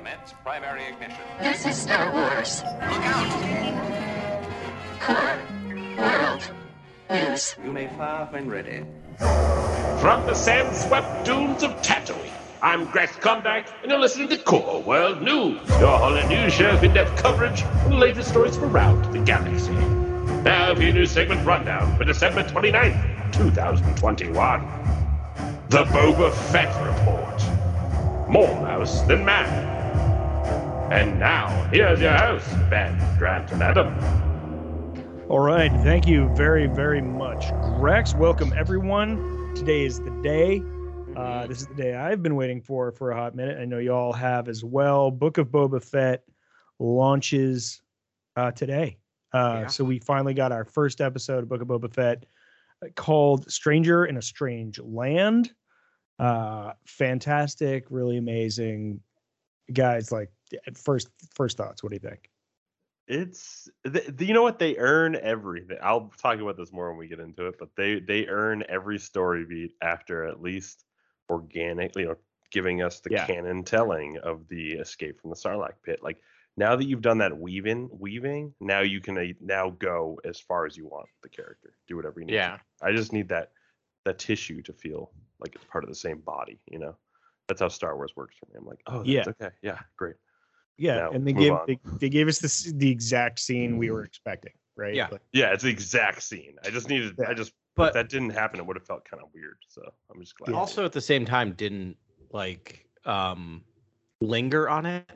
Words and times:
Commence 0.00 0.32
primary 0.42 0.84
ignition. 0.86 1.20
This 1.40 1.66
is 1.66 1.76
Star 1.76 2.10
Wars. 2.10 2.62
Look 2.64 3.04
out! 3.04 3.28
Core 4.98 5.38
World 5.98 6.50
News. 7.10 7.54
You 7.62 7.70
may 7.70 7.86
fire 7.88 8.26
when 8.30 8.48
ready. 8.48 8.82
From 10.00 10.24
the 10.24 10.32
sand-swept 10.32 11.26
dunes 11.26 11.62
of 11.62 11.72
Tatooine, 11.82 12.32
I'm 12.62 12.86
Grex 12.86 13.12
Kondak, 13.16 13.68
and 13.82 13.90
you're 13.90 14.00
listening 14.00 14.28
to 14.30 14.38
Core 14.38 14.80
World 14.80 15.20
News, 15.20 15.60
your 15.68 15.98
holiday 15.98 16.26
news 16.28 16.54
show 16.54 16.72
with 16.72 16.84
in-depth 16.84 17.22
coverage 17.22 17.60
and 17.60 17.92
the 17.92 17.96
latest 17.98 18.30
stories 18.30 18.56
from 18.56 18.74
around 18.74 19.12
the 19.12 19.18
galaxy. 19.18 19.72
Now 20.42 20.74
for 20.74 20.80
your 20.80 20.94
news 20.94 21.10
segment 21.10 21.46
rundown 21.46 21.94
for 21.98 22.04
December 22.04 22.42
29th, 22.44 23.34
2021. 23.34 24.60
The 25.68 25.84
Boba 25.84 26.32
Fett 26.50 26.74
Report. 26.86 28.30
More 28.30 28.62
mouse 28.62 29.02
than 29.02 29.26
man. 29.26 29.79
And 30.90 31.20
now, 31.20 31.68
here's 31.72 32.00
your 32.00 32.16
host, 32.16 32.48
Ben 32.68 32.98
Grant 33.16 33.52
and 33.52 33.62
Adam. 33.62 33.94
All 35.28 35.38
right. 35.38 35.70
Thank 35.84 36.08
you 36.08 36.28
very, 36.34 36.66
very 36.66 37.00
much, 37.00 37.50
Grex. 37.78 38.12
Welcome, 38.14 38.52
everyone. 38.56 39.54
Today 39.54 39.84
is 39.84 40.00
the 40.00 40.10
day. 40.20 40.60
Uh, 41.14 41.46
this 41.46 41.60
is 41.60 41.68
the 41.68 41.74
day 41.74 41.94
I've 41.94 42.24
been 42.24 42.34
waiting 42.34 42.60
for 42.60 42.90
for 42.90 43.12
a 43.12 43.16
hot 43.16 43.36
minute. 43.36 43.60
I 43.60 43.66
know 43.66 43.78
you 43.78 43.92
all 43.92 44.12
have 44.12 44.48
as 44.48 44.64
well. 44.64 45.12
Book 45.12 45.38
of 45.38 45.46
Boba 45.46 45.80
Fett 45.80 46.24
launches 46.80 47.82
uh, 48.34 48.50
today. 48.50 48.98
Uh, 49.32 49.60
Yeah. 49.60 49.66
So 49.68 49.84
we 49.84 50.00
finally 50.00 50.34
got 50.34 50.50
our 50.50 50.64
first 50.64 51.00
episode 51.00 51.44
of 51.44 51.48
Book 51.48 51.62
of 51.62 51.68
Boba 51.68 51.94
Fett 51.94 52.26
uh, 52.84 52.88
called 52.96 53.48
Stranger 53.48 54.06
in 54.06 54.16
a 54.16 54.22
Strange 54.22 54.80
Land. 54.80 55.52
Uh, 56.18 56.72
fantastic, 56.84 57.84
really 57.90 58.16
amazing. 58.16 59.00
Guys, 59.72 60.10
like 60.10 60.32
first 60.74 61.08
first 61.34 61.56
thoughts. 61.56 61.82
What 61.82 61.90
do 61.90 61.96
you 61.96 62.08
think? 62.08 62.30
It's 63.08 63.68
th- 63.84 64.16
th- 64.16 64.28
you 64.28 64.34
know 64.34 64.42
what 64.42 64.58
they 64.60 64.76
earn 64.76 65.16
everything. 65.16 65.78
I'll 65.82 66.12
talk 66.22 66.38
about 66.38 66.56
this 66.56 66.72
more 66.72 66.90
when 66.90 66.98
we 66.98 67.08
get 67.08 67.18
into 67.20 67.46
it, 67.46 67.56
but 67.58 67.70
they 67.76 67.98
they 68.00 68.26
earn 68.28 68.62
every 68.68 68.98
story 68.98 69.44
beat 69.44 69.74
after 69.82 70.24
at 70.24 70.40
least 70.40 70.84
organically, 71.28 72.02
you 72.02 72.08
know, 72.08 72.16
giving 72.50 72.82
us 72.82 73.00
the 73.00 73.10
Yeah. 73.10 73.26
canon 73.26 73.64
telling 73.64 74.18
of 74.18 74.46
the 74.48 74.72
escape 74.74 75.20
from 75.20 75.30
the 75.30 75.36
Sarlacc 75.36 75.74
pit. 75.82 76.02
Like 76.02 76.20
now 76.56 76.76
that 76.76 76.84
you've 76.84 77.00
done 77.02 77.18
that 77.18 77.36
weaving, 77.36 77.88
weaving, 77.92 78.54
now 78.60 78.80
you 78.80 79.00
can 79.00 79.16
uh, 79.18 79.24
now 79.40 79.70
go 79.70 80.20
as 80.24 80.38
far 80.38 80.66
as 80.66 80.76
you 80.76 80.86
want 80.86 81.08
the 81.22 81.28
character. 81.28 81.74
Do 81.88 81.96
whatever 81.96 82.20
you 82.20 82.26
need. 82.26 82.32
to. 82.32 82.36
Yeah. 82.38 82.58
I 82.82 82.92
just 82.92 83.12
need 83.12 83.28
that 83.30 83.52
that 84.04 84.18
tissue 84.20 84.62
to 84.62 84.72
feel 84.72 85.10
like 85.40 85.54
it's 85.56 85.64
part 85.64 85.82
of 85.84 85.90
the 85.90 85.96
same 85.96 86.18
body. 86.20 86.60
You 86.70 86.78
know, 86.78 86.96
that's 87.48 87.60
how 87.60 87.68
Star 87.68 87.96
Wars 87.96 88.12
works 88.14 88.36
for 88.38 88.46
me. 88.46 88.58
I'm 88.58 88.66
like, 88.66 88.82
oh, 88.86 88.98
that's 88.98 89.08
Yeah. 89.08 89.24
okay, 89.28 89.50
yeah, 89.62 89.78
great. 89.96 90.14
Yeah, 90.80 90.96
Now, 90.96 91.10
and 91.10 91.26
they 91.26 91.34
gave 91.34 91.52
they, 91.66 91.78
they 91.98 92.08
gave 92.08 92.26
us 92.26 92.38
this 92.38 92.72
the 92.74 92.90
exact 92.90 93.38
scene 93.38 93.76
we 93.76 93.90
were 93.90 94.02
expecting, 94.02 94.52
right? 94.76 94.94
Yeah. 94.94 95.08
Like, 95.12 95.20
Yeah, 95.32 95.52
it's 95.52 95.62
the 95.62 95.68
exact 95.68 96.22
scene. 96.22 96.56
I 96.64 96.70
just 96.70 96.88
needed. 96.88 97.14
Yeah. 97.18 97.28
I 97.28 97.34
just. 97.34 97.52
But- 97.76 97.88
if 97.88 97.92
that 97.94 98.08
didn't 98.08 98.30
happen, 98.30 98.58
it 98.60 98.66
would 98.66 98.76
have 98.76 98.86
felt 98.86 99.04
kind 99.04 99.22
of 99.22 99.28
weird. 99.34 99.58
So 99.68 99.82
I'm 100.10 100.20
just 100.20 100.36
glad. 100.36 100.54
also 100.54 100.84
at 100.86 100.92
the 100.92 101.00
same 101.00 101.24
time 101.26 101.52
didn't 101.52 101.96
like 102.32 102.86
um 103.04 103.62
linger 104.22 104.68
on 104.70 104.86
it. 104.86 105.08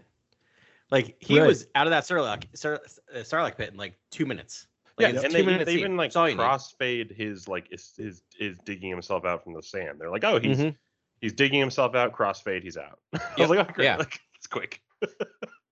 Like 0.91 1.17
he 1.19 1.41
Right. 1.41 1.47
was 1.47 1.67
out 1.75 1.87
of 1.87 1.93
that 1.93 2.05
Sarlacc, 2.05 2.45
Sar, 2.55 2.75
uh, 3.15 3.19
Sarlacc 3.21 3.57
pit 3.57 3.71
in 3.71 3.79
like 3.79 3.95
two 4.11 4.27
minutes. 4.27 4.67
Yeah, 4.99 5.07
Like, 5.09 5.15
it's 5.17 5.25
and 5.25 5.33
they, 5.35 5.65
they 5.65 5.75
even 5.75 5.97
like 5.97 6.13
That's 6.13 6.29
need. 6.31 6.39
crossfade 6.39 7.17
his 7.17 7.49
like 7.49 7.67
is 7.73 7.95
his 7.97 8.23
is 8.39 8.59
digging 8.67 8.91
himself 8.91 9.25
out 9.25 9.43
from 9.43 9.55
the 9.55 9.63
sand. 9.63 9.99
They're 9.99 10.11
like, 10.11 10.25
oh, 10.25 10.39
he's 10.39 10.59
Mhm. 10.59 10.77
he's 11.23 11.33
digging 11.33 11.59
himself 11.59 11.95
out. 11.95 12.13
Crossfade, 12.13 12.63
he's 12.63 12.77
out. 12.77 12.99
I 13.15 13.19
Yep, 13.37 13.39
was 13.39 13.51
like, 13.51 13.59
oh, 13.69 13.73
great. 13.73 13.85
yeah. 13.87 13.97
Like, 14.05 14.21
it's 14.37 14.47
quick. 14.47 14.81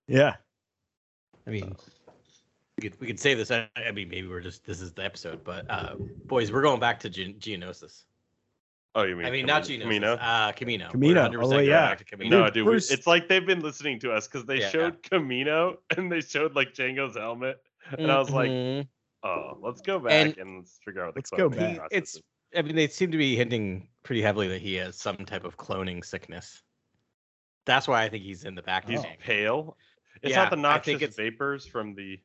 Yeah, 0.07 0.35
I 1.47 1.49
mean, 1.49 1.75
we 2.77 2.89
could 2.89 2.99
we 2.99 3.07
could 3.07 3.19
say 3.19 3.33
this. 3.33 3.51
I, 3.51 3.69
I 3.75 3.91
mean, 3.91 4.09
maybe 4.09 4.27
we're 4.27 4.41
just 4.41 4.65
this 4.65 4.81
is 4.81 4.91
the 4.93 5.03
episode, 5.05 5.43
but 5.43 5.65
uh 5.69 5.95
boys, 6.25 6.51
we're 6.51 6.61
going 6.61 6.79
back 6.79 6.99
to 7.01 7.09
Ge- 7.09 7.37
Geonosis. 7.39 8.03
Oh, 8.95 9.03
you 9.03 9.15
mean? 9.15 9.25
I 9.25 9.31
mean, 9.31 9.45
not 9.47 9.63
Kamino- 9.63 9.85
Geonosis. 9.85 10.01
Kamino? 10.01 10.17
Uh, 10.21 10.51
Kamino. 10.51 10.91
Kamino, 10.91 11.31
We're 11.31 11.39
100% 11.39 11.43
all 11.43 11.49
the 11.49 11.65
yeah. 11.65 11.85
back 11.87 11.97
to 12.05 12.05
Kamino. 12.17 12.29
No, 12.29 12.43
Dude, 12.45 12.53
dude, 12.53 12.67
we- 12.67 12.75
it's 12.75 13.07
like 13.07 13.27
they've 13.27 13.45
been 13.45 13.61
listening 13.61 13.99
to 14.01 14.11
us 14.11 14.27
because 14.27 14.45
they 14.45 14.59
Yeah. 14.59 14.69
showed 14.69 15.01
Kamino 15.01 15.77
and 15.97 16.11
they 16.11 16.21
showed 16.21 16.53
like 16.55 16.73
Jango's 16.73 17.15
helmet, 17.15 17.59
and 17.97 18.11
I 18.11 18.19
was 18.19 18.29
like, 18.29 18.51
Mhm. 18.51 18.87
oh, 19.23 19.57
let's 19.61 19.81
go 19.81 19.97
back 19.99 20.11
And- 20.11 20.37
and, 20.37 20.57
let's 20.59 20.79
figure 20.85 21.01
out 21.01 21.07
what 21.07 21.15
the 21.15 21.19
Let's 21.19 21.29
go 21.31 21.49
back. 21.49 21.87
it's. 21.91 22.19
I 22.55 22.61
mean, 22.61 22.75
they 22.75 22.87
seem 22.87 23.09
to 23.11 23.17
be 23.17 23.35
hinting 23.35 23.87
pretty 24.03 24.21
heavily 24.21 24.47
that 24.49 24.61
he 24.61 24.75
has 24.75 24.95
some 24.95 25.17
type 25.17 25.43
of 25.43 25.57
cloning 25.57 26.05
sickness. 26.05 26.61
That's 27.65 27.87
why 27.87 28.03
I 28.03 28.09
think 28.09 28.23
he's 28.23 28.43
in 28.43 28.55
the 28.55 28.61
back. 28.61 28.87
He's 28.87 28.99
oh. 28.99 29.03
tank. 29.03 29.19
pale. 29.19 29.77
It's 30.21 30.31
Yeah, 30.31 30.43
not 30.43 30.51
the 30.51 30.55
I 30.55 30.55
think 30.55 30.61
noxious 30.63 30.95
it's- 30.95 31.15
vapors 31.15 31.65
from 31.65 31.95
the. 31.95 32.19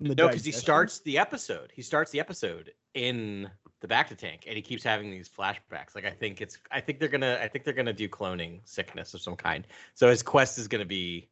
In 0.00 0.08
the 0.08 0.14
No, 0.14 0.26
because 0.28 0.44
he 0.44 0.52
starts 0.52 1.00
the 1.00 1.18
episode. 1.18 1.72
He 1.74 1.82
starts 1.82 2.10
the 2.10 2.18
episode 2.18 2.72
in 2.94 3.48
the 3.80 3.86
bacta 3.86 4.16
tank, 4.16 4.44
and 4.46 4.56
he 4.56 4.62
keeps 4.62 4.82
having 4.82 5.10
these 5.10 5.28
flashbacks. 5.28 5.94
Like 5.94 6.04
I 6.04 6.10
think 6.10 6.40
it's, 6.40 6.58
I 6.72 6.80
think 6.80 6.98
they're 6.98 7.08
gonna, 7.08 7.38
I 7.40 7.46
think 7.46 7.64
they're 7.64 7.74
gonna 7.74 7.92
do 7.92 8.08
cloning 8.08 8.60
sickness 8.64 9.14
of 9.14 9.20
some 9.20 9.36
kind. 9.36 9.66
So 9.94 10.08
his 10.08 10.22
quest 10.22 10.58
is 10.58 10.66
gonna 10.66 10.84
be 10.84 11.28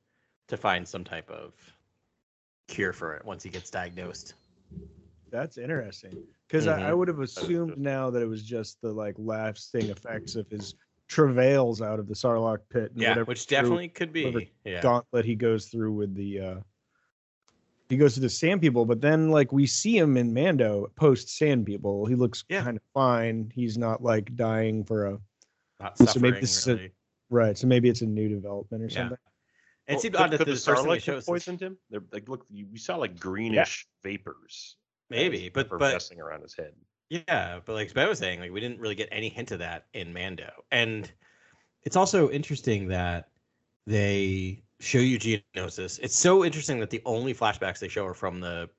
to 0.49 0.56
find 0.56 0.87
some 0.87 1.03
type 1.03 1.28
of 1.31 1.55
cure 2.69 2.93
for 2.93 3.15
it 3.15 3.25
once 3.25 3.43
he 3.43 3.50
gets 3.50 3.71
diagnosed. 3.71 4.34
That's 5.31 5.56
interesting 5.56 6.22
because 6.47 6.66
I, 6.66 6.77
I 6.77 6.81
mm-hmm. 6.81 6.99
would 6.99 7.09
have 7.09 7.21
assumed 7.21 7.78
now 7.78 8.11
that 8.11 8.22
it 8.22 8.28
was 8.28 8.43
just 8.43 8.81
the 8.82 8.93
like 8.93 9.15
lasting 9.19 9.88
effects 9.88 10.37
of 10.37 10.47
his 10.49 10.75
travails 11.12 11.83
out 11.83 11.99
of 11.99 12.09
the 12.09 12.15
Sarlacc 12.15 12.59
pit. 12.71 12.91
and 12.93 13.00
Yeah, 13.00 13.11
whatever 13.11 13.25
which 13.27 13.45
through 13.47 13.56
definitely 13.59 13.89
could 13.89 14.12
be. 14.12 14.50
Yeah, 14.65 14.81
gauntlet 14.81 15.25
he 15.25 15.34
goes 15.34 15.67
through 15.67 15.93
with 15.93 16.15
the. 16.15 16.41
uh 16.41 16.61
he 17.89 17.99
goes 17.99 18.15
to 18.15 18.21
the 18.21 18.31
sand 18.31 18.62
people, 18.62 18.87
but 18.87 19.03
then 19.03 19.28
like 19.31 19.53
we 19.53 19.67
see 19.67 19.99
him 19.99 20.17
in 20.17 20.33
Mando 20.33 20.91
post 20.97 21.28
sand 21.28 21.67
people. 21.67 22.06
He 22.06 22.15
looks 22.15 22.43
Yeah. 22.49 22.62
kind 22.65 22.78
of 22.78 22.83
fine. 22.95 23.53
He's 23.55 23.77
not 23.77 24.03
like 24.03 24.34
dying 24.34 24.83
for 24.84 25.06
a 25.06 25.19
not 25.78 25.99
so 25.99 26.19
maybe 26.21 26.41
this 26.41 26.56
is 26.56 26.69
a- 26.69 26.91
right. 27.29 27.59
So 27.59 27.67
maybe 27.67 27.91
it's 27.91 28.00
a 28.00 28.06
new 28.06 28.29
development 28.31 28.83
or 28.84 28.87
Yeah. 28.87 28.94
something. 28.94 29.19
It 29.89 29.93
Well, 29.94 30.00
seemed 30.00 30.15
could, 30.15 30.23
odd 30.23 30.31
that 30.31 30.39
could 30.39 30.47
the 30.47 30.53
the 30.53 30.59
first 30.59 30.84
Sarlacc 30.84 31.00
show 31.03 31.15
have 31.17 31.27
poisoned 31.27 31.61
him? 31.61 31.77
They're 31.91 32.05
like, 32.12 32.29
look, 32.29 32.47
you, 32.49 32.67
we 32.73 32.79
saw 32.79 32.97
like 32.97 33.19
greenish 33.19 33.87
vapors. 34.03 34.77
maybe, 35.11 35.47
as 35.47 35.50
but 35.53 35.69
but 35.69 35.83
effervescing 35.83 36.19
around 36.21 36.41
his 36.43 36.55
head. 36.56 36.73
Yeah, 37.12 37.61
but 37.67 37.75
like 37.75 37.93
Ben 37.93 38.09
was 38.09 38.19
saying, 38.19 38.41
like 38.41 38.53
we 38.53 38.61
didn't 38.61 38.81
really 38.81 38.95
get 38.95 39.09
any 39.12 39.28
hint 39.28 39.50
of 39.50 39.59
that 39.59 39.84
in 39.93 40.15
Mando, 40.15 40.50
and 40.71 41.11
it's 41.83 41.95
also 41.95 42.31
interesting 42.31 42.89
that 42.89 43.28
they 43.87 44.62
show 44.81 44.99
you 44.99 45.19
Geonosis. 45.19 46.00
It's 46.03 46.17
so 46.19 46.43
interesting 46.43 46.81
that 46.81 46.89
the 46.89 47.03
only 47.05 47.34
flashbacks 47.34 47.81
they 47.81 47.89
show 47.89 48.06
are 48.06 48.15
from 48.15 48.41
the 48.41 48.71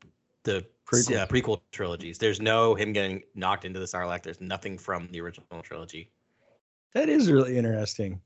the 0.46 0.66
Prequel. 0.92 1.22
uh, 1.22 1.28
prequel 1.28 1.62
trilogies. 1.72 2.18
There's 2.18 2.42
no 2.42 2.74
him 2.74 2.92
getting 2.92 3.22
knocked 3.36 3.66
into 3.66 3.80
the 3.80 3.86
Sarlacc. 3.86 4.24
There's 4.24 4.42
nothing 4.42 4.80
from 4.80 5.08
the 5.12 5.22
original 5.22 5.62
trilogy. 5.62 6.10
That 6.96 7.10
is 7.10 7.32
really 7.32 7.56
interesting. 7.58 8.20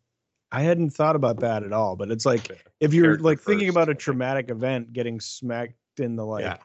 I 0.54 0.62
hadn't 0.62 0.92
thought 0.92 1.18
about 1.18 1.42
that 1.42 1.64
at 1.64 1.74
all, 1.74 1.98
but 1.98 2.12
it's 2.12 2.26
like 2.26 2.64
if 2.80 2.94
you're 2.94 3.08
Character 3.08 3.24
like 3.24 3.42
thinking 3.42 3.68
about 3.68 3.90
a 3.90 3.96
traumatic 3.96 4.50
event, 4.50 4.94
getting 4.94 5.20
smacked 5.20 5.76
in 5.98 6.16
the 6.16 6.26
like, 6.26 6.46
Yeah. 6.46 6.58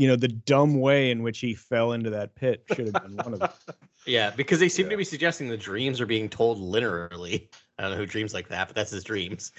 You 0.00 0.08
know, 0.08 0.16
the 0.16 0.28
dumb 0.28 0.80
way 0.80 1.10
in 1.10 1.22
which 1.22 1.40
he 1.40 1.52
fell 1.52 1.92
into 1.92 2.08
that 2.08 2.34
pit 2.34 2.64
should 2.68 2.86
have 2.86 2.94
been 3.02 3.16
one 3.16 3.34
of 3.34 3.40
them. 3.40 3.50
Yeah, 4.06 4.30
because 4.30 4.58
they 4.58 4.70
seem 4.70 4.86
Yeah. 4.86 4.92
to 4.92 4.96
be 4.96 5.04
suggesting 5.04 5.50
the 5.50 5.58
dreams 5.58 6.00
are 6.00 6.06
being 6.06 6.30
told 6.30 6.58
linearly. 6.58 7.48
I 7.78 7.82
don't 7.82 7.90
know 7.90 7.98
who 7.98 8.06
dreams 8.06 8.32
like 8.32 8.48
that, 8.48 8.66
but 8.68 8.74
that's 8.74 8.90
his 8.90 9.04
dreams. 9.04 9.52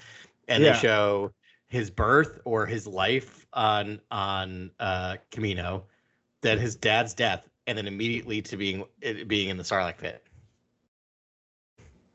And 0.47 0.63
Yeah. 0.63 0.71
they 0.71 0.79
show 0.79 1.31
his 1.67 1.91
birth 1.91 2.39
or 2.43 2.65
his 2.65 2.87
life 2.87 3.45
on 3.53 4.01
on 4.09 4.71
uh 4.79 5.17
Kamino, 5.29 5.83
then 6.41 6.57
his 6.57 6.75
dad's 6.75 7.13
death, 7.13 7.47
and 7.67 7.77
then 7.77 7.85
immediately 7.85 8.41
to 8.41 8.57
being 8.57 8.83
being 9.27 9.49
in 9.49 9.57
the 9.57 9.63
Sarlacc 9.63 9.99
pit. 9.99 10.25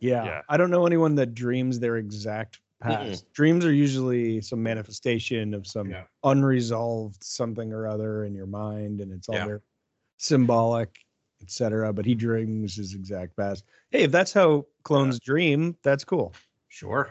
Yeah. 0.01 0.25
Yeah. 0.25 0.43
I 0.49 0.57
don't 0.57 0.71
know 0.73 0.85
anyone 0.85 1.15
that 1.15 1.33
dreams 1.33 1.79
their 1.79 1.97
exact 1.97 2.59
Hmm. 2.83 2.89
past. 2.89 3.33
Dreams 3.33 3.65
are 3.65 3.73
usually 3.73 4.41
some 4.41 4.63
manifestation 4.63 5.55
of 5.55 5.67
some 5.67 5.91
Yeah. 5.91 6.05
unresolved 6.25 7.23
something 7.25 7.73
or 7.73 7.87
other 7.87 8.25
in 8.25 8.35
your 8.35 8.47
mind, 8.47 9.01
and 9.01 9.13
it's 9.13 9.29
all 9.29 9.35
Yeah. 9.37 9.47
very 9.47 9.61
symbolic, 10.19 10.99
etc. 11.43 11.93
But 11.93 12.05
he 12.05 12.15
dreams 12.15 12.77
his 12.77 12.95
exact 12.95 13.37
past. 13.37 13.65
Hey, 13.91 14.03
if 14.03 14.13
that's 14.13 14.33
how 14.33 14.67
clones 14.83 15.19
dream, 15.21 15.77
that's 15.83 16.05
cool. 16.05 16.35
Sure. 16.69 17.11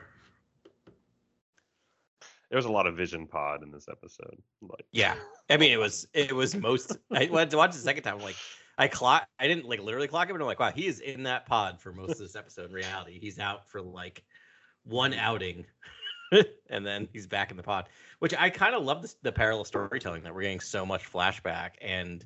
There 2.49 2.57
was 2.57 2.65
a 2.65 2.71
lot 2.71 2.85
of 2.87 2.95
Vision 2.95 3.25
Pod 3.27 3.63
in 3.63 3.71
this 3.71 3.87
episode. 3.89 4.37
Like, 4.61 4.85
Yeah. 4.91 5.15
I 5.49 5.57
mean, 5.57 5.71
it 5.71 5.79
was 5.79 6.07
it 6.13 6.31
was 6.31 6.55
most. 6.55 6.95
I 7.11 7.25
went 7.25 7.51
to 7.51 7.57
watch 7.57 7.71
the 7.73 7.79
second 7.79 8.03
time. 8.03 8.19
Like, 8.19 8.35
I 8.77 8.87
clock. 8.87 9.27
I 9.39 9.47
didn't 9.47 9.65
like 9.65 9.79
literally 9.79 10.07
clock 10.07 10.29
him, 10.29 10.35
but 10.35 10.41
I'm 10.41 10.47
like, 10.47 10.59
wow, 10.59 10.71
he 10.71 10.85
is 10.85 10.99
in 10.99 11.23
that 11.23 11.45
pod 11.47 11.79
for 11.81 11.91
most 11.91 12.11
of 12.11 12.19
this 12.19 12.35
episode. 12.35 12.67
In 12.69 12.71
reality, 12.75 13.19
he's 13.19 13.39
out 13.39 13.67
for 13.67 13.81
like 13.81 14.23
one 14.85 15.13
outing, 15.13 15.65
and 16.69 16.85
then 16.85 17.07
he's 17.11 17.27
back 17.27 17.51
in 17.51 17.57
the 17.57 17.63
pod. 17.63 17.89
Which 18.19 18.33
I 18.37 18.49
kind 18.49 18.75
of 18.75 18.83
love 18.83 19.01
this, 19.01 19.15
the 19.21 19.31
parallel 19.31 19.65
storytelling 19.65 20.23
that 20.23 20.33
we're 20.33 20.43
getting 20.43 20.59
so 20.59 20.85
much 20.85 21.11
flashback 21.11 21.71
and 21.81 22.25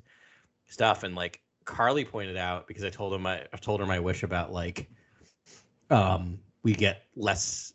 stuff. 0.66 1.02
And 1.02 1.14
like 1.14 1.40
Carly 1.64 2.04
pointed 2.04 2.36
out, 2.36 2.66
because 2.66 2.84
I 2.84 2.90
told 2.90 3.12
him 3.12 3.26
I, 3.26 3.42
told 3.60 3.80
her 3.80 3.86
my 3.86 4.00
wish 4.00 4.22
about 4.22 4.52
like, 4.52 4.88
um, 5.90 6.38
we 6.62 6.74
get 6.74 7.04
less 7.16 7.72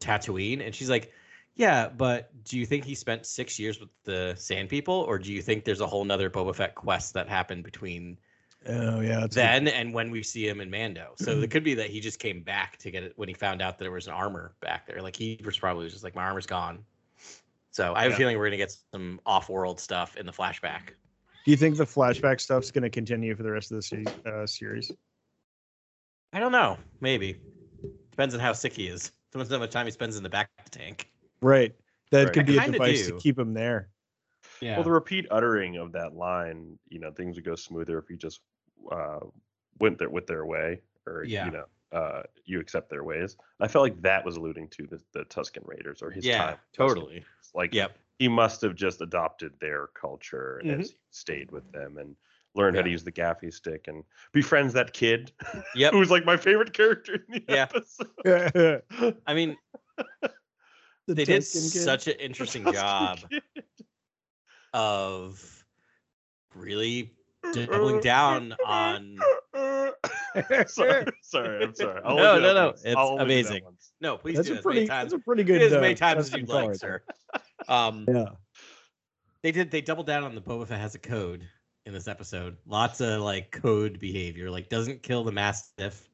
Tatooine, 0.00 0.64
and 0.64 0.74
she's 0.74 0.90
like, 0.90 1.12
"Yeah, 1.54 1.88
but 1.88 2.30
do 2.44 2.58
you 2.58 2.66
think 2.66 2.84
he 2.84 2.94
spent 2.94 3.26
six 3.26 3.58
years 3.58 3.78
with 3.78 3.90
the 4.04 4.34
Sand 4.36 4.68
People, 4.68 4.94
or 4.94 5.18
do 5.18 5.32
you 5.32 5.42
think 5.42 5.64
there's 5.64 5.80
a 5.80 5.86
whole 5.86 6.04
nother 6.04 6.30
Boba 6.30 6.54
Fett 6.54 6.74
quest 6.74 7.14
that 7.14 7.28
happened 7.28 7.64
between 7.64 8.18
Oh 8.68 9.00
yeah, 9.00 9.20
that's 9.20 9.34
then 9.34 9.66
and 9.68 9.92
when 9.92 10.10
we 10.10 10.22
see 10.22 10.46
him 10.46 10.60
in 10.60 10.70
Mando? 10.70 11.14
So 11.16 11.32
it 11.32 11.50
could 11.50 11.64
be 11.64 11.74
that 11.74 11.90
he 11.90 12.00
just 12.00 12.18
came 12.20 12.42
back 12.42 12.76
to 12.78 12.90
get 12.90 13.02
it 13.02 13.12
when 13.16 13.28
he 13.28 13.34
found 13.34 13.60
out 13.60 13.78
that 13.78 13.84
there 13.84 13.90
was 13.92 14.06
an 14.06 14.12
armor 14.12 14.54
back 14.60 14.86
there. 14.86 15.02
Like 15.02 15.16
he 15.16 15.40
was 15.44 15.58
probably 15.58 15.88
just 15.88 16.04
like, 16.04 16.14
my 16.14 16.22
armor's 16.24 16.46
gone. 16.46 16.84
So 17.72 17.94
I 17.94 18.02
have 18.02 18.10
Yeah. 18.12 18.14
a 18.14 18.18
feeling 18.18 18.38
we're 18.38 18.46
gonna 18.46 18.56
get 18.58 18.76
some 18.92 19.20
off-world 19.26 19.80
stuff 19.80 20.16
in 20.16 20.26
the 20.26 20.32
flashback. 20.32 20.90
Do 21.44 21.50
you 21.50 21.56
think 21.56 21.76
the 21.76 21.84
flashback 21.84 22.40
stuff's 22.40 22.70
going 22.70 22.84
to 22.84 22.88
continue 22.90 23.34
for 23.34 23.42
the 23.42 23.50
rest 23.50 23.72
of 23.72 23.78
the 23.78 23.82
se- 23.82 24.04
uh, 24.24 24.46
series? 24.46 24.92
I 26.32 26.38
don't 26.38 26.52
know. 26.52 26.78
Maybe 27.00 27.40
depends 28.12 28.32
on 28.34 28.40
how 28.40 28.52
sick 28.52 28.72
he 28.74 28.86
is. 28.86 29.10
Depends 29.32 29.50
on 29.50 29.58
how 29.58 29.64
much 29.64 29.72
time 29.72 29.86
he 29.86 29.90
spends 29.90 30.16
in 30.16 30.22
the 30.22 30.28
back 30.28 30.50
the 30.62 30.70
tank. 30.70 31.10
Right. 31.40 31.74
That 32.12 32.26
Right. 32.26 32.32
could 32.32 32.46
be 32.46 32.58
a 32.58 32.70
device 32.70 33.06
do. 33.08 33.14
to 33.14 33.18
keep 33.18 33.36
him 33.36 33.54
there. 33.54 33.88
Yeah. 34.60 34.76
Well, 34.76 34.84
the 34.84 34.92
repeat 34.92 35.26
uttering 35.32 35.78
of 35.78 35.90
that 35.92 36.14
line, 36.14 36.78
you 36.88 37.00
know, 37.00 37.10
things 37.10 37.34
would 37.36 37.44
go 37.44 37.56
smoother 37.56 37.98
if 37.98 38.06
he 38.06 38.16
just 38.16 38.40
uh, 38.90 39.20
went 39.78 39.98
their 39.98 40.10
with 40.10 40.26
their 40.26 40.46
way, 40.46 40.80
or 41.06 41.24
Yeah. 41.24 41.46
you 41.46 41.50
know, 41.52 41.64
uh, 41.92 42.22
you 42.44 42.58
accept 42.60 42.88
their 42.90 43.04
ways. 43.04 43.36
I 43.60 43.68
felt 43.68 43.82
like 43.82 44.00
that 44.02 44.24
was 44.24 44.36
alluding 44.36 44.68
to 44.68 44.86
the, 44.86 45.00
the 45.12 45.24
Tusken 45.26 45.62
Raiders 45.66 46.02
or 46.02 46.10
his 46.10 46.24
yeah, 46.24 46.38
time. 46.46 46.58
totally. 46.72 47.14
Raiders. 47.14 47.26
Like, 47.54 47.74
Yep. 47.74 47.98
he 48.18 48.28
must 48.28 48.62
have 48.62 48.74
just 48.74 49.00
adopted 49.02 49.52
their 49.60 49.88
culture 49.88 50.62
as 50.64 50.90
he 50.90 50.96
stayed 51.10 51.50
with 51.50 51.70
them 51.72 51.98
and 51.98 52.16
learned 52.54 52.76
how 52.76 52.82
to 52.82 52.90
use 52.90 53.02
the 53.04 53.12
gaffi 53.12 53.52
stick 53.52 53.88
and 53.88 54.04
befriends 54.32 54.72
that 54.74 54.92
kid 54.92 55.32
Yep. 55.74 55.92
who 55.92 55.98
was 55.98 56.10
like 56.10 56.24
my 56.24 56.36
favorite 56.36 56.72
character 56.72 57.14
in 57.14 57.22
the 57.28 57.44
Yeah. 57.48 57.62
episode. 57.62 58.08
the 58.24 59.16
I 59.26 59.34
mean, 59.34 59.56
they 61.08 61.24
did 61.24 61.42
Tusken 61.42 61.72
kid. 61.72 61.82
such 61.82 62.06
an 62.08 62.14
interesting 62.20 62.64
job 62.72 63.18
kid. 63.30 63.42
of 64.72 65.64
really 66.54 67.10
doubling 67.52 68.00
down 68.00 68.54
on. 68.66 69.18
sorry, 70.66 71.04
sorry, 71.22 71.64
I'm 71.64 71.74
sorry. 71.74 72.00
I'll 72.04 72.16
No, 72.16 72.30
only 72.32 72.42
no, 72.42 72.54
no, 72.54 72.66
once. 72.68 72.82
it's 72.84 72.96
I'll 72.96 73.08
only 73.08 73.18
do 73.18 73.18
that 73.18 73.24
amazing. 73.50 73.62
No, 74.00 74.16
please 74.16 74.36
That's 74.36 74.48
do 74.48 74.54
a 74.54 74.56
as 74.58 74.62
pretty. 74.62 74.78
many 74.80 74.88
That's 74.88 75.12
times. 75.12 75.12
a 75.12 75.18
pretty 75.24 75.44
do 75.44 75.52
good. 75.58 75.62
as 75.62 75.72
many 75.72 75.94
uh, 75.94 75.96
times 75.96 76.26
as 76.26 76.32
you'd 76.32 76.48
like, 76.48 76.62
color. 76.64 76.74
sir. 76.74 77.02
Um, 77.68 78.06
Yeah. 78.08 78.24
they 79.42 79.52
did. 79.52 79.70
They 79.70 79.80
doubled 79.80 80.06
down 80.08 80.24
on 80.24 80.34
the 80.34 80.40
Boba 80.40 80.66
Fett 80.66 80.80
has 80.80 80.94
a 80.96 80.98
code 80.98 81.46
in 81.86 81.92
this 81.92 82.08
episode. 82.08 82.56
Lots 82.66 83.00
of 83.00 83.20
like 83.22 83.52
code 83.52 84.00
behavior, 84.00 84.50
like 84.50 84.68
doesn't 84.68 85.02
kill 85.04 85.22
the 85.22 85.30
mastiff, 85.32 86.08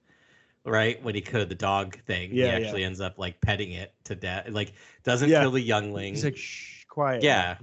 right? 0.67 1.03
When 1.03 1.15
he 1.15 1.23
could 1.23 1.49
the 1.49 1.55
dog 1.55 1.99
thing, 2.03 2.31
Yeah, 2.35 2.45
he 2.45 2.51
yeah. 2.61 2.67
actually 2.67 2.85
ends 2.85 3.01
up 3.01 3.19
like 3.19 3.41
petting 3.41 3.73
it 3.73 3.95
to 4.05 4.15
death. 4.15 4.49
Like 4.51 4.73
doesn't 5.05 5.31
Yeah. 5.31 5.41
kill 5.41 5.53
the 5.53 5.61
youngling. 5.63 6.15
He's 6.15 6.25
like, 6.25 6.37
shh, 6.37 6.85
quiet. 6.87 7.23
yeah, 7.23 7.57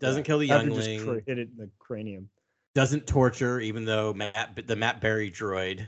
doesn't 0.00 0.24
kill 0.24 0.38
the 0.38 0.50
After 0.50 0.70
just 0.70 0.88
youngling. 0.90 1.22
cr- 1.24 1.30
hit 1.30 1.38
it 1.38 1.48
in 1.52 1.56
the 1.58 1.70
cranium. 1.78 2.28
Doesn't 2.74 3.06
torture, 3.06 3.60
even 3.60 3.84
though 3.84 4.12
Matt 4.14 4.58
the 4.66 4.76
Matt 4.76 5.00
Berry 5.00 5.30
droid 5.30 5.86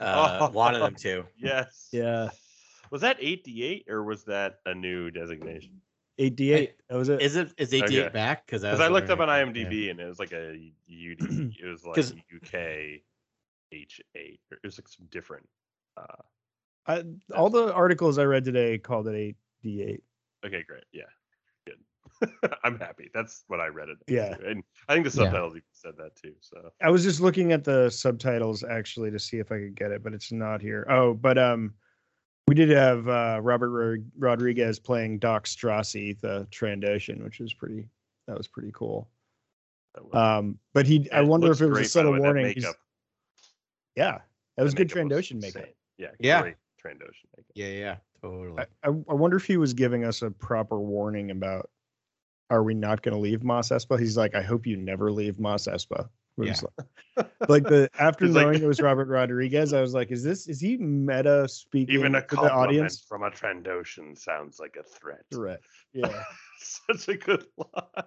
uh, 0.00 0.48
wanted 0.52 0.80
them 0.80 0.94
to. 0.96 1.24
Yes. 1.36 1.88
Yeah. 1.92 2.30
Was 2.90 3.02
that 3.02 3.20
8d8 3.20 3.88
or 3.88 4.02
was 4.02 4.24
that 4.24 4.60
a 4.66 4.74
new 4.74 5.10
designation? 5.10 5.80
Eight 6.20 6.34
D 6.34 6.52
eight. 6.52 6.74
That 6.88 6.96
was 6.96 7.08
it. 7.10 7.20
Is 7.20 7.36
it 7.36 7.52
is 7.58 7.70
AT8 7.70 7.84
Okay. 7.84 8.08
back? 8.08 8.44
Because 8.46 8.62
Because 8.62 8.80
I 8.80 8.88
looked 8.88 9.08
up 9.10 9.20
on 9.20 9.28
Yeah. 9.28 9.44
IMDb 9.44 9.90
and 9.90 10.00
it 10.00 10.06
was 10.06 10.18
like 10.18 10.32
a 10.32 10.50
UD. 10.90 11.20
It 11.60 11.66
was 11.66 11.84
like 11.84 11.98
UK 11.98 13.02
H8. 13.72 14.00
It 14.14 14.40
was 14.64 14.78
like 14.78 14.88
some 14.88 15.06
different. 15.10 15.48
Uh, 15.96 16.06
I, 16.86 17.04
all 17.36 17.50
the 17.50 17.72
articles 17.72 18.18
I 18.18 18.24
read 18.24 18.44
today 18.44 18.78
called 18.78 19.06
it 19.06 19.14
eight 19.14 19.36
D 19.62 19.82
eight. 19.82 20.02
okay, 20.44 20.64
great. 20.66 20.84
Yeah, 20.92 21.02
good. 21.02 21.10
I'm 22.64 22.78
happy. 22.78 23.10
That's 23.14 23.44
what 23.48 23.60
I 23.60 23.66
read 23.68 23.88
it. 23.88 23.98
Yeah. 24.08 24.34
too. 24.36 24.46
and 24.46 24.64
I 24.88 24.94
think 24.94 25.04
the 25.10 25.10
Yeah. 25.20 25.24
subtitles 25.26 25.52
even 25.52 25.62
said 25.72 25.92
that 25.98 26.16
too. 26.16 26.34
So 26.40 26.70
I 26.82 26.90
was 26.90 27.02
just 27.04 27.20
looking 27.20 27.52
at 27.52 27.64
the 27.64 27.90
subtitles 27.90 28.64
actually 28.64 29.10
to 29.10 29.18
see 29.18 29.38
if 29.38 29.52
I 29.52 29.58
could 29.58 29.74
get 29.76 29.90
it, 29.92 30.02
but 30.02 30.12
it's 30.14 30.32
not 30.32 30.60
here. 30.60 30.86
Oh, 30.90 31.14
but 31.14 31.38
um, 31.38 31.74
we 32.46 32.54
did 32.54 32.70
have 32.70 33.06
uh, 33.08 33.40
Robert 33.42 33.70
Ro- 33.70 34.04
Rodriguez 34.18 34.78
playing 34.78 35.20
Dokk 35.20 35.44
Strassi, 35.44 36.18
the 36.20 36.46
Trandoshan, 36.50 37.22
which 37.22 37.38
was 37.40 37.52
pretty. 37.54 37.88
That 38.26 38.36
was 38.36 38.48
pretty 38.48 38.70
cool. 38.74 39.08
was- 40.00 40.14
Um, 40.14 40.58
but 40.74 40.86
he, 40.86 41.10
I 41.12 41.22
wonder 41.22 41.50
if 41.52 41.60
it 41.60 41.66
was 41.66 41.70
a 41.70 41.74
by 41.74 41.82
the 41.82 41.88
subtle 41.88 42.12
way, 42.12 42.18
that 42.18 42.24
warning. 42.24 42.54
Yeah, 43.96 44.18
that 44.56 44.62
was 44.62 44.74
that 44.74 44.88
good 44.88 44.94
makeup 44.94 45.16
was 45.16 45.26
Trandoshan 45.28 45.40
makeup. 45.40 45.64
Yeah. 45.98 46.08
Yeah. 46.20 46.42
Trandoshan 46.84 47.26
makeup. 47.36 47.52
Yeah, 47.54 47.66
yeah, 47.68 47.96
totally. 48.22 48.62
I, 48.84 48.88
I, 48.88 48.92
I 49.08 49.14
wonder 49.14 49.36
if 49.36 49.44
he 49.44 49.56
was 49.56 49.74
giving 49.74 50.04
us 50.04 50.22
a 50.22 50.30
proper 50.30 50.78
warning 50.78 51.30
about 51.32 51.68
are 52.50 52.62
we 52.62 52.74
not 52.74 53.02
going 53.02 53.14
to 53.14 53.20
leave 53.20 53.42
Mos 53.44 53.68
Espa? 53.70 53.98
He's 53.98 54.16
like, 54.16 54.34
I 54.34 54.42
hope 54.42 54.66
you 54.66 54.76
never 54.76 55.10
leave 55.12 55.38
Mos 55.38 55.66
Espa. 55.66 56.08
It 56.38 56.48
was 56.50 56.64
like, 57.16 57.26
like 57.48 57.62
the 57.64 57.90
after 57.98 58.26
He's 58.26 58.34
like- 58.34 58.46
knowing 58.46 58.62
it 58.62 58.66
was 58.66 58.80
Robert 58.88 59.08
Rodriguez, 59.08 59.72
I 59.72 59.80
was 59.80 59.92
like, 59.92 60.10
is 60.12 60.22
this 60.22 60.46
is 60.46 60.60
he 60.60 60.76
meta 60.76 61.48
speaking 61.48 61.96
Even 61.96 62.14
a 62.14 62.20
to 62.20 62.26
the 62.28 62.36
compliment 62.36 62.68
audience? 62.68 63.00
from 63.00 63.24
a 63.24 63.30
Trandoshan 63.30 64.16
sounds 64.16 64.60
like 64.60 64.76
a 64.78 64.82
threat. 64.84 65.22
Threat. 65.32 65.60
Yeah. 65.92 66.22
Such 66.60 67.08
a 67.08 67.16
good 67.16 67.44
line. 67.56 67.82
God, 67.94 68.04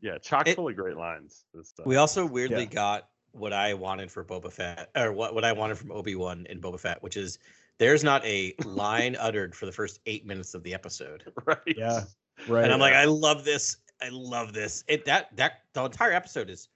yeah, 0.00 0.18
chock 0.18 0.46
It- 0.46 0.54
full 0.56 0.68
of 0.68 0.76
great 0.76 0.96
lines. 0.96 1.44
Uh, 1.56 1.62
we 1.84 1.96
also 1.96 2.24
weirdly 2.24 2.60
Yeah. 2.64 2.64
got 2.66 3.08
what 3.32 3.52
I 3.52 3.74
wanted 3.74 4.10
for 4.12 4.24
Boba 4.24 4.52
Fett, 4.52 4.90
or 4.96 5.12
what, 5.12 5.34
what 5.34 5.44
I 5.44 5.52
wanted 5.52 5.78
from 5.78 5.90
Obi 5.90 6.14
Wan 6.14 6.46
in 6.48 6.60
Boba 6.60 6.78
Fett, 6.78 7.02
which 7.02 7.16
is 7.16 7.38
there's 7.78 8.04
not 8.04 8.24
a 8.24 8.54
line 8.64 9.16
uttered 9.18 9.54
for 9.54 9.66
the 9.66 9.72
first 9.72 10.00
eight 10.06 10.24
minutes 10.26 10.54
of 10.54 10.62
the 10.62 10.74
episode, 10.74 11.24
right. 11.44 11.58
Yeah. 11.66 12.04
Right. 12.48 12.64
and 12.64 12.72
I'm 12.72 12.80
like, 12.80 12.94
I 12.94 13.04
love 13.04 13.44
this. 13.44 13.76
I 14.02 14.08
love 14.10 14.52
this. 14.52 14.84
It 14.88 15.04
that 15.06 15.34
that 15.36 15.62
the 15.74 15.84
entire 15.84 16.12
episode 16.12 16.50
is 16.50 16.68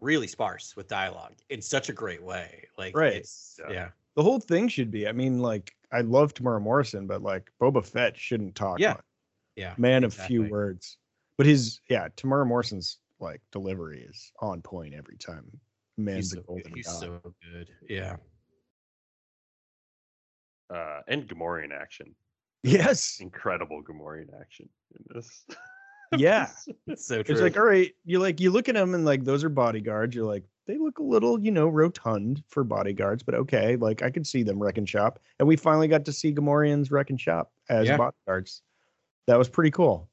really 0.00 0.26
sparse 0.28 0.76
with 0.76 0.86
dialogue 0.88 1.34
in 1.50 1.60
such 1.60 1.88
a 1.88 1.92
great 1.92 2.22
way. 2.22 2.64
Like, 2.76 2.96
Right. 2.96 3.14
It's, 3.14 3.58
Yeah. 3.66 3.72
yeah. 3.72 3.88
the 4.14 4.22
whole 4.22 4.38
thing 4.38 4.68
should 4.68 4.90
be. 4.92 5.08
I 5.08 5.12
mean, 5.12 5.40
like, 5.40 5.74
I 5.92 6.02
love 6.02 6.34
Temuera 6.34 6.60
Morrison, 6.62 7.06
but 7.06 7.22
like 7.22 7.50
Boba 7.60 7.84
Fett 7.84 8.16
shouldn't 8.16 8.54
talk 8.54 8.78
Yeah. 8.78 8.94
much. 8.94 9.04
Yeah. 9.56 9.74
Man 9.76 10.04
of 10.04 10.14
few 10.14 10.44
words. 10.44 10.98
But 11.36 11.46
his 11.46 11.80
yeah, 11.88 12.08
Temuera 12.16 12.46
Morrison's 12.46 12.98
like 13.20 13.40
delivery 13.50 14.02
is 14.08 14.30
on 14.40 14.62
point 14.62 14.94
every 14.94 15.16
time. 15.16 15.50
Man's 15.96 16.30
He's, 16.30 16.32
a 16.34 16.36
so, 16.36 16.42
golden 16.42 16.72
he's 16.76 16.86
god. 16.86 17.00
so 17.00 17.34
good. 17.52 17.70
Yeah. 17.88 18.16
Uh, 20.70 21.00
and 21.08 21.26
Gamorrean 21.28 21.72
action. 21.72 22.14
Yes. 22.62 23.18
Incredible 23.20 23.82
Gamorrean 23.82 24.28
action 24.40 24.68
in 24.96 25.04
this. 25.14 25.44
Yeah. 26.16 26.48
It's 26.86 27.04
so 27.06 27.22
true. 27.22 27.34
It's 27.34 27.42
like, 27.42 27.58
all 27.58 27.64
right, 27.64 27.94
you 28.06 28.18
like 28.18 28.40
you 28.40 28.50
look 28.50 28.70
at 28.70 28.74
them 28.74 28.94
and 28.94 29.04
like 29.04 29.24
those 29.24 29.44
are 29.44 29.50
bodyguards. 29.50 30.16
You're 30.16 30.24
like, 30.24 30.42
they 30.66 30.78
look 30.78 31.00
a 31.00 31.02
little, 31.02 31.38
you 31.38 31.50
know, 31.50 31.68
rotund 31.68 32.42
for 32.48 32.64
bodyguards, 32.64 33.22
but 33.22 33.34
okay, 33.34 33.76
like 33.76 34.00
I 34.02 34.08
could 34.08 34.26
see 34.26 34.42
them 34.42 34.58
wrecking 34.58 34.86
shop. 34.86 35.18
And 35.38 35.46
we 35.46 35.54
finally 35.56 35.86
got 35.86 36.06
to 36.06 36.12
see 36.14 36.32
Gamorreans 36.32 36.90
wrecking 36.90 37.18
shop 37.18 37.52
as 37.68 37.88
Yeah. 37.88 37.98
bodyguards. 37.98 38.62
That 39.26 39.36
was 39.36 39.50
pretty 39.50 39.70
cool. 39.70 40.08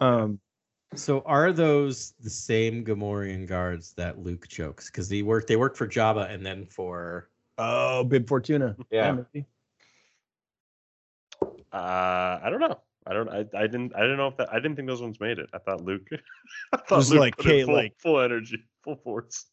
Um, 0.00 0.40
So 0.94 1.20
are 1.26 1.52
those 1.52 2.14
the 2.20 2.30
same 2.30 2.86
Gamorrean 2.86 3.46
guards 3.46 3.92
that 3.98 4.18
Luke 4.18 4.48
chokes? 4.48 4.86
Because 4.86 5.10
they 5.10 5.20
work 5.20 5.46
they 5.46 5.56
work 5.56 5.76
for 5.76 5.86
Jabba 5.86 6.30
and 6.30 6.44
then 6.44 6.64
for 6.64 7.28
oh, 7.58 8.02
Bib 8.04 8.26
Fortuna. 8.26 8.76
maybe. 8.90 9.46
Uh, 11.72 12.40
I 12.42 12.48
don't 12.50 12.60
know. 12.60 12.78
I 13.06 13.12
don't. 13.14 13.28
I, 13.28 13.38
I 13.54 13.66
didn't. 13.66 13.94
I 13.96 14.00
didn't 14.02 14.16
know 14.18 14.28
if 14.28 14.36
that. 14.36 14.52
I 14.52 14.56
didn't 14.56 14.76
think 14.76 14.88
those 14.88 15.02
ones 15.02 15.18
made 15.18 15.38
it. 15.38 15.50
I 15.52 15.58
thought 15.58 15.82
Luke. 15.82 16.06
I 16.72 16.76
thought 16.76 16.96
was 16.98 17.10
Luke 17.10 17.20
like, 17.20 17.36
put 17.36 17.46
in 17.46 17.52
"Hey, 17.52 17.64
full, 17.64 17.74
like- 17.74 17.94
full 17.98 18.20
energy, 18.20 18.62
full 18.84 18.96
force. 18.96 19.46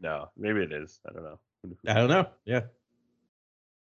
No, 0.00 0.30
maybe 0.36 0.60
it 0.60 0.72
is. 0.72 0.98
I 1.08 1.12
don't 1.12 1.22
know. 1.22 1.38
I 1.86 1.94
don't 1.94 2.08
know. 2.08 2.26
Yeah. 2.44 2.62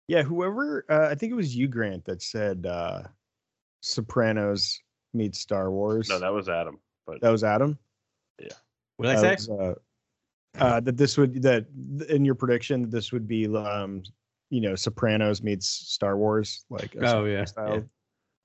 Yeah, 0.08 0.24
whoever 0.24 0.86
uh, 0.90 1.08
I 1.10 1.16
think 1.16 1.32
it 1.32 1.36
was 1.36 1.56
you, 1.56 1.68
Grant, 1.68 2.06
that 2.06 2.22
said 2.22 2.66
uh 2.66 3.04
Sopranos 3.82 4.80
meets 5.13 5.40
Star 5.40 5.72
Wars. 5.72 6.10
No, 6.10 6.20
that 6.20 6.34
was 6.34 6.50
Adam. 6.50 6.80
But 7.06 7.22
that 7.22 7.30
was 7.30 7.44
Adam. 7.44 7.78
Yeah. 8.40 8.48
What 8.98 9.08
did 9.08 9.18
I 9.18 9.22
That 9.22 9.40
say? 9.42 9.52
was, 9.52 9.78
uh, 10.60 10.63
uh, 10.63 10.80
that 10.82 10.98
this 10.98 11.18
would 11.18 11.42
that 11.44 11.66
in 12.10 12.25
your 12.25 12.36
prediction 12.36 12.90
this 12.90 13.12
would 13.12 13.28
be 13.28 13.48
um 13.56 14.04
you 14.53 14.62
know 14.62 14.75
Sopranos 14.75 15.41
meets 15.41 15.67
Star 15.67 16.15
Wars 16.15 16.63
like 16.69 16.93
a 16.93 17.07
Oh, 17.07 17.25
yeah, 17.25 17.45
style. 17.45 17.67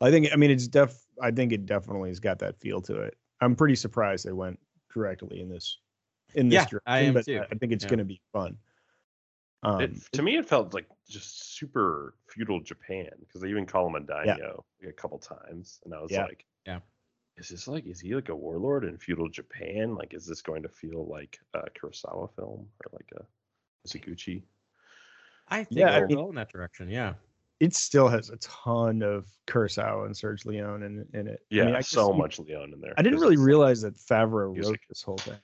yeah. 0.01 0.07
I 0.07 0.11
think 0.11 0.29
I 0.33 0.37
mean 0.37 0.51
it's 0.51 0.67
def 0.67 0.97
I 1.23 1.31
think 1.31 1.53
it 1.53 1.67
definitely 1.67 2.09
has 2.09 2.19
got 2.19 2.39
that 2.39 2.59
feel 2.59 2.81
to 2.83 3.03
it. 3.03 3.15
I'm 3.43 3.55
pretty 3.55 3.75
surprised 3.75 4.25
they 4.25 4.33
went 4.33 4.59
directly 4.93 5.41
in 5.41 5.51
this 5.51 5.79
in 6.35 6.49
this 6.49 6.65
Yeah, 6.65 6.69
direction, 6.71 6.83
I 6.87 6.99
am 7.01 7.15
but 7.15 7.27
too. 7.27 7.43
I 7.51 7.55
think 7.57 7.73
it's 7.73 7.85
Yeah. 7.85 7.91
going 7.91 7.99
to 7.99 8.05
be 8.05 8.21
fun. 8.33 8.57
Um, 9.63 9.83
it, 9.83 10.13
to 10.13 10.23
me, 10.23 10.37
it 10.37 10.49
felt 10.49 10.73
like 10.73 10.87
just 11.09 11.57
super 11.57 12.15
feudal 12.29 12.61
Japan 12.61 13.11
because 13.21 13.43
they 13.43 13.49
even 13.49 13.67
call 13.67 13.87
him 13.89 13.97
a 13.97 14.01
daimyo 14.01 14.65
like, 14.81 14.91
a 14.91 14.93
couple 14.93 15.19
times, 15.19 15.81
and 15.85 15.93
I 15.93 16.01
was 16.01 16.13
Yeah. 16.13 16.25
like, 16.25 16.47
Yeah. 16.67 16.81
is 17.37 17.49
this 17.51 17.69
like 17.69 17.87
is 17.87 18.01
he 18.01 18.15
like 18.15 18.31
a 18.31 18.35
warlord 18.37 18.85
in 18.85 18.97
feudal 18.97 19.29
Japan? 19.29 19.95
Like, 19.95 20.15
is 20.15 20.27
this 20.27 20.41
going 20.41 20.63
to 20.63 20.69
feel 20.69 21.07
like 21.07 21.39
a 21.55 21.69
Kurosawa 21.71 22.35
film 22.35 22.69
or 22.85 22.93
like 22.93 23.11
a 23.17 23.25
Mizoguchi? 23.87 24.43
I 25.51 25.65
think 25.65 25.81
Yeah, 25.81 25.91
I 25.95 25.99
we'll 26.01 26.09
mean- 26.09 26.17
go 26.19 26.29
in 26.31 26.35
that 26.37 26.51
direction. 26.51 26.89
Yeah. 26.91 27.15
it 27.61 27.75
still 27.75 28.07
has 28.07 28.31
a 28.31 28.37
ton 28.37 29.03
of 29.03 29.27
Kurosawa 29.49 30.07
and 30.07 30.17
Serge 30.17 30.45
Leone 30.47 30.85
in, 30.85 31.05
in 31.13 31.27
it. 31.27 31.41
I 31.43 31.55
Yeah, 31.57 31.65
mean, 31.65 31.75
I 31.75 31.81
so 31.81 32.13
you- 32.13 32.19
much 32.19 32.39
Leon 32.39 32.73
in 32.73 32.81
there. 32.81 32.95
I 32.97 33.03
didn't 33.03 33.19
really 33.19 33.37
realize 33.37 33.81
that 33.83 33.97
Favreau 33.97 34.57
wrote 34.65 34.79
this 34.89 35.03
whole 35.03 35.19
thing. 35.19 35.39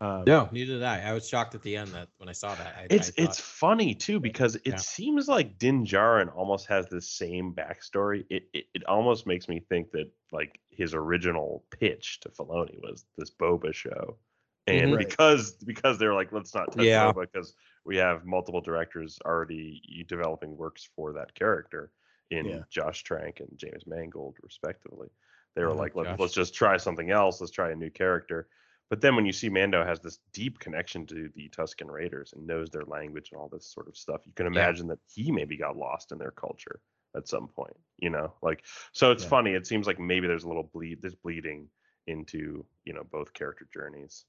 Um, 0.00 0.24
No, 0.26 0.48
neither 0.52 0.74
did 0.74 0.82
I. 0.82 1.00
I 1.08 1.12
was 1.14 1.26
shocked 1.28 1.54
at 1.54 1.62
the 1.62 1.74
end 1.76 1.88
that 1.92 2.08
when 2.18 2.28
I 2.28 2.32
saw 2.32 2.54
that. 2.54 2.74
I, 2.78 2.86
It's 2.90 3.08
I 3.08 3.12
thought, 3.12 3.30
it's 3.30 3.40
funny 3.40 3.94
too 3.94 4.20
because 4.20 4.56
it 4.56 4.62
Yeah. 4.66 4.76
seems 4.76 5.26
like 5.26 5.58
Din 5.58 5.84
Djarin 5.86 6.34
almost 6.36 6.66
has 6.66 6.86
the 6.88 7.00
same 7.00 7.54
backstory. 7.54 8.24
It, 8.28 8.48
it 8.52 8.66
it 8.74 8.84
almost 8.84 9.26
makes 9.26 9.48
me 9.48 9.60
think 9.60 9.90
that 9.92 10.10
like 10.32 10.60
his 10.70 10.92
original 10.94 11.64
pitch 11.70 12.20
to 12.20 12.28
Filoni 12.28 12.78
was 12.82 13.06
this 13.16 13.30
Boba 13.30 13.72
show, 13.72 14.18
and 14.66 14.92
Mhm. 14.92 14.98
Because 14.98 15.52
because 15.64 15.98
they're 15.98 16.14
like 16.14 16.30
let's 16.30 16.54
not 16.54 16.72
touch 16.72 16.84
Yeah. 16.84 17.10
Boba 17.10 17.22
because 17.32 17.54
we 17.86 17.96
have 17.96 18.26
multiple 18.26 18.60
directors 18.60 19.18
already 19.24 19.80
developing 20.08 20.56
works 20.56 20.88
for 20.96 21.12
that 21.12 21.34
character 21.34 21.92
in 22.30 22.46
Yeah. 22.46 22.62
Josh 22.70 23.02
Trank 23.04 23.40
and 23.40 23.56
James 23.56 23.86
Mangold 23.86 24.36
respectively. 24.42 25.08
They 25.54 25.62
were 25.62 25.70
I 25.70 25.74
like 25.74 25.94
Let, 25.94 26.18
let's 26.20 26.34
just 26.34 26.54
try 26.54 26.76
something 26.76 27.10
else. 27.10 27.40
Let's 27.40 27.52
try 27.52 27.70
a 27.70 27.76
new 27.76 27.90
character. 27.90 28.48
But 28.90 29.00
then 29.00 29.16
when 29.16 29.26
you 29.26 29.32
see 29.32 29.48
Mando 29.48 29.84
has 29.84 30.00
this 30.00 30.18
deep 30.32 30.58
connection 30.58 31.06
to 31.06 31.28
the 31.34 31.48
Tusken 31.48 31.90
Raiders 31.90 32.32
and 32.34 32.46
knows 32.46 32.70
their 32.70 32.84
language 32.84 33.30
and 33.32 33.40
all 33.40 33.48
this 33.48 33.66
sort 33.72 33.88
of 33.88 33.96
stuff, 33.96 34.20
you 34.26 34.32
can 34.32 34.46
Yeah. 34.52 34.68
imagine 34.68 34.86
that 34.88 35.00
he 35.12 35.32
maybe 35.32 35.56
got 35.56 35.76
lost 35.76 36.12
in 36.12 36.18
their 36.18 36.30
culture 36.30 36.80
at 37.16 37.26
some 37.26 37.48
point. 37.48 37.76
You 37.98 38.10
know, 38.10 38.34
like 38.42 38.64
so 38.92 39.10
it's 39.10 39.22
Yeah. 39.22 39.30
funny. 39.30 39.52
It 39.54 39.66
seems 39.66 39.86
like 39.86 39.98
maybe 39.98 40.26
there's 40.26 40.44
a 40.44 40.48
little 40.48 40.70
bleed, 40.72 41.02
there's 41.02 41.14
bleeding 41.16 41.68
into 42.06 42.64
you 42.84 42.92
know 42.92 43.02
both 43.10 43.32
character 43.32 43.66
journeys. 43.72 44.24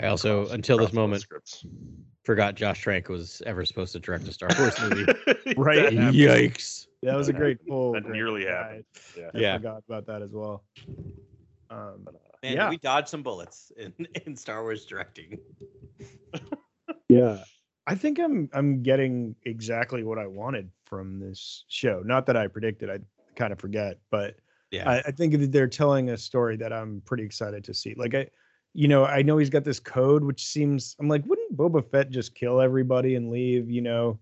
I 0.00 0.06
also, 0.08 0.42
across- 0.42 0.54
until 0.54 0.76
this 0.78 0.84
across 0.86 0.94
both 0.94 1.00
moment, 1.02 1.22
scripts. 1.22 1.64
forgot 2.24 2.54
Josh 2.54 2.80
Trank 2.80 3.08
was 3.08 3.42
ever 3.46 3.64
supposed 3.64 3.92
to 3.92 4.00
direct 4.00 4.26
a 4.28 4.32
Star 4.32 4.48
Wars 4.58 4.78
movie. 4.82 5.04
Right. 5.56 5.94
That. 5.94 6.14
Yikes! 6.14 6.86
that 7.02 7.16
was 7.16 7.28
a 7.28 7.32
great 7.32 7.58
happened. 7.58 7.68
pull. 7.68 7.92
That 7.94 8.08
nearly 8.08 8.44
Yeah, 8.44 8.62
happened. 8.62 8.84
Yeah. 9.16 9.24
I, 9.34 9.36
I 9.36 9.40
Yeah. 9.40 9.56
forgot 9.58 9.82
about 9.88 10.06
that 10.06 10.22
as 10.22 10.30
well. 10.32 10.64
Um, 11.70 12.06
uh, 12.08 12.12
Man, 12.42 12.52
Yeah. 12.54 12.70
we 12.70 12.76
dodged 12.78 13.08
some 13.08 13.22
bullets 13.22 13.72
in, 13.76 13.92
in 14.26 14.36
Star 14.36 14.62
Wars 14.62 14.84
directing. 14.86 15.38
Yeah. 17.08 17.42
I 17.86 17.94
think 17.94 18.18
I'm 18.20 18.50
I'm 18.52 18.82
getting 18.82 19.34
exactly 19.44 20.02
what 20.02 20.18
I 20.18 20.26
wanted 20.26 20.70
from 20.84 21.18
this 21.18 21.64
show. 21.68 22.02
Not 22.04 22.26
that 22.26 22.36
I 22.36 22.46
predicted, 22.46 22.90
I 22.90 22.98
kind 23.34 23.50
of 23.52 23.58
forget, 23.58 23.98
but 24.10 24.36
Yeah, 24.70 24.88
I, 24.88 24.98
I 24.98 25.10
think 25.10 25.32
that 25.38 25.50
they're 25.50 25.66
telling 25.68 26.10
a 26.10 26.18
story 26.18 26.56
that 26.58 26.70
I'm 26.70 27.00
pretty 27.06 27.24
excited 27.24 27.64
to 27.64 27.72
see. 27.72 27.94
Like 27.96 28.14
I 28.14 28.26
you 28.74 28.88
know, 28.88 29.04
I 29.04 29.22
know 29.22 29.38
he's 29.38 29.50
got 29.50 29.64
this 29.64 29.80
code 29.80 30.22
which 30.24 30.44
seems 30.46 30.96
I'm 31.00 31.08
like, 31.08 31.24
wouldn't 31.26 31.56
Boba 31.56 31.88
Fett 31.90 32.10
just 32.10 32.34
kill 32.34 32.60
everybody 32.60 33.14
and 33.16 33.30
leave, 33.30 33.70
you 33.70 33.80
know? 33.80 34.18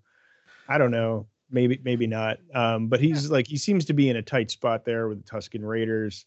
I 0.68 0.78
don't 0.78 0.90
know. 0.90 1.26
Maybe 1.50 1.80
maybe 1.84 2.06
not. 2.06 2.38
Um, 2.54 2.88
but 2.88 3.00
he's 3.00 3.30
like 3.30 3.46
he 3.46 3.56
seems 3.56 3.84
to 3.86 3.92
be 3.92 4.08
in 4.08 4.16
a 4.16 4.22
tight 4.22 4.50
spot 4.50 4.84
there 4.84 5.08
with 5.08 5.24
the 5.24 5.30
Tusken 5.30 5.66
Raiders. 5.66 6.26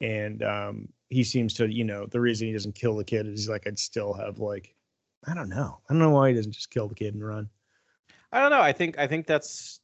And 0.00 0.42
um 0.42 0.88
he 1.10 1.24
seems 1.24 1.54
to, 1.54 1.68
you 1.72 1.84
know, 1.84 2.06
the 2.06 2.20
reason 2.20 2.46
he 2.46 2.52
doesn't 2.52 2.74
kill 2.74 2.96
the 2.96 3.04
kid 3.04 3.26
is 3.26 3.40
he's 3.40 3.48
like, 3.48 3.66
I'd 3.66 3.78
still 3.78 4.12
have 4.14 4.38
like 4.38 4.74
I 5.26 5.34
don't 5.34 5.48
know. 5.48 5.80
I 5.88 5.92
don't 5.92 6.00
know 6.00 6.10
why 6.10 6.28
he 6.30 6.34
doesn't 6.34 6.52
just 6.52 6.70
kill 6.70 6.88
the 6.88 6.94
kid 6.94 7.14
and 7.14 7.26
run. 7.26 7.48
I 8.30 8.40
don't 8.40 8.50
know. 8.50 8.60
I 8.60 8.72
think 8.72 8.98
I 8.98 9.06
think 9.06 9.26
that's 9.26 9.80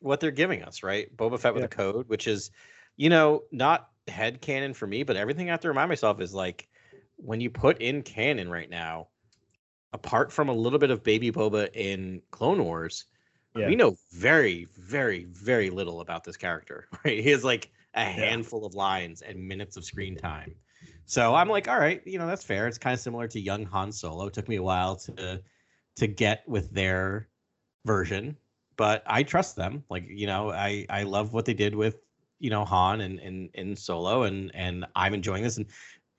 what 0.00 0.20
they're 0.20 0.30
giving 0.30 0.62
us, 0.62 0.82
right? 0.82 1.14
Boba 1.16 1.38
Fett 1.38 1.54
with 1.54 1.62
Yeah. 1.62 1.66
a 1.66 1.68
code, 1.68 2.08
which 2.08 2.26
is, 2.28 2.50
you 2.96 3.10
know, 3.10 3.42
not 3.52 3.90
head 4.06 4.40
canon 4.40 4.72
for 4.74 4.86
me, 4.86 5.02
but 5.02 5.16
everything 5.16 5.48
I 5.48 5.52
have 5.52 5.60
to 5.60 5.68
remind 5.68 5.88
myself 5.88 6.20
is 6.20 6.32
like 6.32 6.67
when 7.18 7.40
you 7.40 7.50
put 7.50 7.80
in 7.80 8.02
canon 8.02 8.48
right 8.48 8.70
now, 8.70 9.08
apart 9.92 10.32
from 10.32 10.48
a 10.48 10.52
little 10.52 10.78
bit 10.78 10.90
of 10.90 11.02
Baby 11.02 11.30
Boba 11.30 11.68
in 11.74 12.22
Clone 12.30 12.62
Wars, 12.64 13.04
Yeah. 13.54 13.68
we 13.68 13.76
know 13.76 13.96
very, 14.12 14.66
very, 14.76 15.24
very 15.24 15.70
little 15.70 16.00
about 16.00 16.24
this 16.24 16.36
character. 16.36 16.88
Right? 17.04 17.22
He 17.22 17.30
has 17.30 17.44
like 17.44 17.70
a 17.94 18.04
handful 18.04 18.64
of 18.64 18.74
lines 18.74 19.22
and 19.22 19.36
minutes 19.38 19.76
of 19.76 19.84
screen 19.84 20.16
time. 20.16 20.54
So 21.06 21.34
I'm 21.34 21.48
like, 21.48 21.68
all 21.68 21.78
right, 21.78 22.02
you 22.06 22.18
know, 22.18 22.26
that's 22.26 22.44
fair. 22.44 22.66
It's 22.68 22.78
kind 22.78 22.94
of 22.94 23.00
similar 23.00 23.26
to 23.28 23.40
young 23.40 23.64
Han 23.66 23.90
Solo. 23.92 24.26
It 24.26 24.34
took 24.34 24.48
me 24.48 24.56
a 24.56 24.62
while 24.62 24.94
to 24.96 25.42
to 25.96 26.06
get 26.06 26.46
with 26.46 26.70
their 26.72 27.28
version, 27.84 28.36
but 28.76 29.02
I 29.06 29.22
trust 29.24 29.56
them. 29.56 29.82
Like, 29.90 30.04
you 30.06 30.26
know, 30.26 30.50
I 30.50 30.86
I 30.90 31.02
love 31.04 31.32
what 31.32 31.44
they 31.46 31.54
did 31.54 31.74
with, 31.74 31.96
you 32.38 32.50
know, 32.50 32.64
Han 32.64 33.00
and 33.00 33.18
and 33.20 33.50
in 33.54 33.74
Solo 33.74 34.24
and 34.24 34.54
and 34.54 34.84
I'm 34.94 35.14
enjoying 35.14 35.42
this 35.42 35.56
and 35.56 35.66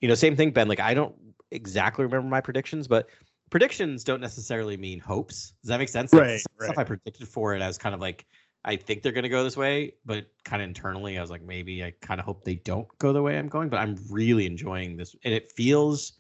you 0.02 0.08
know, 0.08 0.16
same 0.16 0.36
thing 0.36 0.52
Ben, 0.52 0.68
like 0.68 0.80
I 0.80 0.94
don't 0.94 1.16
exactly 1.52 2.06
remember 2.06 2.28
my 2.28 2.42
predictions, 2.42 2.88
but 2.88 3.10
predictions 3.50 4.04
don't 4.04 4.22
necessarily 4.22 4.78
mean 4.78 5.00
hopes. 5.00 5.54
Does 5.62 5.70
that 5.70 5.80
make 5.80 5.90
sense? 5.90 6.14
Like, 6.14 6.22
Right, 6.22 6.42
some 6.42 6.66
Stuff. 6.68 6.78
I 6.78 6.84
predicted 6.84 7.28
for 7.28 7.56
it 7.56 7.62
as 7.62 7.78
kind 7.78 7.96
of 7.96 8.02
like 8.02 8.26
I 8.66 8.76
think 8.76 9.04
they're 9.04 9.14
going 9.14 9.24
to 9.24 9.30
go 9.30 9.44
this 9.44 9.56
way, 9.56 9.94
but 10.06 10.28
kind 10.44 10.62
of 10.62 10.68
internally, 10.68 11.18
I 11.18 11.22
was 11.22 11.30
like, 11.30 11.42
maybe 11.42 11.84
I 11.84 11.94
kind 12.02 12.20
of 12.20 12.26
hope 12.26 12.44
they 12.44 12.56
don't 12.56 12.88
go 12.98 13.14
the 13.14 13.22
way 13.22 13.38
I'm 13.38 13.48
going. 13.48 13.70
But 13.70 13.78
I'm 13.78 13.98
really 14.10 14.46
enjoying 14.46 14.98
this, 14.98 15.16
and 15.24 15.34
it 15.34 15.52
feels. 15.54 16.14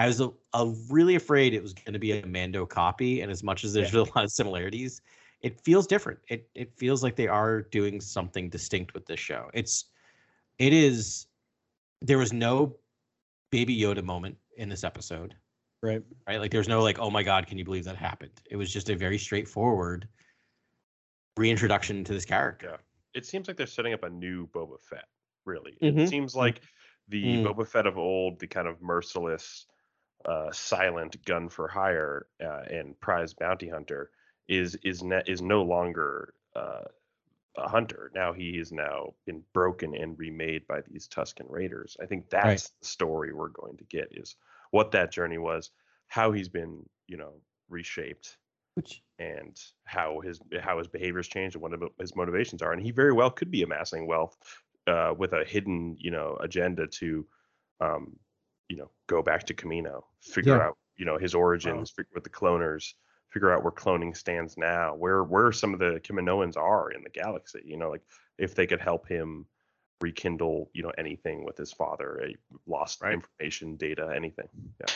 I 0.00 0.06
was 0.06 0.20
a, 0.20 0.30
a 0.54 0.72
really 0.88 1.16
afraid 1.16 1.54
it 1.54 1.62
was 1.62 1.74
going 1.74 1.92
to 1.92 1.98
be 1.98 2.12
a 2.12 2.24
Mando 2.24 2.64
copy, 2.64 3.20
and 3.20 3.32
as 3.32 3.42
much 3.42 3.64
as 3.64 3.72
there's 3.72 3.92
a 3.94 4.04
lot 4.04 4.24
of 4.24 4.30
similarities, 4.30 5.02
it 5.42 5.60
feels 5.60 5.86
different. 5.86 6.20
It 6.28 6.48
it 6.54 6.72
feels 6.76 7.02
like 7.02 7.16
they 7.16 7.26
are 7.28 7.62
doing 7.62 8.00
something 8.00 8.48
distinct 8.48 8.94
with 8.94 9.06
this 9.06 9.20
show. 9.20 9.50
It's 9.52 9.86
it 10.58 10.72
is. 10.72 11.26
There 12.00 12.18
was 12.18 12.32
no 12.32 12.76
Baby 13.50 13.78
Yoda 13.78 14.02
moment 14.02 14.36
in 14.56 14.68
this 14.68 14.84
episode 14.84 15.34
Right. 15.82 16.02
right? 16.26 16.40
Like 16.40 16.50
there's 16.50 16.68
no 16.68 16.82
like, 16.82 16.98
oh 16.98 17.10
my 17.10 17.22
god, 17.22 17.46
can 17.46 17.56
you 17.58 17.64
believe 17.64 17.84
that 17.84 17.96
happened? 17.96 18.40
It 18.50 18.56
was 18.56 18.72
just 18.72 18.90
a 18.90 18.96
very 18.96 19.16
straightforward 19.18 20.08
reintroduction 21.36 22.02
to 22.04 22.12
this 22.12 22.24
character. 22.24 22.70
Yeah. 22.70 22.76
It 23.14 23.24
seems 23.26 23.48
like 23.48 23.56
they're 23.56 23.66
setting 23.66 23.92
up 23.94 24.02
a 24.02 24.10
new 24.10 24.48
Boba 24.48 24.80
Fett, 24.80 25.06
really. 25.44 25.78
Mhm. 25.80 26.00
It 26.00 26.08
seems 26.08 26.34
like 26.34 26.62
the 27.08 27.36
Mm. 27.38 27.44
Boba 27.44 27.66
Fett 27.66 27.86
of 27.86 27.96
old, 27.96 28.38
the 28.40 28.46
kind 28.46 28.66
of 28.68 28.82
merciless, 28.82 29.66
uh, 30.24 30.50
silent 30.50 31.24
gun 31.24 31.48
for 31.48 31.68
hire 31.68 32.26
uh, 32.40 32.64
and 32.68 32.98
prize 33.00 33.32
bounty 33.34 33.68
hunter, 33.68 34.10
is 34.48 34.74
is 34.82 35.02
ne- 35.02 35.22
is 35.26 35.40
no 35.40 35.62
longer 35.62 36.34
uh, 36.56 36.84
a 37.58 37.68
hunter. 37.68 38.10
Now 38.14 38.32
he 38.32 38.58
is 38.58 38.72
now 38.72 39.14
been 39.26 39.42
broken 39.52 39.94
and 39.94 40.18
remade 40.18 40.66
by 40.66 40.80
these 40.82 41.08
Tusken 41.08 41.46
Raiders. 41.48 41.96
I 42.00 42.06
think 42.06 42.30
that's 42.30 42.70
the 42.80 42.86
story 42.86 43.32
we're 43.32 43.48
going 43.48 43.76
to 43.78 43.84
get 43.84 44.08
is 44.12 44.36
what 44.70 44.90
that 44.92 45.12
journey 45.12 45.38
was, 45.38 45.70
how 46.08 46.32
he's 46.32 46.48
been, 46.48 46.88
you 47.06 47.16
know, 47.16 47.34
reshaped 47.68 48.38
Which 48.74 49.02
and 49.18 49.60
how 49.84 50.20
his 50.20 50.40
how 50.60 50.78
his 50.78 50.88
behaviors 50.88 51.28
changed 51.28 51.56
and 51.56 51.62
what 51.62 51.72
his 52.00 52.16
motivations 52.16 52.62
are 52.62 52.72
and 52.72 52.80
he 52.82 52.90
very 52.90 53.12
well 53.12 53.30
could 53.30 53.50
be 53.50 53.62
amassing 53.62 54.06
wealth 54.06 54.38
uh, 54.86 55.12
with 55.18 55.32
a 55.32 55.44
hidden 55.44 55.96
you 55.98 56.10
know 56.10 56.36
agenda 56.40 56.86
to 56.86 57.26
um 57.80 58.16
you 58.68 58.76
know 58.76 58.90
go 59.06 59.22
back 59.22 59.44
to 59.44 59.54
Kamino 59.54 60.02
figure 60.22 60.56
Yeah. 60.56 60.68
out 60.68 60.78
you 60.96 61.04
know 61.04 61.18
his 61.18 61.34
origins 61.34 61.90
figure 61.90 62.10
with 62.14 62.24
the 62.24 62.30
cloners 62.30 62.94
figure 63.30 63.52
out 63.52 63.62
where 63.62 63.72
cloning 63.72 64.16
stands 64.16 64.56
now 64.56 64.94
where 64.94 65.22
where 65.24 65.52
some 65.52 65.72
of 65.74 65.80
the 65.80 66.00
Kaminoans 66.02 66.56
are 66.56 66.90
in 66.90 67.02
the 67.02 67.10
galaxy 67.10 67.60
you 67.64 67.76
know 67.76 67.90
like 67.90 68.02
if 68.38 68.54
they 68.54 68.66
could 68.66 68.80
help 68.80 69.06
him 69.08 69.46
rekindle 70.00 70.70
you 70.72 70.82
know 70.82 70.92
anything 70.96 71.44
with 71.44 71.56
his 71.56 71.72
father 71.72 72.20
a 72.24 72.36
lost 72.66 73.02
Right. 73.02 73.14
information 73.14 73.76
data 73.76 74.12
anything 74.14 74.48
yeah 74.80 74.92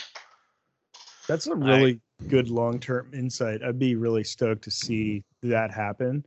That's 1.27 1.47
a 1.47 1.55
really 1.55 1.99
good 2.27 2.49
long 2.49 2.79
term 2.79 3.11
insight. 3.13 3.63
I'd 3.63 3.79
be 3.79 3.95
really 3.95 4.23
stoked 4.23 4.63
to 4.63 4.71
see 4.71 5.23
that 5.41 5.71
happen. 5.71 6.25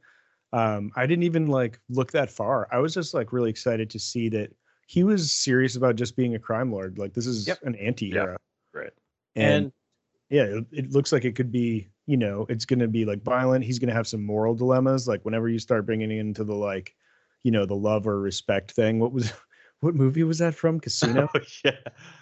Um, 0.53 0.91
I 0.97 1.07
didn't 1.07 1.25
even 1.25 1.49
like 1.49 1.81
look 1.91 2.13
that 2.13 2.31
far. 2.31 2.69
I 2.73 2.79
was 2.79 2.95
just 2.95 3.15
like 3.15 3.33
really 3.33 3.51
excited 3.51 3.91
to 3.91 3.99
see 3.99 4.29
that 4.31 4.55
he 4.87 5.05
was 5.05 5.33
serious 5.33 5.77
about 5.77 5.97
just 5.97 6.17
being 6.17 6.35
a 6.35 6.39
crime 6.39 6.73
lord. 6.73 6.99
Like 6.99 7.13
this 7.13 7.27
is 7.27 7.47
Yep. 7.47 7.59
an 7.65 7.75
anti-hero. 7.75 8.37
right 8.73 8.93
And, 9.35 9.55
and 9.65 9.73
yeah, 10.31 10.45
it, 10.45 10.67
it 10.73 10.93
looks 10.93 11.13
like 11.13 11.25
it 11.25 11.35
could 11.35 11.53
be, 11.53 11.89
you 12.07 12.17
know, 12.17 12.47
it's 12.49 12.65
going 12.65 12.79
to 12.79 12.89
be 12.89 13.05
like 13.05 13.23
violent. 13.23 13.65
He's 13.65 13.79
going 13.79 13.89
to 13.89 13.95
have 13.95 14.07
some 14.07 14.25
moral 14.25 14.55
dilemmas. 14.55 15.09
Like 15.09 15.25
whenever 15.25 15.49
you 15.49 15.59
start 15.59 15.87
bringing 15.87 16.11
into 16.11 16.45
the 16.45 16.55
like, 16.55 16.95
you 17.43 17.51
know, 17.51 17.67
the 17.67 17.75
love 17.77 18.07
or 18.07 18.21
respect 18.21 18.73
thing. 18.73 18.99
What 18.99 19.13
was, 19.13 19.33
what 19.81 19.95
movie 19.95 20.23
was 20.25 20.39
that 20.39 20.55
from? 20.55 20.81
Casino. 20.81 21.29
yeah 21.65 21.73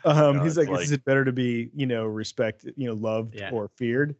Um, 0.05 0.37
No, 0.37 0.43
he's 0.43 0.57
it's 0.59 0.69
like, 0.69 0.83
is 0.83 0.93
it 0.93 1.05
better 1.05 1.25
to 1.25 1.33
be, 1.33 1.71
you 1.75 1.87
know, 1.87 2.05
respect, 2.05 2.65
you 2.77 2.87
know, 2.87 2.95
loved 2.95 3.35
Yeah. 3.35 3.51
or 3.51 3.69
feared 3.77 4.17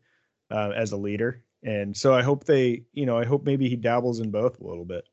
uh, 0.51 0.73
as 0.77 0.93
a 0.93 0.97
leader? 0.97 1.43
And 1.63 1.97
so 1.97 2.13
I 2.15 2.23
hope 2.23 2.45
they, 2.45 2.85
you 2.93 3.07
know, 3.07 3.17
I 3.19 3.25
hope 3.25 3.45
maybe 3.45 3.69
he 3.69 3.77
dabbles 3.77 4.21
in 4.21 4.31
both 4.31 4.61
a 4.61 4.67
little 4.67 4.85
bit. 4.85 5.09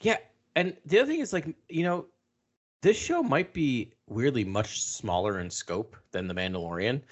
yeah, 0.00 0.16
and 0.56 0.76
the 0.86 0.98
other 0.98 1.10
thing 1.10 1.20
is 1.20 1.32
like, 1.32 1.54
you 1.68 1.82
know, 1.84 2.06
this 2.82 2.96
show 2.98 3.22
might 3.22 3.52
be 3.52 3.92
weirdly 4.06 4.44
much 4.44 4.82
smaller 4.82 5.40
in 5.40 5.50
scope 5.50 5.96
than 6.10 6.26
The 6.28 6.34
Mandalorian. 6.34 7.02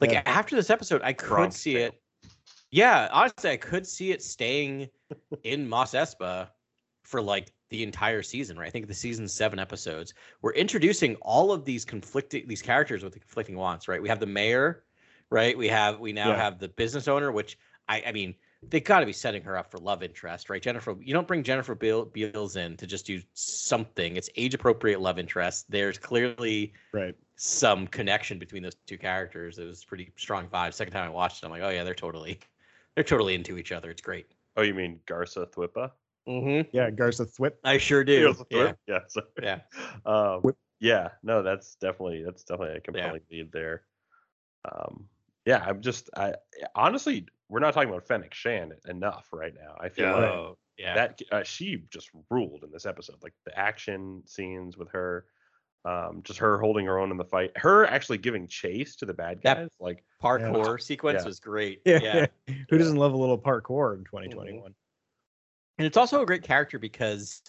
Like 0.00 0.12
Yeah. 0.12 0.22
after 0.26 0.56
this 0.56 0.70
episode, 0.70 1.02
I 1.02 1.12
could 1.12 1.52
see 1.52 1.76
it. 1.76 2.00
Yeah, 2.70 3.08
honestly, 3.12 3.50
I 3.50 3.56
could 3.56 3.86
see 3.86 4.12
it 4.12 4.22
staying 4.22 4.88
in 5.42 5.68
Mos 5.68 5.92
Espa 5.92 6.50
for 7.02 7.22
like 7.22 7.52
the 7.70 7.82
entire 7.82 8.22
season, 8.22 8.58
right? 8.58 8.66
I 8.66 8.70
think 8.70 8.86
the 8.86 8.94
season 8.94 9.26
seven 9.28 9.58
episodes. 9.58 10.14
We're 10.42 10.52
introducing 10.52 11.16
all 11.16 11.52
of 11.52 11.64
these 11.64 11.84
conflicting 11.84 12.46
these 12.46 12.62
characters 12.62 13.02
with 13.02 13.14
the 13.14 13.20
conflicting 13.20 13.56
wants, 13.56 13.88
right? 13.88 14.00
We 14.02 14.08
have 14.08 14.20
the 14.20 14.26
mayor, 14.26 14.84
right? 15.30 15.56
We 15.56 15.68
have 15.68 15.98
we 15.98 16.12
now 16.12 16.30
Yeah. 16.30 16.36
have 16.36 16.58
the 16.58 16.68
business 16.68 17.08
owner, 17.08 17.32
which 17.32 17.58
I 17.88 18.02
I 18.06 18.12
mean, 18.12 18.34
they 18.62 18.80
got 18.80 19.00
to 19.00 19.06
be 19.06 19.12
setting 19.12 19.42
her 19.42 19.56
up 19.56 19.70
for 19.70 19.78
love 19.78 20.02
interest, 20.02 20.50
right? 20.50 20.60
Jennifer, 20.60 20.96
you 21.00 21.14
don't 21.14 21.28
bring 21.28 21.42
Jennifer 21.42 21.74
Beal, 21.74 22.04
Beals 22.06 22.56
in 22.56 22.76
to 22.78 22.86
just 22.86 23.06
do 23.06 23.20
something. 23.34 24.16
It's 24.16 24.28
age 24.36 24.54
appropriate 24.54 25.00
love 25.00 25.18
interest. 25.18 25.70
There's 25.70 25.96
clearly 25.98 26.72
Right. 26.92 27.14
some 27.36 27.86
connection 27.86 28.38
between 28.38 28.62
those 28.62 28.74
two 28.86 28.98
characters. 28.98 29.58
It 29.58 29.64
was 29.64 29.84
pretty 29.84 30.12
strong 30.16 30.48
vibe. 30.48 30.74
Second 30.74 30.92
time 30.92 31.06
I 31.06 31.10
watched 31.10 31.42
it, 31.42 31.46
I'm 31.46 31.52
like, 31.52 31.62
oh 31.62 31.68
yeah, 31.68 31.84
they're 31.84 31.94
totally, 31.94 32.40
they're 32.94 33.04
totally 33.04 33.34
into 33.34 33.58
each 33.58 33.70
other. 33.72 33.90
It's 33.90 34.02
great. 34.02 34.26
Oh, 34.56 34.62
you 34.62 34.74
mean 34.74 34.98
Garza 35.06 35.46
Thwipa? 35.46 35.92
Mm-hmm. 36.28 36.68
Yeah, 36.76 36.90
Garsa 36.90 37.26
Fwip. 37.32 37.52
I 37.64 37.78
sure 37.78 38.04
do. 38.04 38.34
Garza 38.34 38.44
Yeah. 38.50 38.72
Yeah. 38.86 38.98
sorry. 39.08 39.26
Yeah. 39.40 39.60
Um, 40.04 40.42
Whip. 40.42 40.56
yeah. 40.80 41.08
No, 41.22 41.42
that's 41.42 41.76
definitely 41.76 42.22
that's 42.24 42.42
definitely 42.44 42.76
a 42.76 42.80
compelling 42.80 43.22
lead 43.30 43.50
there. 43.52 43.84
Um, 44.70 45.08
yeah, 45.46 45.64
I'm 45.66 45.80
just 45.80 46.10
I 46.16 46.34
honestly 46.74 47.26
we're 47.48 47.60
not 47.60 47.74
talking 47.74 47.88
about 47.88 48.06
Fennec 48.06 48.34
Shand 48.34 48.74
enough 48.88 49.28
right 49.32 49.54
now. 49.54 49.74
I 49.80 49.88
feel 49.88 50.06
like 50.06 50.16
Oh, 50.16 50.58
yeah. 50.76 50.94
that 50.94 51.20
uh, 51.32 51.42
she 51.42 51.82
just 51.90 52.10
ruled 52.30 52.62
in 52.64 52.70
this 52.70 52.86
episode. 52.86 53.16
Like 53.22 53.34
the 53.46 53.58
action 53.58 54.22
scenes 54.26 54.76
with 54.76 54.90
her, 54.90 55.24
um, 55.84 56.20
just 56.24 56.38
her 56.40 56.58
holding 56.58 56.84
her 56.86 56.98
own 56.98 57.10
in 57.10 57.16
the 57.16 57.24
fight, 57.24 57.52
her 57.56 57.86
actually 57.86 58.18
giving 58.18 58.46
chase 58.46 58.96
to 58.96 59.06
the 59.06 59.14
bad 59.14 59.40
That- 59.42 59.56
guys. 59.56 59.68
Like 59.80 60.04
parkour 60.22 60.80
sequence 60.80 61.22
Yeah. 61.22 61.26
was 61.26 61.40
great. 61.40 61.80
Yeah. 61.84 62.00
yeah. 62.46 62.54
Who 62.70 62.78
doesn't 62.78 62.96
love 62.96 63.12
a 63.14 63.16
little 63.16 63.38
parkour 63.38 63.94
in 63.96 64.04
2021? 64.04 64.74
And 65.78 65.86
it's 65.86 65.96
also 65.96 66.22
a 66.22 66.26
great 66.26 66.42
character 66.42 66.78
because, 66.78 67.40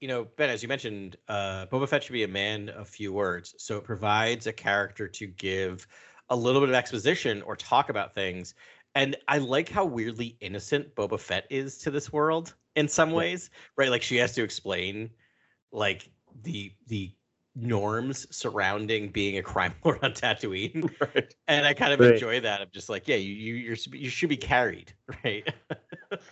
you 0.00 0.08
know, 0.08 0.24
Ben, 0.36 0.50
as 0.50 0.62
you 0.62 0.68
mentioned, 0.68 1.16
uh, 1.28 1.66
Boba 1.66 1.88
Fett 1.88 2.02
should 2.02 2.12
be 2.12 2.24
a 2.24 2.28
man 2.28 2.68
of 2.70 2.88
few 2.88 3.12
words. 3.12 3.54
So 3.58 3.76
it 3.78 3.84
provides 3.84 4.46
a 4.48 4.52
character 4.52 5.06
to 5.08 5.26
give 5.28 5.86
a 6.30 6.36
little 6.36 6.60
bit 6.60 6.68
of 6.70 6.74
exposition 6.74 7.42
or 7.42 7.54
talk 7.54 7.90
about 7.90 8.12
things. 8.14 8.54
And 8.94 9.16
I 9.28 9.38
like 9.38 9.68
how 9.68 9.84
weirdly 9.84 10.36
innocent 10.40 10.94
Boba 10.94 11.18
Fett 11.18 11.46
is 11.50 11.78
to 11.78 11.90
this 11.90 12.12
world 12.12 12.54
in 12.76 12.88
some 12.88 13.10
Yeah. 13.10 13.16
ways, 13.16 13.50
right? 13.76 13.90
Like 13.90 14.02
she 14.02 14.16
has 14.18 14.32
to 14.34 14.42
explain, 14.42 15.10
like 15.72 16.08
the 16.42 16.72
the 16.86 17.12
norms 17.56 18.26
surrounding 18.36 19.08
being 19.08 19.38
a 19.38 19.42
crime 19.42 19.74
lord 19.84 19.98
on 20.02 20.12
Tatooine, 20.12 20.88
right. 21.14 21.34
and 21.48 21.66
I 21.66 21.74
kind 21.74 21.92
of 21.92 22.00
Right. 22.00 22.14
enjoy 22.14 22.40
that. 22.40 22.60
I'm 22.60 22.70
just 22.72 22.88
like, 22.88 23.08
yeah, 23.08 23.16
you 23.16 23.32
you 23.32 23.54
you're, 23.54 23.76
you 23.92 24.10
should 24.10 24.28
be 24.28 24.36
carried, 24.36 24.92
right? 25.24 25.52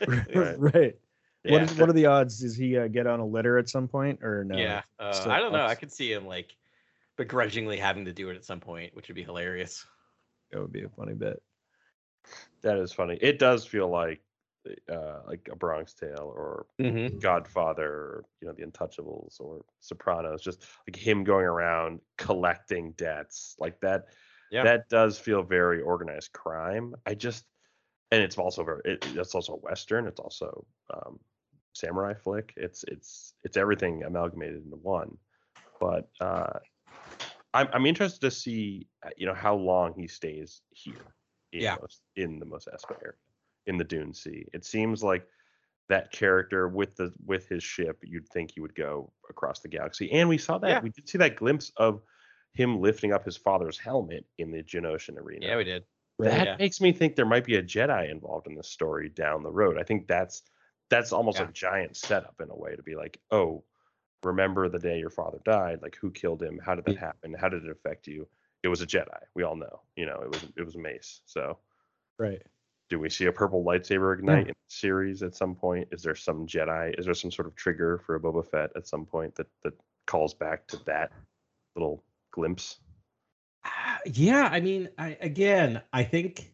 Right. 0.06 0.58
right. 0.58 0.96
Yeah. 1.44 1.52
What, 1.52 1.62
is, 1.62 1.74
what 1.74 1.88
are 1.88 1.92
the 1.92 2.06
odds? 2.06 2.38
Does 2.40 2.56
he 2.56 2.78
uh, 2.78 2.86
get 2.86 3.06
on 3.08 3.18
a 3.18 3.26
litter 3.26 3.58
at 3.58 3.68
some 3.68 3.88
point 3.88 4.22
or 4.22 4.44
no? 4.44 4.56
Yeah, 4.56 4.82
uh, 5.00 5.12
still 5.12 5.32
I 5.32 5.40
don't 5.40 5.52
know. 5.52 5.66
I 5.66 5.70
ups. 5.70 5.80
could 5.80 5.92
see 5.92 6.12
him 6.12 6.26
like 6.26 6.56
begrudgingly 7.16 7.78
having 7.78 8.04
to 8.04 8.12
do 8.12 8.30
it 8.30 8.36
at 8.36 8.44
some 8.44 8.60
point, 8.60 8.94
which 8.94 9.08
would 9.08 9.16
be 9.16 9.24
hilarious. 9.24 9.84
That 10.52 10.60
would 10.60 10.72
be 10.72 10.84
a 10.84 10.88
funny 10.88 11.14
bit. 11.14 11.42
That 12.62 12.78
is 12.78 12.92
funny. 12.92 13.18
It 13.20 13.38
does 13.38 13.66
feel 13.66 13.88
like 13.88 14.22
uh 14.88 15.22
like 15.26 15.48
a 15.50 15.56
Bronx 15.56 15.92
Tale 15.94 16.32
or 16.34 16.66
Mm-hmm. 16.80 17.18
Godfather, 17.18 17.88
or, 17.88 18.24
you 18.40 18.48
know, 18.48 18.54
The 18.54 18.64
Untouchables 18.64 19.40
or 19.40 19.64
Sopranos, 19.80 20.42
just 20.42 20.64
like 20.86 20.96
him 20.96 21.22
going 21.24 21.44
around 21.44 22.00
collecting 22.18 22.92
debts 22.92 23.54
like 23.58 23.80
that. 23.80 24.06
Yeah. 24.50 24.64
That 24.64 24.88
does 24.88 25.18
feel 25.18 25.42
very 25.42 25.80
organized 25.80 26.32
crime. 26.32 26.94
I 27.06 27.14
just, 27.14 27.44
and 28.10 28.22
it's 28.22 28.36
also 28.36 28.64
very, 28.64 28.82
it, 28.84 29.06
it's 29.14 29.34
also 29.34 29.54
Western. 29.62 30.06
It's 30.06 30.20
also 30.20 30.66
um, 30.92 31.20
samurai 31.72 32.14
flick. 32.14 32.52
It's, 32.56 32.84
it's, 32.88 33.34
it's 33.44 33.56
everything 33.56 34.02
amalgamated 34.02 34.64
into 34.64 34.76
one. 34.76 35.16
But 35.80 36.08
uh, 36.20 36.58
I'm, 37.54 37.68
I'm 37.72 37.86
interested 37.86 38.20
to 38.22 38.30
see, 38.30 38.88
uh, 39.06 39.10
you 39.16 39.26
know, 39.26 39.34
how 39.34 39.54
long 39.54 39.94
he 39.96 40.08
stays 40.08 40.62
here 40.70 41.14
Yeah. 41.60 41.76
Mos- 41.80 42.00
in 42.16 42.38
the 42.38 42.46
Mos 42.46 42.66
Espa 42.72 42.96
area, 43.02 43.14
in 43.66 43.76
the 43.78 43.84
Dune 43.84 44.14
Sea. 44.14 44.46
It 44.52 44.64
seems 44.64 45.02
like 45.02 45.26
that 45.88 46.10
character 46.12 46.68
with 46.68 46.96
the 46.96 47.12
with 47.26 47.48
his 47.48 47.62
ship, 47.62 47.98
you'd 48.02 48.28
think 48.28 48.52
he 48.52 48.60
would 48.60 48.74
go 48.74 49.12
across 49.28 49.60
the 49.60 49.68
galaxy. 49.68 50.10
And 50.12 50.28
we 50.28 50.38
saw 50.38 50.58
that 50.58 50.68
Yeah. 50.68 50.80
we 50.80 50.90
did 50.90 51.08
see 51.08 51.18
that 51.18 51.36
glimpse 51.36 51.70
of 51.76 52.02
him 52.54 52.80
lifting 52.80 53.12
up 53.12 53.24
his 53.24 53.36
father's 53.36 53.78
helmet 53.78 54.24
in 54.38 54.50
the 54.50 54.62
Geonosian 54.62 55.16
arena. 55.18 55.46
Yeah, 55.46 55.56
we 55.56 55.64
did. 55.64 55.84
that 56.18 56.46
Yeah. 56.46 56.56
makes 56.58 56.80
me 56.80 56.92
think 56.92 57.16
there 57.16 57.26
might 57.26 57.44
be 57.44 57.56
a 57.56 57.62
Jedi 57.62 58.08
involved 58.10 58.46
in 58.46 58.54
this 58.54 58.68
story 58.68 59.08
down 59.08 59.42
the 59.42 59.50
road. 59.50 59.76
I 59.78 59.82
think 59.82 60.06
that's 60.06 60.42
that's 60.88 61.10
almost 61.12 61.38
Yeah. 61.38 61.48
a 61.48 61.52
giant 61.52 61.96
setup 61.96 62.38
in 62.40 62.50
a 62.50 62.54
way 62.54 62.76
to 62.76 62.82
be 62.82 62.94
like, 62.94 63.18
oh, 63.30 63.64
remember 64.22 64.68
the 64.68 64.78
day 64.78 64.98
your 64.98 65.10
father 65.10 65.38
died? 65.44 65.80
Like 65.82 65.96
who 65.96 66.10
killed 66.10 66.42
him? 66.42 66.58
How 66.64 66.74
did 66.74 66.84
that 66.84 66.98
happen? 66.98 67.32
How 67.34 67.48
did 67.48 67.64
it 67.64 67.70
affect 67.70 68.06
you? 68.06 68.28
It 68.62 68.68
was 68.68 68.80
a 68.80 68.86
Jedi. 68.86 69.18
We 69.34 69.42
all 69.42 69.56
know. 69.56 69.80
You 69.96 70.06
know, 70.06 70.20
it 70.22 70.30
was 70.30 70.44
it 70.56 70.64
was 70.64 70.76
Mace. 70.76 71.20
So 71.26 71.58
Right. 72.18 72.42
do 72.88 72.98
we 72.98 73.08
see 73.10 73.26
a 73.26 73.32
purple 73.32 73.64
lightsaber 73.64 74.16
ignite 74.18 74.48
in 74.48 74.54
the 74.54 74.74
series 74.74 75.22
at 75.22 75.34
some 75.34 75.54
point? 75.54 75.88
Is 75.90 76.02
there 76.02 76.14
some 76.14 76.46
Jedi? 76.46 76.98
Is 76.98 77.04
there 77.06 77.14
some 77.14 77.30
sort 77.30 77.48
of 77.48 77.54
trigger 77.56 77.98
for 78.06 78.14
a 78.14 78.20
Boba 78.20 78.46
Fett 78.48 78.70
at 78.76 78.86
some 78.86 79.04
point 79.06 79.34
that 79.36 79.46
that 79.64 79.74
calls 80.06 80.34
back 80.34 80.66
to 80.68 80.76
that 80.84 81.10
little 81.74 82.04
glimpse? 82.32 82.78
Ah, 83.64 83.98
Yeah, 84.06 84.48
I 84.50 84.60
mean, 84.60 84.88
I 84.98 85.16
again, 85.20 85.82
I 85.92 86.04
think 86.04 86.52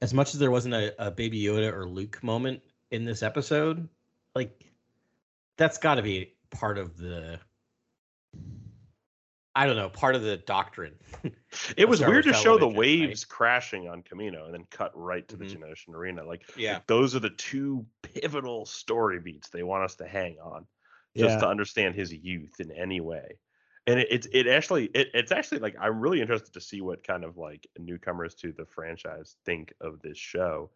as 0.00 0.12
much 0.14 0.34
as 0.34 0.40
there 0.40 0.50
wasn't 0.50 0.74
a, 0.74 1.06
a 1.06 1.10
Baby 1.10 1.42
Yoda 1.42 1.72
or 1.72 1.86
Luke 1.88 2.22
moment 2.22 2.62
in 2.90 3.04
this 3.04 3.22
episode, 3.22 3.88
like 4.34 4.72
that's 5.56 5.78
got 5.78 5.96
to 5.96 6.02
be 6.02 6.34
part 6.50 6.78
of 6.78 6.96
the. 6.96 7.38
I 9.54 9.66
don't 9.66 9.76
know, 9.76 9.90
part 9.90 10.14
of 10.14 10.22
the 10.22 10.36
doctrine. 10.38 10.98
It 11.76 11.88
was 11.88 12.02
weird 12.02 12.24
to 12.24 12.32
show 12.32 12.56
the 12.58 12.68
television, 12.68 12.96
right? 12.98 13.18
waves 13.18 13.24
crashing 13.24 13.88
on 13.88 14.02
Kamino 14.02 14.46
and 14.46 14.54
then 14.54 14.64
cut 14.70 14.90
right 14.96 15.26
to 15.28 15.36
Mhm. 15.36 15.38
the 15.38 15.44
Geonosian 15.44 15.94
arena. 15.94 16.24
Like 16.24 16.48
Yeah. 16.54 16.72
like, 16.72 16.86
those 16.86 17.14
are 17.14 17.20
the 17.20 17.30
two 17.30 17.86
pivotal 18.02 18.64
story 18.66 19.20
beats 19.20 19.50
they 19.50 19.62
want 19.62 19.84
us 19.84 19.96
to 19.96 20.06
hang 20.08 20.38
on, 20.40 20.66
just 21.16 21.38
Yeah. 21.38 21.40
to 21.40 21.48
understand 21.48 21.94
his 21.94 22.12
youth 22.12 22.58
in 22.60 22.70
any 22.72 23.00
way. 23.00 23.38
And 23.86 24.00
it, 24.00 24.08
it's 24.10 24.28
it 24.32 24.46
actually 24.46 24.86
it, 24.86 25.08
it's 25.14 25.32
actually 25.32 25.58
like 25.60 25.76
I'm 25.78 26.00
really 26.00 26.20
interested 26.20 26.52
to 26.54 26.60
see 26.60 26.80
what 26.80 27.04
kind 27.06 27.24
of 27.24 27.36
like 27.36 27.66
newcomers 27.78 28.34
to 28.36 28.52
the 28.52 28.64
franchise 28.66 29.36
think 29.44 29.74
of 29.80 30.00
this 30.00 30.18
show, 30.18 30.70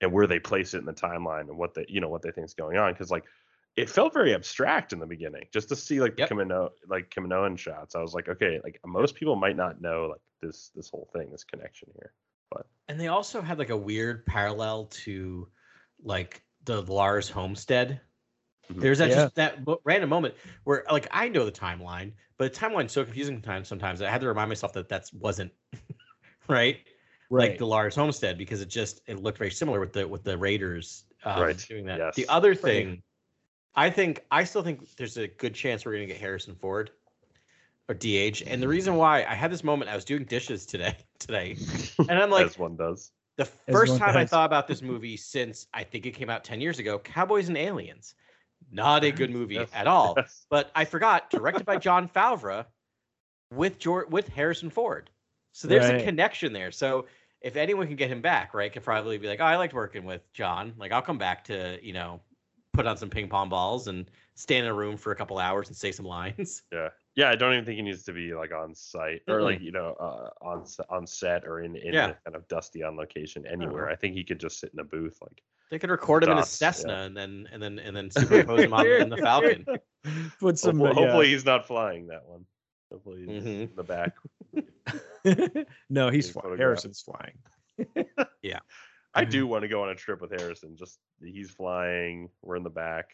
and 0.00 0.12
where 0.12 0.26
they 0.26 0.40
place 0.40 0.74
it 0.74 0.78
in 0.78 0.84
the 0.86 0.94
timeline 0.94 1.42
and 1.48 1.58
what 1.58 1.74
they 1.74 1.86
you 1.88 2.00
know 2.00 2.08
what 2.08 2.22
they 2.22 2.30
think 2.32 2.46
is 2.46 2.54
going 2.54 2.76
on 2.78 2.92
because 2.92 3.10
like 3.10 3.26
it 3.76 3.90
felt 3.90 4.12
very 4.12 4.34
abstract 4.34 4.92
in 4.92 4.98
the 5.00 5.06
beginning 5.06 5.44
just 5.52 5.68
to 5.68 5.76
see 5.76 6.00
like 6.00 6.16
Yep. 6.18 6.28
the 6.28 6.34
Kamino 6.34 6.70
like 6.88 7.10
Kaminoan 7.10 7.58
shots. 7.58 7.94
I 7.94 8.00
was 8.00 8.14
like, 8.14 8.28
okay, 8.28 8.60
like 8.62 8.78
most 8.86 9.14
people 9.14 9.36
might 9.36 9.56
not 9.56 9.80
know 9.80 10.06
like 10.06 10.20
this 10.40 10.70
this 10.74 10.88
whole 10.90 11.08
thing, 11.12 11.30
this 11.30 11.44
connection 11.44 11.88
here. 11.94 12.12
But 12.50 12.66
and 12.88 13.00
they 13.00 13.08
also 13.08 13.40
had 13.42 13.58
like 13.58 13.70
a 13.70 13.76
weird 13.76 14.26
parallel 14.26 14.86
to 14.86 15.48
like 16.02 16.42
the 16.64 16.82
Lars 16.82 17.28
homestead. 17.28 18.00
Mhm. 18.70 18.80
There's 18.80 18.98
that 18.98 19.08
Yeah. 19.10 19.14
just 19.16 19.34
that 19.34 19.58
random 19.84 20.08
moment 20.08 20.34
where 20.64 20.84
like 20.90 21.08
I 21.10 21.28
know 21.28 21.44
the 21.44 21.52
timeline, 21.52 22.12
but 22.38 22.52
the 22.52 22.58
timeline's 22.58 22.92
so 22.92 23.04
confusing 23.04 23.36
sometimes. 23.36 23.68
Sometimes 23.68 24.00
I 24.02 24.08
had 24.10 24.20
to 24.20 24.28
remind 24.28 24.48
myself 24.48 24.72
that 24.74 24.88
that 24.88 25.10
wasn't 25.12 25.52
right, 26.48 26.78
Right. 27.30 27.50
like 27.50 27.58
the 27.58 27.66
Lars 27.66 27.96
homestead 27.96 28.38
because 28.38 28.60
it 28.60 28.68
just 28.68 29.00
it 29.06 29.18
looked 29.20 29.38
very 29.38 29.50
similar 29.50 29.80
with 29.80 29.92
the 29.92 30.06
with 30.06 30.22
the 30.22 30.38
Raiders 30.38 31.04
um, 31.24 31.40
Right, 31.42 31.66
doing 31.68 31.86
that. 31.86 31.98
yes. 31.98 32.14
The 32.14 32.28
other 32.28 32.54
thing, 32.54 33.02
I 33.76 33.90
think 33.90 34.24
I 34.30 34.44
still 34.44 34.62
think 34.62 34.94
there's 34.96 35.16
a 35.16 35.26
good 35.28 35.54
chance 35.54 35.84
we're 35.84 35.92
gonna 35.94 36.06
get 36.06 36.18
Harrison 36.18 36.54
Ford 36.54 36.90
or 37.88 37.94
DH, 37.94 38.42
and 38.46 38.62
the 38.62 38.68
reason 38.68 38.94
why 38.96 39.24
I 39.24 39.34
had 39.34 39.50
this 39.52 39.64
moment, 39.64 39.90
I 39.90 39.94
was 39.94 40.04
doing 40.04 40.24
dishes 40.24 40.64
today 40.66 40.96
today, 41.18 41.56
and 42.08 42.18
I'm 42.18 42.30
like, 42.30 42.46
as 42.46 42.58
one 42.58 42.76
does. 42.76 43.12
the 43.36 43.44
first 43.44 43.92
one 43.92 44.00
time 44.00 44.16
I 44.16 44.24
thought 44.26 44.46
about 44.46 44.68
this 44.68 44.80
movie 44.82 45.16
since 45.16 45.66
I 45.74 45.82
think 45.84 46.06
it 46.06 46.12
came 46.12 46.30
out 46.30 46.44
10 46.44 46.60
years 46.60 46.78
ago, 46.78 46.98
Cowboys 46.98 47.48
and 47.48 47.58
Aliens. 47.58 48.14
Not 48.72 49.04
a 49.04 49.10
good 49.10 49.30
movie 49.30 49.56
Yes, 49.56 49.70
at 49.74 49.86
all. 49.86 50.14
yes. 50.16 50.46
But 50.48 50.70
I 50.74 50.84
forgot, 50.86 51.28
directed 51.30 51.66
by 51.66 51.76
Jon 51.86 52.08
Favreau 52.08 52.64
with 53.52 53.78
George, 53.78 54.08
with 54.08 54.28
Harrison 54.28 54.70
Ford. 54.70 55.10
So 55.52 55.68
there's 55.68 55.88
Right. 55.88 56.00
a 56.00 56.04
connection 56.04 56.52
there. 56.52 56.70
So 56.72 57.06
if 57.42 57.56
anyone 57.56 57.86
can 57.86 57.96
get 57.96 58.10
him 58.10 58.22
back, 58.22 58.54
right, 58.54 58.72
could 58.72 58.82
probably 58.82 59.18
be 59.18 59.28
like, 59.28 59.40
oh, 59.40 59.44
I 59.44 59.56
liked 59.56 59.74
working 59.74 60.04
with 60.04 60.22
John. 60.32 60.72
Like 60.78 60.92
I'll 60.92 61.02
come 61.02 61.18
back 61.18 61.44
to, 61.44 61.78
you 61.82 61.92
know, 61.92 62.20
put 62.74 62.86
on 62.86 62.96
some 62.96 63.08
ping 63.08 63.28
pong 63.28 63.48
balls 63.48 63.88
and 63.88 64.10
stand 64.34 64.66
in 64.66 64.70
a 64.70 64.74
room 64.74 64.96
for 64.96 65.12
a 65.12 65.16
couple 65.16 65.38
hours 65.38 65.68
and 65.68 65.76
say 65.76 65.90
some 65.92 66.04
lines. 66.06 66.62
Yeah, 66.72 66.88
yeah. 67.16 67.30
I 67.30 67.36
don't 67.36 67.52
even 67.52 67.64
think 67.64 67.76
he 67.76 67.82
needs 67.82 68.02
to 68.04 68.12
be 68.12 68.34
like 68.34 68.52
on 68.52 68.74
site 68.74 69.22
or 69.28 69.40
like 69.42 69.60
you 69.60 69.70
know 69.72 69.94
uh, 70.00 70.30
on 70.44 70.64
on 70.90 71.06
set 71.06 71.44
or 71.46 71.60
in 71.60 71.76
in 71.76 71.94
Yeah. 71.94 72.10
a 72.10 72.14
kind 72.24 72.34
of 72.36 72.46
dusty 72.48 72.82
on 72.82 72.96
location 72.96 73.46
anywhere. 73.46 73.88
I 73.88 73.94
think 73.96 74.14
he 74.14 74.24
could 74.24 74.40
just 74.40 74.58
sit 74.60 74.70
in 74.74 74.80
a 74.80 74.84
booth 74.84 75.16
like. 75.22 75.40
They 75.70 75.78
could 75.78 75.90
record 75.90 76.22
him 76.24 76.30
in 76.30 76.36
a 76.38 76.40
Dots, 76.42 76.60
yeah. 76.60 76.70
Cessna 76.72 76.94
and 77.04 77.16
then 77.16 77.48
and 77.52 77.62
then 77.62 77.78
and 77.78 77.96
then 77.96 78.10
superimpose 78.10 78.60
him 78.60 78.72
on 78.74 78.86
in 78.86 79.08
the 79.08 79.16
Falcon. 79.28 79.64
Put 80.40 80.58
some. 80.58 80.78
hopefully, 80.78 81.00
yeah. 81.00 81.06
hopefully 81.06 81.28
he's 81.28 81.44
not 81.44 81.66
flying 81.66 82.06
that 82.08 82.24
one. 82.26 82.44
Hopefully 82.92 83.24
he's 83.26 83.42
Mhm. 83.44 83.46
in 83.70 83.70
the 83.76 83.82
back. 83.82 84.12
no, 85.90 86.10
he's 86.10 86.26
Big 86.26 86.32
flying. 86.32 86.42
photograph. 86.42 86.58
Harrison's 86.58 87.00
flying. 87.02 87.38
I 89.14 89.24
do 89.24 89.46
want 89.46 89.62
to 89.62 89.68
go 89.68 89.82
on 89.82 89.90
a 89.90 89.94
trip 89.94 90.20
with 90.20 90.32
Harrison. 90.32 90.76
Just 90.76 90.98
he's 91.22 91.50
flying, 91.50 92.28
we're 92.42 92.56
in 92.56 92.62
the 92.64 92.70
back. 92.70 93.10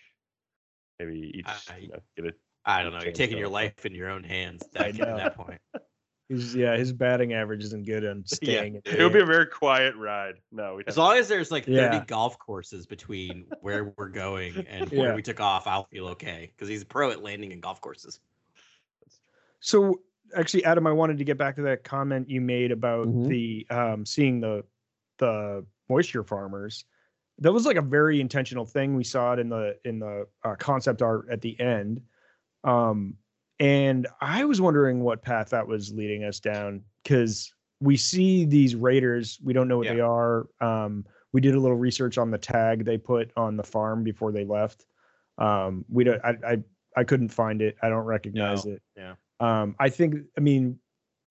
Maybe 0.98 1.32
each 1.34 1.46
I- 1.46 1.78
you 1.78 1.88
know, 1.88 1.98
get 2.16 2.26
a 2.26 2.32
I 2.64 2.82
don't 2.82 2.92
know. 2.92 3.00
You're 3.02 3.12
taking 3.12 3.38
your 3.38 3.48
life 3.48 3.86
in 3.86 3.94
your 3.94 4.10
own 4.10 4.22
hands 4.22 4.62
I 4.76 4.92
that, 4.92 4.94
know. 4.96 5.04
at 5.06 5.16
that 5.16 5.36
point. 5.36 5.60
He's 6.28 6.54
yeah, 6.54 6.76
his 6.76 6.92
batting 6.92 7.32
average 7.32 7.64
isn't 7.64 7.86
good 7.86 8.04
on 8.06 8.22
staying. 8.26 8.76
in 8.76 8.82
It 8.84 9.02
would 9.02 9.12
be 9.12 9.18
a 9.20 9.24
very 9.26 9.46
quiet 9.46 9.96
ride. 9.96 10.34
No, 10.52 10.76
we 10.76 10.84
As 10.86 10.96
long 10.96 11.16
as 11.16 11.26
there's 11.26 11.50
like 11.50 11.64
30 11.64 11.74
Yeah. 11.76 12.04
golf 12.06 12.38
courses 12.38 12.86
between 12.86 13.46
where 13.62 13.92
we're 13.96 14.10
going 14.10 14.54
and 14.68 14.92
Yeah. 14.92 15.00
where 15.00 15.14
we 15.16 15.22
took 15.22 15.40
off, 15.40 15.66
I'll 15.66 15.84
feel 15.90 16.06
okay 16.08 16.52
because 16.54 16.68
he's 16.68 16.82
a 16.82 16.86
pro 16.86 17.10
at 17.10 17.20
landing 17.22 17.50
in 17.50 17.58
golf 17.60 17.80
courses. 17.80 18.20
So 19.60 20.02
actually, 20.36 20.64
Adam, 20.64 20.86
I 20.86 20.92
wanted 20.92 21.18
to 21.18 21.24
get 21.24 21.36
back 21.36 21.56
to 21.56 21.62
that 21.62 21.82
comment 21.82 22.28
you 22.30 22.40
made 22.40 22.70
about 22.72 23.08
Mhm. 23.08 23.28
the 23.28 23.66
um, 23.70 24.06
seeing 24.06 24.40
the 24.40 24.64
the 25.18 25.66
moisture 25.90 26.22
farmers. 26.24 26.84
That 27.38 27.52
was 27.52 27.66
like 27.66 27.76
a 27.76 27.82
very 27.82 28.20
intentional 28.20 28.64
thing. 28.64 28.94
We 28.96 29.04
saw 29.04 29.32
it 29.32 29.38
in 29.38 29.48
the 29.48 29.76
in 29.84 29.98
the 29.98 30.26
uh, 30.44 30.54
concept 30.56 31.02
art 31.02 31.26
at 31.30 31.40
the 31.40 31.58
end, 31.58 32.00
um, 32.64 33.14
and 33.58 34.06
I 34.20 34.44
was 34.44 34.60
wondering 34.60 35.00
what 35.00 35.22
path 35.22 35.50
that 35.50 35.66
was 35.66 35.92
leading 35.92 36.24
us 36.24 36.38
down 36.40 36.82
because 37.02 37.52
we 37.80 37.96
see 37.96 38.44
these 38.44 38.74
raiders. 38.76 39.38
We 39.42 39.52
don't 39.54 39.68
know 39.68 39.78
what 39.78 39.86
Yeah. 39.86 39.94
they 39.94 40.00
are. 40.00 40.46
Um, 40.60 41.06
we 41.32 41.40
did 41.40 41.54
a 41.54 41.60
little 41.60 41.76
research 41.78 42.18
on 42.18 42.30
the 42.30 42.38
tag 42.38 42.84
they 42.84 42.98
put 42.98 43.30
on 43.36 43.56
the 43.56 43.62
farm 43.62 44.02
before 44.04 44.32
they 44.32 44.44
left. 44.44 44.84
Um, 45.38 45.84
we 45.88 46.04
don't. 46.04 46.20
I, 46.22 46.34
I 46.46 46.58
I 46.96 47.04
couldn't 47.04 47.30
find 47.30 47.62
it. 47.62 47.76
I 47.82 47.88
don't 47.88 48.04
recognize 48.04 48.66
it. 48.66 48.82
yeah. 48.96 49.14
Um, 49.40 49.76
I 49.80 49.88
think. 49.88 50.16
I 50.36 50.40
mean, 50.40 50.78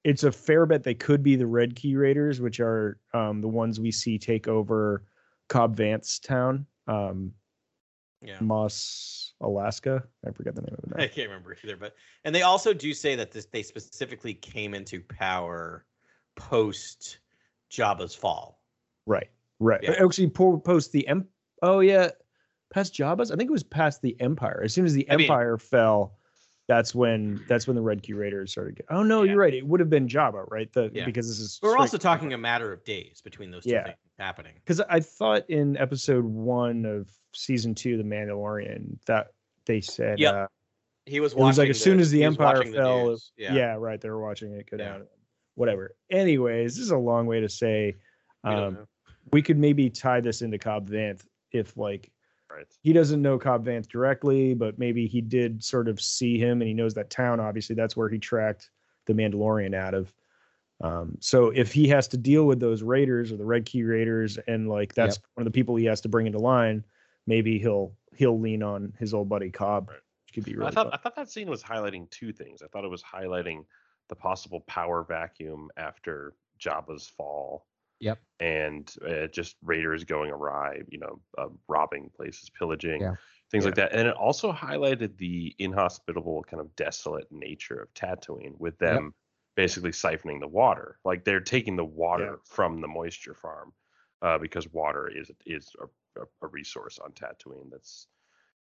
it's 0.04 0.24
a 0.24 0.32
fair 0.32 0.66
bet 0.66 0.84
they 0.84 0.94
could 0.94 1.22
be 1.24 1.36
the 1.36 1.48
Red 1.48 1.76
Key 1.76 1.96
Raiders, 1.96 2.40
which 2.42 2.60
are 2.60 2.98
um, 3.14 3.42
the 3.42 3.48
ones 3.48 3.80
we 3.80 3.92
see 3.92 4.18
take 4.18 4.48
over 4.48 5.04
Cobb 5.50 5.76
Vanth 5.76 6.22
Town, 6.26 6.66
um, 6.88 7.34
Yeah. 8.22 8.38
Moss, 8.40 9.34
Alaska. 9.42 10.04
I 10.28 10.32
forget 10.32 10.56
the 10.56 10.62
name 10.62 10.76
of 10.78 10.92
it. 10.92 10.98
now. 10.98 11.04
I 11.04 11.08
can't 11.08 11.28
remember 11.30 11.56
either, 11.64 11.76
but 11.78 11.96
and 12.24 12.34
they 12.34 12.44
also 12.44 12.74
do 12.74 12.94
say 12.94 13.16
that 13.16 13.32
this 13.32 13.46
they 13.46 13.64
specifically 13.64 14.34
came 14.34 14.74
into 14.74 15.02
power 15.02 15.86
post 16.36 17.20
Jabba's 17.72 18.16
fall. 18.16 18.62
Right, 19.06 19.30
right. 19.60 19.82
Yeah. 19.84 19.96
Actually, 20.04 20.30
post 20.30 20.92
the 20.92 21.08
em. 21.08 21.28
Oh 21.62 21.80
yeah, 21.82 22.10
past 22.74 22.94
Jabba's. 22.94 23.32
I 23.32 23.36
think 23.36 23.50
it 23.50 23.54
was 23.54 23.64
past 23.64 24.02
the 24.02 24.16
Empire. 24.22 24.62
As 24.64 24.74
soon 24.74 24.86
as 24.86 24.94
the 24.94 25.10
I 25.10 25.16
mean- 25.18 25.26
Empire 25.26 25.58
fell, 25.58 26.18
that's 26.70 26.94
when 26.94 27.44
that's 27.50 27.66
when 27.66 27.76
the 27.76 27.82
Red 27.82 28.04
Key 28.04 28.14
Raiders 28.14 28.52
started. 28.52 28.76
Get, 28.76 28.86
oh 28.92 29.02
no, 29.02 29.24
Yeah. 29.24 29.32
you're 29.32 29.42
right. 29.42 29.54
It 29.56 29.66
would 29.66 29.80
have 29.80 29.90
been 29.90 30.08
Jabba, 30.08 30.50
right? 30.52 30.72
The 30.72 30.92
Yeah. 30.94 31.04
because 31.04 31.28
this 31.28 31.40
is. 31.40 31.60
We're 31.64 31.76
also 31.78 31.98
talking 31.98 32.32
a 32.34 32.38
matter 32.38 32.72
of 32.72 32.86
days 32.86 33.22
between 33.22 33.50
those 33.50 33.64
two 33.64 33.72
Yeah. 33.72 33.86
things 33.86 33.98
happening. 34.20 34.54
because 34.64 34.80
I 34.82 35.00
thought 35.00 35.50
in 35.50 35.76
episode 35.78 36.24
one 36.24 36.86
of 36.86 37.10
season 37.34 37.74
two, 37.74 37.98
The 37.98 38.04
Mandalorian, 38.04 38.98
that 39.08 39.32
they 39.66 39.82
said, 39.82 40.20
Yeah. 40.20 40.32
uh, 40.44 40.48
He 41.08 41.20
was 41.20 41.34
Watching 41.34 41.44
it 41.44 41.48
was 41.48 41.58
like 41.58 41.70
as 41.72 41.82
soon 41.82 42.00
as 42.00 42.12
the 42.12 42.24
Empire 42.24 42.58
watching 42.58 42.72
the 42.72 42.78
fell, 42.78 43.18
yeah. 43.36 43.54
Yeah. 43.56 43.76
right, 43.80 44.00
they 44.00 44.10
were 44.12 44.22
watching 44.22 44.54
it 44.54 44.70
go 44.70 44.78
down. 44.78 45.08
Whatever. 45.56 45.96
Anyways, 46.12 46.76
this 46.76 46.84
is 46.84 46.92
a 46.92 46.98
long 46.98 47.26
way 47.26 47.40
to 47.42 47.50
say 47.50 47.98
We 48.44 48.52
um, 48.52 48.88
we 49.32 49.42
could 49.42 49.58
maybe 49.58 49.90
tie 49.90 50.22
this 50.22 50.44
into 50.44 50.60
Cobb 50.60 50.88
Vanth 50.88 51.26
if 51.52 51.76
like 51.76 52.12
Right. 52.60 52.68
he 52.84 52.92
doesn't 52.94 53.22
know 53.22 53.38
Cobb 53.40 53.66
Vanth 53.66 53.88
directly, 53.88 54.54
but 54.54 54.78
maybe 54.78 55.08
he 55.08 55.22
did 55.22 55.64
sort 55.64 55.88
of 55.88 56.02
see 56.02 56.38
him 56.38 56.62
and 56.62 56.68
he 56.68 56.74
knows 56.74 56.94
that 56.96 57.10
town. 57.10 57.40
Obviously, 57.40 57.74
that's 57.76 57.96
where 57.96 58.10
he 58.10 58.20
tracked 58.20 58.70
the 59.06 59.14
Mandalorian 59.14 59.74
out 59.74 59.94
of. 59.94 60.14
Um, 60.82 61.18
so 61.20 61.50
if 61.50 61.72
he 61.72 61.88
has 61.90 62.08
to 62.10 62.18
deal 62.18 62.46
with 62.46 62.60
those 62.60 62.84
raiders 62.84 63.32
or 63.32 63.38
the 63.38 63.46
Red 63.46 63.66
Key 63.66 63.84
Raiders, 63.84 64.38
and 64.48 64.70
like 64.70 64.94
that's 64.94 65.20
one 65.36 65.46
of 65.46 65.52
the 65.52 65.58
people 65.58 65.76
he 65.76 65.86
has 65.86 66.02
to 66.02 66.10
bring 66.10 66.26
into 66.28 66.40
line, 66.40 66.84
maybe 67.28 67.60
he'll 67.60 67.94
he'll 68.16 68.40
lean 68.40 68.62
on 68.64 68.94
his 69.00 69.14
old 69.14 69.30
buddy 69.30 69.50
Cobb, 69.50 69.90
Right. 69.90 70.00
which 70.26 70.34
could 70.34 70.46
be 70.46 70.62
I 70.62 70.70
thought 70.72 70.86
fun. 70.88 70.90
I 70.94 70.98
thought 70.98 71.16
that 71.16 71.30
scene 71.32 71.50
was 71.50 71.64
highlighting 71.64 72.10
two 72.10 72.34
things. 72.34 72.62
I 72.62 72.68
thought 72.68 72.84
it 72.84 72.90
was 72.92 73.04
highlighting 73.04 73.64
the 74.10 74.16
possible 74.16 74.62
power 74.62 75.04
vacuum 75.04 75.70
after 75.78 76.34
Jabba's 76.60 77.08
fall. 77.08 77.68
Yep. 78.00 78.20
And 78.40 78.94
uh, 79.08 79.28
just 79.28 79.58
raiders 79.62 80.04
going 80.06 80.32
awry, 80.32 80.82
you 80.88 81.00
know, 81.00 81.20
uh, 81.38 81.48
robbing 81.68 82.10
places, 82.16 82.50
pillaging, 82.50 83.02
Yeah. 83.02 83.16
things 83.52 83.66
like 83.66 83.76
that. 83.76 83.94
And 83.94 84.08
it 84.08 84.16
also 84.16 84.54
highlighted 84.54 85.18
the 85.18 85.54
inhospitable, 85.60 86.44
kind 86.44 86.62
of 86.62 86.74
desolate 86.76 87.30
nature 87.32 87.82
of 87.82 87.94
Tatooine, 87.94 88.58
with 88.58 88.78
Yep. 88.80 88.92
them 88.92 89.14
basically 89.56 89.92
siphoning 89.92 90.40
the 90.40 90.48
water. 90.48 91.00
Like 91.04 91.26
they're 91.26 91.42
taking 91.42 91.76
the 91.76 91.84
water 91.84 92.24
Yeah. 92.24 92.36
from 92.46 92.80
the 92.80 92.88
moisture 92.88 93.34
farm, 93.34 93.74
uh, 94.22 94.38
because 94.38 94.72
water 94.72 95.10
is 95.10 95.32
is 95.46 95.76
a, 95.82 96.22
a, 96.22 96.26
a 96.42 96.48
resource 96.48 97.00
on 97.00 97.12
Tatooine 97.12 97.70
that's 97.70 98.08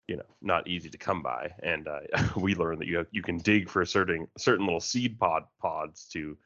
you 0.09 0.17
know 0.17 0.25
not 0.41 0.67
easy 0.67 0.89
to 0.91 0.99
come 0.99 1.23
by 1.23 1.53
and 1.63 1.87
uh, 1.87 2.01
we 2.37 2.55
learned 2.55 2.81
that 2.81 2.89
you 2.89 2.97
have, 2.97 3.07
you 3.13 3.23
can 3.23 3.39
dig 3.39 3.69
for 3.69 3.85
certain 3.85 4.27
certain 4.39 4.65
little 4.65 4.81
seed 4.81 5.19
pod 5.19 5.45
pods 5.61 6.07
to 6.07 6.37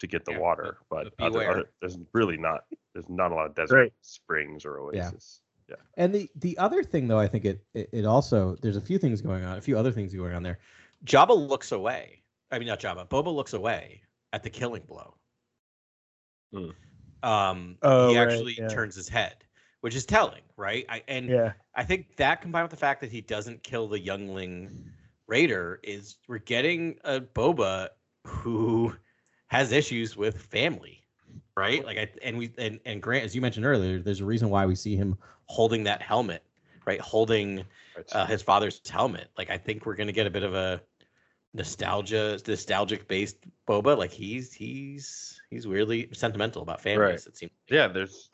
to 0.00 0.06
get 0.06 0.24
the 0.24 0.32
Yeah, 0.32 0.38
water 0.38 0.78
but- 0.90 1.04
but, 1.04 1.16
but 1.18 1.24
other, 1.26 1.50
other, 1.50 1.70
there's 1.80 1.98
really 2.12 2.36
not 2.36 2.64
there's 2.94 3.08
not 3.08 3.30
a 3.30 3.34
lot 3.34 3.46
of 3.46 3.54
desert 3.54 3.76
Right. 3.76 3.92
springs 4.00 4.64
or 4.64 4.90
Yeah. 4.92 5.06
oasis 5.08 5.42
yeah, 5.68 5.76
And 5.96 6.12
the 6.12 6.28
the 6.34 6.58
other 6.58 6.82
thing 6.82 7.06
though, 7.06 7.18
I 7.20 7.28
think 7.28 7.44
it, 7.44 7.64
it 7.74 7.88
it 7.92 8.04
also 8.04 8.56
there's 8.60 8.76
a 8.76 8.80
few 8.80 8.98
things 8.98 9.20
going 9.22 9.44
on, 9.44 9.56
a 9.56 9.60
few 9.60 9.78
other 9.78 9.92
things 9.92 10.12
going 10.12 10.34
on 10.34 10.42
there. 10.42 10.58
Jabba 11.04 11.36
looks 11.48 11.70
away. 11.70 12.22
I 12.50 12.58
mean, 12.58 12.66
not 12.66 12.80
Jabba. 12.80 13.08
Boba 13.08 13.32
looks 13.32 13.52
away 13.52 14.02
at 14.32 14.42
the 14.42 14.50
killing 14.50 14.82
blow. 14.88 15.14
Hmm. 16.52 16.70
Um, 17.22 17.76
Oh, 17.82 18.08
he 18.10 18.18
right, 18.18 18.26
actually 18.28 18.54
yeah. 18.58 18.66
turns 18.68 18.96
his 18.96 19.08
head, 19.08 19.44
which 19.82 19.94
is 19.94 20.04
telling, 20.04 20.42
right? 20.56 20.84
I, 20.88 21.04
and 21.06 21.28
Yeah, 21.28 21.52
I 21.76 21.84
think 21.84 22.16
that 22.16 22.40
combined 22.42 22.64
with 22.64 22.72
the 22.72 22.76
fact 22.76 23.00
that 23.02 23.12
he 23.12 23.20
doesn't 23.20 23.62
kill 23.62 23.86
the 23.86 24.00
youngling 24.00 24.90
raider 25.28 25.78
is 25.84 26.16
we're 26.26 26.38
getting 26.38 26.98
a 27.04 27.20
Boba 27.20 27.90
who 28.26 28.92
has 29.50 29.72
issues 29.72 30.16
with 30.16 30.40
family, 30.42 31.02
right? 31.56 31.84
Like 31.84 31.98
I 31.98 32.08
and 32.22 32.38
we 32.38 32.52
and 32.58 32.80
and 32.84 33.02
Grant, 33.02 33.24
as 33.24 33.34
you 33.34 33.40
mentioned 33.40 33.66
earlier, 33.66 33.98
there's 34.00 34.20
a 34.20 34.24
reason 34.24 34.48
why 34.50 34.66
we 34.66 34.74
see 34.74 34.96
him 34.96 35.16
holding 35.46 35.84
that 35.84 36.00
helmet, 36.02 36.42
right? 36.86 37.00
Holding 37.00 37.64
uh, 38.12 38.26
his 38.26 38.42
father's 38.42 38.80
helmet. 38.88 39.28
Like 39.36 39.50
I 39.50 39.58
think 39.58 39.86
we're 39.86 39.96
gonna 39.96 40.12
get 40.12 40.26
a 40.26 40.30
bit 40.30 40.44
of 40.44 40.54
a 40.54 40.80
nostalgia, 41.52 42.38
nostalgic 42.46 43.08
based 43.08 43.36
Boba. 43.68 43.98
Like 43.98 44.12
he's 44.12 44.52
he's 44.52 45.40
he's 45.50 45.66
weirdly 45.66 46.08
sentimental 46.12 46.62
about 46.62 46.80
families. 46.80 47.26
It 47.26 47.36
seems. 47.36 47.52
yeah 47.68 47.88
there's 47.88 48.30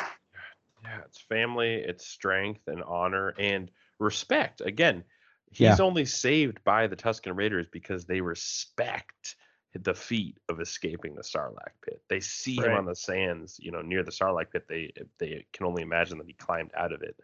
yeah 0.84 1.00
it's 1.06 1.20
family 1.20 1.74
it's 1.74 2.06
strength 2.06 2.68
and 2.68 2.82
honor 2.84 3.34
and 3.38 3.70
respect 3.98 4.60
again 4.60 5.02
he's 5.50 5.78
Yeah. 5.78 5.84
only 5.84 6.04
saved 6.04 6.62
by 6.64 6.86
the 6.86 6.94
tusken 6.96 7.34
raiders 7.36 7.66
because 7.72 8.04
they 8.04 8.20
respect 8.20 9.36
the 9.78 9.94
feat 9.94 10.38
of 10.48 10.60
escaping 10.60 11.14
the 11.14 11.22
sarlacc 11.22 11.72
pit. 11.84 12.00
They 12.08 12.20
see 12.20 12.56
him 12.56 12.72
on 12.72 12.84
the 12.86 12.94
sands 12.96 13.58
you 13.60 13.70
know 13.70 13.82
near 13.82 14.02
the 14.02 14.10
sarlacc 14.12 14.50
pit. 14.52 14.66
They 14.68 14.92
they 15.18 15.46
can 15.52 15.66
only 15.66 15.82
imagine 15.82 16.18
that 16.18 16.26
he 16.26 16.34
climbed 16.34 16.72
out 16.76 16.92
of 16.92 17.02
it 17.02 17.16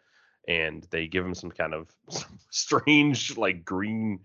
and 0.49 0.87
they 0.91 1.07
give 1.07 1.25
him 1.25 1.35
some 1.35 1.51
kind 1.51 1.73
of 1.75 1.89
strange 2.51 3.37
like 3.37 3.65
green 3.65 4.19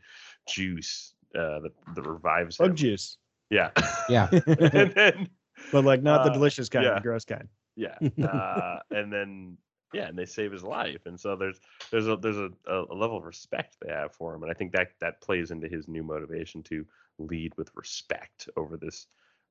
juice 0.47 1.13
uh 1.35 1.59
that, 1.59 1.71
that 1.95 2.07
revives 2.07 2.59
him. 2.59 2.67
bug 2.67 2.75
juice, 2.75 3.17
yeah. 3.49 3.69
Yeah. 4.09 4.27
and 4.47 4.91
then 4.93 5.29
but 5.71 5.83
like 5.85 6.01
not 6.03 6.23
the 6.23 6.29
Uh, 6.31 6.33
delicious 6.33 6.69
kind, 6.69 6.85
yeah. 6.85 6.95
the 6.95 7.01
gross 7.01 7.25
kind. 7.25 7.47
yeah. 7.75 7.97
Uh, 8.23 8.79
and 8.91 9.11
then 9.11 9.57
yeah 9.93 10.07
and 10.07 10.17
they 10.17 10.25
save 10.25 10.51
his 10.51 10.63
life. 10.63 11.05
And 11.05 11.19
so 11.19 11.35
there's 11.35 11.59
there's 11.91 12.07
a 12.07 12.15
there's 12.17 12.37
a, 12.37 12.49
a, 12.67 12.85
a 12.91 12.95
level 12.95 13.17
of 13.17 13.23
respect 13.25 13.77
they 13.81 13.91
have 13.93 14.13
for 14.13 14.33
him 14.33 14.43
and 14.43 14.51
i 14.51 14.53
think 14.53 14.71
that 14.73 14.89
that 14.99 15.21
plays 15.21 15.51
into 15.51 15.67
his 15.67 15.87
new 15.87 16.03
motivation 16.03 16.61
to 16.63 16.85
lead 17.19 17.53
with 17.57 17.69
respect 17.75 18.49
over 18.57 18.77
this 18.77 19.07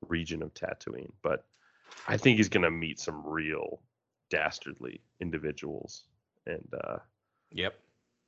region 0.08 0.42
of 0.42 0.52
tatooine 0.54 1.10
but 1.22 1.44
i 2.06 2.16
think 2.16 2.36
he's 2.36 2.48
going 2.48 2.62
to 2.62 2.70
meet 2.70 2.98
some 3.00 3.22
real 3.26 3.80
dastardly 4.30 5.00
individuals 5.20 6.04
and 6.46 6.66
uh 6.84 6.96
Yep. 7.52 7.74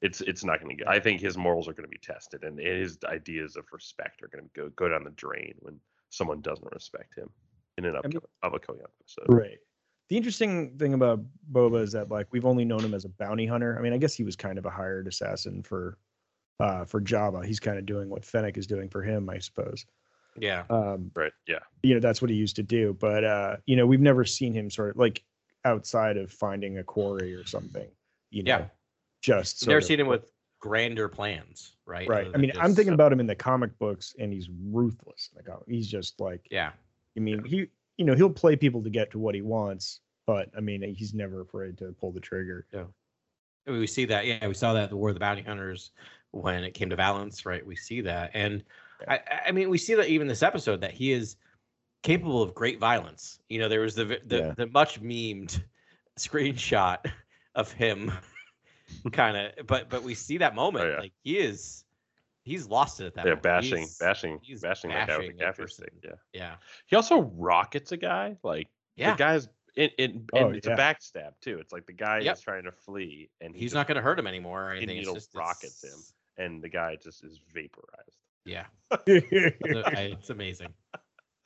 it's 0.01 0.21
it's 0.23 0.45
not 0.45 0.61
going 0.61 0.77
to 0.77 0.83
get 0.85 0.89
i 0.89 0.99
think 1.01 1.21
his 1.21 1.37
morals 1.37 1.69
are 1.69 1.73
going 1.73 1.85
to 1.85 1.89
be 1.91 1.99
tested 1.99 2.45
and 2.45 2.59
his 2.59 2.99
ideas 3.05 3.57
of 3.57 3.65
respect 3.73 4.23
are 4.23 4.29
going 4.29 4.45
to 4.45 4.51
go 4.61 4.69
go 4.77 4.89
down 4.89 5.05
the 5.05 5.11
drain 5.11 5.55
when 5.61 5.79
someone 6.11 6.41
doesn't 6.41 6.73
respect 6.73 7.17
him 7.17 7.29
in 7.77 7.85
an 7.85 7.93
mean- 8.05 8.13
upco- 8.13 8.25
of 8.43 8.55
a 8.55 8.59
Koyan 8.59 8.83
episode 8.83 9.27
Right. 9.29 9.59
The 10.09 10.17
interesting 10.17 10.79
thing 10.79 10.95
about 10.95 11.21
Boba 11.53 11.83
is 11.83 11.93
that 11.93 12.11
like 12.11 12.29
we've 12.33 12.47
only 12.47 12.65
known 12.65 12.81
him 12.81 12.95
as 12.95 13.05
a 13.05 13.11
bounty 13.11 13.45
hunter. 13.45 13.79
I 13.79 13.83
mean, 13.83 13.93
I 13.93 13.99
guess 13.99 14.15
he 14.15 14.25
was 14.25 14.37
kind 14.37 14.57
of 14.59 14.65
a 14.65 14.71
hired 14.71 15.07
assassin 15.07 15.63
for 15.63 15.99
uh 16.61 16.85
for 16.85 17.01
Jabba. 17.01 17.45
He's 17.45 17.61
kind 17.61 17.79
of 17.79 17.87
doing 17.87 18.09
what 18.09 18.25
Fennec 18.25 18.57
is 18.59 18.67
doing 18.67 18.89
for 18.89 19.03
him, 19.03 19.29
I 19.31 19.39
suppose. 19.39 19.87
Yeah. 20.41 20.65
Um, 20.71 21.11
right 21.15 21.33
yeah 21.49 21.59
you 21.83 21.95
know, 21.95 22.01
that's 22.01 22.23
what 22.23 22.31
he 22.31 22.37
used 22.37 22.57
to 22.57 22.63
do. 22.63 22.97
But 22.99 23.25
uh, 23.25 23.57
you 23.67 23.77
know, 23.77 23.87
we've 23.87 24.01
never 24.01 24.25
seen 24.25 24.53
him 24.55 24.71
sort 24.71 24.91
of 24.91 24.97
like 24.97 25.23
outside 25.65 26.17
of 26.17 26.31
finding 26.31 26.79
a 26.79 26.85
quarry 26.85 27.35
or 27.35 27.45
something. 27.47 27.89
You 28.31 28.43
know, 28.45 28.51
Yeah. 28.59 28.65
just 29.23 29.67
Never 29.67 29.81
sort 29.81 29.83
of- 29.85 29.87
seen 29.89 30.01
him 30.01 30.07
with 30.07 30.31
grander 30.61 31.09
plans, 31.09 31.77
right? 31.87 32.09
right. 32.09 32.27
I 32.27 32.31
than 32.31 32.41
mean, 32.41 32.51
I'm 32.57 32.67
just- 32.69 32.77
thinking 32.77 32.95
about 32.95 33.13
him 33.13 33.21
in 33.21 33.27
the 33.27 33.35
comic 33.35 33.77
books, 33.79 34.15
and 34.19 34.33
he's 34.33 34.49
ruthless. 34.71 35.31
Like, 35.35 35.49
oh, 35.49 35.65
he's 35.69 35.89
just 35.89 36.21
like, 36.21 36.47
Yeah. 36.51 36.73
I 37.17 37.21
mean, 37.21 37.45
he, 37.45 37.67
you 37.97 38.05
know, 38.05 38.15
he'll 38.15 38.31
play 38.31 38.55
people 38.55 38.83
to 38.83 38.91
get 38.91 39.11
to 39.13 39.19
what 39.19 39.35
he 39.35 39.43
wants, 39.43 40.01
but 40.27 40.51
I 40.57 40.61
mean, 40.61 40.83
he's 40.95 41.15
never 41.15 41.41
afraid 41.41 41.79
to 41.79 41.93
pull 42.01 42.13
the 42.13 42.21
trigger. 42.21 42.67
Yeah. 42.73 42.85
I 43.67 43.71
mean, 43.71 43.81
we 43.81 43.87
see 43.87 44.05
that. 44.07 44.25
Yeah, 44.27 44.47
we 44.47 44.55
saw 44.55 44.73
that 44.75 44.85
at 44.85 44.91
the 44.91 44.97
War 44.97 45.09
of 45.11 45.15
the 45.15 45.21
Bounty 45.21 45.43
Hunters 45.43 45.91
when 46.33 46.65
it 46.65 46.73
came 46.75 46.91
to 46.91 46.97
Valance, 46.97 47.45
right? 47.47 47.65
We 47.67 47.77
see 47.77 48.01
that, 48.03 48.31
and 48.35 48.63
I, 49.09 49.21
I 49.47 49.53
mean, 49.53 49.71
we 49.71 49.79
see 49.79 49.95
that 49.95 50.09
even 50.09 50.27
this 50.27 50.43
episode 50.43 50.81
that 50.83 50.93
he 50.93 51.13
is 51.13 51.37
capable 52.03 52.43
of 52.43 52.55
great 52.55 52.79
violence. 52.81 53.41
You 53.49 53.59
know, 53.61 53.69
there 53.69 53.81
was 53.81 53.95
the 53.95 54.05
the, 54.27 54.37
Yeah. 54.39 54.55
the 54.57 54.67
much 54.67 55.01
memed 55.03 55.63
screenshot 56.19 56.99
of 57.55 57.73
him 57.73 58.13
kind 59.13 59.37
of 59.37 59.67
but 59.67 59.89
but 59.91 60.03
we 60.03 60.15
see 60.15 60.39
that 60.39 60.53
oh, 60.53 60.57
moment 60.57 60.85
Oh, 60.87 60.91
yeah. 60.93 60.99
like 61.01 61.13
he 61.23 61.39
is 61.39 61.85
he's 62.45 62.67
lost 62.67 63.01
it 63.01 63.07
at 63.07 63.15
that 63.15 63.25
yeah, 63.25 63.31
moment. 63.33 63.43
bashing, 63.43 63.79
He's- 63.79 63.99
bashing, 63.99 64.39
he's 64.43 64.63
bashing 64.63 64.91
that 64.91 65.07
guy 65.09 65.19
with 65.19 65.27
bashing 65.27 65.37
the 65.37 65.45
a 65.45 65.47
gaffer 65.47 65.69
stick. 65.69 65.93
Yeah. 66.03 66.11
yeah 66.33 66.55
He 66.87 66.97
also 66.97 67.21
rockets 67.37 67.93
a 67.93 67.97
guy. 67.97 68.37
Like 68.43 68.69
yeah 68.97 69.11
the 69.13 69.17
guy's 69.19 69.49
in, 69.77 69.91
in 69.99 70.25
Oh, 70.33 70.47
and 70.47 70.57
it's 70.57 70.67
yeah. 70.67 70.75
a 70.75 70.77
backstab 70.77 71.33
too. 71.41 71.59
It's 71.61 71.73
like 71.73 71.87
the 71.87 71.93
guy 71.93 72.21
Yep. 72.21 72.37
is 72.37 72.41
trying 72.41 72.65
to 72.65 72.73
flee 72.73 73.29
and 73.41 73.55
he 73.55 73.61
he's 73.61 73.71
just- 73.71 73.75
not 73.75 73.87
going 73.87 73.97
to 73.97 74.03
hurt 74.03 74.19
him 74.19 74.27
anymore 74.27 74.69
or 74.69 74.71
anything. 74.73 74.97
It's 74.97 75.07
needle 75.07 75.15
just 75.15 75.35
rockets 75.35 75.85
it's- 75.85 76.13
and 76.39 76.63
the 76.63 76.69
guy 76.69 76.97
just 76.97 77.25
is 77.25 77.41
vaporized. 77.53 78.19
Yeah, 78.45 78.65
it's 79.07 80.31
amazing. 80.31 80.73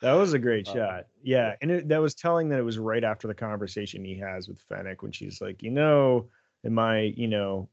That 0.02 0.12
was 0.14 0.32
a 0.32 0.38
great 0.38 0.68
Uh, 0.68 0.74
shot. 0.74 1.06
Yeah, 1.22 1.54
and 1.62 1.70
it, 1.70 1.88
that 1.88 2.00
was 2.00 2.14
telling 2.14 2.48
that 2.50 2.58
it 2.58 2.64
was 2.64 2.78
right 2.78 3.04
after 3.04 3.28
the 3.28 3.34
conversation 3.34 4.04
he 4.04 4.18
has 4.18 4.48
with 4.48 4.60
Fennec 4.68 5.02
when 5.02 5.12
she's 5.12 5.40
like, 5.40 5.62
you 5.62 5.70
know, 5.70 6.28
in 6.64 6.74
my, 6.74 7.00
you 7.16 7.28
know, 7.28 7.68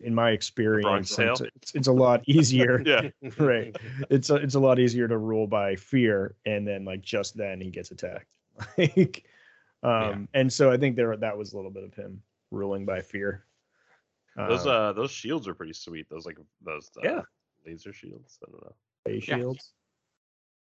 in 0.00 0.14
my 0.14 0.32
experience, 0.32 1.18
it's, 1.18 1.40
it's, 1.40 1.74
it's 1.74 1.88
a 1.88 1.92
lot 1.92 2.22
easier. 2.26 2.82
Yeah. 2.86 3.08
Right. 3.38 3.74
It's 4.10 4.28
a, 4.28 4.34
it's 4.34 4.54
a 4.54 4.60
lot 4.60 4.78
easier 4.78 5.08
to 5.08 5.16
rule 5.16 5.46
by 5.46 5.76
fear, 5.76 6.34
and 6.44 6.68
then 6.68 6.84
like 6.84 7.00
just 7.00 7.36
then 7.36 7.60
he 7.62 7.70
gets 7.70 7.90
attacked. 7.90 8.26
like, 8.76 9.24
um, 9.82 10.28
and 10.34 10.52
so 10.52 10.70
I 10.70 10.76
think 10.76 10.96
there 10.96 11.16
that 11.16 11.36
was 11.36 11.54
a 11.54 11.56
little 11.56 11.70
bit 11.70 11.84
of 11.84 11.94
him 11.94 12.22
ruling 12.50 12.84
by 12.84 13.00
fear. 13.00 13.45
Those 14.36 14.66
Um, 14.66 14.72
uh 14.72 14.92
those 14.92 15.10
shields 15.10 15.48
are 15.48 15.54
pretty 15.54 15.72
sweet. 15.72 16.08
Those 16.08 16.26
like 16.26 16.38
those 16.62 16.90
uh, 16.98 17.00
Yeah. 17.04 17.22
laser 17.64 17.92
shields. 17.92 18.38
I 18.46 18.50
don't 18.50 18.62
know. 18.62 18.74
face 19.06 19.26
Yeah. 19.28 19.36
shields. 19.36 19.72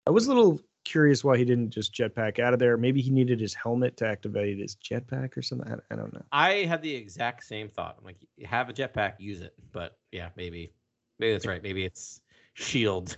I 0.07 0.11
was 0.11 0.27
a 0.27 0.35
little 0.35 0.61
curious 0.85 1.23
why 1.23 1.39
he 1.39 1.45
didn't 1.45 1.71
just 1.71 1.95
jetpack 1.95 2.41
out 2.41 2.53
of 2.53 2.59
there. 2.59 2.77
Maybe 2.77 3.01
he 3.01 3.11
needed 3.11 3.39
his 3.41 3.55
helmet 3.55 3.97
to 3.99 4.07
activate 4.07 4.59
his 4.59 4.75
jetpack 4.77 5.37
or 5.37 5.43
something. 5.43 5.71
I, 5.73 5.77
I 5.95 5.97
don't 5.97 6.13
know. 6.13 6.23
I 6.33 6.65
had 6.65 6.83
the 6.83 6.93
exact 6.93 7.45
same 7.45 7.69
thought. 7.69 7.97
I'm 7.99 8.05
like, 8.05 8.17
have 8.45 8.69
a 8.69 8.73
jetpack, 8.73 9.15
use 9.21 9.41
it. 9.43 9.55
But 9.71 9.97
yeah, 10.11 10.31
maybe, 10.37 10.73
maybe 11.21 11.33
that's 11.33 11.47
right. 11.47 11.63
Maybe 11.63 11.85
it's 11.85 12.21
shield. 12.55 13.17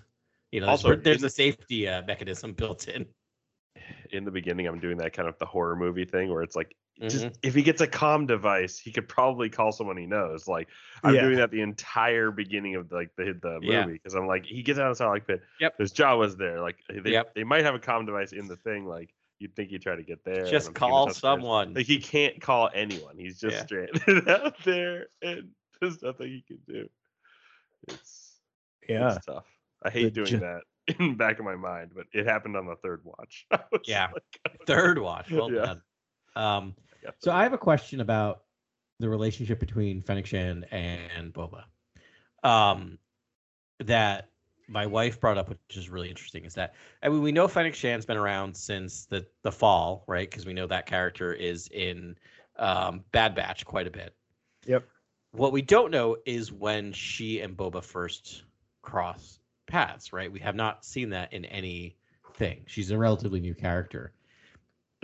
You 0.52 0.60
know, 0.60 0.66
there's, 0.66 0.84
Also, 0.84 0.96
there's 0.96 1.22
in- 1.22 1.26
a 1.26 1.30
safety 1.30 1.88
uh, 1.88 2.02
mechanism 2.02 2.52
built 2.52 2.86
in. 2.88 3.06
In 4.12 4.24
the 4.24 4.30
beginning, 4.30 4.66
I'm 4.68 4.78
doing 4.78 4.98
that 4.98 5.12
kind 5.14 5.26
of 5.28 5.36
the 5.38 5.46
horror 5.46 5.74
movie 5.74 6.04
thing 6.04 6.30
where 6.30 6.42
it's 6.42 6.54
like 6.54 6.76
just 7.00 7.24
Mhm. 7.26 7.36
if 7.42 7.54
he 7.54 7.62
gets 7.62 7.80
a 7.80 7.86
comm 7.86 8.26
device, 8.26 8.78
he 8.78 8.92
could 8.92 9.08
probably 9.08 9.48
call 9.50 9.72
someone 9.72 9.96
he 9.96 10.06
knows. 10.06 10.46
Like 10.46 10.68
I'm 11.02 11.14
Yeah. 11.14 11.22
doing 11.22 11.36
that 11.36 11.50
the 11.50 11.60
entire 11.60 12.30
beginning 12.30 12.76
of 12.76 12.90
like 12.92 13.14
the 13.16 13.36
the 13.42 13.60
movie 13.60 13.94
because 13.94 14.14
I'm 14.14 14.26
like 14.26 14.46
he 14.46 14.62
gets 14.62 14.78
out 14.78 14.90
of 14.90 14.96
the 14.98 15.04
Sarlacc 15.04 15.26
Pit. 15.26 15.42
Yep. 15.60 15.76
There's 15.76 15.92
Jawas 15.92 16.36
there. 16.38 16.60
Like 16.60 16.76
they 16.88 17.10
Yep. 17.12 17.34
they 17.34 17.44
might 17.44 17.64
have 17.64 17.74
a 17.74 17.80
comm 17.80 18.06
device 18.06 18.32
in 18.32 18.46
the 18.46 18.56
thing. 18.56 18.86
Like 18.86 19.12
you'd 19.40 19.56
think 19.56 19.70
he'd 19.70 19.82
try 19.82 19.96
to 19.96 20.02
get 20.04 20.22
there. 20.24 20.46
Just 20.46 20.72
call 20.74 21.10
someone. 21.10 21.74
Like 21.74 21.86
he 21.86 21.98
can't 21.98 22.40
call 22.40 22.70
anyone. 22.72 23.18
He's 23.18 23.40
just 23.40 23.56
Yeah. 23.56 23.62
stranded 23.64 24.28
out 24.28 24.56
there, 24.64 25.08
and 25.22 25.50
there's 25.80 26.00
nothing 26.02 26.28
he 26.28 26.42
can 26.42 26.58
do. 26.68 26.88
It's 27.88 28.40
Yeah. 28.88 29.16
it's 29.16 29.26
tough. 29.26 29.46
I 29.82 29.90
hate 29.90 30.04
The 30.04 30.10
doing 30.12 30.26
ju- 30.26 30.38
that 30.38 30.62
in 31.00 31.08
the 31.10 31.14
back 31.16 31.38
of 31.38 31.44
my 31.44 31.56
mind, 31.56 31.92
but 31.94 32.06
it 32.12 32.26
happened 32.26 32.56
on 32.56 32.66
the 32.66 32.76
third 32.76 33.02
watch. 33.04 33.46
Yeah. 33.84 34.10
like, 34.12 34.66
Third 34.66 34.98
watch. 34.98 35.30
Well 35.30 35.50
Yeah. 35.52 35.64
done. 35.66 35.82
Um, 36.36 36.76
yeah. 37.04 37.10
So 37.18 37.30
I 37.32 37.42
have 37.42 37.52
a 37.52 37.58
question 37.58 38.00
about 38.00 38.42
the 38.98 39.08
relationship 39.08 39.60
between 39.60 40.02
Fennec 40.02 40.26
Shand 40.26 40.66
and 40.70 41.32
Boba. 41.32 41.64
um, 42.42 42.98
that 43.80 44.28
my 44.68 44.86
wife 44.86 45.20
brought 45.20 45.36
up, 45.36 45.48
which 45.48 45.58
is 45.76 45.90
really 45.90 46.08
interesting, 46.08 46.44
is 46.44 46.54
that 46.54 46.74
I 47.02 47.08
mean 47.08 47.22
we 47.22 47.32
know 47.32 47.48
Fennec 47.48 47.74
Shand's 47.74 48.06
been 48.06 48.16
around 48.16 48.56
since 48.56 49.06
the 49.06 49.26
the 49.42 49.52
fall, 49.52 50.04
right? 50.06 50.28
Because 50.28 50.46
we 50.46 50.52
know 50.52 50.66
that 50.66 50.86
character 50.86 51.32
is 51.32 51.68
in 51.68 52.16
um, 52.56 53.04
Bad 53.12 53.34
Batch 53.34 53.64
quite 53.64 53.86
a 53.86 53.90
bit. 53.90 54.14
Yep. 54.66 54.86
What 55.32 55.52
we 55.52 55.62
don't 55.62 55.90
know 55.90 56.16
is 56.24 56.52
when 56.52 56.92
she 56.92 57.40
and 57.40 57.56
Boba 57.56 57.82
first 57.82 58.44
cross 58.82 59.40
paths, 59.66 60.12
right? 60.12 60.30
We 60.30 60.40
have 60.40 60.54
not 60.54 60.84
seen 60.84 61.10
that 61.10 61.32
in 61.32 61.44
anything. 61.46 62.62
She's 62.66 62.90
a 62.90 62.98
relatively 62.98 63.40
new 63.40 63.54
character. 63.54 64.12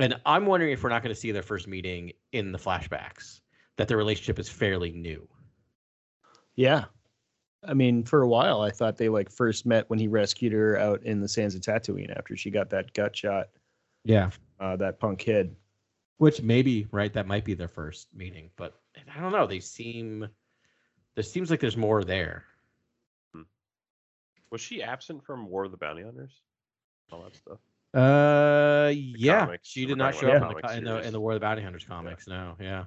And 0.00 0.20
I'm 0.24 0.46
wondering 0.46 0.72
if 0.72 0.82
we're 0.82 0.88
not 0.90 1.02
going 1.02 1.14
to 1.14 1.20
see 1.20 1.30
their 1.32 1.42
first 1.42 1.68
meeting 1.68 2.12
in 2.32 2.52
the 2.52 2.58
flashbacks, 2.58 3.40
that 3.76 3.86
their 3.88 3.96
relationship 3.96 4.38
is 4.38 4.48
fairly 4.48 4.92
new. 4.92 5.28
Yeah. 6.56 6.84
I 7.62 7.74
mean, 7.74 8.04
for 8.04 8.22
a 8.22 8.28
while, 8.28 8.62
I 8.62 8.70
thought 8.70 8.96
they 8.96 9.08
like 9.10 9.30
first 9.30 9.66
met 9.66 9.88
when 9.90 9.98
he 9.98 10.08
rescued 10.08 10.52
her 10.52 10.78
out 10.78 11.02
in 11.02 11.20
the 11.20 11.28
sands 11.28 11.54
of 11.54 11.60
Tatooine 11.60 12.16
after 12.16 12.34
she 12.36 12.50
got 12.50 12.70
that 12.70 12.92
gut 12.94 13.14
shot, 13.14 13.48
Yeah. 14.04 14.30
uh, 14.58 14.76
that 14.76 14.98
punk 14.98 15.18
kid. 15.18 15.54
Which 16.16 16.42
maybe, 16.42 16.86
right, 16.90 17.12
that 17.12 17.26
might 17.26 17.44
be 17.44 17.54
their 17.54 17.68
first. 17.68 18.08
meeting, 18.14 18.50
but 18.56 18.80
I 19.14 19.20
don't 19.20 19.32
know. 19.32 19.46
They 19.46 19.60
seem 19.60 20.28
there 21.14 21.24
seems 21.24 21.50
like 21.50 21.60
there's 21.60 21.76
more 21.76 22.04
there. 22.04 22.44
Was 24.50 24.60
she 24.60 24.82
absent 24.82 25.24
from 25.24 25.46
War 25.48 25.64
of 25.64 25.70
the 25.70 25.76
Bounty 25.76 26.02
Hunters? 26.02 26.42
All 27.12 27.22
that 27.22 27.36
stuff. 27.36 27.58
Uh, 27.92 28.92
yeah. 28.94 29.40
comics, 29.40 29.68
She 29.68 29.87
did 29.87 29.98
not 29.98 30.14
show 30.14 30.31
up 30.31 30.53
in 30.57 30.62
the, 30.62 30.76
in 30.79 30.85
the 30.85 31.07
in 31.09 31.12
the 31.12 31.20
War 31.20 31.33
of 31.33 31.37
the 31.37 31.40
Bounty 31.40 31.62
Hunters 31.62 31.85
comics. 31.85 32.26
No, 32.29 32.55
yeah, 32.61 32.85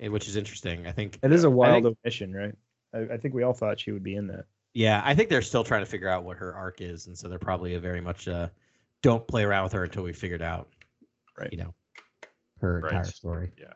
And 0.00 0.12
which 0.12 0.28
is 0.28 0.36
interesting. 0.36 0.86
I 0.86 0.92
think. 0.92 1.18
It 1.22 1.32
is 1.32 1.44
a 1.44 1.50
wild 1.50 1.84
think- 1.84 1.98
omission, 2.04 2.32
right? 2.32 2.54
I, 2.94 3.14
I 3.14 3.16
think 3.18 3.34
we 3.34 3.42
all 3.42 3.52
thought 3.54 3.80
she 3.80 3.92
would 3.92 4.02
be 4.02 4.16
in 4.16 4.26
that. 4.28 4.44
Yeah, 4.74 5.02
I 5.04 5.14
think 5.14 5.28
they're 5.28 5.42
still 5.42 5.64
trying 5.64 5.82
to 5.82 5.90
figure 5.90 6.08
out 6.08 6.24
what 6.24 6.38
her 6.38 6.54
arc 6.54 6.80
is, 6.80 7.06
and 7.06 7.16
so 7.16 7.28
they're 7.28 7.38
probably 7.38 7.74
a 7.74 7.80
very 7.80 8.00
much 8.00 8.26
uh, 8.28 8.48
don't 9.02 9.26
play 9.28 9.44
around 9.44 9.64
with 9.64 9.72
her 9.74 9.84
until 9.84 10.02
we 10.04 10.12
figured 10.14 10.42
out. 10.42 10.68
Right. 11.38 11.50
You 11.52 11.58
know. 11.58 11.74
Her 12.60 12.80
Right. 12.80 12.92
entire 12.92 13.04
story. 13.10 13.52
Yeah. 13.58 13.72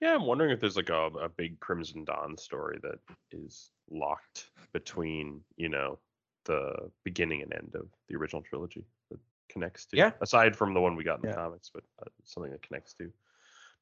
Yeah, 0.00 0.14
I'm 0.14 0.26
wondering 0.26 0.50
if 0.50 0.60
there's 0.60 0.76
like 0.76 0.90
a, 0.90 1.06
a 1.06 1.28
big 1.30 1.58
Crimson 1.60 2.04
Dawn 2.04 2.36
story 2.36 2.78
that 2.82 2.98
is 3.32 3.70
locked 3.90 4.50
between, 4.74 5.40
you 5.56 5.68
know, 5.70 5.98
the 6.46 6.90
beginning 7.04 7.42
and 7.42 7.52
end 7.52 7.72
of 7.74 7.86
the 8.08 8.16
original 8.16 8.42
trilogy 8.42 8.84
that 9.10 9.18
connects 9.48 9.86
to. 9.86 9.96
Yeah. 9.96 10.12
Aside 10.20 10.56
from 10.56 10.74
the 10.74 10.80
one 10.80 10.96
we 10.96 11.04
got 11.04 11.18
in 11.18 11.26
Yeah. 11.26 11.32
the 11.32 11.36
comics, 11.36 11.70
but 11.72 11.84
uh, 12.02 12.08
something 12.24 12.50
that 12.52 12.62
connects 12.62 12.94
to 12.94 13.12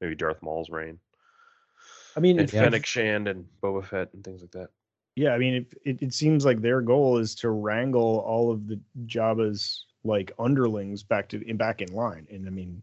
maybe 0.01 0.15
Darth 0.15 0.43
Maul's 0.43 0.71
reign 0.71 0.99
I 2.17 2.21
mean, 2.21 2.39
and 2.39 2.53
Yeah. 2.53 2.63
Fennec 2.65 2.87
Shand 2.87 3.29
and 3.29 3.47
Boba 3.63 3.85
Fett 3.85 4.13
and 4.15 4.25
things 4.25 4.41
like 4.41 4.51
that. 4.53 4.71
yeah, 5.17 5.33
I 5.35 5.39
mean, 5.39 5.55
it, 5.55 5.75
it, 5.85 6.03
it 6.03 6.15
seems 6.15 6.45
like 6.45 6.61
their 6.61 6.81
goal 6.81 7.19
is 7.19 7.35
to 7.37 7.51
wrangle 7.51 8.19
all 8.27 8.51
of 8.51 8.67
the 8.67 8.81
Jabba's 9.07 9.87
like 10.05 10.33
underlings 10.39 11.03
back 11.03 11.29
to 11.31 11.43
in 11.49 11.57
back 11.57 11.81
in 11.81 11.93
line, 11.93 12.27
and 12.31 12.47
I 12.47 12.51
mean, 12.51 12.83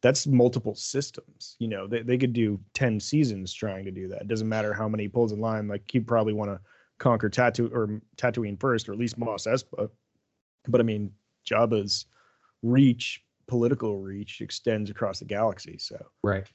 that's 0.00 0.26
multiple 0.26 0.74
systems. 0.74 1.56
You 1.60 1.68
know, 1.68 1.86
they 1.86 2.02
they 2.02 2.18
could 2.18 2.32
do 2.32 2.58
ten 2.74 2.98
seasons 3.00 3.52
trying 3.52 3.84
to 3.84 3.90
do 3.90 4.08
that. 4.08 4.22
It 4.22 4.28
doesn't 4.28 4.48
matter 4.48 4.72
how 4.72 4.88
many 4.88 5.08
pulls 5.08 5.32
in 5.32 5.40
line. 5.40 5.68
Like 5.68 5.94
you 5.94 6.00
probably 6.02 6.32
want 6.32 6.50
to 6.50 6.60
conquer 6.98 7.30
Tatoo 7.30 7.70
or 7.72 8.00
Tatooine 8.16 8.58
first, 8.60 8.88
or 8.88 8.92
at 8.92 8.98
least 8.98 9.18
Mos 9.18 9.46
Espa. 9.46 9.88
But 10.66 10.80
I 10.80 10.84
mean, 10.84 11.12
Jabba's 11.48 12.06
reach, 12.62 13.22
political 13.46 14.00
reach, 14.00 14.40
extends 14.40 14.90
across 14.90 15.18
the 15.20 15.24
galaxy. 15.24 15.78
So 15.78 15.96
Right. 16.22 16.46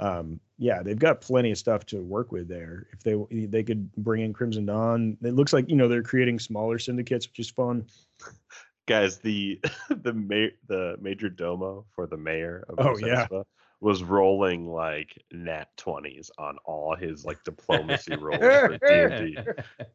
um 0.00 0.38
yeah 0.58 0.80
they've 0.82 0.98
got 0.98 1.20
plenty 1.20 1.50
of 1.50 1.58
stuff 1.58 1.84
to 1.86 2.00
work 2.00 2.30
with 2.30 2.46
there 2.48 2.86
if 2.92 3.00
they 3.02 3.16
they 3.46 3.64
could 3.64 3.90
bring 3.96 4.22
in 4.22 4.32
crimson 4.32 4.64
dawn 4.64 5.16
it 5.24 5.34
looks 5.34 5.52
like 5.52 5.68
you 5.68 5.74
know 5.74 5.88
they're 5.88 6.04
creating 6.04 6.38
smaller 6.38 6.78
syndicates 6.78 7.26
which 7.26 7.40
is 7.40 7.50
fun 7.50 7.84
Guys, 8.86 9.18
the 9.18 9.60
the 9.90 10.14
ma- 10.14 10.54
the 10.68 10.96
major 11.00 11.28
domo 11.28 11.84
for 11.90 12.06
the 12.06 12.16
mayor 12.16 12.64
of 12.68 12.76
Oh, 12.78 12.92
Mos 12.92 13.02
yeah. 13.02 13.26
Espa 13.26 13.44
was 13.80 14.02
rolling 14.02 14.66
like 14.66 15.22
nat 15.30 15.66
20s 15.76 16.30
on 16.38 16.56
all 16.64 16.96
his 16.96 17.24
like 17.24 17.42
diplomacy 17.44 18.16
rolls 18.16 18.40
for 18.40 18.78
D&D. 19.08 19.38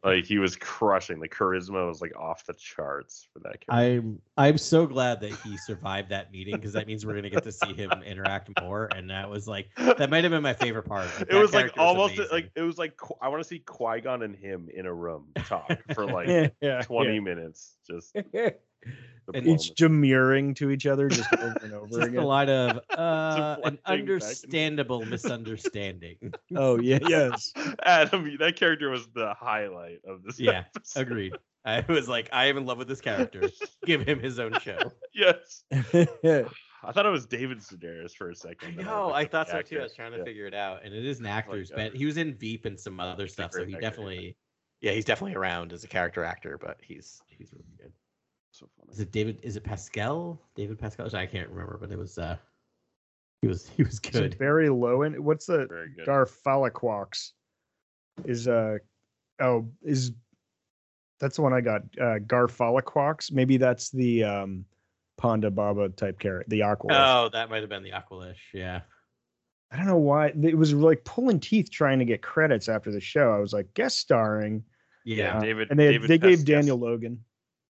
Like 0.04 0.26
he 0.26 0.38
was 0.38 0.56
crushing. 0.56 1.20
The 1.20 1.28
charisma 1.28 1.88
was 1.88 2.02
like 2.02 2.16
off 2.18 2.46
the 2.46 2.54
charts 2.54 3.28
for 3.34 3.40
that 3.40 3.66
character. 3.66 3.72
I'm 3.72 4.22
I'm 4.38 4.58
so 4.58 4.88
glad 4.88 5.20
that 5.22 5.34
he 5.44 5.58
survived 5.58 6.10
that 6.10 6.32
meeting 6.32 6.56
because 6.56 6.74
that 6.74 6.88
means 6.88 7.06
we're 7.06 7.16
gonna 7.16 7.30
get 7.30 7.44
to 7.44 7.52
see 7.52 7.74
him 7.74 7.92
interact 8.06 8.50
more, 8.62 8.88
and 8.96 9.10
that 9.10 9.30
was 9.30 9.48
like 9.48 9.68
that 9.78 10.10
might 10.10 10.24
have 10.24 10.32
been 10.32 10.44
my 10.44 10.54
favorite 10.54 10.84
part. 10.84 11.08
Like, 11.20 11.28
it 11.30 11.36
was 11.36 11.54
like 11.54 11.74
almost 11.78 12.16
amazing. 12.16 12.34
like 12.34 12.52
it 12.56 12.62
was 12.62 12.78
like 12.78 12.98
I 13.22 13.28
want 13.28 13.44
to 13.44 13.48
see 13.48 13.60
Qui 13.60 14.00
Gon 14.02 14.24
and 14.24 14.36
him 14.36 14.70
in 14.74 14.86
a 14.86 14.94
room 14.94 15.28
talk 15.46 15.72
for 15.94 16.06
like 16.12 16.28
yeah, 16.28 16.48
yeah, 16.62 16.82
20 16.82 17.20
minutes. 17.20 17.76
Just 17.90 18.16
yeah. 18.34 18.52
And 19.34 19.48
each 19.48 19.70
diplomacy. 19.70 19.74
demurring 19.78 20.54
to 20.56 20.70
each 20.70 20.86
other 20.86 21.08
just 21.08 21.32
over 21.34 21.56
and 21.64 21.74
over 21.74 21.88
just 21.88 22.00
the 22.00 22.06
again 22.08 22.24
line 22.24 22.50
of 22.50 22.78
uh, 22.98 23.56
an 23.64 23.76
Deflecting 23.76 23.84
back 23.84 23.90
understandable 23.90 25.06
misunderstanding. 25.06 26.18
oh 26.58 26.80
yeah 26.80 27.00
yes 27.08 27.54
Adam, 27.84 28.36
that 28.40 28.58
character 28.58 28.90
was 28.90 29.08
the 29.16 29.34
highlight 29.40 30.00
of 30.06 30.24
this. 30.24 30.40
Yeah, 30.40 30.66
episode. 30.76 31.00
Agreed. 31.00 31.34
I 31.66 31.86
was 31.88 32.10
like, 32.10 32.28
I 32.34 32.48
am 32.48 32.58
in 32.58 32.66
love 32.66 32.78
with 32.78 32.90
this 32.90 33.00
character. 33.00 33.50
Give 33.86 34.06
him 34.06 34.20
his 34.20 34.40
own 34.40 34.60
show. 34.60 34.92
Yes, 35.14 35.64
I 35.72 36.92
thought 36.92 37.06
it 37.06 37.10
was 37.10 37.26
David 37.26 37.60
Sedaris 37.60 38.12
for 38.14 38.30
a 38.30 38.36
second. 38.36 38.76
No, 38.76 38.84
know. 38.84 39.06
looked 39.06 39.16
I 39.16 39.26
thought 39.26 39.48
the 39.48 39.54
so 39.54 39.62
too. 39.62 39.80
I 39.80 39.84
was 39.84 39.96
trying 39.96 40.12
to 40.12 40.18
Yeah. 40.18 40.24
figure 40.26 40.48
it 40.48 40.54
out, 40.54 40.82
and 40.84 40.94
it 40.94 41.06
is 41.06 41.20
an 41.20 41.26
actor 41.28 41.56
who's 41.56 41.72
uh, 41.72 41.76
been. 41.76 41.96
He 41.96 42.06
was 42.06 42.18
in 42.18 42.34
Veep 42.36 42.66
and 42.66 42.78
some 42.78 43.00
other 43.00 43.28
stuff, 43.28 43.54
so 43.54 43.60
he 43.60 43.74
actor, 43.74 43.82
yeah. 43.82 43.90
definitely, 43.90 44.38
yeah, 44.82 44.92
he's 44.92 45.06
definitely 45.06 45.36
around 45.36 45.72
as 45.72 45.86
a 45.86 45.88
character 45.88 46.26
actor, 46.26 46.58
but 46.62 46.78
he's 46.82 47.22
he's 47.30 47.54
really 47.54 47.64
good. 47.78 47.94
So 48.54 48.70
funny. 48.78 48.92
Is 48.94 49.00
it 49.00 49.12
David? 49.12 49.40
Is 49.42 49.56
it 49.56 49.64
Pascal? 49.64 50.40
David 50.56 50.78
Pascal? 50.78 51.10
I 51.16 51.26
can't 51.26 51.50
remember, 51.50 51.78
but 51.82 51.92
it 51.92 51.98
was. 51.98 52.18
uh 52.20 52.38
He 53.42 53.48
was. 53.48 53.68
He 53.76 53.82
was 53.84 53.94
Is 53.94 54.00
it 54.06 54.12
good. 54.12 54.38
Barry 54.38 54.68
Lowen. 54.70 55.18
What's 55.20 55.48
the 55.48 55.66
Very. 55.68 55.90
Garfalaquox? 56.06 57.32
Is 58.26 58.48
uh 58.48 58.78
oh 59.42 59.68
is 59.82 60.12
that's 61.20 61.38
the 61.38 61.42
one 61.42 61.52
I 61.54 61.62
got. 61.62 61.82
Uh 62.00 62.20
Garfalaquox. 62.20 63.32
Maybe 63.32 63.58
that's 63.58 63.90
the 63.90 64.24
um 64.24 64.66
Ponda 65.20 65.54
Baba 65.54 65.90
type 65.90 66.20
character, 66.20 66.48
the 66.50 66.62
Aqua. 66.62 66.92
Oh, 66.94 67.30
that 67.34 67.50
might 67.50 67.62
have 67.62 67.70
been 67.70 67.82
the 67.84 67.92
Aqualish. 67.92 68.36
Yeah. 68.54 68.82
I 69.72 69.78
don't 69.78 69.88
know 69.88 69.98
why 69.98 70.28
it 70.28 70.56
was 70.56 70.72
like 70.76 71.04
pulling 71.04 71.40
teeth 71.40 71.72
trying 71.72 71.98
to 71.98 72.06
get 72.06 72.22
credits 72.22 72.70
after 72.70 72.92
the 72.92 73.02
show. 73.02 73.32
I 73.34 73.40
was 73.40 73.52
like 73.54 73.74
guest 73.74 73.98
starring, 73.98 74.64
Yeah. 75.06 75.38
uh, 75.38 75.42
David- 75.42 75.72
and 75.72 75.80
they 75.80 75.94
David 75.94 76.08
they 76.12 76.18
gave 76.20 76.40
Pescas. 76.40 76.46
Daniel 76.46 76.78
Logan. 76.78 77.24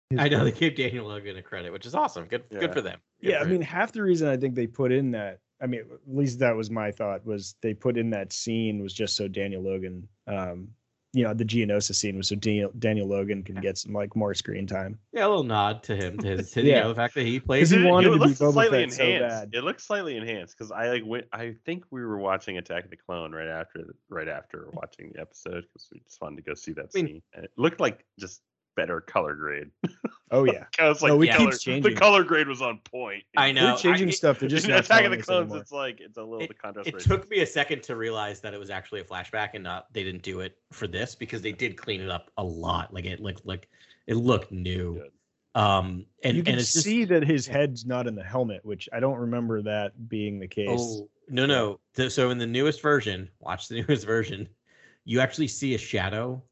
His 0.09 0.19
I 0.19 0.27
know 0.29 0.43
they 0.43 0.51
gave 0.51 0.75
Daniel 0.75 1.07
Logan 1.07 1.37
a 1.37 1.41
credit, 1.41 1.71
which 1.71 1.85
is 1.85 1.95
awesome. 1.95 2.25
Good. 2.25 2.43
Yeah. 2.51 2.59
Good 2.59 2.73
for 2.73 2.81
them. 2.81 2.99
Good 3.21 3.31
Yeah, 3.31 3.39
I 3.39 3.43
for 3.43 3.49
mean 3.49 3.61
half 3.61 3.91
the 3.91 4.03
reason 4.03 4.27
I 4.27 4.37
think 4.37 4.55
they 4.55 4.67
put 4.67 4.91
in 4.91 5.11
that. 5.11 5.39
I 5.61 5.67
mean, 5.67 5.81
at 5.81 5.99
least 6.15 6.39
that 6.39 6.55
was 6.55 6.69
my 6.69 6.91
thought 6.91 7.25
was 7.25 7.55
they 7.61 7.73
put 7.73 7.97
in 7.97 8.09
that 8.11 8.33
scene 8.33 8.81
was 8.83 8.93
just 8.93 9.15
so 9.15 9.27
Daniel 9.27 9.63
Logan, 9.63 10.07
um, 10.27 10.67
you 11.13 11.23
know, 11.23 11.33
the 11.33 11.45
Geonosis 11.45 11.95
scene 11.95 12.17
was 12.17 12.27
so 12.27 12.35
Daniel 12.35 12.71
Daniel 12.77 13.07
Logan 13.07 13.41
can 13.41 13.55
get 13.55 13.77
some 13.77 13.93
like 13.93 14.15
more 14.17 14.33
screen 14.33 14.67
time. 14.67 14.99
yeah, 15.13 15.25
a 15.25 15.29
little 15.29 15.45
nod 15.45 15.81
to 15.83 15.95
him 15.95 16.17
to 16.19 16.27
his, 16.27 16.51
to, 16.51 16.61
you 16.61 16.71
Yeah. 16.71 16.81
know, 16.81 16.89
the 16.89 16.95
fact 16.95 17.15
that 17.15 17.25
he 17.25 17.39
plays. 17.39 17.69
he 17.69 17.77
It- 17.77 17.89
wanted 17.89 18.07
it 18.09 18.11
to 18.11 18.17
be 18.19 18.25
looks 18.27 18.39
Boba 18.39 18.51
slightly 18.51 18.83
Fett 18.83 18.93
so 18.93 19.03
enhanced. 19.05 19.35
bad. 19.51 19.57
It 19.57 19.63
looks 19.63 19.87
slightly 19.87 20.17
enhanced 20.17 20.57
because 20.57 20.71
I 20.73 20.89
like 20.89 21.03
went. 21.05 21.25
I 21.31 21.55
think 21.65 21.85
we 21.89 22.05
were 22.05 22.17
watching 22.17 22.57
Attack 22.57 22.83
of 22.83 22.89
the 22.91 22.97
Clone 22.97 23.31
right 23.31 23.47
after 23.47 23.95
right 24.09 24.27
after 24.27 24.67
watching 24.73 25.13
the 25.15 25.21
episode 25.21 25.61
because 25.61 25.87
we 25.91 26.01
just 26.01 26.21
wanted 26.21 26.35
to 26.35 26.41
go 26.43 26.53
see 26.53 26.73
that 26.73 26.87
I 26.93 26.97
mean- 26.97 27.07
scene. 27.07 27.21
And 27.33 27.45
it 27.45 27.51
looked 27.57 27.79
like 27.79 28.05
just 28.19 28.41
better 28.75 29.01
color 29.01 29.35
grade. 29.35 29.69
Oh 30.31 30.43
yeah, 30.45 30.65
I 30.79 30.87
was 30.89 31.01
like, 31.01 31.11
No, 31.11 31.19
the, 31.19 31.29
it 31.29 31.35
color, 31.35 31.79
the 31.81 31.95
color 31.95 32.23
grade 32.23 32.47
was 32.47 32.61
on 32.61 32.79
point. 32.79 33.23
I 33.37 33.51
know. 33.51 33.67
they're 33.67 33.77
changing 33.77 34.09
I- 34.09 34.11
stuff. 34.11 34.39
They're 34.39 34.49
just 34.57 34.65
in 34.65 34.71
not 34.71 34.85
Attack 34.85 35.09
the 35.09 35.17
Clones, 35.17 35.45
anymore. 35.45 35.57
it's 35.61 35.71
like 35.71 35.99
it's 36.01 36.17
a 36.17 36.23
little 36.23 36.41
It, 36.41 36.49
the 36.49 36.53
contrast. 36.53 36.89
it 36.89 36.99
took 36.99 37.29
me 37.29 37.41
a 37.41 37.45
second 37.45 37.83
to 37.83 37.95
realize 37.95 38.41
that 38.41 38.53
it 38.53 38.59
was 38.59 38.69
actually 38.69 39.01
a 39.01 39.03
flashback 39.03 39.49
and 39.53 39.63
not 39.63 39.85
they 39.93 40.03
didn't 40.03 40.23
do 40.23 40.41
it 40.41 40.57
for 40.71 40.87
this 40.87 41.15
because 41.15 41.41
they 41.41 41.51
did 41.51 41.77
clean 41.77 42.01
it 42.01 42.09
up 42.09 42.31
a 42.37 42.43
lot. 42.43 42.93
Like 42.93 43.05
it 43.05 43.19
looked 43.19 43.45
like 43.45 43.69
it 44.07 44.15
looked 44.15 44.51
new. 44.51 44.95
Good. 44.95 45.11
Um 45.61 46.05
and 46.23 46.35
you 46.35 46.43
can 46.43 46.53
and 46.53 46.61
it's 46.61 46.73
just, 46.73 46.83
see 46.85 47.05
that 47.05 47.23
his 47.23 47.47
head's 47.47 47.85
not 47.85 48.07
in 48.07 48.15
the 48.15 48.23
helmet, 48.23 48.59
which 48.65 48.89
I 48.91 48.99
don't 48.99 49.17
remember 49.17 49.61
that 49.61 50.09
being 50.09 50.39
the 50.39 50.47
case. 50.47 50.67
Oh 50.71 51.09
no 51.29 51.45
no. 51.45 51.79
So 52.09 52.29
in 52.29 52.37
the 52.37 52.45
newest 52.47 52.81
version, 52.81 53.29
watch 53.39 53.67
the 53.69 53.81
newest 53.87 54.05
version, 54.05 54.49
you 55.05 55.21
actually 55.21 55.47
see 55.47 55.73
a 55.75 55.77
shadow 55.77 56.43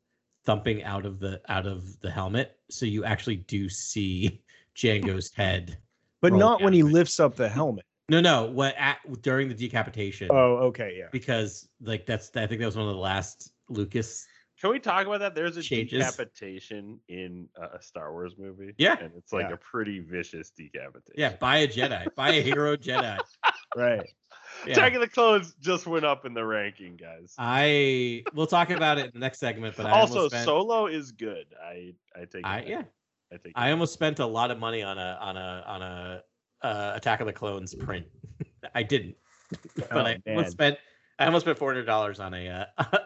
thumping 0.46 0.84
out 0.84 1.06
of 1.06 1.20
the 1.20 1.42
out 1.50 1.66
of 1.66 2.00
the 2.02 2.12
helmet. 2.12 2.58
So 2.70 2.86
you 2.86 3.04
actually 3.06 3.38
do 3.38 3.70
see 3.70 4.42
Jango's 4.76 5.32
head. 5.34 5.78
but 6.22 6.34
not 6.34 6.62
when 6.62 6.74
he 6.74 6.82
down. 6.82 6.92
lifts 6.92 7.20
up 7.20 7.36
the 7.36 7.50
helmet. 7.50 7.86
No 8.10 8.20
no. 8.20 8.46
What 8.46 8.76
at 8.78 8.98
during 9.22 9.48
the 9.48 9.56
decapitation? 9.56 10.28
Oh, 10.32 10.56
okay, 10.68 10.96
yeah. 10.98 11.06
because 11.12 11.70
like 11.82 12.06
that's 12.06 12.30
I 12.36 12.48
think 12.48 12.60
that 12.60 12.66
was 12.66 12.76
one 12.76 12.88
of 12.88 12.94
the 12.94 13.00
last 13.00 13.54
Lucas. 13.70 14.28
Can 14.60 14.70
we 14.72 14.80
talk 14.80 15.06
about 15.08 15.20
that? 15.20 15.36
There's 15.36 15.58
a 15.58 15.62
Changes. 15.62 16.00
decapitation 16.00 17.00
in 17.10 17.50
a 17.58 17.82
Star 17.82 18.12
Wars 18.14 18.36
movie. 18.38 18.74
Yeah. 18.78 18.98
and 19.00 19.12
it's 19.18 19.34
like 19.34 19.48
Yeah. 19.50 19.56
a 19.56 19.58
pretty 19.58 20.00
vicious 20.00 20.52
decapitation. 20.52 21.14
Yeah, 21.18 21.36
buy 21.36 21.58
a 21.60 21.68
Jedi, 21.68 22.14
buy 22.16 22.30
a 22.32 22.42
hero 22.42 22.78
Jedi. 22.78 23.20
Right. 23.76 24.02
Yeah. 24.66 24.74
Attack 24.74 24.94
of 24.94 25.02
the 25.02 25.10
Clones 25.10 25.56
just 25.60 25.88
went 25.88 26.06
up 26.06 26.26
in 26.26 26.34
the 26.34 26.46
ranking, 26.46 26.96
guys. 26.96 27.34
I 27.38 28.24
we'll 28.34 28.48
talk 28.48 28.70
about 28.70 28.98
it 28.98 29.06
in 29.08 29.12
the 29.14 29.20
next 29.20 29.40
segment, 29.40 29.76
but 29.76 29.88
I 29.88 29.92
also, 29.92 30.30
spent, 30.30 30.46
Solo 30.46 30.86
is 30.88 31.12
good. 31.12 31.48
I 31.62 31.94
I 32.16 32.20
take. 32.20 32.36
it 32.36 32.46
I 32.46 32.62
yeah, 32.66 32.84
I 33.30 33.36
take. 33.38 33.48
it 33.48 33.54
I 33.56 33.72
almost 33.72 33.92
spent 33.92 34.20
a 34.20 34.26
lot 34.26 34.52
of 34.52 34.60
money 34.60 34.82
on 34.82 34.98
a 34.98 35.18
on 35.20 35.36
a 35.36 35.64
on 35.68 35.82
a 35.82 36.24
uh, 36.62 36.94
Attack 36.96 37.20
of 37.20 37.28
the 37.28 37.34
Clones 37.34 37.76
print. 37.76 38.06
I 38.76 38.84
didn't, 38.84 39.16
but 39.76 39.88
Oh, 39.92 40.00
I 40.00 40.04
man. 40.04 40.22
almost 40.28 40.52
spent 40.52 40.78
I 41.20 41.26
almost 41.26 41.44
spent 41.44 41.58
four 41.58 41.70
hundred 41.74 41.86
dollars 41.86 42.22
on 42.22 42.34
a 42.34 42.48
uh, 42.48 42.66
on 42.80 42.98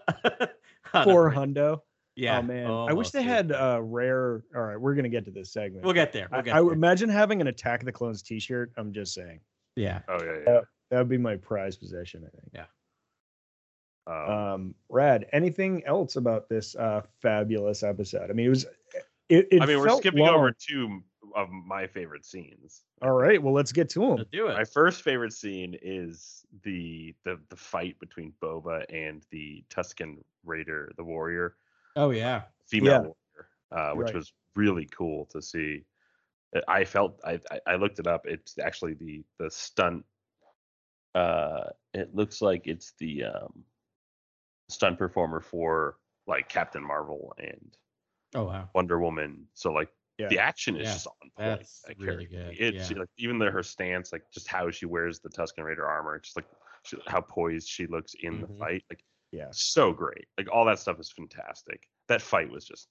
a 0.94 1.04
Four 1.06 1.32
hundo. 1.32 1.80
Yeah. 2.16 2.38
oh 2.40 2.42
man, 2.44 2.70
I 2.70 2.94
wish 2.94 3.10
they 3.10 3.22
dude. 3.22 3.30
had 3.30 3.52
uh 3.52 3.80
rare. 3.82 4.44
All 4.56 4.62
right, 4.62 4.80
we're 4.80 4.94
gonna 4.94 5.10
get 5.10 5.26
to 5.26 5.32
this 5.32 5.52
segment. 5.54 5.86
We'll 5.86 5.94
get 5.96 6.12
there. 6.14 6.28
We'll 6.30 6.42
I, 6.42 6.44
get 6.44 6.56
I 6.56 6.62
would 6.62 6.72
there. 6.72 6.76
imagine 6.78 7.10
having 7.10 7.42
an 7.42 7.48
Attack 7.48 7.80
of 7.80 7.86
the 7.88 7.92
Clones 7.92 8.22
T-shirt. 8.22 8.74
I'm 8.78 8.92
just 8.94 9.14
saying 9.16 9.40
Yeah. 9.78 10.02
Oh 10.10 10.22
yeah, 10.24 10.38
yeah. 10.46 10.62
that 10.90 10.98
would 10.98 11.10
be 11.10 11.18
my 11.18 11.36
prize 11.38 11.78
possession. 11.78 12.26
I 12.26 12.30
think. 12.30 12.68
Um, 14.08 14.14
Um, 14.30 14.76
Rad. 14.90 15.28
Anything 15.34 15.84
else 15.86 16.16
about 16.16 16.50
this 16.50 16.76
uh 16.76 17.02
fabulous 17.22 17.84
episode? 17.84 18.30
I 18.30 18.34
mean, 18.34 18.48
it 18.48 18.50
was. 18.50 18.66
It, 19.30 19.48
it 19.52 19.62
I 19.62 19.66
mean, 19.66 19.80
we're 19.80 19.90
skipping 19.98 20.22
long. 20.22 20.36
over 20.36 20.52
two 20.52 21.04
of 21.36 21.50
my 21.50 21.86
favorite 21.88 22.26
scenes. 22.26 22.84
All 23.02 23.12
right, 23.12 23.42
well, 23.44 23.54
let's 23.54 23.74
get 23.74 23.90
to 23.90 24.00
them. 24.00 24.16
Let's 24.16 24.30
do 24.30 24.48
My 24.48 24.64
first 24.64 25.02
favorite 25.04 25.34
scene 25.34 25.78
is 25.82 26.46
the 26.64 27.14
the 27.26 27.38
the 27.50 27.56
fight 27.58 28.00
between 28.00 28.34
Boba 28.42 28.86
and 28.90 29.26
the 29.30 29.64
Tusken 29.70 30.24
Raider, 30.46 30.92
the 30.96 31.04
warrior, 31.04 31.58
Oh 31.98 32.10
yeah. 32.12 32.44
female 32.66 32.92
Yeah. 32.94 33.00
warrior, 33.00 33.50
uh, 33.72 33.92
which 33.96 34.06
Right. 34.06 34.16
was 34.16 34.32
really 34.56 34.86
cool 34.86 35.26
to 35.26 35.42
see. 35.42 35.84
Uh, 36.56 36.62
I 36.68 36.86
felt 36.86 37.20
I, 37.26 37.40
I 37.66 37.76
looked 37.76 38.00
it 38.00 38.08
up. 38.08 38.26
It's 38.26 38.58
actually 38.60 38.94
the 38.94 39.24
the 39.40 39.50
stunt. 39.52 40.06
Uh, 41.16 41.70
it 41.94 42.14
looks 42.16 42.42
like 42.42 42.68
it's 42.68 42.94
the 43.00 43.24
um, 43.26 43.64
stunt 44.70 44.98
performer 44.98 45.42
for 45.42 45.98
like 46.28 46.50
Captain 46.50 46.84
Marvel 46.84 47.34
and 47.40 47.78
Oh 48.36 48.44
wow. 48.44 48.70
Wonder 48.76 49.00
Woman. 49.00 49.48
So 49.54 49.72
like 49.72 49.90
Yeah. 50.18 50.28
the 50.30 50.40
action 50.40 50.76
is 50.76 50.84
Yeah, 50.84 50.94
just 50.94 51.08
on 51.08 51.30
point. 51.36 51.60
that's 51.60 51.86
really 51.98 52.26
character. 52.26 52.52
good, 52.52 52.60
It's 52.60 52.92
yeah. 52.92 52.98
like 53.00 53.10
even 53.18 53.40
the, 53.40 53.50
her 53.50 53.64
stance, 53.64 54.12
like 54.12 54.24
just 54.32 54.48
how 54.48 54.70
she 54.70 54.86
wears 54.86 55.20
the 55.20 55.30
Tusken 55.30 55.64
Raider 55.64 55.88
armor, 55.88 56.20
just 56.20 56.36
like 56.36 56.46
she, 56.84 56.98
how 57.08 57.22
poised 57.22 57.68
she 57.68 57.88
looks 57.88 58.14
in 58.22 58.42
the 58.42 58.48
Mhm. 58.48 58.60
fight, 58.60 58.84
like 58.90 59.04
Yeah. 59.32 59.48
so 59.52 59.94
great. 59.94 60.28
Like 60.38 60.50
all 60.52 60.66
that 60.66 60.80
stuff 60.80 61.00
is 61.00 61.12
fantastic. 61.12 61.88
That 62.10 62.22
fight 62.22 62.50
was 62.50 62.66
just 62.66 62.90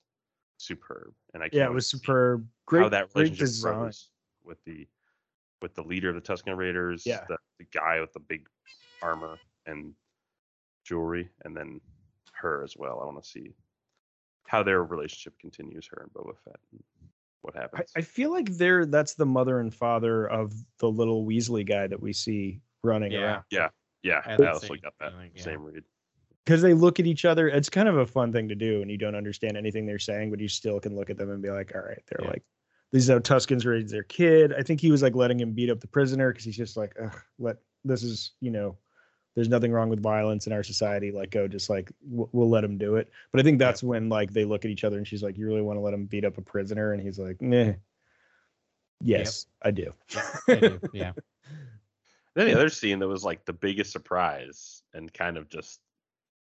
superb, 0.59 1.13
and 1.35 1.43
I 1.43 1.47
can't 1.47 1.55
Yeah, 1.55 1.67
it 1.67 1.73
was 1.73 1.87
superb. 1.87 2.47
Great, 2.67 2.83
how 2.83 2.89
that 2.91 3.09
relationship 3.15 3.47
design. 3.47 3.75
grows 3.75 4.09
with 4.45 4.63
the 4.65 4.87
with 5.63 5.75
the 5.75 5.83
leader 5.83 6.11
of 6.11 6.15
the 6.15 6.21
Tusken 6.21 6.57
Raiders, 6.57 7.03
Yeah. 7.07 7.25
the, 7.29 7.39
the 7.59 7.65
guy 7.73 7.99
with 8.01 8.13
the 8.13 8.21
big 8.21 8.47
armor 9.03 9.39
and 9.65 9.95
jewelry, 10.85 11.31
and 11.45 11.57
then 11.57 11.81
her 12.35 12.63
as 12.63 12.77
well. 12.77 13.01
I 13.01 13.07
want 13.07 13.23
to 13.23 13.29
see 13.29 13.55
how 14.47 14.63
their 14.63 14.85
relationship 14.85 15.39
continues, 15.39 15.87
her 15.91 16.03
and 16.03 16.13
Boba 16.13 16.37
Fett, 16.45 16.57
and 16.73 16.83
what 17.41 17.57
I, 17.57 17.61
happens. 17.63 17.91
I 17.97 18.03
feel 18.03 18.31
like 18.31 18.51
they're 18.53 18.85
that's 18.87 19.15
the 19.15 19.25
mother 19.27 19.61
and 19.61 19.75
father 19.75 20.27
of 20.29 20.53
the 20.79 20.91
little 20.91 21.25
Weasley 21.27 21.67
guy 21.67 21.87
that 21.87 22.01
we 22.01 22.13
see 22.13 22.61
running 22.85 23.13
Yeah. 23.13 23.21
around. 23.21 23.45
yeah, 24.03 24.23
I 24.27 24.31
had 24.33 24.41
I 24.43 24.53
also 24.53 24.75
got 24.77 24.93
that 25.01 25.13
feeling, 25.13 25.31
yeah. 25.35 25.43
same 25.43 25.63
read. 25.63 25.85
Because 26.47 26.63
they 26.63 26.75
look 26.75 27.01
at 27.01 27.07
each 27.07 27.25
other. 27.25 27.49
It's 27.49 27.69
kind 27.69 27.89
of 27.89 27.97
a 27.97 28.07
fun 28.07 28.33
thing 28.33 28.49
to 28.49 28.55
do, 28.55 28.81
and 28.81 28.89
you 28.89 28.97
don't 28.97 29.17
understand 29.17 29.57
anything 29.57 29.85
they're 29.85 29.99
saying, 29.99 30.31
but 30.31 30.39
you 30.39 30.47
still 30.49 30.79
can 30.79 30.95
look 30.95 31.11
at 31.11 31.19
them 31.19 31.29
and 31.31 31.43
be 31.43 31.51
like, 31.51 31.75
"All 31.75 31.81
right, 31.83 32.01
they're 32.07 32.25
Yeah. 32.25 32.31
like 32.31 32.45
these 32.93 33.11
are 33.11 33.21
Tuskens 33.21 33.67
raised 33.67 33.93
their 33.93 34.05
kid." 34.05 34.55
I 34.55 34.63
think 34.63 34.81
he 34.81 34.93
was 34.93 35.03
like 35.03 35.17
letting 35.17 35.41
him 35.41 35.51
beat 35.53 35.71
up 35.71 35.81
the 35.81 35.89
prisoner 35.89 36.31
because 36.31 36.45
he's 36.45 36.57
just 36.57 36.77
like, 36.77 36.95
Ugh, 37.03 37.21
"Let 37.41 37.57
this 37.85 38.05
is 38.05 38.31
you 38.41 38.53
know, 38.53 38.79
there's 39.35 39.49
nothing 39.49 39.73
wrong 39.73 39.89
with 39.89 40.01
violence 40.01 40.47
in 40.47 40.53
our 40.53 40.63
society. 40.63 41.11
Like, 41.11 41.31
go 41.33 41.49
just 41.49 41.69
like 41.69 41.91
we'll, 42.01 42.31
we'll 42.31 42.49
let 42.49 42.63
him 42.63 42.79
do 42.79 42.95
it." 42.95 43.11
But 43.33 43.41
I 43.41 43.43
think 43.43 43.59
that's 43.59 43.83
when 43.83 44.09
like 44.09 44.33
they 44.33 44.45
look 44.45 44.65
at 44.65 44.71
each 44.71 44.85
other 44.85 44.99
and 44.99 45.07
she's 45.07 45.25
like, 45.25 45.37
"You 45.37 45.47
really 45.49 45.63
want 45.63 45.79
to 45.79 45.81
let 45.81 45.95
him 45.95 46.07
beat 46.07 46.25
up 46.25 46.39
a 46.39 46.43
prisoner?" 46.43 46.93
And 46.93 47.03
he's 47.03 47.19
like, 47.19 47.43
"Meh." 47.43 47.75
Yes, 49.03 49.47
I 49.63 49.73
do. 49.73 49.93
I 50.49 50.55
do, 50.55 50.81
Yeah. 50.93 51.13
Then 52.35 52.49
the 52.49 52.55
other 52.55 52.69
scene 52.69 52.99
that 52.99 53.09
was 53.09 53.25
like 53.25 53.47
the 53.47 53.53
biggest 53.55 53.93
surprise 53.93 54.83
and 54.93 55.13
kind 55.13 55.39
of 55.39 55.49
just 55.49 55.81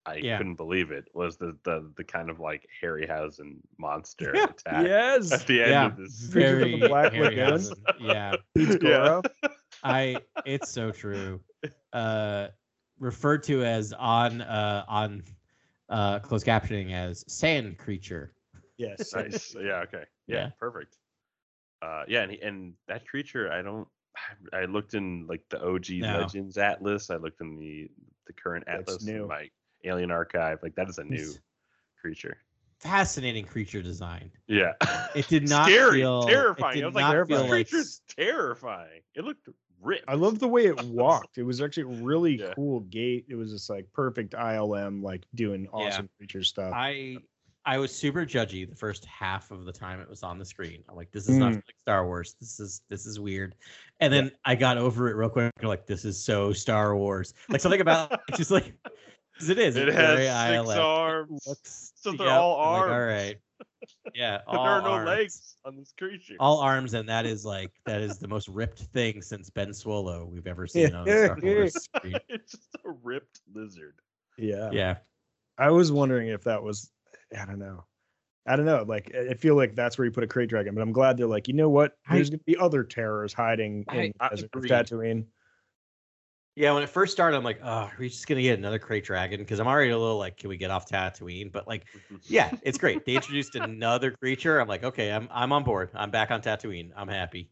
I 0.08 0.16
Yeah. 0.16 0.38
couldn't 0.38 0.56
believe 0.56 0.92
it 0.92 1.06
was 1.14 1.38
the 1.38 1.58
the 1.64 1.92
the 1.98 2.04
kind 2.04 2.30
of 2.30 2.40
like 2.40 2.68
Harryhausen 2.82 3.58
monster 3.78 4.32
Yeah, 4.36 4.44
attack 4.46 4.86
yes. 4.86 5.32
at 5.32 5.48
the 5.48 5.62
end 5.62 5.72
yeah. 5.72 5.86
of 5.88 5.98
this. 5.98 6.30
Creature 6.32 6.52
with 6.52 6.60
Very 6.62 6.80
the 6.80 6.88
Black 6.88 7.14
Harry 7.14 7.26
Lagoon. 7.36 7.50
Housen, 7.50 7.76
Yeah. 8.00 8.36
Yeah. 8.82 9.22
I 9.84 10.18
it's 10.46 10.70
so 10.70 10.92
true. 10.92 11.42
Uh 11.94 12.48
referred 13.00 13.44
to 13.44 13.64
as 13.64 13.94
on 13.94 14.42
uh 14.42 14.86
on 14.88 15.24
uh 15.90 16.20
closed 16.20 16.46
captioning 16.46 16.94
as 16.94 17.24
sand 17.32 17.78
creature. 17.78 18.34
Yes. 18.78 19.14
nice. 19.14 19.56
Yeah. 19.60 19.82
Okay. 19.82 20.04
Yeah. 20.28 20.36
Yeah. 20.36 20.50
Perfect. 20.60 20.98
Uh, 21.82 22.04
yeah, 22.08 22.22
and 22.24 22.32
he- 22.32 22.42
and 22.42 22.74
that 22.88 23.08
creature, 23.08 23.52
I 23.52 23.62
don't. 23.62 23.88
I 24.54 24.66
looked 24.66 24.94
in 24.96 25.28
like 25.28 25.44
the 25.50 25.62
OG 25.64 25.90
No. 26.00 26.20
Legends 26.20 26.58
Atlas. 26.58 27.10
I 27.10 27.18
looked 27.18 27.42
in 27.42 27.58
the 27.60 27.90
the 28.28 28.34
current 28.34 28.64
That's 28.66 28.82
Atlas, 28.94 29.08
in 29.08 29.14
new. 29.18 29.28
my 29.28 29.50
Alien 29.86 30.12
Archive. 30.12 30.60
Like 30.64 30.76
that 30.76 30.90
is 30.90 30.98
a 30.98 31.04
new 31.04 31.16
It's- 31.16 31.40
creature. 32.00 32.38
Fascinating 32.80 33.46
creature 33.46 33.82
design. 33.82 34.32
Yeah. 34.48 34.74
It 35.16 35.28
did 35.28 35.48
not 35.50 35.70
Scary, 35.70 36.02
feel 36.02 36.24
it 36.28 36.32
terrifying. 36.32 36.76
did 36.76 36.84
I 36.84 36.88
was 36.88 36.96
like, 36.96 37.02
not 37.04 37.28
this 37.28 37.38
feel 37.38 37.42
like 37.42 37.50
creature's 37.50 38.02
terrifying. 38.16 39.02
It 39.16 39.24
looked 39.24 39.48
ripped. 39.82 40.04
I 40.08 40.16
love 40.16 40.40
the 40.40 40.48
way 40.48 40.66
it 40.66 40.84
walked. 40.86 41.38
It 41.38 41.44
was 41.44 41.62
actually 41.62 41.84
a 41.84 42.04
really 42.04 42.40
Yeah. 42.40 42.54
cool 42.56 42.82
gait. 42.82 43.26
It 43.30 43.36
was 43.36 43.52
just 43.52 43.70
like 43.70 43.86
perfect 43.94 44.34
ILM, 44.34 45.02
like 45.02 45.24
doing 45.36 45.64
Yeah. 45.64 45.70
awesome 45.72 46.10
creature 46.18 46.44
stuff. 46.44 46.72
I 46.76 47.18
I 47.68 47.80
was 47.80 47.92
super 47.96 48.28
judgy 48.28 48.70
the 48.70 48.76
first 48.76 49.06
half 49.06 49.50
of 49.50 49.66
the 49.66 49.72
time 49.72 50.00
it 50.00 50.08
was 50.08 50.22
on 50.22 50.38
the 50.38 50.46
screen. 50.46 50.84
I'm 50.88 50.96
like, 50.96 51.12
this 51.12 51.28
is 51.28 51.38
not 51.38 51.54
Mm. 51.54 51.56
like 51.56 51.76
Star 51.82 52.06
Wars. 52.06 52.36
This 52.40 52.60
is 52.60 52.82
this 52.90 53.08
is 53.08 53.20
weird. 53.20 53.56
And 54.02 54.14
then 54.14 54.32
I 54.44 54.54
got 54.54 54.78
over 54.78 55.10
it 55.10 55.16
real 55.16 55.30
quick. 55.30 55.52
I'm 55.60 55.68
like, 55.70 55.88
this 55.88 56.06
is 56.06 56.22
so 56.24 56.54
Star 56.54 56.96
Wars. 56.96 57.34
Like 57.50 57.62
something 57.62 57.82
about 57.82 58.22
it's 58.28 58.38
just 58.38 58.52
like 58.52 58.66
'cause 58.84 58.94
it 59.42 59.60
is. 59.60 59.76
It 59.76 59.88
has 59.90 60.18
six 60.20 60.30
ILF. 60.32 60.78
arms. 60.78 61.44
Looks- 61.48 61.92
So 62.06 62.12
they're 62.12 62.28
yep, 62.28 62.40
all 62.40 62.60
I'm 62.60 62.72
like, 62.74 62.82
arms. 62.82 62.92
all 62.92 63.02
right. 63.08 63.36
Yeah. 64.14 64.42
All 64.46 64.54
there 64.64 64.74
are 64.74 64.82
no 64.84 64.92
arms. 64.92 65.08
legs 65.08 65.56
on 65.66 65.76
this 65.76 65.92
creature. 65.98 66.36
All 66.40 66.60
arms, 66.60 66.94
and 66.94 67.10
that 67.10 67.26
is 67.26 67.44
like 67.44 67.72
that 67.88 68.02
is 68.02 68.20
the 68.20 68.28
most 68.28 68.48
ripped 68.48 68.80
thing 68.80 69.24
since 69.24 69.50
Ben 69.50 69.70
Swolo 69.70 70.30
we've 70.30 70.46
ever 70.46 70.68
seen 70.68 70.94
on 70.94 71.08
a 71.10 71.26
Star 71.26 71.38
Wars 71.42 71.74
screen. 71.96 72.16
it's 72.30 72.52
just 72.52 72.76
a 72.86 72.92
ripped 73.04 73.42
lizard. 73.56 73.96
Yeah. 74.38 74.70
Yeah. 74.72 74.98
I 75.58 75.72
was 75.72 75.92
wondering 75.92 76.28
if 76.28 76.44
that 76.44 76.62
was 76.62 76.92
I 77.36 77.46
don't 77.46 77.58
know. 77.60 77.86
I 78.46 78.56
don't 78.56 78.66
know. 78.68 78.86
Like 78.88 79.12
I 79.16 79.30
I 79.32 79.34
feel 79.34 79.56
like 79.56 79.74
that's 79.74 79.98
where 79.98 80.06
you 80.06 80.12
put 80.12 80.24
a 80.24 80.28
krayt 80.28 80.50
dragon, 80.50 80.76
but 80.76 80.82
I'm 80.82 80.92
glad 80.92 81.18
they're 81.18 81.26
like, 81.26 81.48
you 81.48 81.56
know 81.56 81.70
what? 81.70 81.94
I- 82.08 82.16
There's 82.18 82.30
gonna 82.30 82.44
be 82.46 82.56
other 82.58 82.84
terrors 82.84 83.34
hiding 83.34 83.84
I- 83.88 83.96
in 83.98 84.14
I 84.20 84.30
the 84.30 84.36
desert 84.36 84.50
of 84.54 84.64
agree. 84.64 84.70
Tatooine. 84.70 85.26
Yeah, 86.58 86.72
when 86.72 86.84
it 86.84 86.90
first 86.90 87.12
started, 87.12 87.36
I'm 87.36 87.44
like, 87.44 87.60
oh, 87.62 87.68
are 87.68 87.92
we 88.00 88.08
just 88.08 88.28
gonna 88.28 88.42
get 88.42 88.58
another 88.58 88.80
krayt 88.80 89.04
dragon? 89.04 89.40
Because 89.42 89.60
I'm 89.60 89.68
already 89.68 89.92
a 89.92 89.98
little 89.98 90.18
like, 90.18 90.38
can 90.38 90.48
we 90.50 90.56
get 90.56 90.72
off 90.72 90.90
Tatooine? 90.90 91.52
But 91.52 91.68
like, 91.68 91.86
yeah, 92.24 92.52
it's 92.62 92.78
great. 92.78 93.06
They 93.06 93.16
introduced 93.16 93.56
another 93.56 94.12
creature. 94.12 94.60
I'm 94.60 94.68
like, 94.70 94.84
okay, 94.86 95.12
I'm 95.12 95.28
I'm 95.32 95.52
on 95.52 95.64
board. 95.66 95.90
I'm 95.94 96.12
back 96.12 96.32
on 96.32 96.42
Tatooine. 96.42 96.92
I'm 96.96 97.10
happy. 97.10 97.50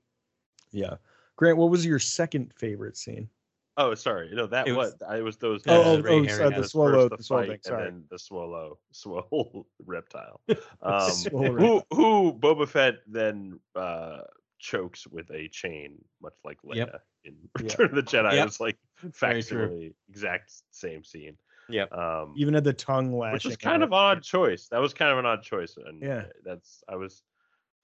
Yeah. 0.71 0.95
Grant, 1.35 1.57
what 1.57 1.69
was 1.69 1.85
your 1.85 1.99
second 1.99 2.53
favorite 2.55 2.95
scene? 2.95 3.27
Oh, 3.75 3.95
sorry. 3.95 4.29
No, 4.31 4.45
that 4.47 4.67
It 4.67 4.73
was, 4.73 4.91
was- 4.93 5.01
I 5.09 5.21
was 5.21 5.35
those. 5.37 5.63
Oh, 5.67 5.81
oh, 5.81 5.83
those 5.83 5.97
oh, 5.97 6.01
three 6.49 6.55
the 6.55 6.63
swallow- 6.63 7.09
the 7.09 7.17
the 7.17 7.23
swallow 7.23 7.41
fight, 7.43 7.49
thing, 7.49 7.59
sorry. 7.63 7.87
and 7.87 7.95
then 7.97 8.03
the 8.09 8.19
swallow, 8.19 8.77
swole 8.91 9.67
reptile. 9.85 10.39
Um, 10.81 11.09
Swole 11.11 11.51
who 11.57 11.81
who 11.91 12.33
Boba 12.39 12.67
Fett 12.69 12.95
then 13.07 13.59
uh, 13.75 14.19
chokes 14.59 15.07
with 15.07 15.29
a 15.31 15.47
chain, 15.49 15.97
much 16.21 16.33
like 16.45 16.59
Leia 16.65 16.75
Yep. 16.75 17.01
in 17.25 17.33
Yeah. 17.33 17.63
Return 17.63 17.85
of 17.87 17.95
the 17.95 18.03
Jedi. 18.03 18.33
Yep. 18.35 18.47
It's 18.47 18.59
like 18.59 18.77
Very 18.77 18.81
true. 18.81 18.82
Factually 19.11 19.93
exact 20.09 20.51
same 20.71 21.03
scene. 21.03 21.37
Yeah. 21.69 21.83
Um, 21.91 22.33
Even 22.35 22.53
had 22.53 22.63
the 22.63 22.73
tongue 22.73 23.17
lashing. 23.17 23.33
which 23.33 23.45
was 23.45 23.57
kind 23.57 23.83
out. 23.83 23.87
of 23.87 23.93
odd 23.93 24.21
choice. 24.23 24.67
That 24.69 24.79
was 24.79 24.93
kind 24.93 25.11
of 25.11 25.17
an 25.17 25.25
odd 25.25 25.43
choice, 25.43 25.77
and 25.77 26.01
Yeah. 26.01 26.17
uh, 26.17 26.23
that's 26.43 26.83
I 26.89 26.95
was, 26.95 27.23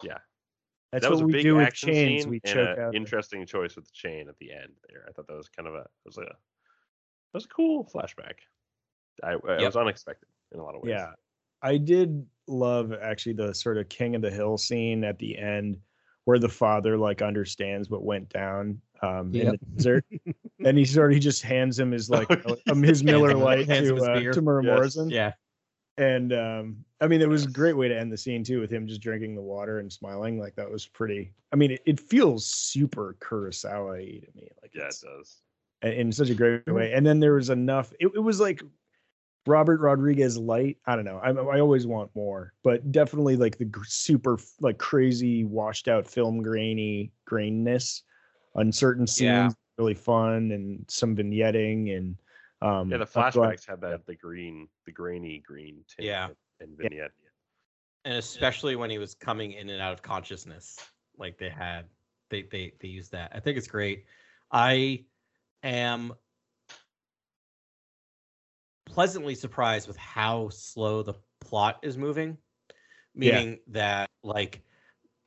yeah, 0.03 0.17
That's 0.91 1.03
that 1.03 1.11
was 1.11 1.19
what 1.21 1.25
a 1.25 1.27
we 1.27 1.33
big 1.33 1.43
do 1.43 1.55
with 1.55 1.65
action 1.67 1.89
chains. 1.89 2.23
scene 2.23 2.29
We 2.31 2.41
and 2.43 2.53
choke 2.53 2.77
a 2.77 2.81
out. 2.81 2.91
the- 2.91 2.97
interesting 2.97 3.45
choice 3.45 3.75
with 3.75 3.85
the 3.85 3.91
chain 3.93 4.27
at 4.27 4.37
the 4.39 4.51
end 4.51 4.73
there. 4.89 5.05
I 5.07 5.11
thought 5.13 5.27
that 5.27 5.37
was 5.37 5.47
kind 5.49 5.67
of 5.67 5.75
a 5.75 5.79
it 5.81 5.87
was 6.05 6.17
a 6.17 6.21
that 6.21 6.35
was 7.33 7.45
a 7.45 7.49
cool 7.49 7.85
flashback. 7.85 8.39
I 9.23 9.35
it 9.35 9.41
Yep. 9.47 9.61
was 9.61 9.75
unexpected 9.77 10.27
in 10.53 10.59
a 10.59 10.63
lot 10.63 10.75
of 10.75 10.81
ways. 10.81 10.91
Yeah. 10.91 11.13
I 11.61 11.77
did 11.77 12.25
love 12.47 12.93
actually 12.93 13.33
the 13.33 13.53
sort 13.53 13.77
of 13.77 13.87
King 13.89 14.15
of 14.15 14.21
the 14.21 14.31
Hill 14.31 14.57
scene 14.57 15.03
at 15.03 15.19
the 15.19 15.37
end 15.37 15.77
where 16.25 16.39
the 16.39 16.49
father 16.49 16.97
like 16.97 17.21
understands 17.21 17.89
what 17.89 18.03
went 18.03 18.29
down 18.29 18.81
um 19.01 19.33
in 19.33 19.47
the 19.51 19.57
desert. 19.75 20.05
and 20.65 20.77
he 20.77 20.85
sort 20.85 21.11
of 21.11 21.13
he 21.15 21.19
just 21.19 21.41
hands 21.43 21.79
him 21.79 21.91
his 21.91 22.09
like 22.09 22.29
um, 22.69 22.83
his 22.83 23.03
Miller 23.03 23.31
him- 23.31 23.41
Light 23.41 23.67
to 23.67 23.95
uh, 23.95 24.33
to 24.33 24.41
Murray 24.41 24.65
Yes. 24.65 24.75
Morrison. 24.75 25.09
Yeah. 25.09 25.33
And 25.97 26.31
um 26.33 26.85
I 27.01 27.07
mean 27.07 27.21
it 27.21 27.29
was 27.29 27.45
a 27.45 27.49
great 27.49 27.75
way 27.77 27.87
to 27.87 27.97
end 27.97 28.11
the 28.11 28.17
scene 28.17 28.43
too 28.43 28.59
with 28.61 28.71
him 28.71 28.87
just 28.87 29.01
drinking 29.01 29.35
the 29.35 29.41
water 29.41 29.79
and 29.79 29.91
smiling. 29.91 30.39
Like 30.39 30.55
that 30.55 30.69
was 30.71 30.85
pretty 30.87 31.33
I 31.51 31.55
mean 31.55 31.71
it, 31.71 31.81
it 31.85 31.99
feels 31.99 32.45
super 32.45 33.15
Kurosawa 33.19 34.21
to 34.21 34.27
me. 34.35 34.49
Like 34.61 34.71
yeah, 34.73 34.83
it 34.87 34.95
does. 35.01 35.41
in- 35.81 35.91
in 35.93 36.11
such 36.11 36.29
a 36.29 36.35
great 36.35 36.67
way. 36.67 36.91
And 36.93 37.05
then 37.05 37.19
there 37.21 37.33
was 37.35 37.49
enough. 37.49 37.93
It, 38.01 38.07
it 38.13 38.19
was 38.19 38.39
like 38.41 38.61
Robert 39.47 39.79
Rodriguez 39.79 40.37
light. 40.37 40.77
I 40.85 40.95
don't 40.97 41.05
know. 41.05 41.17
I, 41.23 41.29
I 41.31 41.59
always 41.61 41.87
want 41.87 42.13
more, 42.13 42.53
but 42.63 42.91
definitely 42.91 43.37
like 43.37 43.57
the 43.57 43.69
super 43.85 44.37
like 44.59 44.77
crazy 44.77 45.45
washed 45.45 45.87
out 45.87 46.05
film 46.05 46.41
grainy 46.43 47.13
grainness 47.25 48.03
on 48.55 48.71
certain 48.71 49.07
scenes. 49.07 49.25
Yeah. 49.27 49.49
Really 49.77 49.93
fun 49.93 50.51
and 50.51 50.83
some 50.89 51.15
vignetting 51.15 51.95
and 51.95 52.17
um 52.61 52.91
Yeah, 52.91 52.97
the 52.97 53.05
flashbacks 53.05 53.65
have 53.67 53.79
that 53.79 54.05
the 54.05 54.15
green, 54.15 54.67
the 54.85 54.91
grainy 54.91 55.39
green 55.45 55.85
tint 55.87 56.05
Yeah. 56.05 56.27
and 56.59 56.77
vignette. 56.77 57.11
and 58.03 58.15
especially 58.15 58.75
when 58.75 58.89
he 58.89 58.97
was 58.97 59.15
coming 59.15 59.53
in 59.53 59.69
and 59.69 59.81
out 59.81 59.93
of 59.93 60.01
consciousness 60.01 60.77
like 61.17 61.37
they 61.37 61.49
had 61.49 61.85
they 62.29 62.41
they 62.43 62.73
they 62.81 62.89
used 62.89 63.11
that 63.13 63.31
i 63.33 63.39
think 63.39 63.57
it's 63.57 63.67
great 63.67 64.03
i 64.51 65.03
am 65.63 66.13
pleasantly 68.85 69.35
surprised 69.35 69.87
with 69.87 69.97
how 69.97 70.49
slow 70.49 71.01
the 71.03 71.13
plot 71.39 71.79
is 71.83 71.97
moving 71.97 72.37
Yeah. 73.15 73.39
meaning 73.39 73.59
that 73.67 74.09
like 74.23 74.61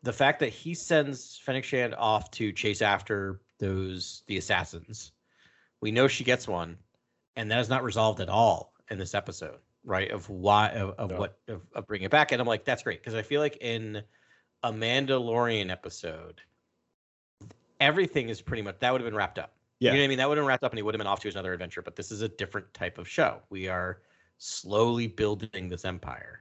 the 0.02 0.12
fact 0.12 0.40
that 0.40 0.48
he 0.50 0.74
sends 0.74 1.38
Fennec 1.44 1.64
Shand 1.64 1.94
off 1.94 2.30
to 2.32 2.52
chase 2.52 2.82
after 2.82 3.40
those 3.58 4.22
the 4.26 4.38
assassins. 4.38 5.12
We 5.80 5.90
know 5.92 6.08
she 6.08 6.24
gets 6.24 6.46
one 6.48 6.76
and 7.36 7.50
that 7.50 7.60
is 7.60 7.68
not 7.68 7.82
resolved 7.84 8.20
at 8.20 8.28
all 8.28 8.72
in 8.90 8.98
this 8.98 9.14
episode 9.14 9.58
right? 9.84 10.10
Of 10.10 10.28
why 10.28 10.68
of, 10.70 10.90
of 10.98 11.10
No. 11.10 11.18
what 11.18 11.38
of, 11.48 11.62
of 11.74 11.86
bringing 11.86 12.06
it 12.06 12.10
back. 12.10 12.32
And 12.32 12.40
i'm 12.40 12.46
like 12.46 12.64
that's 12.64 12.82
great 12.82 13.00
because 13.00 13.14
i 13.14 13.22
feel 13.22 13.40
like 13.40 13.58
in 13.60 14.02
a 14.62 14.72
mandalorian 14.72 15.70
episode 15.70 16.40
everything 17.80 18.28
is 18.28 18.40
pretty 18.40 18.62
much 18.62 18.78
that 18.78 18.92
would 18.92 19.00
have 19.00 19.06
been 19.06 19.16
wrapped 19.16 19.38
up. 19.38 19.54
Yeah. 19.80 19.90
you 19.90 19.96
know 19.96 20.02
what 20.02 20.04
i 20.04 20.08
mean? 20.08 20.18
That 20.18 20.28
would 20.28 20.38
have 20.38 20.42
been 20.42 20.48
wrapped 20.48 20.64
up 20.64 20.72
and 20.72 20.78
he 20.78 20.82
would 20.82 20.94
have 20.94 21.00
been 21.00 21.06
off 21.08 21.20
to 21.20 21.28
his 21.28 21.34
another 21.34 21.52
adventure 21.52 21.82
but 21.82 21.96
this 21.96 22.10
is 22.10 22.22
a 22.22 22.28
different 22.28 22.72
type 22.74 22.98
of 22.98 23.08
show. 23.08 23.40
We 23.50 23.68
are 23.68 24.00
slowly 24.38 25.06
building 25.08 25.68
this 25.68 25.84
empire 25.84 26.40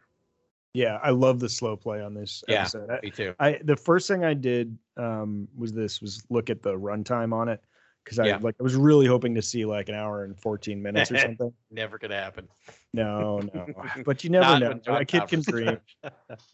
yeah, 0.74 1.00
I 1.04 1.10
love 1.12 1.40
the 1.40 1.50
slow 1.50 1.76
play 1.76 2.02
on 2.02 2.14
this 2.14 2.44
Yeah. 2.48 2.62
episode. 2.62 2.90
I, 2.90 3.00
me 3.02 3.12
too 3.12 3.36
I 3.40 3.60
the 3.64 3.76
first 3.76 4.08
thing 4.08 4.24
I 4.24 4.34
did 4.34 4.78
um 4.98 5.48
was 5.56 5.74
this 5.74 6.02
was 6.02 6.24
look 6.30 6.50
at 6.50 6.62
the 6.62 6.74
runtime 6.74 7.34
on 7.34 7.50
it 7.50 7.62
because 8.04 8.20
I 8.20 8.28
Yeah. 8.28 8.38
like 8.42 8.56
I 8.60 8.64
was 8.64 8.76
really 8.76 9.06
hoping 9.06 9.36
to 9.36 9.42
see 9.42 9.66
like 9.66 9.90
an 9.90 9.96
hour 9.96 10.24
and 10.24 10.38
14 10.40 10.82
minutes 10.82 11.12
or 11.12 11.18
something. 11.20 11.54
never 11.70 11.98
gonna 11.98 12.16
happen 12.16 12.48
No, 12.94 13.40
no. 13.54 13.68
But 14.06 14.24
you 14.24 14.30
never 14.30 14.60
know. 14.60 14.80
A 14.88 15.06
kid 15.06 15.28
can 15.28 15.42
dream. 15.42 15.78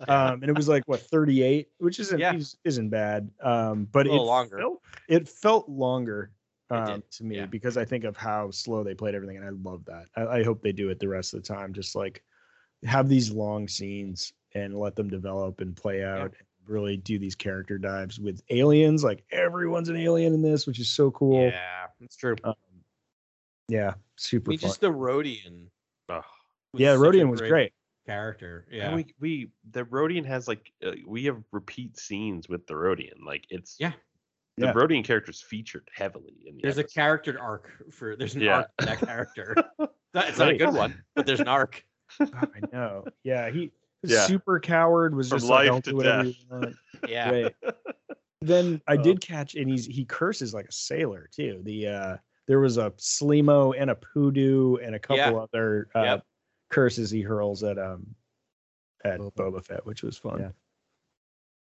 Um, 0.07 0.41
and 0.41 0.45
it 0.45 0.55
was 0.55 0.67
like 0.67 0.83
what 0.87 1.01
38, 1.01 1.69
which 1.79 1.99
isn't 1.99 2.19
Yeah. 2.19 2.33
is- 2.35 2.57
isn't 2.63 2.89
bad. 2.89 3.29
Um, 3.41 3.85
but 3.91 4.07
it 4.07 4.11
longer 4.11 4.57
felt, 4.57 4.81
it 5.07 5.27
felt 5.29 5.69
longer 5.69 6.31
um, 6.69 7.01
to 7.11 7.23
me 7.23 7.37
yeah. 7.37 7.45
because 7.45 7.77
I 7.77 7.85
think 7.85 8.03
of 8.03 8.17
how 8.17 8.51
slow 8.51 8.83
they 8.83 8.93
played 8.93 9.15
everything, 9.15 9.37
and 9.37 9.45
I 9.45 9.49
love 9.49 9.85
that. 9.85 10.05
I, 10.15 10.39
I 10.39 10.43
hope 10.43 10.61
they 10.61 10.71
do 10.71 10.89
it 10.89 10.99
the 10.99 11.07
rest 11.07 11.33
of 11.33 11.41
the 11.41 11.47
time. 11.47 11.73
Just 11.73 11.95
like 11.95 12.23
have 12.85 13.09
these 13.09 13.31
long 13.31 13.67
scenes 13.67 14.33
and 14.53 14.75
let 14.77 14.95
them 14.95 15.09
develop 15.09 15.61
and 15.61 15.75
play 15.75 16.03
out. 16.03 16.21
And 16.25 16.33
really 16.67 16.97
do 16.97 17.17
these 17.17 17.35
character 17.35 17.77
dives 17.77 18.19
with 18.19 18.41
aliens. 18.49 19.01
Like 19.03 19.23
everyone's 19.31 19.87
an 19.89 19.95
alien 19.95 20.33
in 20.33 20.41
this, 20.41 20.67
which 20.67 20.79
is 20.79 20.89
so 20.89 21.11
cool. 21.11 21.45
yeah 21.45 21.85
that's 22.01 22.17
true 22.17 22.35
Um, 22.43 22.53
yeah, 23.69 23.91
I 23.91 23.93
super 24.17 24.49
mean, 24.49 24.59
fun. 24.59 24.67
just 24.69 24.81
the 24.81 24.91
Rodian 24.91 25.67
Ugh. 26.09 26.23
yeah, 26.73 26.93
such 26.93 26.99
Rodian 26.99 27.29
was 27.29 27.39
great. 27.41 27.71
character 28.05 28.65
And 28.69 28.77
yeah 28.77 28.95
we 28.95 29.05
we 29.19 29.49
the 29.71 29.83
Rodian 29.85 30.25
has 30.25 30.47
like 30.49 30.71
uh, 30.85 30.91
we 31.05 31.23
have 31.25 31.41
repeat 31.53 31.97
scenes 31.97 32.49
with 32.49 32.67
the 32.67 32.73
Rodian. 32.73 33.25
Like 33.25 33.45
it's 33.49 33.77
Yeah. 33.79 33.93
The 34.57 34.65
Yeah. 34.67 34.73
Rodian 34.73 35.29
is 35.29 35.41
featured 35.41 35.87
heavily 35.93 36.35
in 36.47 36.55
the 36.57 36.63
There's 36.63 36.79
a 36.79 36.83
character 36.83 37.39
arc 37.39 37.69
for 37.91 38.15
there's 38.17 38.35
an 38.35 38.41
Yeah. 38.41 38.55
arc 38.57 38.69
for 38.79 38.85
that 38.87 38.99
character. 38.99 39.55
Not- 40.13 40.29
it's 40.29 40.37
not 40.39 40.49
a 40.49 40.57
good 40.57 40.73
one, 40.73 41.01
but 41.15 41.25
there's 41.25 41.39
an 41.41 41.47
arc. 41.47 41.85
Oh, 42.19 42.25
I 42.33 42.59
know. 42.71 43.05
Yeah, 43.23 43.49
he 43.49 43.71
Yeah. 44.03 44.25
super 44.25 44.59
coward 44.59 45.15
was 45.15 45.29
From 45.29 45.39
just 45.39 45.49
like, 45.49 45.65
life 45.67 45.71
"I'll 45.75 45.81
to 45.81 45.89
do 45.91 45.95
whatever 45.97 46.23
death." 46.23 46.35
you 46.39 46.45
want." 46.49 46.75
Yeah. 47.09 47.29
Right. 47.31 47.55
Then 48.41 48.81
I 48.87 48.93
Uh, 48.95 49.01
did 49.01 49.21
catch, 49.21 49.55
and 49.55 49.69
he's 49.69 49.85
he 49.85 50.05
curses 50.05 50.53
like 50.53 50.67
a 50.67 50.71
sailor 50.71 51.27
too. 51.31 51.61
The 51.63 51.87
uh 51.87 52.17
there 52.47 52.59
was 52.59 52.77
a 52.77 52.91
Slimo 52.91 53.73
and 53.77 53.89
a 53.89 53.95
Poodoo 53.95 54.75
and 54.77 54.95
a 54.95 54.99
couple 54.99 55.17
Yeah. 55.17 55.33
other 55.33 55.89
uh, 55.95 56.03
Yep. 56.03 56.25
curses 56.69 57.09
he 57.11 57.21
hurls 57.21 57.63
at 57.63 57.77
um 57.77 58.15
at 59.03 59.19
Boba. 59.19 59.33
Boba 59.33 59.65
Fett, 59.65 59.85
which 59.85 60.03
was 60.03 60.17
fun. 60.17 60.39
Yeah. 60.39 60.51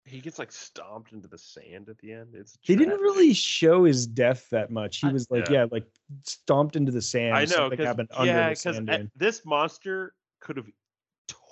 He 0.08 0.20
gets 0.20 0.38
like 0.38 0.52
stomped 0.52 1.14
into 1.14 1.28
the 1.28 1.38
sand 1.38 1.89
at 1.89 1.98
the 1.98 2.12
end. 2.14 2.36
It's 2.36 2.58
he 2.62 2.76
didn't 2.76 3.00
really 3.00 3.34
show 3.34 3.86
his 3.86 4.06
death 4.06 4.48
that 4.52 4.70
much. 4.70 4.98
He 4.98 5.08
was 5.08 5.32
like, 5.32 5.50
Yeah. 5.50 5.62
yeah, 5.64 5.66
like 5.72 5.88
stomped 6.24 6.76
into 6.76 6.91
the 6.91 7.02
sand. 7.02 7.36
I 7.36 7.41
know 7.41 7.46
Something 7.48 7.70
because 7.72 7.86
happened 7.88 8.10
under 8.14 8.32
yeah, 8.32 8.43
the 8.43 8.50
because 8.52 8.62
sand 8.76 8.88
dune. 8.88 9.12
this 9.16 9.43
monster 9.46 10.14
could 10.46 10.58
have 10.58 10.70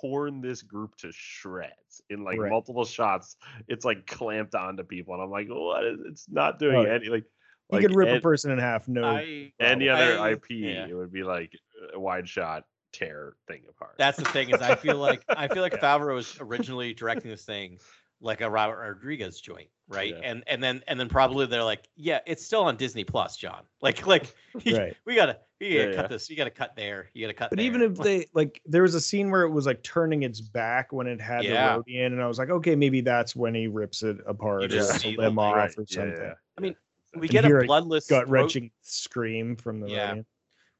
torn 0.00 0.40
this 0.40 0.62
group 0.62 0.96
to 0.98 1.10
shreds 1.12 2.00
in 2.08 2.24
like 2.24 2.38
Right. 2.38 2.50
multiple 2.50 2.84
shots. 2.84 3.36
It's 3.68 3.84
like 3.84 4.06
clamped 4.06 4.54
onto 4.54 4.84
people, 4.84 5.14
and 5.14 5.22
I'm 5.22 5.30
like, 5.30 5.48
what? 5.48 5.84
Is, 5.84 5.98
it's 6.06 6.26
not 6.30 6.58
doing 6.58 6.86
yeah. 6.86 6.94
any 6.94 7.08
like. 7.08 7.24
He 7.70 7.76
like 7.76 7.86
could 7.86 7.96
rip 7.96 8.08
a 8.16 8.20
person 8.20 8.50
in 8.50 8.58
half. 8.58 8.86
No, 8.88 9.04
I, 9.04 9.50
any 9.58 9.88
other 9.88 10.18
I- 10.18 10.32
IP, 10.32 10.44
yeah. 10.50 10.86
it 10.86 10.94
would 10.94 11.10
be 11.12 11.22
like 11.22 11.52
a 11.94 11.98
wide 11.98 12.28
shot 12.28 12.64
tear 12.92 13.34
thing 13.48 13.62
apart. 13.68 13.94
That's 13.98 14.18
the 14.18 14.24
thing 14.26 14.50
is 14.50 14.60
I 14.60 14.74
feel 14.74 14.98
like 14.98 15.24
I 15.28 15.48
feel 15.48 15.62
like 15.62 15.72
Yeah. 15.82 15.98
Favreau 15.98 16.14
was 16.14 16.36
originally 16.40 16.92
directing 16.94 17.30
this 17.30 17.44
thing 17.44 17.78
like 18.20 18.42
a 18.42 18.50
Robert 18.50 18.78
Rodriguez 18.78 19.40
joint, 19.40 19.68
right? 19.88 20.10
Yeah. 20.14 20.20
And 20.22 20.44
and 20.46 20.62
then 20.62 20.82
and 20.86 21.00
then 21.00 21.08
probably 21.08 21.46
they're 21.46 21.64
like, 21.64 21.88
yeah, 21.96 22.20
it's 22.26 22.44
still 22.44 22.62
on 22.64 22.76
Disney 22.76 23.02
Plus, 23.02 23.36
Jon. 23.38 23.62
Like 23.80 24.06
like 24.06 24.32
he- 24.60 24.76
Right. 24.78 24.94
we 25.06 25.14
gotta 25.14 25.38
You 25.64 25.74
Yeah, 25.78 25.82
gotta 25.84 25.90
yeah. 25.94 26.00
cut 26.02 26.10
this. 26.10 26.30
You 26.30 26.36
gotta 26.36 26.50
cut 26.50 26.76
there. 26.76 27.10
You 27.14 27.22
gotta 27.26 27.34
cut. 27.34 27.50
But 27.50 27.56
there. 27.58 27.66
even 27.66 27.82
if 27.82 27.96
they 27.96 28.26
like, 28.34 28.60
there 28.66 28.82
was 28.82 28.94
a 28.94 29.00
scene 29.00 29.30
where 29.30 29.42
it 29.42 29.50
was 29.50 29.66
like 29.66 29.82
turning 29.82 30.22
its 30.22 30.40
back 30.40 30.92
when 30.92 31.06
it 31.06 31.20
had 31.20 31.44
Yeah. 31.44 31.76
the 31.78 31.82
Rodian, 31.84 32.06
and 32.06 32.22
I 32.22 32.26
was 32.26 32.38
like, 32.38 32.50
okay, 32.50 32.74
maybe 32.76 33.00
that's 33.00 33.34
when 33.34 33.54
he 33.54 33.66
rips 33.66 34.02
it 34.02 34.18
apart 34.26 34.64
or 34.64 34.68
just 34.68 35.04
a 35.04 35.16
limb 35.16 35.38
off 35.38 35.56
Right, 35.56 35.70
or 35.78 35.86
something. 35.86 36.12
yeah, 36.12 36.34
I 36.58 36.60
mean, 36.60 36.76
we 37.16 37.28
can 37.28 37.42
get 37.42 37.50
a 37.50 37.56
a 37.58 37.64
bloodless 37.64 38.06
Gut 38.08 38.24
throat- 38.26 38.30
wrenching 38.30 38.70
scream 38.82 39.56
from 39.56 39.80
the 39.80 39.88
Yeah. 39.88 40.14
Rodian. 40.14 40.24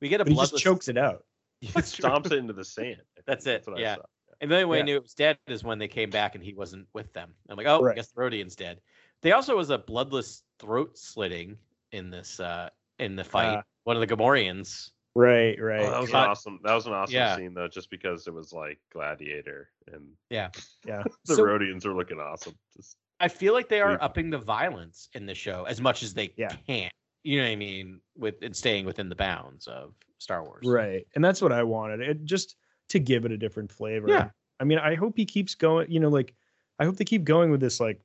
We 0.00 0.08
get 0.08 0.20
a 0.20 0.24
But 0.24 0.32
he 0.32 0.38
just 0.38 0.56
chokes 0.58 0.88
it 0.88 0.98
out. 0.98 1.24
It's 1.76 1.92
true. 1.92 2.10
stomps 2.10 2.26
it 2.26 2.32
into 2.34 2.52
the 2.52 2.64
sand. 2.64 3.00
That's 3.26 3.46
it, 3.46 3.66
what 3.66 3.78
I 3.78 3.80
yeah. 3.80 3.96
And 4.40 4.50
the 4.50 4.56
only 4.56 4.64
way 4.66 4.76
Yeah. 4.78 4.82
I 4.82 4.86
knew 4.86 4.96
it 4.96 5.02
was 5.02 5.14
dead 5.14 5.38
is 5.46 5.64
when 5.64 5.78
they 5.78 5.88
came 5.88 6.10
back 6.10 6.34
and 6.34 6.44
he 6.44 6.52
wasn't 6.52 6.86
with 6.92 7.10
them. 7.14 7.32
I'm 7.48 7.56
like, 7.56 7.66
oh, 7.66 7.86
I 7.88 7.94
guess 7.94 8.08
the 8.12 8.20
Rodian's 8.20 8.54
dead. 8.56 8.80
They 9.22 9.32
also 9.32 9.56
was 9.56 9.70
a 9.70 9.78
bloodless 9.78 10.42
throat 10.58 10.98
slitting 10.98 11.56
in 11.92 12.10
this 12.10 12.40
uh 12.40 12.68
in 12.98 13.16
the 13.16 13.24
fight. 13.24 13.58
Ah. 13.58 13.62
One 13.84 13.96
of 13.96 14.06
the 14.06 14.14
Gamorreans. 14.14 14.90
Right, 15.16 15.60
right. 15.62 15.82
Oh, 15.86 15.90
that 15.92 16.00
was 16.00 16.10
an 16.10 16.16
awesome. 16.16 16.60
That 16.64 16.74
was 16.74 16.86
an 16.86 16.92
awesome 16.92 17.14
Yeah. 17.14 17.36
scene 17.36 17.54
though, 17.54 17.68
just 17.68 17.88
because 17.90 18.26
it 18.26 18.34
was 18.34 18.52
like 18.52 18.80
Gladiator 18.92 19.70
and 19.92 20.08
yeah. 20.30 20.50
Yeah. 20.86 21.04
the 21.26 21.36
So- 21.36 21.44
Rodians 21.44 21.84
are 21.86 21.94
looking 21.94 22.18
awesome. 22.18 22.54
Just 22.76 22.96
I 23.20 23.28
feel 23.28 23.52
like 23.54 23.68
they 23.68 23.80
are 23.80 23.90
Weird. 23.90 24.00
upping 24.00 24.30
the 24.30 24.38
violence 24.38 25.08
in 25.14 25.24
the 25.24 25.34
show 25.34 25.64
as 25.64 25.80
much 25.80 26.02
as 26.02 26.14
they 26.14 26.32
Yeah. 26.36 26.54
can. 26.66 26.90
You 27.22 27.38
know 27.38 27.44
what 27.44 27.52
I 27.52 27.56
mean? 27.56 28.00
With 28.16 28.42
and 28.42 28.54
staying 28.56 28.86
within 28.86 29.08
the 29.08 29.14
bounds 29.14 29.68
of 29.68 29.94
Star 30.18 30.42
Wars. 30.44 30.66
Right. 30.66 31.06
And 31.14 31.24
that's 31.24 31.40
what 31.40 31.52
I 31.52 31.62
wanted. 31.62 32.00
It 32.00 32.24
just 32.24 32.56
to 32.88 32.98
give 32.98 33.24
it 33.24 33.30
a 33.32 33.38
different 33.38 33.70
flavor. 33.70 34.08
Yeah. 34.08 34.30
I 34.60 34.64
mean, 34.64 34.78
I 34.78 34.94
hope 34.96 35.16
he 35.16 35.24
keeps 35.26 35.54
going, 35.54 35.90
you 35.90 36.00
know, 36.00 36.08
like 36.10 36.34
I 36.80 36.84
hope 36.84 36.96
they 36.96 37.04
keep 37.04 37.22
going 37.24 37.50
with 37.52 37.60
this 37.60 37.78
like 37.78 38.00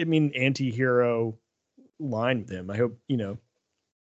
I 0.00 0.04
mean 0.04 0.32
anti-hero 0.34 1.38
line 2.00 2.40
with 2.40 2.50
him. 2.50 2.70
I 2.70 2.76
hope, 2.76 2.98
you 3.06 3.16
know, 3.16 3.38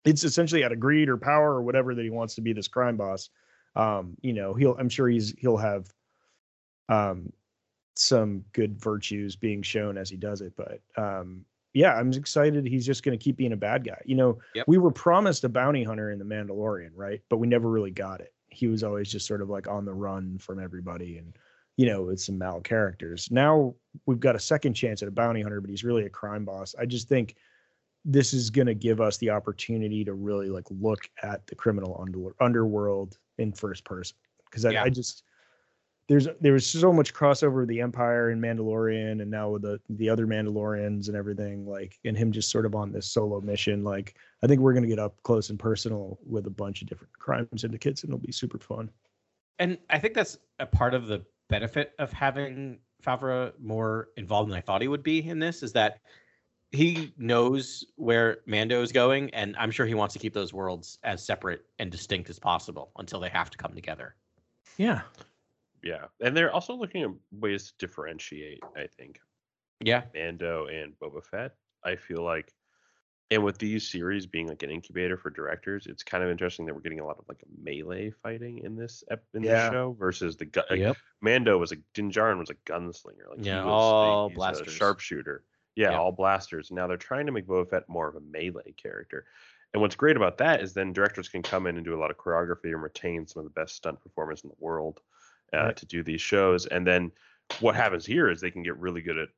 it's 0.06 0.24
essentially 0.24 0.64
out 0.64 0.72
of 0.72 0.80
greed 0.80 1.10
or 1.10 1.18
power 1.18 1.54
or 1.54 1.62
whatever 1.62 1.94
that 1.96 2.04
he 2.04 2.10
wants 2.10 2.36
to 2.36 2.42
be 2.42 2.54
this 2.54 2.68
crime 2.68 2.98
boss. 2.98 3.30
Um, 3.76 4.16
you 4.22 4.34
know, 4.34 4.54
he'll 4.54 4.76
I'm 4.78 4.90
sure 4.90 5.08
he's 5.08 5.34
he'll 5.38 5.58
have 5.58 5.88
um 6.90 7.32
some 7.96 8.44
good 8.54 8.80
virtues 8.80 9.36
being 9.36 9.62
shown 9.62 9.98
as 9.98 10.10
he 10.10 10.18
does 10.18 10.42
it, 10.42 10.54
but 10.56 10.82
um 10.98 11.46
yeah, 11.74 11.94
I'm 11.94 12.12
excited. 12.12 12.66
He's 12.68 12.86
just 12.86 13.02
going 13.02 13.18
to 13.18 13.24
keep 13.24 13.38
being 13.38 13.54
a 13.54 13.58
bad 13.58 13.86
guy. 13.86 14.02
You 14.04 14.16
know, 14.16 14.40
Yep. 14.56 14.66
we 14.68 14.78
were 14.78 14.92
promised 14.92 15.46
a 15.46 15.50
bounty 15.50 15.86
hunter 15.86 16.12
in 16.12 16.20
the 16.20 16.26
Mandalorian, 16.26 16.90
right? 16.96 17.22
But 17.30 17.38
we 17.38 17.48
never 17.48 17.70
really 17.70 17.92
got 17.92 18.20
it. 18.20 18.34
He 18.50 18.68
was 18.68 18.84
always 18.84 19.10
just 19.10 19.26
sort 19.26 19.42
of 19.42 19.50
like 19.50 19.70
on 19.70 19.86
the 19.86 19.94
run 19.94 20.38
from 20.38 20.60
everybody 20.62 21.18
and, 21.18 21.34
you 21.78 21.86
know, 21.86 22.02
with 22.02 22.20
some 22.20 22.38
mal 22.38 22.60
characters. 22.60 23.30
Now 23.32 23.74
we've 24.06 24.20
got 24.20 24.36
a 24.36 24.40
second 24.40 24.74
chance 24.74 25.02
at 25.02 25.08
a 25.08 25.12
bounty 25.12 25.42
hunter, 25.42 25.62
but 25.62 25.70
he's 25.70 25.86
really 25.86 26.04
a 26.04 26.10
crime 26.10 26.44
boss. 26.44 26.76
I 26.78 26.86
just 26.86 27.08
think 27.08 27.38
this 28.04 28.34
is 28.34 28.50
going 28.50 28.68
to 28.68 28.74
give 28.74 29.00
us 29.00 29.18
the 29.18 29.30
opportunity 29.30 30.04
to 30.04 30.14
really 30.14 30.50
like 30.50 30.66
look 30.70 31.10
at 31.24 31.46
the 31.48 31.56
criminal 31.56 32.00
under, 32.02 32.36
underworld 32.40 33.18
in 33.38 33.54
first 33.54 33.84
person. 33.84 34.18
Cause 34.52 34.66
I, 34.66 34.72
Yeah. 34.72 34.84
I 34.84 34.90
just, 34.90 35.24
there's 36.08 36.28
there 36.42 36.52
was 36.52 36.68
so 36.68 36.92
much 36.92 37.14
crossover 37.14 37.60
with 37.60 37.70
the 37.70 37.80
Empire 37.80 38.32
and 38.32 38.44
Mandalorian, 38.44 39.22
and 39.22 39.32
now 39.32 39.52
with 39.52 39.62
the 39.62 39.80
the 39.92 40.10
other 40.10 40.28
Mandalorians 40.28 41.08
and 41.08 41.16
everything, 41.16 41.66
like, 41.66 42.00
and 42.04 42.18
him 42.18 42.34
just 42.34 42.52
sort 42.52 42.66
of 42.66 42.76
on 42.76 42.92
this 42.92 43.08
solo 43.08 43.40
mission. 43.40 43.86
Like, 43.86 44.16
I 44.44 44.48
think 44.48 44.60
we're 44.60 44.74
gonna 44.74 44.88
get 44.88 45.00
up 45.00 45.16
close 45.24 45.50
and 45.52 45.58
personal 45.58 46.20
with 46.26 46.48
a 46.48 46.50
bunch 46.50 46.82
of 46.82 46.90
different 46.90 47.18
crime 47.18 47.48
syndicates, 47.56 48.04
and 48.04 48.10
it'll 48.10 48.20
be 48.20 48.34
super 48.34 48.58
fun. 48.58 48.90
And 49.60 49.78
I 49.90 50.00
think 50.00 50.14
that's 50.14 50.38
a 50.60 50.66
part 50.66 50.94
of 50.94 51.08
the 51.08 51.24
benefit 51.48 51.94
of 51.98 52.12
having 52.12 52.80
Favreau 53.02 53.54
more 53.62 54.10
involved 54.18 54.50
than 54.50 54.58
I 54.58 54.62
thought 54.62 54.82
he 54.82 54.90
would 54.90 55.04
be 55.04 55.26
in 55.26 55.40
this 55.40 55.64
is 55.64 55.72
that 55.74 56.02
he 56.72 57.14
knows 57.18 57.86
where 57.96 58.38
Mando 58.46 58.82
is 58.82 58.92
going, 58.92 59.30
and 59.32 59.56
I'm 59.58 59.72
sure 59.72 59.86
he 59.86 59.94
wants 59.94 60.14
to 60.14 60.20
keep 60.20 60.34
those 60.34 60.54
worlds 60.54 61.00
as 61.04 61.24
separate 61.24 61.66
and 61.80 61.92
distinct 61.92 62.30
as 62.30 62.40
possible 62.40 62.92
until 62.98 63.20
they 63.20 63.30
have 63.30 63.50
to 63.50 63.58
come 63.58 63.74
together. 63.74 64.16
Yeah, 64.78 65.02
yeah, 65.84 66.06
and 66.22 66.36
they're 66.36 66.52
also 66.54 66.74
looking 66.74 67.04
at 67.04 67.10
ways 67.32 67.68
to 67.68 67.74
differentiate. 67.86 68.60
I 68.76 68.88
think 68.88 69.20
Yeah. 69.84 70.04
Mando 70.14 70.68
and 70.68 70.94
Boba 71.00 71.24
Fett. 71.24 71.56
I 71.84 71.96
feel 71.96 72.24
like, 72.24 72.54
and 73.32 73.44
with 73.44 73.58
these 73.58 73.90
series 73.90 74.26
being 74.26 74.48
like 74.48 74.62
an 74.64 74.70
incubator 74.72 75.18
for 75.18 75.30
directors, 75.30 75.88
it's 75.88 76.04
kind 76.04 76.24
of 76.24 76.30
interesting 76.30 76.66
that 76.68 76.74
we're 76.76 76.82
getting 76.82 77.00
a 77.00 77.06
lot 77.06 77.18
of 77.18 77.26
like 77.28 77.44
melee 77.62 78.12
fighting 78.12 78.60
in 78.60 78.76
this 78.76 79.04
ep- 79.10 79.26
in 79.34 79.44
Yeah. 79.44 79.64
this 79.66 79.72
show 79.74 79.92
versus 80.00 80.38
the 80.38 80.46
gu- 80.46 80.62
like, 80.70 80.80
Yep. 80.80 80.98
Mando 81.22 81.58
was 81.58 81.72
a 81.72 81.78
Din 81.94 82.12
Djarin 82.12 82.38
was 82.40 82.50
a 82.52 82.56
gunslinger. 82.56 83.30
Like 83.30 83.40
he 83.40 83.46
Yeah, 83.48 83.66
was 83.66 83.72
a- 83.72 83.74
all 83.74 84.30
he's 84.30 84.36
a 84.36 84.38
blasters. 84.38 84.74
sharpshooter. 84.74 85.44
Yeah, 85.76 85.92
Yeah. 85.92 86.00
all 86.00 86.12
blasters. 86.12 86.72
Now 86.72 86.88
they're 86.88 86.98
trying 86.98 87.26
to 87.28 87.32
make 87.32 87.48
Boba 87.48 87.70
Fett 87.70 87.90
more 87.90 88.08
of 88.08 88.16
a 88.16 88.20
melee 88.22 88.74
character. 88.78 89.26
And 89.74 89.82
what's 89.82 89.96
great 89.96 90.18
about 90.18 90.38
that 90.40 90.62
is 90.62 90.74
then 90.74 90.92
directors 90.92 91.30
can 91.30 91.42
come 91.42 91.66
in 91.66 91.78
and 91.78 91.86
do 91.86 91.96
a 91.96 92.00
lot 92.00 92.12
of 92.12 92.18
choreography 92.18 92.66
and 92.74 92.84
retain 92.84 93.26
some 93.26 93.40
of 93.40 93.46
the 93.46 93.60
best 93.60 93.76
stunt 93.76 94.02
performers 94.02 94.44
in 94.44 94.50
the 94.50 94.56
world 94.60 95.00
uh, 95.54 95.58
Right. 95.66 95.78
to 95.78 95.86
do 95.86 96.04
these 96.04 96.22
shows. 96.22 96.66
And 96.66 96.86
then 96.86 97.12
what 97.62 97.76
happens 97.76 98.06
here 98.06 98.30
is 98.30 98.42
they 98.42 98.52
can 98.52 98.64
get 98.64 98.78
really 98.78 99.02
good 99.02 99.18
at 99.18 99.30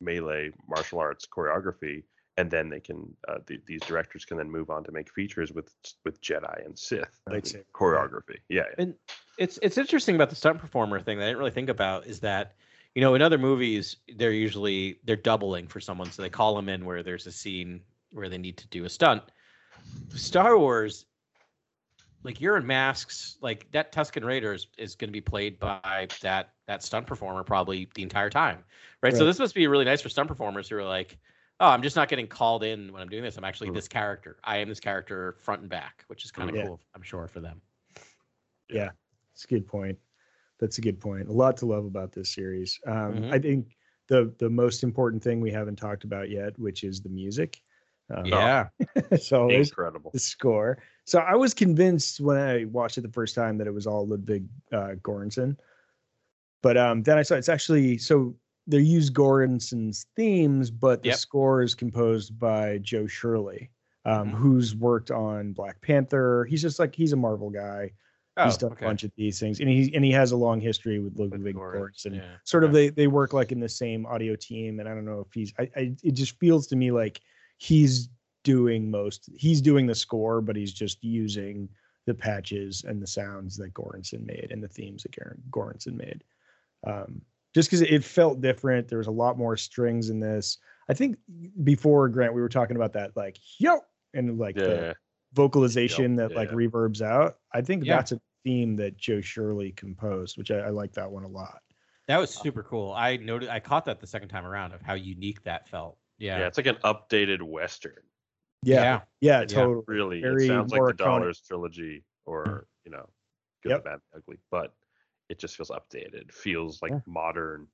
melee 0.00 0.50
martial 0.68 0.98
arts 0.98 1.26
choreography, 1.26 2.02
and 2.36 2.50
then 2.50 2.68
they 2.68 2.80
can 2.80 3.14
uh, 3.28 3.38
th- 3.46 3.62
these 3.66 3.80
directors 3.82 4.24
can 4.24 4.36
then 4.38 4.50
move 4.50 4.70
on 4.70 4.82
to 4.84 4.92
make 4.92 5.12
features 5.12 5.52
with 5.52 5.72
with 6.04 6.20
Jedi 6.22 6.64
and 6.64 6.78
Sith 6.78 7.20
I 7.28 7.32
mean, 7.32 7.42
choreography. 7.74 8.38
Yeah, 8.48 8.62
yeah. 8.70 8.74
And 8.78 8.94
it's 9.38 9.58
it's 9.62 9.78
interesting 9.78 10.14
about 10.14 10.30
the 10.30 10.36
stunt 10.36 10.58
performer 10.58 11.00
thing 11.00 11.18
that 11.18 11.24
I 11.24 11.28
didn't 11.28 11.38
really 11.38 11.50
think 11.50 11.68
about 11.68 12.06
is 12.06 12.20
that 12.20 12.54
you 12.94 13.00
know 13.00 13.14
in 13.14 13.22
other 13.22 13.38
movies 13.38 13.96
they're 14.16 14.32
usually 14.32 14.98
they're 15.04 15.16
doubling 15.16 15.66
for 15.66 15.80
someone 15.80 16.10
so 16.10 16.22
they 16.22 16.30
call 16.30 16.54
them 16.54 16.68
in 16.68 16.84
where 16.84 17.02
there's 17.02 17.26
a 17.26 17.32
scene 17.32 17.80
where 18.12 18.28
they 18.28 18.38
need 18.38 18.56
to 18.56 18.66
do 18.68 18.84
a 18.84 18.88
stunt. 18.88 19.22
Star 20.08 20.58
Wars, 20.58 21.06
like 22.24 22.40
you're 22.40 22.56
in 22.56 22.66
masks, 22.66 23.38
like 23.40 23.70
that 23.70 23.92
Tusken 23.92 24.24
Raider 24.24 24.52
is, 24.52 24.66
is 24.76 24.94
going 24.96 25.08
to 25.08 25.12
be 25.12 25.20
played 25.20 25.58
by 25.60 26.08
that 26.20 26.50
that 26.66 26.82
stunt 26.82 27.06
performer 27.06 27.44
probably 27.44 27.88
the 27.94 28.02
entire 28.02 28.30
time, 28.30 28.64
right? 29.02 29.14
So 29.14 29.24
this 29.24 29.38
must 29.38 29.54
be 29.54 29.66
really 29.68 29.84
nice 29.84 30.00
for 30.00 30.08
stunt 30.08 30.28
performers 30.28 30.68
who 30.68 30.76
are 30.76 30.84
like, 30.84 31.18
oh, 31.60 31.68
I'm 31.68 31.82
just 31.82 31.96
not 31.96 32.08
getting 32.08 32.26
called 32.26 32.64
in 32.64 32.92
when 32.92 33.00
I'm 33.00 33.08
doing 33.08 33.22
this. 33.22 33.36
I'm 33.36 33.44
actually 33.44 33.68
Mhm. 33.68 33.74
this 33.74 33.88
character. 33.88 34.38
I 34.44 34.58
am 34.58 34.68
this 34.68 34.80
character 34.80 35.36
front 35.40 35.60
and 35.60 35.70
back, 35.70 36.04
which 36.08 36.24
is 36.24 36.30
kind 36.30 36.50
of 36.50 36.56
Yeah. 36.56 36.64
cool, 36.64 36.80
I'm 36.94 37.02
sure, 37.02 37.28
for 37.28 37.40
them. 37.40 37.62
Yeah. 38.68 38.90
It's 39.32 39.44
a 39.44 39.48
good 39.48 39.66
point. 39.66 39.98
That's 40.60 40.78
a 40.78 40.82
good 40.82 41.00
point. 41.00 41.28
A 41.28 41.32
lot 41.32 41.56
to 41.58 41.66
love 41.66 41.84
about 41.86 42.12
this 42.12 42.32
series. 42.34 42.78
Um, 42.86 43.14
Mhm. 43.22 43.32
I 43.32 43.38
think 43.38 43.76
the 44.08 44.34
the 44.38 44.50
most 44.50 44.82
important 44.82 45.22
thing 45.22 45.40
we 45.40 45.50
haven't 45.50 45.76
talked 45.76 46.04
about 46.04 46.30
yet, 46.30 46.58
which 46.58 46.84
is 46.84 47.00
the 47.00 47.08
music. 47.08 47.60
Um, 48.10 48.26
Yeah. 48.26 48.68
so 49.18 49.48
incredible. 49.50 50.10
the 50.12 50.18
score. 50.18 50.78
So 51.06 51.20
I 51.20 51.34
was 51.34 51.54
convinced 51.54 52.20
when 52.20 52.36
I 52.36 52.64
watched 52.66 52.98
it 52.98 53.02
the 53.02 53.12
first 53.12 53.34
time 53.34 53.56
that 53.58 53.66
it 53.66 53.74
was 53.74 53.86
all 53.86 54.06
Ludwig 54.06 54.46
uh, 54.72 54.94
Göransson, 55.02 55.56
but 56.62 56.76
um, 56.76 57.02
then 57.02 57.18
I 57.18 57.22
saw 57.22 57.36
it's 57.36 57.48
actually 57.48 57.98
so 57.98 58.36
they 58.66 58.80
use 58.80 59.10
Göransson's 59.10 60.06
themes, 60.14 60.70
but 60.70 61.02
the 61.02 61.08
Yep. 61.08 61.18
score 61.18 61.62
is 61.62 61.74
composed 61.74 62.38
by 62.38 62.78
Joe 62.78 63.06
Shirley, 63.06 63.70
um, 64.04 64.30
Mhm. 64.30 64.34
who's 64.34 64.74
worked 64.76 65.10
on 65.10 65.52
Black 65.52 65.80
Panther. 65.80 66.44
He's 66.44 66.62
just 66.62 66.78
like 66.78 66.94
he's 66.94 67.12
a 67.12 67.16
Marvel 67.16 67.50
guy. 67.50 67.92
He's 68.46 68.56
done 68.56 68.70
Oh, 68.70 68.72
okay. 68.74 68.84
a 68.84 68.88
bunch 68.88 69.04
of 69.04 69.12
these 69.16 69.38
things, 69.40 69.60
and 69.60 69.68
he 69.68 69.94
and 69.94 70.04
he 70.04 70.10
has 70.12 70.32
a 70.32 70.36
long 70.36 70.60
history 70.60 70.98
with 70.98 71.18
Ludwig 71.18 71.54
Goran- 71.56 71.74
Göransson. 71.76 72.16
yeah, 72.16 72.36
Sort 72.44 72.64
of 72.64 72.72
they 72.72 72.88
they 72.90 73.06
work 73.06 73.32
like 73.32 73.52
in 73.52 73.60
the 73.60 73.68
same 73.68 74.06
audio 74.06 74.36
team, 74.36 74.80
and 74.80 74.88
I 74.88 74.94
don't 74.94 75.04
know 75.04 75.20
if 75.20 75.32
he's. 75.32 75.52
I, 75.58 75.70
I 75.76 75.96
it 76.02 76.12
just 76.12 76.38
feels 76.38 76.66
to 76.68 76.76
me 76.76 76.90
like 76.90 77.20
he's 77.58 78.08
doing 78.44 78.90
most. 78.90 79.28
He's 79.36 79.60
doing 79.60 79.86
the 79.86 79.94
score, 79.94 80.40
but 80.40 80.56
he's 80.56 80.72
just 80.72 81.02
using 81.04 81.68
the 82.06 82.14
patches 82.14 82.84
and 82.88 83.00
the 83.02 83.06
sounds 83.06 83.56
that 83.58 83.74
Göransson 83.74 84.24
made 84.26 84.48
and 84.50 84.62
the 84.62 84.68
themes 84.68 85.02
that 85.02 85.14
Gor- 85.14 85.36
Göransson 85.50 85.94
made. 85.94 86.24
Um, 86.86 87.20
just 87.54 87.68
because 87.68 87.82
it 87.82 88.02
felt 88.04 88.40
different. 88.40 88.88
There 88.88 88.98
was 88.98 89.06
a 89.08 89.10
lot 89.12 89.36
more 89.36 89.56
strings 89.56 90.08
in 90.08 90.20
this. 90.20 90.56
I 90.88 90.94
think 90.94 91.18
before 91.64 92.08
Grant, 92.08 92.32
we 92.32 92.40
were 92.40 92.48
talking 92.48 92.76
about 92.76 92.92
that 92.94 93.14
like 93.16 93.38
yo 93.58 93.80
and 94.14 94.38
like 94.38 94.54
the 94.56 94.74
Yeah, 94.86 94.92
vocalization 95.34 96.16
that 96.16 96.32
like 96.34 96.48
yeah. 96.50 96.54
reverbs 96.56 97.02
out. 97.02 97.36
I 97.52 97.60
think 97.60 97.84
Yeah. 97.84 97.96
that's 97.96 98.12
a 98.12 98.20
theme 98.44 98.76
that 98.76 98.96
Joe 98.96 99.20
Shirley 99.20 99.72
composed, 99.72 100.38
which 100.38 100.50
I, 100.50 100.58
I 100.58 100.68
like 100.70 100.92
that 100.94 101.10
one 101.10 101.24
a 101.24 101.28
lot. 101.28 101.60
That 102.08 102.18
was 102.18 102.30
super 102.34 102.62
cool. 102.62 102.92
I 102.92 103.16
noted 103.18 103.48
I 103.50 103.60
caught 103.60 103.84
that 103.84 104.00
the 104.00 104.06
second 104.06 104.28
time 104.28 104.44
around 104.44 104.72
of 104.72 104.82
how 104.82 104.94
unique 104.94 105.42
that 105.44 105.68
felt. 105.68 105.96
yeah, 106.18 106.38
Yeah. 106.40 106.46
it's 106.48 106.58
like 106.58 106.66
an 106.66 106.76
updated 106.84 107.40
western. 107.42 108.02
Yeah, 108.62 109.02
yeah, 109.20 109.40
Yeah. 109.40 109.44
totally. 109.46 109.84
Really, 109.86 110.20
Very 110.20 110.44
it 110.44 110.48
sounds 110.48 110.72
like 110.72 110.80
the 110.80 110.92
Morricone. 110.92 110.96
Dollars 110.96 111.40
trilogy, 111.46 112.04
or 112.26 112.66
you 112.84 112.90
know, 112.90 113.08
Good, 113.62 113.70
Yep. 113.70 113.84
Bad, 113.84 113.98
Ugly, 114.16 114.38
but 114.50 114.74
it 115.28 115.38
just 115.38 115.56
feels 115.56 115.70
updated. 115.70 116.32
Feels 116.32 116.80
like 116.82 116.92
Yeah. 116.92 117.00
modern, 117.06 117.68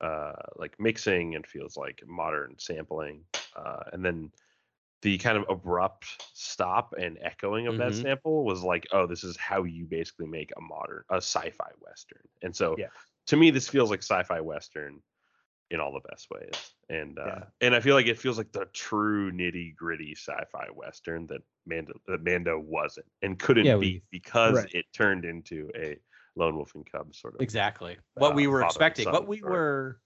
uh, 0.00 0.32
like 0.56 0.78
mixing, 0.80 1.34
and 1.36 1.46
feels 1.46 1.76
like 1.76 2.02
modern 2.06 2.58
sampling. 2.58 3.24
Uh, 3.54 3.84
and 3.92 4.04
then 4.04 4.32
the 5.02 5.18
kind 5.18 5.36
of 5.36 5.44
abrupt 5.48 6.06
stop 6.32 6.94
and 6.98 7.18
echoing 7.20 7.66
of 7.66 7.76
that 7.76 7.92
Mhm. 7.92 8.02
sample 8.02 8.44
was 8.44 8.62
like, 8.62 8.86
oh, 8.92 9.06
this 9.06 9.22
is 9.22 9.36
how 9.36 9.64
you 9.64 9.84
basically 9.84 10.26
make 10.26 10.50
a 10.56 10.60
modern, 10.60 11.04
a 11.10 11.16
sci-fi 11.16 11.70
western. 11.78 12.22
And 12.42 12.54
so, 12.56 12.74
Yeah. 12.78 12.88
to 13.26 13.36
me, 13.36 13.50
this 13.50 13.68
feels 13.68 13.90
like 13.90 14.00
sci-fi 14.02 14.40
western. 14.40 15.02
in 15.70 15.80
all 15.80 15.92
the 15.94 16.08
best 16.10 16.28
ways. 16.30 16.74
And 16.90 17.18
uh, 17.18 17.24
Yeah. 17.24 17.44
and 17.62 17.74
I 17.74 17.80
feel 17.80 17.94
like 17.94 18.06
it 18.06 18.18
feels 18.18 18.36
like 18.36 18.52
the 18.52 18.66
true 18.66 19.32
nitty 19.32 19.74
gritty 19.74 20.12
sci-fi 20.14 20.68
western 20.74 21.26
that 21.28 21.40
Mando 21.64 21.94
that 22.06 22.22
Mando 22.22 22.60
wasn't 22.60 23.10
and 23.22 23.38
couldn't 23.38 23.64
Yeah, 23.64 23.76
be 23.76 23.78
we- 23.78 24.02
because 24.10 24.56
Right. 24.56 24.74
it 24.74 24.92
turned 24.92 25.24
into 25.24 25.70
a 25.74 25.96
lone 26.36 26.56
wolf 26.56 26.74
and 26.74 26.84
cub 26.88 27.14
sort 27.14 27.34
of. 27.34 27.40
Exactly. 27.40 27.96
What 28.12 28.34
we 28.34 28.46
uh, 28.46 28.50
were 28.50 28.62
expecting, 28.62 29.10
what 29.10 29.26
we 29.26 29.38
story. 29.38 29.52
were 29.52 30.00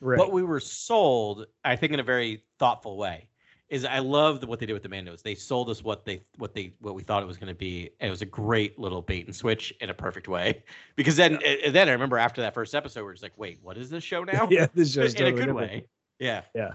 Right. 0.00 0.18
what 0.18 0.32
we 0.32 0.42
were 0.42 0.60
sold, 0.60 1.46
I 1.64 1.76
think 1.76 1.92
in 1.92 2.00
a 2.00 2.04
very 2.04 2.44
thoughtful 2.58 2.98
way. 2.98 3.28
Is 3.68 3.84
I 3.84 3.98
love 3.98 4.46
what 4.46 4.60
they 4.60 4.66
did 4.66 4.74
with 4.74 4.84
the 4.84 4.88
Mandos. 4.88 5.22
They 5.22 5.34
sold 5.34 5.70
us 5.70 5.82
what 5.82 6.04
they 6.04 6.22
what 6.38 6.54
they 6.54 6.74
what 6.80 6.94
we 6.94 7.02
thought 7.02 7.22
it 7.22 7.26
was 7.26 7.36
going 7.36 7.52
to 7.52 7.58
be. 7.58 7.90
And 8.00 8.06
it 8.06 8.10
was 8.10 8.22
a 8.22 8.26
great 8.26 8.78
little 8.78 9.02
bait 9.02 9.26
and 9.26 9.34
switch 9.34 9.72
in 9.80 9.90
a 9.90 9.94
perfect 9.94 10.28
way. 10.28 10.62
Because 10.96 11.16
then 11.16 11.38
and 11.42 11.74
then 11.74 11.88
I 11.88 11.92
remember 11.92 12.16
after 12.16 12.40
that 12.42 12.54
first 12.54 12.74
episode, 12.74 13.04
we're 13.04 13.12
just 13.12 13.22
like, 13.22 13.36
wait, 13.36 13.58
what 13.62 13.76
is 13.76 13.90
this 13.90 14.04
show 14.04 14.22
now? 14.24 14.48
yeah, 14.50 14.66
this 14.74 14.96
in 14.96 15.02
show's 15.02 15.14
a 15.14 15.16
good 15.16 15.34
different. 15.36 15.56
way. 15.56 15.86
Yeah. 16.18 16.42
Yeah, 16.54 16.74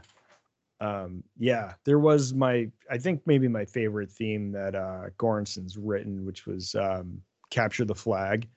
um 0.81 1.23
yeah 1.37 1.73
there 1.85 1.99
was 1.99 2.33
my 2.33 2.69
i 2.89 2.97
think 2.97 3.21
maybe 3.25 3.47
my 3.47 3.65
favorite 3.65 4.09
theme 4.11 4.51
that 4.51 4.75
uh 4.75 5.09
Göransson's 5.17 5.77
written 5.77 6.25
which 6.25 6.45
was 6.45 6.75
um 6.75 7.21
capture 7.51 7.85
the 7.85 7.95
flag 7.95 8.47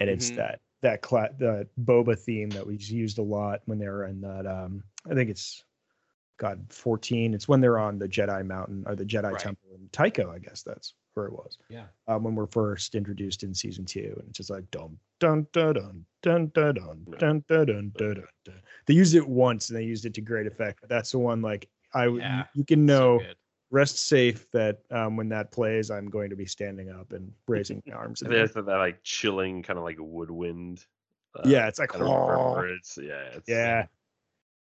and 0.00 0.08
it's 0.08 0.30
Mhm. 0.30 0.36
that 0.36 0.60
that 0.82 1.02
cla- 1.02 1.30
the 1.38 1.66
boba 1.82 2.18
theme 2.18 2.50
that 2.50 2.66
we 2.66 2.76
used 2.76 3.18
a 3.18 3.22
lot 3.22 3.60
when 3.66 3.78
they 3.78 3.88
were 3.88 4.06
in 4.06 4.20
that 4.22 4.46
um 4.46 4.82
i 5.10 5.14
think 5.14 5.30
it's 5.30 5.62
god 6.36 6.64
14 6.70 7.32
it's 7.34 7.46
when 7.48 7.60
they're 7.60 7.78
on 7.78 7.98
the 7.98 8.08
jedi 8.08 8.44
mountain 8.44 8.82
or 8.86 8.94
the 8.96 9.04
jedi 9.04 9.30
Right. 9.32 9.38
temple 9.38 9.68
in 9.74 9.88
Tython 9.90 10.28
i 10.30 10.38
guess 10.38 10.62
that's 10.62 10.94
where 11.14 11.26
it 11.26 11.32
was 11.32 11.58
Yeah. 11.68 11.84
um, 12.08 12.24
when 12.24 12.34
we're 12.34 12.46
first 12.46 12.94
introduced 12.96 13.44
in 13.44 13.54
season 13.54 13.84
two, 13.84 14.14
and 14.18 14.28
it's 14.28 14.38
just 14.38 14.50
like 14.50 14.68
dun 14.72 14.98
dun 15.20 15.46
dun 15.52 15.74
dun 15.74 16.04
dun 16.22 16.50
dun 16.52 16.74
dun 16.74 16.74
dun 16.74 17.04
dun 17.18 17.44
dun 17.46 17.66
dun 17.66 17.92
dun. 17.96 18.24
dun. 18.44 18.54
They 18.86 18.94
used 18.94 19.14
it 19.14 19.26
once, 19.26 19.68
and 19.70 19.78
they 19.78 19.84
used 19.84 20.04
it 20.06 20.12
to 20.14 20.20
great 20.20 20.48
effect. 20.48 20.80
But 20.80 20.88
that's 20.90 21.12
the 21.12 21.20
one 21.20 21.40
like 21.40 21.68
I 21.94 22.06
w- 22.06 22.20
Yeah, 22.20 22.46
you 22.54 22.64
can 22.64 22.80
So 22.88 22.92
know 22.94 23.18
good. 23.20 23.36
rest 23.70 23.96
safe 23.98 24.50
that 24.50 24.80
um, 24.90 25.16
when 25.16 25.28
that 25.28 25.52
plays, 25.52 25.88
I'm 25.88 26.10
going 26.10 26.30
to 26.30 26.36
be 26.36 26.46
standing 26.46 26.90
up 26.90 27.12
and 27.12 27.32
raising 27.46 27.80
my 27.86 27.94
arms. 27.94 28.18
There's 28.26 28.52
that, 28.54 28.66
that 28.66 28.76
like 28.78 28.98
chilling 29.04 29.62
kind 29.62 29.78
of 29.78 29.84
like 29.84 29.98
woodwind. 30.00 30.84
uh, 31.36 31.42
yeah, 31.48 31.68
it's 31.68 31.78
like 31.78 31.94
"Oh." 31.94 32.00
reverberance. 32.00 32.98
Yeah, 33.00 33.22
it's, 33.36 33.48
yeah, 33.48 33.86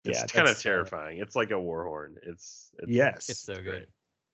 it's 0.04 0.18
yeah, 0.20 0.26
kind 0.26 0.46
of 0.48 0.54
that's, 0.54 0.60
uh, 0.60 0.68
terrifying. 0.68 1.18
It's 1.18 1.34
like 1.36 1.50
a 1.50 1.58
war 1.60 1.84
horn. 1.84 2.16
It's, 2.22 2.70
it's 2.78 2.90
yes, 2.90 3.28
It's 3.28 3.40
so 3.40 3.54
great. 3.54 3.64
good. 3.64 3.86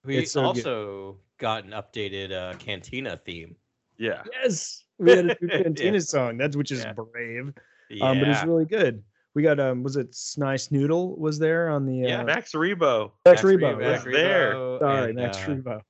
We 0.05 0.19
It's 0.19 0.33
so 0.33 0.41
good. 0.41 0.47
also 0.67 1.17
got 1.39 1.65
an 1.65 1.71
updated 1.73 2.33
uh, 2.33 2.55
Cantina 2.59 3.17
theme. 3.25 3.55
Yeah, 3.99 4.23
yes. 4.43 4.83
We 4.99 5.11
had 5.11 5.19
a 5.19 5.23
new 5.25 5.35
Yeah. 5.43 5.63
Cantina 5.63 6.01
song. 6.01 6.39
That's 6.39 6.57
which 6.57 6.71
is 6.73 6.83
Yeah. 6.83 6.95
brave, 6.95 7.53
Yeah. 7.91 8.11
um, 8.11 8.19
but 8.19 8.29
it's 8.29 8.45
really 8.45 8.65
good. 8.65 9.03
We 9.35 9.43
got 9.43 9.61
um, 9.61 9.83
was 9.83 9.97
it 9.97 10.13
Sy 10.15 10.55
Snootles 10.57 11.17
was 11.19 11.39
there 11.39 11.69
on 11.69 11.87
the 11.87 11.97
Yeah, 12.09 12.23
uh, 12.23 12.25
Max 12.25 12.53
Rebo. 12.53 13.13
Max 13.25 13.43
Max 13.43 13.43
Rebo, 13.43 13.61
Rebo, 13.61 13.81
yeah. 13.83 13.89
Max 13.91 14.05
there. 14.05 14.55
Rebo, 14.55 14.79
Sorry, 14.81 15.11
and, 15.11 15.15
Max 15.19 15.37
uh, 15.39 15.41
Rebo. 15.47 15.81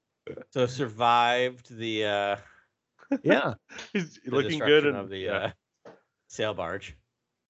So 0.50 0.66
survived 0.66 1.76
the 1.76 2.04
uh 2.04 2.36
Yeah, 3.22 3.54
He's 3.92 4.18
the 4.24 4.30
looking 4.30 4.58
good 4.58 4.82
destruction 4.82 4.88
and 4.88 4.96
of 4.98 5.08
the 5.08 5.18
yeah. 5.18 5.32
uh, 5.86 5.90
sail 6.28 6.52
barge. 6.54 6.96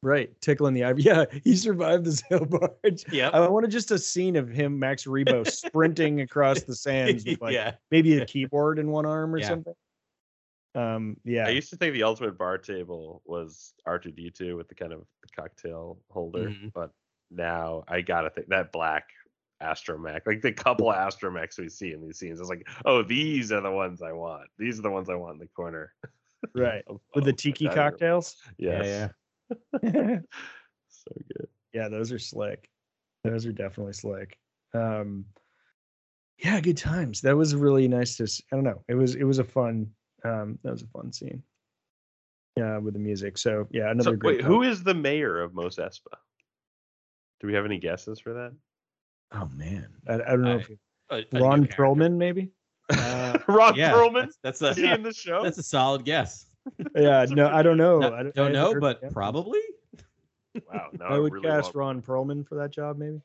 Right. 0.03 0.30
Tickling 0.40 0.74
the 0.74 0.84
ivy. 0.84 1.03
Yeah, 1.11 1.24
he 1.44 1.57
survived 1.57 2.05
the 2.05 2.12
sail 2.12 2.44
barge. 2.44 3.05
Yeah, 3.12 3.30
I 3.30 3.46
wanted 3.48 3.70
just 3.70 3.90
a 3.90 3.98
scene 3.98 4.36
of 4.36 4.48
him, 4.48 4.78
Max 4.78 5.05
Rebo, 5.05 5.46
sprinting 5.51 6.20
across 6.22 6.62
the 6.62 6.74
sands 6.74 7.24
with 7.24 7.40
like 7.40 7.55
yeah. 7.55 7.74
maybe 7.90 8.18
a 8.18 8.24
keyboard 8.32 8.78
in 8.78 8.90
one 8.90 9.07
arm 9.07 9.34
or 9.34 9.38
Yeah. 9.38 9.48
something. 9.48 9.74
Um, 10.76 11.16
yeah, 11.24 11.46
I 11.46 11.51
used 11.51 11.70
to 11.70 11.76
think 11.76 11.94
the 11.94 12.05
ultimate 12.05 12.38
bar 12.38 12.57
table 12.57 13.22
was 13.24 13.74
R2D2 13.88 14.57
with 14.57 14.68
the 14.68 14.74
kind 14.76 14.92
of 14.92 15.01
the 15.22 15.28
cocktail 15.34 15.98
holder, 16.11 16.51
Mhm. 16.51 16.72
but 16.72 16.92
now 17.32 17.82
I 17.88 18.03
gotta 18.03 18.30
think 18.30 18.46
that 18.48 18.70
black 18.70 19.05
astromech, 19.61 20.20
like 20.26 20.40
the 20.42 20.53
couple 20.53 20.86
astromechs 20.86 21.59
we 21.59 21.68
see 21.68 21.92
in 21.92 22.01
these 22.01 22.18
scenes, 22.18 22.40
is 22.40 22.48
like, 22.48 22.66
oh, 22.84 23.03
these 23.03 23.51
are 23.51 23.61
the 23.61 23.70
ones 23.70 24.01
I 24.01 24.12
want. 24.12 24.48
These 24.59 24.78
are 24.78 24.82
the 24.82 24.90
ones 24.90 25.11
I 25.11 25.16
want 25.16 25.34
in 25.34 25.38
the 25.40 25.48
corner. 25.48 25.92
right 26.55 26.82
of- 26.86 27.01
with 27.14 27.24
the 27.24 27.32
tiki 27.32 27.68
cocktails. 27.68 28.36
Yes. 28.57 28.86
yeah, 28.86 29.09
So 30.92 31.12
good. 31.36 31.48
Yeah, 31.72 31.88
those 31.88 32.11
are 32.12 32.18
slick. 32.18 32.68
Those 33.24 33.46
are 33.46 33.53
definitely 33.53 33.92
slick. 33.92 34.36
Um, 34.74 35.24
yeah, 36.38 36.61
good 36.61 36.76
times. 36.76 37.20
That 37.20 37.36
was 37.36 37.55
really 37.55 37.86
nice 37.88 38.16
to. 38.16 38.24
I 38.53 38.57
don't 38.57 38.64
know. 38.64 38.82
It 38.88 38.94
was 38.96 39.14
it 39.14 39.24
was 39.24 39.38
a 39.38 39.44
fun. 39.44 39.86
Um, 40.24 40.59
that 40.64 40.72
was 40.72 40.82
a 40.82 40.86
fun 40.88 41.12
scene. 41.12 41.42
Yeah, 42.57 42.78
with 42.78 42.94
the 42.94 43.01
music. 43.01 43.38
So 43.38 43.66
yeah, 43.70 43.90
another 43.90 44.11
So, 44.11 44.16
great. 44.16 44.36
wait, 44.38 44.42
time. 44.42 44.51
who 44.51 44.62
is 44.62 44.82
the 44.82 44.94
mayor 44.94 45.40
of 45.40 45.55
Mos 45.55 45.76
Espa? 45.76 46.16
Do 47.40 47.46
we 47.46 47.55
have 47.55 47.64
any 47.64 47.78
guesses 47.78 48.18
for 48.20 48.34
that? 48.34 48.53
Oh 49.32 49.48
man, 49.55 49.88
I, 50.09 50.14
I 50.14 50.18
don't 50.18 50.42
know 50.42 50.53
I- 50.53 50.57
if 50.61 50.68
you- 50.68 50.78
A- 51.11 51.24
a 51.32 51.40
Ron 51.40 51.66
character. 51.66 51.82
Perlman 51.84 52.16
maybe. 52.16 52.51
Uh, 52.92 53.38
Ron 53.48 53.76
yeah, 53.76 53.92
Perlman? 53.92 54.28
That's, 54.42 54.57
Is 54.57 54.61
that's 54.61 54.78
he 54.78 54.90
in 54.90 55.03
the 55.05 55.14
show? 55.14 55.42
that's 55.44 55.59
a 55.59 55.62
solid 55.62 56.05
guess. 56.05 56.46
Yeah, 56.95 57.25
no, 57.31 57.49
I 57.49 57.63
don't 57.63 57.77
know. 57.77 57.99
No- 57.99 58.15
I 58.15 58.23
don't, 58.23 58.35
don't 58.35 58.55
haven't 58.55 58.75
know, 58.75 58.81
but 58.81 59.01
yeah. 59.03 59.09
probably. 59.13 59.61
wow. 60.73 60.89
Now 60.93 61.07
I 61.07 61.19
would 61.19 61.33
really 61.33 61.49
cast 61.49 61.75
want- 61.75 61.77
Ron 61.77 62.03
Perlman 62.03 62.47
for 62.47 62.57
that 62.57 62.71
job, 62.71 62.99
maybe. 62.99 63.21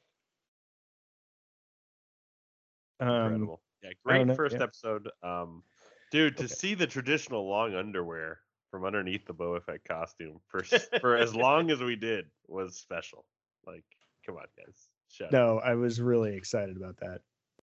Um, 3.00 3.10
Incredible. 3.10 3.62
Yeah, 3.84 3.90
great 4.04 4.36
first 4.36 4.56
yeah. 4.58 4.64
episode. 4.64 5.10
Um, 5.22 5.64
dude, 6.12 6.38
to 6.38 6.46
Okay. 6.46 6.54
see 6.54 6.74
the 6.76 6.88
traditional 6.88 7.48
long 7.48 7.76
underwear 7.76 8.40
from 8.72 8.86
underneath 8.86 9.26
the 9.26 9.34
Boba 9.34 9.64
Fett 9.64 9.84
costume 9.86 10.40
for 10.48 10.64
for 11.02 11.16
as 11.18 11.36
long 11.36 11.72
as 11.72 11.82
we 11.82 11.96
did 11.96 12.26
was 12.48 12.78
special. 12.78 13.26
Like, 13.68 13.84
come 14.26 14.36
on, 14.36 14.46
guys. 14.58 14.88
Shout 15.12 15.28
out. 15.28 15.32
no, 15.34 15.60
I 15.60 15.76
was 15.76 16.02
really 16.02 16.36
excited 16.36 16.78
about 16.78 16.98
that. 16.98 17.22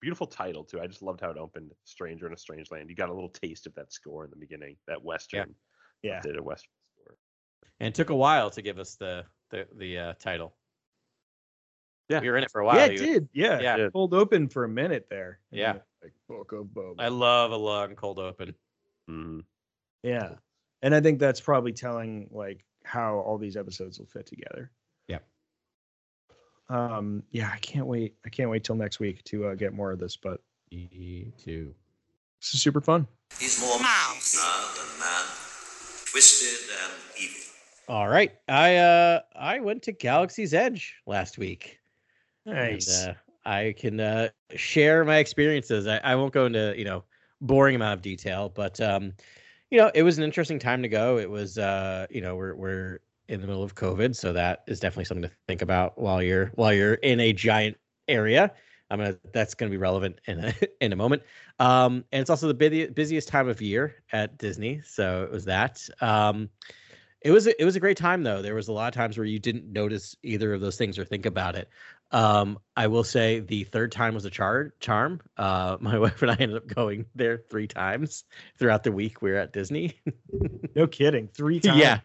Beautiful 0.01 0.27
title 0.27 0.63
too. 0.63 0.79
I 0.79 0.87
just 0.87 1.01
loved 1.01 1.21
how 1.21 1.31
it 1.31 1.37
opened. 1.37 1.71
Stranger 1.83 2.27
in 2.27 2.33
a 2.33 2.37
Strange 2.37 2.69
Land. 2.71 2.89
You 2.89 2.95
got 2.95 3.09
a 3.09 3.13
little 3.13 3.29
taste 3.29 3.65
of 3.65 3.73
that 3.75 3.91
score 3.91 4.23
in 4.25 4.29
the 4.29 4.35
beginning. 4.37 4.77
That 4.87 5.03
western. 5.03 5.55
Yeah, 6.03 6.21
Did 6.21 6.37
a 6.37 6.43
western 6.43 6.69
score. 7.01 7.15
And 7.79 7.87
it 7.87 7.95
took 7.95 8.11
a 8.11 8.15
while 8.15 8.49
to 8.51 8.61
give 8.61 8.77
us 8.77 8.95
the 8.95 9.25
the 9.49 9.67
the 9.75 9.97
uh, 9.97 10.13
title. 10.19 10.53
Yeah. 12.09 12.21
we 12.21 12.29
were 12.29 12.37
in 12.37 12.43
it 12.43 12.51
for 12.51 12.61
a 12.61 12.65
while. 12.65 12.77
yeah, 12.77 12.85
it 12.85 12.91
You- 12.93 12.97
did. 12.99 13.29
Yeah, 13.33 13.59
Yeah. 13.59 13.77
it 13.77 13.91
pulled 13.93 14.13
open 14.13 14.47
for 14.47 14.63
a 14.63 14.69
minute 14.69 15.07
there. 15.09 15.39
and 15.51 15.59
Yeah. 15.59 15.73
like 16.03 16.13
Book 16.29 16.51
of 16.53 16.67
Boba. 16.67 16.95
I 16.99 17.07
love 17.09 17.51
a 17.51 17.57
long 17.57 17.95
cold 17.95 18.19
open. 18.19 18.55
Mhm. 19.09 19.43
yeah, 20.03 20.35
and 20.81 20.93
I 20.93 21.01
think 21.01 21.19
that's 21.19 21.41
probably 21.41 21.73
telling 21.73 22.29
like 22.31 22.63
how 22.83 23.17
all 23.19 23.37
these 23.37 23.57
episodes 23.57 23.99
will 23.99 24.05
fit 24.05 24.25
together. 24.25 24.71
Yep. 25.07 25.27
Um. 26.69 27.23
Yeah, 27.31 27.51
I 27.53 27.57
can't 27.59 27.87
wait. 27.87 28.15
I 28.25 28.29
can't 28.29 28.49
wait 28.49 28.63
till 28.63 28.75
next 28.75 28.99
week 28.99 29.23
to 29.25 29.47
uh, 29.47 29.55
get 29.55 29.73
more 29.73 29.91
of 29.91 29.99
this. 29.99 30.17
But 30.17 30.41
E 30.71 31.31
two. 31.43 31.73
this 32.41 32.53
is 32.53 32.61
super 32.61 32.81
fun. 32.81 33.07
He's 33.39 33.61
more 33.61 33.79
mouse 33.79 34.33
than 34.33 34.99
man, 34.99 35.25
twisted 36.11 36.69
and 36.83 36.93
evil. 37.21 37.41
All 37.87 38.09
right, 38.09 38.33
I 38.49 38.75
uh 38.75 39.21
I 39.35 39.59
went 39.59 39.83
to 39.83 39.91
Galaxy's 39.91 40.53
Edge 40.53 40.95
last 41.05 41.37
week. 41.37 41.79
Nice. 42.45 43.03
And, 43.03 43.11
uh, 43.11 43.13
I 43.47 43.73
can 43.77 43.99
uh, 44.01 44.29
share 44.55 45.05
my 45.05 45.17
experiences. 45.17 45.87
I, 45.87 45.97
I 46.03 46.15
won't 46.15 46.33
go 46.33 46.45
into 46.45 46.73
you 46.77 46.83
know 46.83 47.05
boring 47.39 47.75
amount 47.75 47.93
of 47.93 48.01
detail, 48.01 48.51
but 48.53 48.79
um, 48.81 49.13
you 49.71 49.77
know 49.77 49.89
it 49.95 50.03
was 50.03 50.17
an 50.17 50.25
interesting 50.25 50.59
time 50.59 50.81
to 50.81 50.89
go. 50.89 51.17
It 51.17 51.29
was 51.29 51.57
uh, 51.57 52.07
you 52.09 52.19
know 52.19 52.35
we're 52.35 52.55
we're 52.55 52.99
in 53.29 53.41
the 53.41 53.47
middle 53.47 53.63
of 53.63 53.75
COVID, 53.75 54.15
so 54.15 54.33
that 54.33 54.63
is 54.67 54.79
definitely 54.79 55.05
something 55.05 55.29
to 55.29 55.35
think 55.47 55.61
about 55.61 55.97
while 55.97 56.21
you're 56.21 56.51
while 56.55 56.73
you're 56.73 56.95
in 56.95 57.19
a 57.19 57.33
giant 57.33 57.77
area. 58.07 58.51
I'm 58.89 58.99
gonna 58.99 59.17
that's 59.33 59.53
gonna 59.53 59.71
be 59.71 59.77
relevant 59.77 60.19
in 60.27 60.45
a 60.45 60.53
in 60.81 60.93
a 60.93 60.95
moment. 60.95 61.23
Um, 61.59 62.05
and 62.11 62.21
it's 62.21 62.29
also 62.29 62.47
the 62.47 62.53
busy, 62.53 62.87
busiest 62.87 63.27
time 63.27 63.49
of 63.49 63.61
year 63.61 63.95
at 64.11 64.37
Disney, 64.37 64.81
so 64.85 65.23
it 65.23 65.31
was 65.31 65.45
that. 65.45 65.87
Um, 66.01 66.49
it 67.21 67.31
was 67.31 67.47
a, 67.47 67.61
it 67.61 67.65
was 67.65 67.75
a 67.75 67.79
great 67.79 67.97
time 67.97 68.23
though. 68.23 68.41
There 68.41 68.55
was 68.55 68.67
a 68.67 68.73
lot 68.73 68.87
of 68.87 68.93
times 68.93 69.17
where 69.17 69.25
you 69.25 69.39
didn't 69.39 69.71
notice 69.71 70.15
either 70.23 70.53
of 70.53 70.61
those 70.61 70.77
things 70.77 70.99
or 70.99 71.05
think 71.05 71.25
about 71.25 71.55
it. 71.55 71.69
Um, 72.11 72.59
I 72.75 72.87
will 72.87 73.03
say 73.03 73.39
the 73.39 73.63
third 73.65 73.91
time 73.91 74.13
was 74.13 74.25
a 74.25 74.29
char- 74.29 74.73
charm. 74.79 75.21
Uh, 75.35 75.77
my 75.81 75.97
wife 75.97 76.21
and 76.21 76.31
I 76.31 76.35
ended 76.35 76.57
up 76.57 76.67
going 76.67 77.05
there 77.15 77.37
three 77.49 77.67
times 77.67 78.23
throughout 78.57 78.83
the 78.83 78.91
week 78.91 79.21
we 79.21 79.31
were 79.31 79.37
at 79.37 79.51
Disney. 79.51 79.99
no 80.75 80.87
kidding. 80.87 81.27
Three 81.27 81.59
times. 81.59 81.79
yeah, 81.79 81.99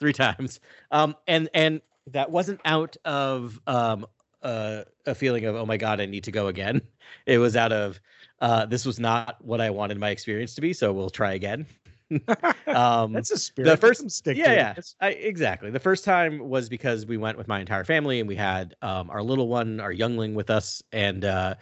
three 0.00 0.12
times. 0.24 0.60
Um, 0.90 1.16
and 1.26 1.48
and 1.54 1.80
that 2.08 2.30
wasn't 2.30 2.60
out 2.64 2.96
of 3.04 3.60
um 3.66 4.06
uh, 4.42 4.84
a 5.06 5.14
feeling 5.14 5.44
of 5.44 5.56
oh 5.56 5.66
my 5.66 5.76
god 5.76 6.00
I 6.00 6.06
need 6.06 6.24
to 6.24 6.32
go 6.32 6.48
again. 6.48 6.82
It 7.24 7.38
was 7.38 7.56
out 7.56 7.72
of 7.72 8.00
uh, 8.40 8.66
this 8.66 8.84
was 8.84 9.00
not 9.00 9.36
what 9.42 9.62
I 9.62 9.70
wanted 9.70 9.98
my 9.98 10.10
experience 10.10 10.54
to 10.56 10.60
be, 10.60 10.74
so 10.74 10.92
we'll 10.92 11.08
try 11.08 11.32
again. 11.32 11.66
um, 12.66 13.12
That's 13.12 13.30
a 13.30 13.38
spirit. 13.38 13.68
the 13.68 13.76
first- 13.76 14.10
stick 14.10 14.36
yeah, 14.36 14.52
yeah, 14.52 14.74
I, 15.00 15.10
exactly. 15.10 15.70
The 15.70 15.80
first 15.80 16.04
time 16.04 16.48
was 16.48 16.68
because 16.68 17.06
we 17.06 17.16
went 17.16 17.36
with 17.36 17.48
my 17.48 17.60
entire 17.60 17.84
family 17.84 18.20
and 18.20 18.28
we 18.28 18.36
had 18.36 18.74
um, 18.82 19.10
our 19.10 19.22
little 19.22 19.48
one, 19.48 19.80
our 19.80 19.92
youngling, 19.92 20.34
with 20.34 20.50
us, 20.50 20.82
and 20.92 21.24
uh, 21.24 21.54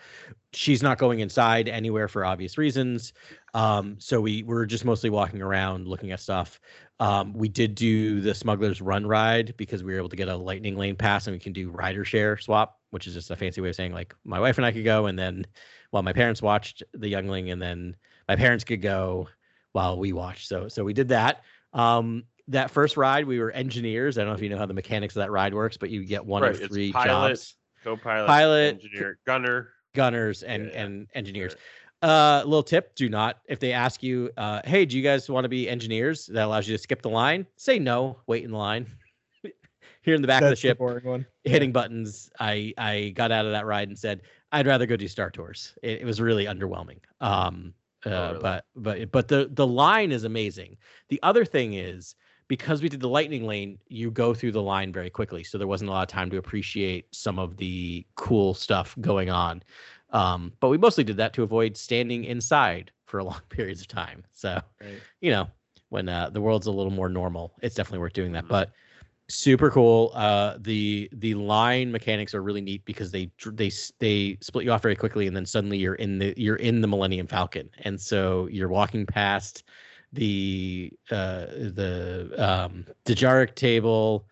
she's 0.53 0.83
not 0.83 0.99
going 0.99 1.21
inside 1.21 1.69
anywhere 1.69 2.09
for 2.09 2.25
obvious 2.25 2.59
reasons. 2.59 3.13
Um, 3.55 3.97
so 3.99 4.21
we 4.21 4.43
were 4.43 4.67
just 4.67 4.85
mostly 4.85 5.11
walking 5.11 5.43
around, 5.43 5.89
looking 5.89 6.13
at 6.13 6.21
stuff. 6.21 6.61
Um, 7.01 7.33
we 7.35 7.49
did 7.49 7.75
do 7.75 8.21
the 8.21 8.35
Smuggler's 8.35 8.81
Run 8.81 9.07
ride 9.07 9.55
because 9.57 9.83
we 9.83 9.93
were 9.93 9.99
able 9.99 10.09
to 10.09 10.17
get 10.17 10.29
a 10.29 10.37
Lightning 10.37 10.77
Lane 10.77 10.97
pass, 10.97 11.27
and 11.27 11.35
we 11.35 11.41
can 11.41 11.53
do 11.53 11.71
rider 11.71 12.05
share 12.05 12.39
swap, 12.39 12.79
which 12.91 13.07
is 13.07 13.15
just 13.15 13.31
a 13.31 13.37
fancy 13.37 13.61
way 13.61 13.71
of 13.71 13.75
saying 13.75 13.93
like 13.93 14.15
my 14.25 14.41
wife 14.41 14.59
and 14.59 14.67
I 14.67 14.73
could 14.73 14.85
go, 14.85 15.07
and 15.07 15.19
then 15.19 15.47
while 15.91 16.03
my 16.03 16.13
parents 16.13 16.41
watched 16.41 16.83
the 16.95 17.09
Youngling, 17.09 17.51
and 17.51 17.61
then 17.61 17.97
my 18.29 18.37
parents 18.37 18.65
could 18.65 18.83
go 18.83 19.29
while 19.77 19.99
we 19.99 20.11
watched. 20.15 20.49
So 20.49 20.69
so 20.69 20.83
we 20.85 20.95
did 20.95 21.09
that. 21.09 21.43
Um, 21.75 22.25
that 22.49 22.71
first 22.71 22.97
ride, 22.97 23.27
we 23.27 23.39
were 23.39 23.51
engineers. 23.51 24.17
I 24.17 24.23
don't 24.23 24.31
know 24.31 24.37
if 24.37 24.41
you 24.41 24.49
know 24.49 24.57
how 24.57 24.65
the 24.65 24.73
mechanics 24.73 25.15
of 25.15 25.21
that 25.21 25.31
ride 25.31 25.53
works, 25.53 25.77
but 25.77 25.91
you 25.91 26.03
get 26.03 26.25
one 26.25 26.41
Right, 26.43 26.55
of 26.55 26.63
it's 26.63 26.73
three 26.75 26.93
pilot, 26.93 27.29
jobs: 27.33 27.57
Co-pilot, 27.85 28.27
Pilot, 28.27 28.75
engineer, 28.77 29.19
gunner. 29.27 29.69
gunners 29.95 30.43
and 30.45 30.65
Yeah, 30.67 30.73
yeah. 30.73 30.83
and 30.85 31.07
engineers. 31.15 31.53
Sure. 31.53 31.61
Uh, 32.01 32.43
little 32.47 32.63
tip: 32.63 32.95
Do 32.95 33.11
not 33.11 33.41
if 33.49 33.61
they 33.61 33.73
ask 33.75 34.03
you, 34.03 34.31
uh, 34.39 34.63
"Hey, 34.65 34.87
do 34.87 34.97
you 34.97 35.03
guys 35.03 35.29
want 35.29 35.45
to 35.45 35.49
be 35.51 35.69
engineers?" 35.69 36.25
That 36.27 36.47
allows 36.47 36.67
you 36.67 36.75
to 36.75 36.83
skip 36.83 37.03
the 37.03 37.11
line. 37.11 37.45
Say 37.57 37.79
no. 37.79 38.19
Wait 38.27 38.45
in 38.45 38.53
the 38.53 38.57
line. 38.57 38.87
Here 40.03 40.15
in 40.15 40.23
the 40.23 40.29
back 40.29 40.43
of 40.43 40.49
the 40.51 40.57
ship, 40.57 40.79
boring 40.79 41.05
one. 41.05 41.27
hitting 41.45 41.73
buttons. 41.73 42.31
I 42.41 42.73
I 42.79 43.11
got 43.15 43.31
out 43.31 43.45
of 43.45 43.53
that 43.53 43.67
ride 43.67 43.89
and 43.89 43.99
said 43.99 44.23
I'd 44.53 44.67
rather 44.67 44.87
go 44.87 44.97
do 44.97 45.09
Star 45.09 45.31
Tours. 45.31 45.77
It, 45.83 46.01
it 46.03 46.05
was 46.07 46.19
really 46.21 46.47
underwhelming. 46.47 47.01
Um, 47.21 47.75
uh, 48.07 48.33
Oh, 48.33 48.33
really? 48.33 48.41
but 48.43 48.65
but 48.77 49.11
but 49.11 49.29
the 49.29 49.49
the 49.53 49.67
line 49.67 50.13
is 50.13 50.25
amazing. 50.25 50.77
The 51.09 51.21
other 51.23 51.45
thing 51.45 51.75
is 51.75 52.15
because 52.49 52.83
we 52.83 52.89
did 52.89 53.01
the 53.01 53.09
lightning 53.09 53.45
lane, 53.47 53.79
you 53.89 54.11
go 54.11 54.33
through 54.35 54.53
the 54.53 54.63
line 54.63 54.93
very 54.93 55.11
quickly, 55.11 55.43
so 55.45 55.59
there 55.59 55.67
wasn't 55.67 55.91
a 55.91 55.93
lot 55.93 56.03
of 56.03 56.09
time 56.09 56.31
to 56.31 56.37
appreciate 56.39 57.13
some 57.15 57.39
of 57.39 57.57
the 57.57 58.07
cool 58.17 58.55
stuff 58.55 58.97
going 59.01 59.31
on. 59.31 59.63
Um, 60.11 60.53
but 60.61 60.69
we 60.69 60.79
mostly 60.79 61.05
did 61.05 61.17
that 61.17 61.33
to 61.35 61.43
avoid 61.43 61.77
standing 61.77 62.25
inside 62.25 62.93
for 63.07 63.23
long 63.25 63.41
periods 63.51 63.81
of 63.81 63.89
time. 63.89 64.25
So 64.33 64.61
Right. 64.81 65.03
you 65.21 65.31
know 65.31 65.49
when 65.91 66.09
uh, 66.09 66.31
the 66.31 66.41
world's 66.41 66.67
a 66.67 66.73
little 66.73 66.93
more 66.93 67.09
normal, 67.09 67.55
it's 67.63 67.75
definitely 67.75 68.01
worth 68.01 68.13
doing 68.13 68.33
that. 68.33 68.45
Mhm. 68.45 68.49
But 68.49 68.73
super 69.29 69.71
cool. 69.71 70.13
Uh, 70.15 70.57
the 70.59 71.09
the 71.13 71.35
line 71.35 71.91
mechanics 71.91 72.35
are 72.35 72.43
really 72.43 72.61
neat 72.61 72.85
because 72.85 73.11
they 73.11 73.31
they 73.53 73.71
they 73.99 74.39
split 74.41 74.65
you 74.65 74.73
off 74.73 74.83
very 74.83 74.97
quickly, 74.97 75.27
and 75.27 75.37
then 75.37 75.47
suddenly 75.47 75.79
you're 75.79 75.95
in 75.95 76.19
the 76.19 76.35
you're 76.37 76.57
in 76.57 76.81
the 76.81 76.89
Millennium 76.89 77.27
Falcon, 77.27 77.69
and 77.81 78.01
so 78.01 78.47
you're 78.51 78.69
walking 78.69 79.07
past 79.07 79.65
the 80.13 80.93
uh 81.11 81.47
the 81.47 82.33
um 82.39 82.87
Dejarik 83.05 83.55
table. 83.55 84.27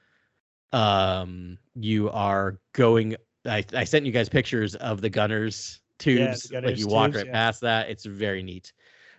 Um, 0.73 1.59
you 1.75 2.11
are 2.11 2.59
going. 2.73 3.17
I 3.47 3.65
I 3.75 3.85
sent 3.85 4.07
you 4.07 4.13
guys 4.13 4.29
pictures 4.29 4.75
of 4.77 5.01
the 5.01 5.11
gunners 5.11 5.81
tubes. 5.99 6.51
like 6.51 6.63
gunners 6.63 6.81
you 6.81 6.89
walk 6.89 7.07
tubes, 7.07 7.17
right 7.17 7.27
yeah. 7.27 7.33
past 7.33 7.61
that. 7.63 7.91
It's 7.91 8.05
very 8.05 8.43
neat. 8.43 8.73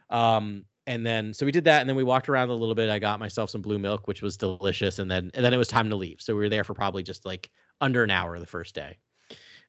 Um, 0.10 0.66
and 0.88 1.06
then 1.06 1.34
so 1.34 1.46
we 1.46 1.52
did 1.52 1.64
that, 1.66 1.82
and 1.82 1.90
then 1.90 1.96
we 1.96 2.04
walked 2.04 2.30
around 2.30 2.50
a 2.50 2.54
little 2.54 2.76
bit. 2.76 2.90
I 2.90 3.00
got 3.00 3.20
myself 3.20 3.50
some 3.50 3.62
blue 3.62 3.80
milk, 3.80 4.08
which 4.08 4.22
was 4.22 4.38
delicious, 4.38 5.00
and 5.00 5.10
then 5.10 5.32
and 5.34 5.44
then 5.44 5.54
it 5.54 5.58
was 5.58 5.68
time 5.68 5.90
to 5.90 5.96
leave. 5.96 6.22
So 6.22 6.34
we 6.34 6.42
were 6.42 6.50
there 6.50 6.64
for 6.64 6.74
probably 6.74 7.04
just 7.04 7.26
like 7.26 7.50
under 7.82 8.04
an 8.04 8.12
hour 8.12 8.40
the 8.40 8.46
first 8.46 8.76
day, 8.76 8.98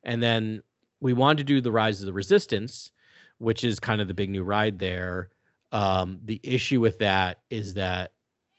and 0.05 0.23
then 0.23 0.63
we 1.01 1.13
wanted 1.13 1.39
to 1.39 1.45
do 1.45 1.61
the 1.61 1.73
Rise 1.73 2.01
of 2.01 2.07
the 2.07 2.13
Resistance, 2.13 2.91
which 3.39 3.65
is 3.65 3.79
kind 3.79 4.01
of 4.01 4.09
the 4.09 4.15
big 4.15 4.31
new 4.31 4.43
ride 4.43 4.79
there. 4.79 5.31
Um, 5.73 6.21
the 6.25 6.41
issue 6.43 6.81
with 6.81 6.99
that 7.01 7.41
is 7.51 7.75
that 7.75 8.13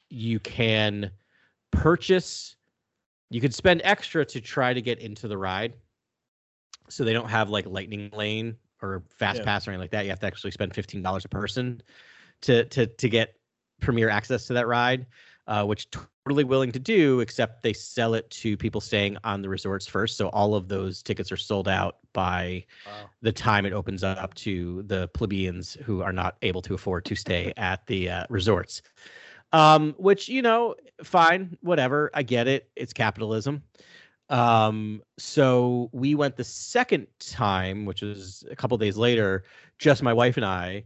you 0.09 0.39
can 0.39 1.11
purchase, 1.71 2.55
you 3.29 3.41
could 3.41 3.53
spend 3.53 3.81
extra 3.83 4.23
to 4.25 4.41
try 4.41 4.73
to 4.73 4.81
get 4.81 4.99
into 4.99 5.27
the 5.27 5.37
ride. 5.37 5.73
So 6.89 7.03
they 7.03 7.13
don't 7.13 7.29
have 7.29 7.49
like 7.49 7.65
lightning 7.65 8.09
lane 8.13 8.55
or 8.81 9.03
fast 9.09 9.39
Yeah. 9.39 9.45
pass 9.45 9.67
or 9.67 9.71
anything 9.71 9.81
like 9.81 9.91
that. 9.91 10.03
You 10.03 10.09
have 10.11 10.19
to 10.19 10.27
actually 10.27 10.51
spend 10.51 10.73
fifteen 10.73 11.01
dollars 11.01 11.25
a 11.25 11.29
person 11.29 11.81
to 12.41 12.65
to 12.65 12.87
to 12.87 13.09
get 13.09 13.35
premier 13.81 14.09
access 14.09 14.47
to 14.47 14.53
that 14.53 14.67
ride, 14.67 15.05
uh, 15.47 15.63
which 15.63 15.87
totally 15.91 16.43
willing 16.43 16.71
to 16.71 16.79
do, 16.79 17.19
except 17.19 17.63
they 17.63 17.73
sell 17.73 18.13
it 18.13 18.29
to 18.29 18.57
people 18.57 18.81
staying 18.81 19.17
on 19.23 19.41
the 19.41 19.49
resorts 19.49 19.87
first. 19.87 20.17
So 20.17 20.29
all 20.29 20.55
of 20.55 20.67
those 20.67 21.01
tickets 21.01 21.31
are 21.31 21.37
sold 21.37 21.67
out 21.67 21.97
by 22.13 22.65
Wow. 22.85 23.09
the 23.21 23.31
time 23.31 23.65
it 23.65 23.73
opens 23.73 24.03
up 24.03 24.33
to 24.35 24.83
the 24.83 25.07
plebeians 25.09 25.75
who 25.83 26.01
are 26.01 26.11
not 26.13 26.35
able 26.41 26.61
to 26.63 26.73
afford 26.73 27.05
to 27.05 27.15
stay 27.15 27.53
at 27.57 27.85
the 27.87 28.09
uh, 28.09 28.25
resorts. 28.29 28.81
Um, 29.53 29.95
which 29.97 30.27
you 30.27 30.41
know, 30.41 30.75
fine, 31.03 31.57
whatever. 31.61 32.09
I 32.13 32.23
get 32.23 32.47
it. 32.47 32.69
It's 32.75 32.91
capitalism. 32.93 33.63
Um, 34.29 35.01
so 35.17 35.89
we 35.93 36.15
went 36.15 36.35
the 36.35 36.43
second 36.43 37.07
time, 37.19 37.85
which 37.85 38.01
was 38.01 38.43
a 38.51 38.55
couple 38.55 38.77
days 38.77 38.97
later, 38.97 39.45
just 39.79 40.03
my 40.03 40.11
wife 40.11 40.35
and 40.35 40.45
I, 40.45 40.83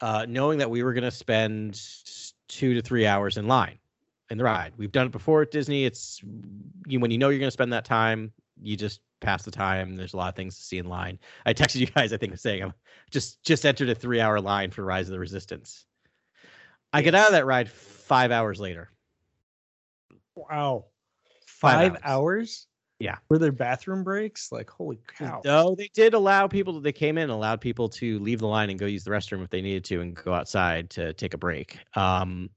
uh, 0.00 0.26
knowing 0.28 0.58
that 0.58 0.70
we 0.70 0.82
were 0.82 0.92
going 0.92 1.04
to 1.04 1.10
spend 1.10 1.80
two 2.48 2.74
to 2.74 2.82
three 2.82 3.06
hours 3.06 3.36
in 3.36 3.46
line 3.46 3.78
in 4.30 4.38
the 4.38 4.44
ride. 4.44 4.72
We've 4.76 4.92
done 4.92 5.06
it 5.06 5.12
before 5.12 5.42
at 5.42 5.50
Disney. 5.50 5.84
It's 5.84 6.20
you 6.86 7.00
when 7.00 7.10
you 7.10 7.18
know 7.18 7.28
you're 7.28 7.38
going 7.38 7.48
to 7.48 7.52
spend 7.52 7.72
that 7.72 7.84
time, 7.84 8.32
you 8.60 8.76
just 8.76 9.00
pass 9.20 9.42
the 9.42 9.50
time. 9.50 9.96
There's 9.96 10.14
a 10.14 10.16
lot 10.16 10.28
of 10.28 10.36
things 10.36 10.56
to 10.56 10.62
see 10.62 10.78
in 10.78 10.86
line. 10.86 11.18
I 11.46 11.54
texted 11.54 11.76
you 11.80 11.86
guys, 11.86 12.12
I 12.12 12.16
think, 12.16 12.36
saying 12.38 12.62
I'm 12.62 12.74
just 13.10 13.42
just 13.42 13.64
entered 13.64 13.88
a 13.88 13.94
three 13.94 14.20
hour 14.20 14.40
line 14.40 14.70
for 14.70 14.84
Rise 14.84 15.08
of 15.08 15.12
the 15.12 15.18
Resistance. 15.18 15.86
I 16.92 17.02
get 17.02 17.14
out 17.14 17.26
of 17.26 17.32
that 17.32 17.46
ride 17.46 17.68
five 17.68 18.30
hours 18.30 18.60
later. 18.60 18.90
Wow. 20.34 20.86
Five 21.46 21.92
Five, 21.92 22.02
hours. 22.04 22.66
Yeah. 23.00 23.16
Were 23.28 23.38
there 23.38 23.52
bathroom 23.52 24.02
breaks? 24.02 24.50
Like, 24.50 24.68
holy 24.68 24.98
cow. 25.16 25.40
No, 25.44 25.74
they 25.74 25.88
did 25.94 26.14
allow 26.14 26.48
people. 26.48 26.74
to, 26.74 26.80
They 26.80 26.92
came 26.92 27.16
in, 27.16 27.24
and 27.24 27.32
allowed 27.32 27.60
people 27.60 27.88
to 27.90 28.18
leave 28.18 28.40
the 28.40 28.48
line 28.48 28.70
and 28.70 28.78
go 28.78 28.86
use 28.86 29.04
the 29.04 29.10
restroom 29.10 29.42
if 29.42 29.50
they 29.50 29.62
needed 29.62 29.84
to, 29.84 30.00
and 30.00 30.16
go 30.16 30.34
outside 30.34 30.90
to 30.90 31.12
take 31.12 31.34
a 31.34 31.38
break. 31.38 31.78
Um, 31.94 32.50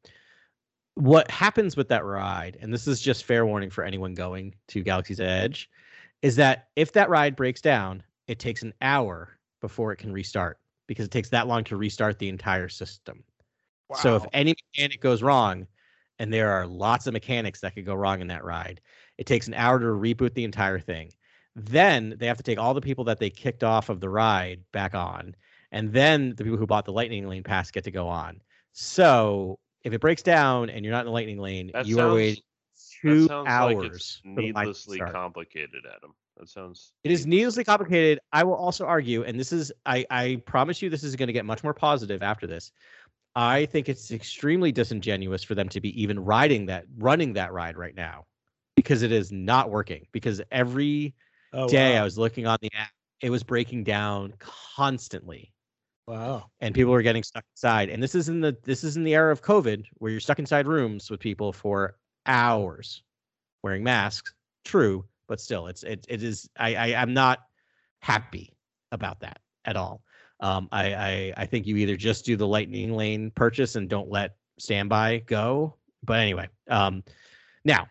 what 0.95 1.29
happens 1.29 1.77
with 1.77 1.87
that 1.89 2.03
ride, 2.03 2.57
and 2.59 2.73
this 2.73 2.87
is 2.87 3.01
just 3.01 3.23
fair 3.23 3.45
warning 3.45 3.69
for 3.69 3.83
anyone 3.83 4.13
going 4.13 4.55
to 4.69 4.81
Galaxy's 4.81 5.19
Edge, 5.19 5.69
is 6.21 6.35
that 6.37 6.69
if 6.75 6.91
that 6.93 7.09
ride 7.09 7.35
breaks 7.35 7.61
down, 7.61 8.03
it 8.27 8.39
takes 8.39 8.63
an 8.63 8.73
hour 8.81 9.37
before 9.61 9.91
it 9.91 9.97
can 9.97 10.11
restart 10.11 10.59
because 10.87 11.05
it 11.05 11.11
takes 11.11 11.29
that 11.29 11.47
long 11.47 11.63
to 11.65 11.77
restart 11.77 12.19
the 12.19 12.29
entire 12.29 12.67
system. 12.67 13.23
Wow. 13.89 13.97
So 13.97 14.15
if 14.15 14.25
any 14.33 14.55
mechanic 14.73 15.01
goes 15.01 15.21
wrong, 15.21 15.67
and 16.19 16.31
there 16.31 16.51
are 16.51 16.67
lots 16.67 17.07
of 17.07 17.13
mechanics 17.13 17.61
that 17.61 17.73
could 17.73 17.85
go 17.85 17.95
wrong 17.95 18.21
in 18.21 18.27
that 18.27 18.43
ride, 18.43 18.79
it 19.21 19.27
takes 19.27 19.47
an 19.47 19.53
hour 19.53 19.77
to 19.77 19.85
reboot 19.85 20.33
the 20.33 20.43
entire 20.43 20.79
thing. 20.79 21.11
Then 21.55 22.15
they 22.17 22.25
have 22.25 22.37
to 22.37 22.43
take 22.43 22.57
all 22.57 22.73
the 22.73 22.81
people 22.81 23.03
that 23.03 23.19
they 23.19 23.29
kicked 23.29 23.63
off 23.63 23.89
of 23.89 23.99
the 23.99 24.09
ride 24.09 24.63
back 24.71 24.95
on, 24.95 25.35
and 25.71 25.93
then 25.93 26.33
the 26.37 26.43
people 26.43 26.57
who 26.57 26.65
bought 26.65 26.85
the 26.85 26.91
lightning 26.91 27.27
lane 27.27 27.43
pass 27.43 27.69
get 27.69 27.83
to 27.83 27.91
go 27.91 28.07
on. 28.07 28.41
So 28.71 29.59
if 29.83 29.93
it 29.93 30.01
breaks 30.01 30.23
down 30.23 30.71
and 30.71 30.83
you're 30.83 30.91
not 30.91 31.01
in 31.01 31.05
the 31.05 31.11
lightning 31.11 31.37
lane, 31.37 31.69
That 31.71 31.85
you 31.85 31.97
are 31.97 31.99
sounds- 32.09 32.15
waiting 32.15 32.43
That 33.03 33.27
two 33.27 33.29
hours. 33.45 33.75
like 33.75 33.91
it's 33.93 34.15
for 34.23 34.27
the 34.41 34.41
line 34.53 34.53
to 34.53 34.59
needlessly 34.59 34.99
complicated, 34.99 35.83
Adam. 35.95 36.15
That 36.37 36.49
sounds. 36.49 36.93
It 37.03 37.11
is 37.11 37.27
needlessly 37.27 37.63
complicated. 37.63 38.17
I 38.33 38.43
will 38.43 38.55
also 38.55 38.85
argue, 38.87 39.23
and 39.23 39.39
this 39.39 39.51
is 39.51 39.71
I, 39.85 40.03
I 40.09 40.41
promise 40.47 40.81
you 40.81 40.89
this 40.89 41.03
is 41.03 41.15
going 41.15 41.27
to 41.27 41.33
get 41.33 41.45
much 41.45 41.63
more 41.63 41.75
positive 41.75 42.23
after 42.23 42.47
this. 42.47 42.71
I 43.35 43.67
think 43.67 43.87
it's 43.87 44.09
extremely 44.09 44.71
disingenuous 44.71 45.43
for 45.43 45.53
them 45.53 45.69
to 45.69 45.79
be 45.79 46.01
even 46.01 46.19
riding 46.19 46.65
that 46.67 46.85
running 46.97 47.33
that 47.33 47.53
ride 47.53 47.77
right 47.77 47.93
now 47.95 48.25
because 48.81 49.03
it 49.03 49.11
is 49.11 49.31
not 49.31 49.69
working. 49.69 50.07
Because 50.11 50.41
every 50.51 51.13
Oh, 51.53 51.67
day 51.67 51.97
I 51.97 52.03
was 52.03 52.17
looking 52.17 52.47
on 52.47 52.57
the 52.61 52.71
app, 52.73 52.91
it 53.21 53.29
was 53.29 53.43
breaking 53.43 53.83
down 53.83 54.33
constantly. 54.39 55.53
Wow. 56.07 56.49
And 56.59 56.73
people 56.73 56.91
were 56.91 57.01
getting 57.01 57.23
stuck 57.23 57.45
inside. 57.53 57.89
And 57.89 58.01
this 58.01 58.15
is 58.15 58.29
in 58.29 58.41
the 58.41 58.57
this 58.63 58.83
is 58.83 58.97
in 58.97 59.03
the 59.03 59.13
era 59.13 59.31
of 59.31 59.41
COVID 59.41 59.85
where 59.95 60.11
you're 60.11 60.19
stuck 60.19 60.39
inside 60.39 60.67
rooms 60.67 61.09
with 61.09 61.19
people 61.19 61.53
for 61.53 61.97
hours 62.25 63.03
wearing 63.63 63.83
masks. 63.83 64.33
True, 64.65 65.05
but 65.27 65.39
still 65.39 65.67
it's 65.67 65.83
it 65.83 66.05
it 66.09 66.23
is 66.23 66.49
I, 66.57 66.75
I 66.75 67.01
I'm 67.01 67.13
not 67.13 67.39
happy 68.01 68.53
about 68.91 69.19
that 69.21 69.39
at 69.65 69.77
all. 69.77 70.01
Um, 70.39 70.67
I, 70.71 70.93
I 70.93 71.33
I 71.37 71.45
think 71.45 71.67
you 71.67 71.77
either 71.77 71.95
just 71.95 72.25
do 72.25 72.35
the 72.35 72.47
lightning 72.47 72.95
lane 72.95 73.31
purchase 73.31 73.75
and 73.75 73.89
don't 73.89 74.09
let 74.09 74.35
standby 74.57 75.19
go. 75.27 75.75
But 76.03 76.19
anyway, 76.19 76.49
um, 76.69 77.03
now 77.63 77.87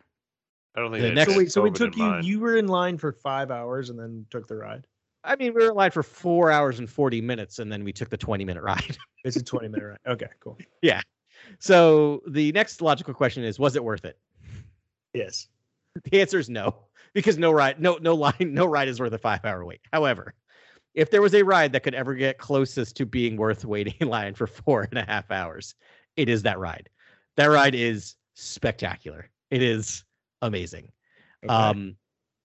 I 0.77 0.81
don't 0.81 0.93
think 0.93 1.03
The 1.03 1.13
next- 1.13 1.27
So 1.27 1.33
had 1.33 1.39
wait, 1.39 1.53
so 1.53 1.65
it 1.67 1.75
took 1.75 1.97
you, 1.97 2.03
mind. 2.05 2.25
you 2.25 2.41
were 2.41 2.57
in 2.57 2.69
line 2.69 2.97
for 2.99 3.13
five 3.13 3.51
hours 3.51 3.91
and 3.91 3.99
then 3.99 4.27
took 4.31 4.47
the 4.47 4.57
ride. 4.57 4.87
I 5.23 5.37
mean 5.37 5.53
we 5.53 5.63
were 5.63 5.71
in 5.71 5.75
line 5.77 5.91
for 5.91 6.03
four 6.03 6.51
hours 6.51 6.79
and 6.79 6.89
forty 6.89 7.21
minutes, 7.21 7.59
and 7.59 7.71
then 7.71 7.85
we 7.85 7.93
took 7.93 8.09
the 8.09 8.17
twenty 8.17 8.45
minute 8.45 8.63
ride. 8.63 8.97
It's 9.23 9.37
a 9.37 9.43
20 9.43 9.69
minute 9.69 9.85
ride. 9.87 10.13
Okay, 10.15 10.29
cool. 10.41 10.57
Yeah. 10.81 11.03
So 11.59 12.23
the 12.27 12.53
next 12.53 12.81
logical 12.81 13.13
question 13.13 13.45
is, 13.45 13.59
was 13.59 13.77
it 13.77 13.85
worth 13.85 14.07
it? 14.07 14.19
Yes. 15.13 15.49
The 16.11 16.23
answer 16.23 16.39
is 16.39 16.49
no, 16.49 16.75
because 17.13 17.37
no 17.37 17.51
ride, 17.53 17.79
no 17.83 17.99
no 18.01 18.15
line, 18.15 18.35
no 18.41 18.65
ride 18.65 18.89
is 18.89 18.99
worth 18.99 19.13
a 19.13 19.19
five 19.19 19.45
hour 19.45 19.63
wait. 19.65 19.81
However, 19.93 20.33
if 20.95 21.11
there 21.11 21.21
was 21.21 21.35
a 21.35 21.43
ride 21.43 21.73
that 21.73 21.83
could 21.83 21.95
ever 21.95 22.15
get 22.15 22.39
closest 22.39 22.97
to 22.97 23.05
being 23.05 23.37
worth 23.37 23.65
waiting 23.67 23.95
in 24.01 24.09
line 24.09 24.33
for 24.35 24.47
four 24.47 24.89
and 24.91 24.99
a 24.99 25.05
half 25.05 25.31
hours, 25.31 25.75
it 26.17 26.29
is 26.31 26.43
that 26.45 26.59
ride. 26.59 26.89
That 27.37 27.47
ride 27.47 27.75
is 27.75 28.17
spectacular. 28.35 29.29
It 29.51 29.63
is 29.63 30.05
amazing. 30.43 30.91
Okay. 31.45 31.53
Um, 31.53 31.97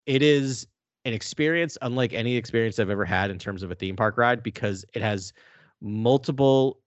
it 0.06 0.22
is 0.22 0.68
an 1.06 1.14
experience 1.14 1.78
unlike 1.82 2.14
any 2.14 2.36
experience 2.36 2.80
I've 2.80 2.90
ever 2.90 3.06
had 3.06 3.30
in 3.30 3.38
terms 3.38 3.64
of 3.64 3.72
a 3.72 3.76
theme 3.76 3.96
park 3.96 4.18
ride 4.18 4.42
because 4.44 4.86
it 4.94 5.02
has 5.02 5.34
multiple 5.82 6.80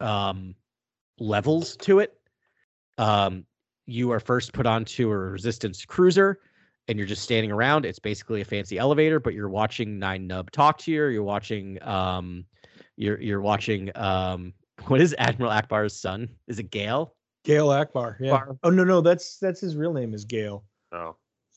um, 0.00 0.54
levels 1.18 1.76
to 1.78 1.98
it. 1.98 2.18
Um, 2.96 3.44
you 3.86 4.10
are 4.12 4.20
first 4.20 4.52
put 4.52 4.66
onto 4.66 5.10
a 5.10 5.16
resistance 5.16 5.84
cruiser 5.84 6.40
and 6.88 6.98
you're 6.98 7.06
just 7.06 7.22
standing 7.22 7.52
around. 7.52 7.84
It's 7.84 7.98
basically 7.98 8.40
a 8.40 8.44
fancy 8.44 8.78
elevator, 8.78 9.20
but 9.20 9.34
you're 9.34 9.48
watching 9.48 9.98
Nien 9.98 10.28
Nunb 10.28 10.50
talk 10.50 10.78
to 10.78 10.90
you. 10.90 11.06
You're 11.06 11.22
watching 11.22 11.82
um, 11.82 12.44
you're 12.96 13.20
you're 13.20 13.40
watching 13.40 13.90
um, 13.94 14.54
what 14.86 15.00
is 15.00 15.14
Admiral 15.18 15.52
Ackbar's 15.52 15.98
son? 15.98 16.28
Is 16.46 16.58
it 16.58 16.70
Gale? 16.70 17.14
Gail 17.44 17.68
Ackbar. 17.68 18.16
Yeah. 18.20 18.38
Ackbar. 18.40 18.58
Oh 18.62 18.70
no, 18.70 18.84
no, 18.84 19.00
that's 19.00 19.38
that's 19.38 19.60
his 19.60 19.76
real 19.76 19.92
name 19.92 20.14
is 20.14 20.24
Gail. 20.24 20.64
Oh, 20.92 21.16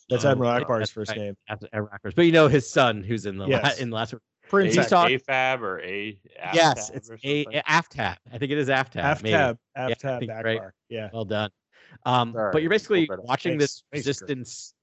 That's 0.10 0.26
Oh, 0.26 0.32
Admiral 0.32 0.52
right, 0.52 0.64
Ackbar's 0.66 0.80
that's 0.80 0.92
first 0.92 1.12
right. 1.12 1.20
name. 1.20 1.38
After 1.48 1.68
Admiral 1.74 1.90
Ackbar's, 1.98 2.14
but 2.14 2.26
you 2.26 2.32
know 2.32 2.48
his 2.48 2.70
son, 2.70 3.04
who's 3.04 3.26
in 3.26 3.38
the 3.38 3.48
la- 3.48 3.72
in 3.80 3.90
the 3.90 3.96
last. 3.96 4.14
Prince 4.50 4.76
He's 4.76 4.86
a, 4.86 4.90
talk- 4.90 5.08
AFAB 5.10 5.62
or 5.62 5.80
A. 5.82 6.20
yes, 6.54 6.90
it's 6.94 7.08
a, 7.10 7.12
something? 7.14 7.46
AFTAB. 7.70 8.18
I 8.34 8.38
think 8.38 8.52
it 8.52 8.58
is 8.58 8.68
AFTAB. 8.68 9.24
maybe. 9.24 9.34
Aftab. 9.34 9.58
Yeah, 9.78 9.86
I 9.88 9.92
Aftab 9.94 10.28
Ackbar. 10.30 10.44
right? 10.44 10.62
Yeah. 10.90 11.10
Well 11.14 11.24
done. 11.24 11.50
Um, 12.06 12.34
Sorry, 12.34 12.52
but 12.52 12.62
you're 12.62 12.70
basically 12.70 13.10
watching 13.20 13.54
Thanks. 13.58 13.64
this 13.64 13.84
Thanks, 13.94 14.08
resistance. 14.08 14.74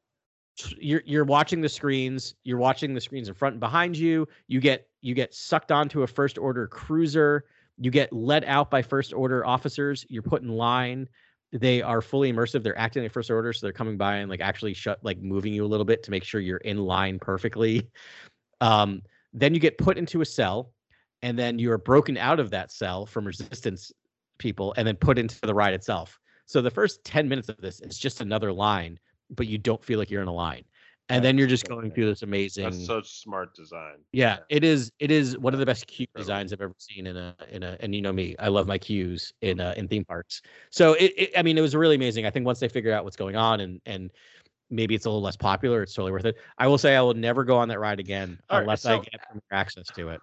You're 0.79 1.03
you're 1.05 1.25
watching 1.25 1.61
the 1.61 1.69
screens. 1.69 2.35
You're 2.45 2.59
watching 2.59 2.95
the 2.95 3.01
screens 3.01 3.29
in 3.29 3.35
front 3.35 3.53
and 3.55 3.61
behind 3.61 3.97
you. 3.97 4.27
You 4.47 4.61
get 4.61 4.89
you 5.03 5.15
get 5.15 5.35
sucked 5.35 5.71
onto 5.71 6.03
a 6.03 6.07
first 6.07 6.39
order 6.39 6.67
cruiser. 6.67 7.45
You 7.81 7.91
get 7.91 8.13
let 8.13 8.45
out 8.45 8.71
by 8.71 8.83
first 8.83 9.13
order 9.13 9.47
officers. 9.47 10.05
You're 10.09 10.23
put 10.23 10.43
in 10.43 10.49
line. 10.49 11.09
They 11.53 11.81
are 11.81 12.03
fully 12.03 12.33
immersive. 12.33 12.63
They're 12.63 12.79
acting 12.79 13.03
like 13.03 13.13
first 13.13 13.31
order, 13.31 13.53
so 13.53 13.67
they're 13.67 13.73
coming 13.73 13.97
by 13.97 14.17
and 14.17 14.29
like 14.29 14.41
actually 14.41 14.75
shut 14.75 14.99
like 15.03 15.19
moving 15.21 15.53
you 15.53 15.65
a 15.65 15.67
little 15.69 15.87
bit 15.87 16.03
to 16.03 16.11
make 16.11 16.25
sure 16.25 16.41
you're 16.41 16.59
in 16.59 16.79
line 16.79 17.19
perfectly. 17.19 17.89
Um, 18.61 19.03
then 19.33 19.55
you 19.55 19.61
get 19.61 19.79
put 19.79 19.99
into 19.99 20.21
a 20.21 20.25
cell, 20.25 20.73
and 21.23 21.39
then 21.39 21.61
you 21.61 21.71
are 21.71 21.79
broken 21.79 22.17
out 22.17 22.41
of 22.41 22.51
that 22.51 22.73
cell 22.73 23.07
from 23.07 23.25
resistance 23.25 23.93
people, 24.39 24.75
and 24.77 24.85
then 24.85 24.97
put 24.97 25.17
into 25.17 25.39
the 25.41 25.55
ride 25.55 25.75
itself. 25.75 26.19
So 26.47 26.61
the 26.61 26.71
first 26.71 27.05
10 27.05 27.29
minutes 27.29 27.49
of 27.49 27.59
this 27.59 27.81
is 27.81 27.99
just 27.99 28.21
another 28.21 28.53
line, 28.53 28.99
but 29.31 29.47
you 29.47 29.57
don't 29.57 29.85
feel 29.85 30.01
like 30.01 30.11
you're 30.11 30.23
in 30.23 30.27
a 30.29 30.35
line. 30.35 30.65
And 31.11 31.25
then 31.25 31.39
you're 31.39 31.47
just 31.47 31.67
going 31.67 31.91
through 31.91 32.07
this 32.07 32.23
amazing 32.23 32.65
That's 32.65 32.85
such 32.85 33.21
smart 33.23 33.55
design. 33.55 33.97
yeah, 34.13 34.39
it 34.51 34.63
is 34.63 34.93
it 34.99 35.11
is 35.11 35.39
one 35.39 35.55
of 35.55 35.61
the 35.61 35.67
best 35.67 35.87
queue 35.87 36.07
designs 36.15 36.53
I've 36.53 36.61
ever 36.61 36.75
seen 36.79 37.07
in 37.07 37.17
a 37.17 37.35
in 37.51 37.63
a 37.63 37.77
and 37.81 37.95
you 37.95 38.03
know 38.03 38.13
me, 38.13 38.37
I 38.39 38.49
love 38.49 38.67
my 38.67 38.77
queues 38.79 39.33
in 39.41 39.59
uh 39.61 39.75
in 39.77 39.89
theme 39.89 40.05
parks. 40.05 40.43
So 40.71 40.93
it, 40.95 41.13
it 41.17 41.31
I 41.37 41.43
mean 41.43 41.57
it 41.57 41.63
was 41.63 41.75
really 41.75 41.97
amazing. 41.97 42.27
I 42.27 42.31
think 42.31 42.45
once 42.45 42.61
they 42.61 42.69
figure 42.69 42.93
out 42.93 43.05
what's 43.05 43.17
going 43.17 43.37
on 43.37 43.61
and 43.61 43.81
and 43.87 44.11
maybe 44.71 44.95
it's 44.95 45.07
a 45.07 45.09
little 45.09 45.23
less 45.23 45.37
popular, 45.37 45.83
it's 45.83 45.95
totally 45.95 46.13
worth 46.13 46.27
it. 46.27 46.37
I 46.59 46.67
will 46.67 46.77
say 46.79 46.95
I 46.95 47.01
will 47.01 47.15
never 47.15 47.43
go 47.43 47.57
on 47.57 47.69
that 47.69 47.81
ride 47.81 48.01
again 48.01 48.39
All 48.51 48.59
right, 48.59 48.63
unless 48.65 48.85
I 48.85 48.97
so- 48.97 49.01
get 49.03 49.15
access 49.51 49.87
to 49.95 50.11
it. 50.11 50.21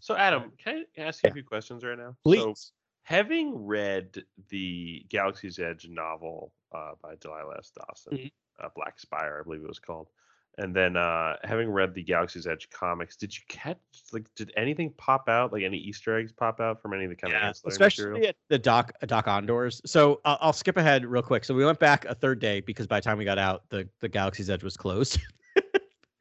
So, 0.00 0.14
Adam, 0.14 0.52
can 0.62 0.84
I 0.96 1.00
ask 1.00 1.24
you 1.24 1.26
Yeah. 1.26 1.32
a 1.32 1.34
few 1.34 1.42
questions 1.42 1.82
right 1.82 1.98
now? 1.98 2.14
Please. 2.22 2.38
So, 2.42 2.54
having 3.02 3.66
read 3.66 4.22
the 4.50 5.04
Galaxy's 5.08 5.58
Edge 5.58 5.88
novel 5.88 6.52
uh, 6.72 6.92
by 7.02 7.16
Delilah 7.16 7.56
S. 7.58 7.72
Dawson, 7.76 8.16
Mhm. 8.16 8.30
uh, 8.62 8.68
Black 8.76 9.00
Spire, 9.00 9.38
I 9.40 9.42
believe 9.42 9.62
it 9.64 9.66
was 9.68 9.80
called, 9.80 10.10
and 10.58 10.74
then 10.74 10.96
uh, 10.96 11.36
having 11.44 11.70
read 11.70 11.94
the 11.94 12.02
Galaxy's 12.02 12.46
Edge 12.46 12.68
comics, 12.70 13.16
did 13.16 13.34
you 13.34 13.42
catch 13.48 13.78
like 14.12 14.26
did 14.34 14.52
anything 14.56 14.92
pop 14.98 15.28
out? 15.28 15.52
Like 15.52 15.62
any 15.62 15.78
Easter 15.78 16.18
eggs 16.18 16.32
pop 16.32 16.60
out 16.60 16.82
from 16.82 16.92
any 16.92 17.04
of 17.04 17.10
the 17.10 17.16
kind 17.16 17.32
of 17.32 17.40
ancillary 17.40 17.72
especially 17.72 18.04
material? 18.04 18.28
at 18.28 18.36
the 18.48 18.58
Doc 18.58 18.92
Dok-Ondar's. 19.06 19.80
So 19.86 20.20
uh, 20.24 20.36
I'll 20.40 20.52
skip 20.52 20.76
ahead 20.76 21.06
real 21.06 21.22
quick. 21.22 21.44
So 21.44 21.54
we 21.54 21.64
went 21.64 21.78
back 21.78 22.04
a 22.06 22.14
third 22.14 22.40
day 22.40 22.60
because 22.60 22.86
by 22.86 22.98
the 22.98 23.04
time 23.04 23.18
we 23.18 23.24
got 23.24 23.38
out, 23.38 23.62
the 23.70 23.88
the 24.00 24.08
Galaxy's 24.08 24.50
Edge 24.50 24.64
was 24.64 24.76
closed. 24.76 25.20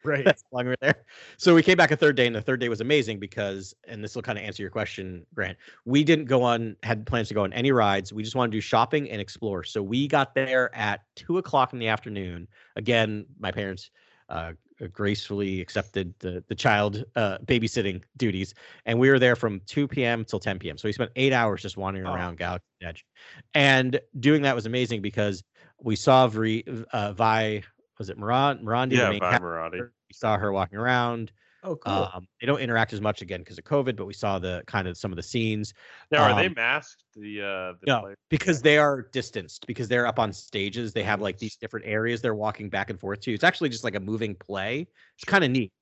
Right. 0.03 0.23
That's 0.23 0.41
how 0.43 0.59
long 0.59 0.65
we 0.65 0.69
were 0.69 0.77
there. 0.79 1.03
So 1.37 1.53
we 1.53 1.61
came 1.61 1.75
back 1.75 1.91
a 1.91 1.97
third 1.97 2.15
day, 2.15 2.25
and 2.25 2.35
the 2.35 2.41
third 2.41 2.61
day 2.61 2.69
was 2.69 2.79
amazing 2.79 3.19
because, 3.19 3.75
and 3.89 4.01
this 4.01 4.15
will 4.15 4.21
kind 4.21 4.37
of 4.37 4.45
answer 4.45 4.63
your 4.63 4.69
question, 4.69 5.25
Grant. 5.35 5.57
We 5.83 6.05
didn't 6.05 6.25
go 6.25 6.43
on, 6.43 6.77
had 6.81 7.05
plans 7.05 7.27
to 7.27 7.33
go 7.33 7.43
on 7.43 7.51
any 7.51 7.73
rides. 7.73 8.13
We 8.13 8.23
just 8.23 8.33
wanted 8.33 8.51
to 8.51 8.57
do 8.57 8.61
shopping 8.61 9.09
and 9.09 9.19
explore. 9.19 9.65
So 9.65 9.83
we 9.83 10.07
got 10.07 10.33
there 10.33 10.73
at 10.73 11.01
two 11.15 11.39
o'clock 11.39 11.73
in 11.73 11.79
the 11.79 11.89
afternoon. 11.89 12.47
Again, 12.77 13.25
my 13.37 13.51
parents 13.51 13.91
uh, 14.29 14.53
gracefully 14.91 15.61
accepted 15.61 16.13
the 16.19 16.43
the 16.47 16.55
child 16.55 17.03
uh, 17.15 17.37
babysitting 17.45 18.01
duties, 18.17 18.53
and 18.85 18.99
we 18.99 19.09
were 19.09 19.19
there 19.19 19.35
from 19.35 19.61
two 19.65 19.87
p.m. 19.87 20.23
till 20.25 20.39
ten 20.39 20.59
p.m. 20.59 20.77
So 20.77 20.87
we 20.87 20.93
spent 20.93 21.11
eight 21.15 21.33
hours 21.33 21.61
just 21.61 21.77
wandering 21.77 22.05
Oh. 22.07 22.13
around 22.13 22.37
Galaxy 22.37 22.65
Edge, 22.81 23.05
and 23.53 23.99
doing 24.19 24.41
that 24.43 24.55
was 24.55 24.65
amazing 24.65 25.01
because 25.01 25.43
we 25.81 25.95
saw 25.95 26.27
Vri, 26.27 26.85
uh, 26.91 27.13
Vi. 27.13 27.63
Was 27.99 28.09
it 28.09 28.17
Miran? 28.17 28.59
Mirandi, 28.63 28.91
yeah, 28.97 29.17
cat- 29.19 29.41
Maradi. 29.41 29.79
we 29.81 30.13
saw 30.13 30.37
her 30.37 30.51
walking 30.51 30.77
around. 30.77 31.31
Oh, 31.67 31.75
cool. 31.75 32.09
Um, 32.13 32.27
they 32.39 32.47
don't 32.47 32.59
interact 32.59 32.93
as 32.93 33.01
much 33.01 33.21
again 33.21 33.41
because 33.41 33.57
of 33.57 33.65
COVID, 33.65 33.97
but 33.97 34.05
we 34.05 34.13
saw 34.13 34.39
the 34.39 34.63
kind 34.67 34.87
of 34.87 34.97
some 34.97 35.11
of 35.11 35.17
the 35.17 35.23
scenes 35.23 35.73
Now, 36.11 36.23
are 36.23 36.35
they 36.35 36.47
um, 36.47 36.53
masked? 36.55 37.03
The 37.13 37.41
uh, 37.41 37.73
the 37.81 37.87
no, 37.87 37.99
players? 38.01 38.17
because 38.29 38.61
they 38.61 38.77
are 38.77 39.01
distanced 39.11 39.67
because 39.67 39.89
they're 39.89 40.07
up 40.07 40.17
on 40.17 40.31
stages. 40.31 40.93
They 40.93 41.03
have 41.03 41.19
like 41.19 41.37
these 41.37 41.57
different 41.57 41.85
areas 41.85 42.21
they're 42.21 42.35
walking 42.35 42.69
back 42.69 42.89
and 42.89 42.99
forth 42.99 43.19
to. 43.21 43.33
It's 43.33 43.43
actually 43.43 43.69
just 43.69 43.83
like 43.83 43.95
a 43.95 43.99
moving 43.99 44.35
play. 44.35 44.87
It's 45.15 45.25
kind 45.25 45.43
of 45.43 45.51
neat. 45.51 45.73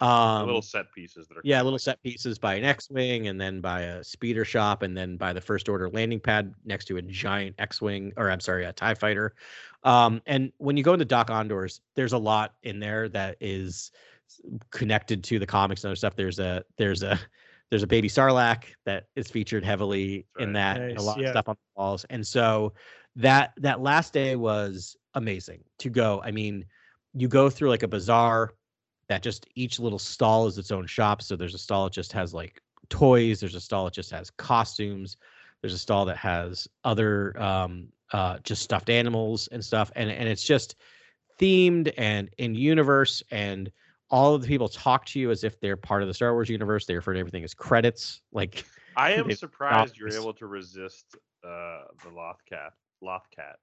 Um, 0.00 0.46
little 0.46 0.62
set 0.62 0.92
pieces 0.92 1.26
that 1.28 1.38
are 1.38 1.40
yeah, 1.44 1.58
little 1.58 1.72
like- 1.72 1.80
set 1.80 2.02
pieces 2.02 2.38
by 2.38 2.54
an 2.54 2.64
X-wing, 2.64 3.28
and 3.28 3.40
then 3.40 3.60
by 3.60 3.82
a 3.82 4.02
speeder 4.02 4.44
shop, 4.44 4.82
and 4.82 4.96
then 4.96 5.16
by 5.16 5.32
the 5.32 5.40
first 5.40 5.68
order 5.68 5.88
landing 5.90 6.20
pad 6.20 6.54
next 6.64 6.86
to 6.86 6.96
a 6.96 7.02
giant 7.02 7.54
X-wing, 7.58 8.12
or 8.16 8.30
I'm 8.30 8.40
sorry, 8.40 8.64
a 8.64 8.72
Tie 8.72 8.94
fighter. 8.94 9.34
Um, 9.84 10.20
and 10.26 10.52
when 10.58 10.76
you 10.76 10.82
go 10.82 10.92
into 10.92 11.04
Dok-Ondar's, 11.04 11.80
there's 11.94 12.12
a 12.12 12.18
lot 12.18 12.54
in 12.62 12.80
there 12.80 13.08
that 13.10 13.36
is 13.40 13.92
connected 14.70 15.24
to 15.24 15.38
the 15.38 15.46
comics 15.46 15.84
and 15.84 15.90
other 15.90 15.96
stuff. 15.96 16.16
There's 16.16 16.38
a 16.38 16.64
there's 16.76 17.02
a 17.02 17.18
there's 17.70 17.82
a 17.82 17.86
baby 17.86 18.08
Sarlacc 18.08 18.64
that 18.86 19.04
is 19.14 19.30
featured 19.30 19.64
heavily 19.64 20.26
in 20.38 20.48
Right. 20.48 20.54
that, 20.54 20.80
and 20.80 20.98
a 20.98 21.02
lot 21.02 21.18
yeah. 21.18 21.26
of 21.26 21.30
stuff 21.32 21.48
on 21.48 21.56
the 21.56 21.80
walls. 21.80 22.04
And 22.08 22.26
so 22.26 22.72
that 23.16 23.52
that 23.58 23.80
last 23.80 24.12
day 24.12 24.36
was 24.36 24.96
amazing 25.14 25.62
to 25.80 25.90
go. 25.90 26.20
I 26.24 26.30
mean, 26.30 26.64
you 27.14 27.28
go 27.28 27.50
through 27.50 27.70
like 27.70 27.82
a 27.82 27.88
bazaar 27.88 28.52
that 29.08 29.22
just 29.22 29.46
each 29.54 29.80
little 29.80 29.98
stall 29.98 30.46
is 30.46 30.58
its 30.58 30.70
own 30.70 30.86
shop. 30.86 31.22
So 31.22 31.34
there's 31.36 31.54
a 31.54 31.58
stall 31.58 31.84
that 31.84 31.92
just 31.92 32.12
has 32.12 32.32
like 32.34 32.60
toys. 32.90 33.40
There's 33.40 33.54
a 33.54 33.60
stall 33.60 33.84
that 33.86 33.94
just 33.94 34.10
has 34.10 34.30
costumes. 34.30 35.16
There's 35.60 35.74
a 35.74 35.78
stall 35.78 36.04
that 36.04 36.16
has 36.18 36.68
other 36.84 37.40
um, 37.40 37.88
uh, 38.12 38.38
just 38.44 38.62
stuffed 38.62 38.90
animals 38.90 39.48
and 39.50 39.64
stuff. 39.64 39.90
And 39.96 40.10
and 40.10 40.28
it's 40.28 40.44
just 40.44 40.76
themed 41.40 41.92
and 41.98 42.30
in 42.38 42.54
universe. 42.54 43.22
And 43.30 43.70
all 44.10 44.34
of 44.34 44.42
the 44.42 44.48
people 44.48 44.68
talk 44.68 45.04
to 45.06 45.18
you 45.18 45.30
as 45.30 45.44
if 45.44 45.60
they're 45.60 45.76
part 45.76 46.02
of 46.02 46.08
the 46.08 46.14
Star 46.14 46.32
Wars 46.32 46.48
universe. 46.48 46.86
They 46.86 46.94
refer 46.94 47.14
to 47.14 47.20
everything 47.20 47.44
as 47.44 47.54
credits. 47.54 48.22
Like 48.32 48.64
I 48.96 49.12
am 49.14 49.30
surprised 49.32 49.96
you're 49.96 50.08
able 50.20 50.32
to 50.34 50.46
resist 50.46 51.16
uh, 51.44 51.82
the 52.02 52.10
Lothcat 52.10 52.70
Lothcat 53.02 53.56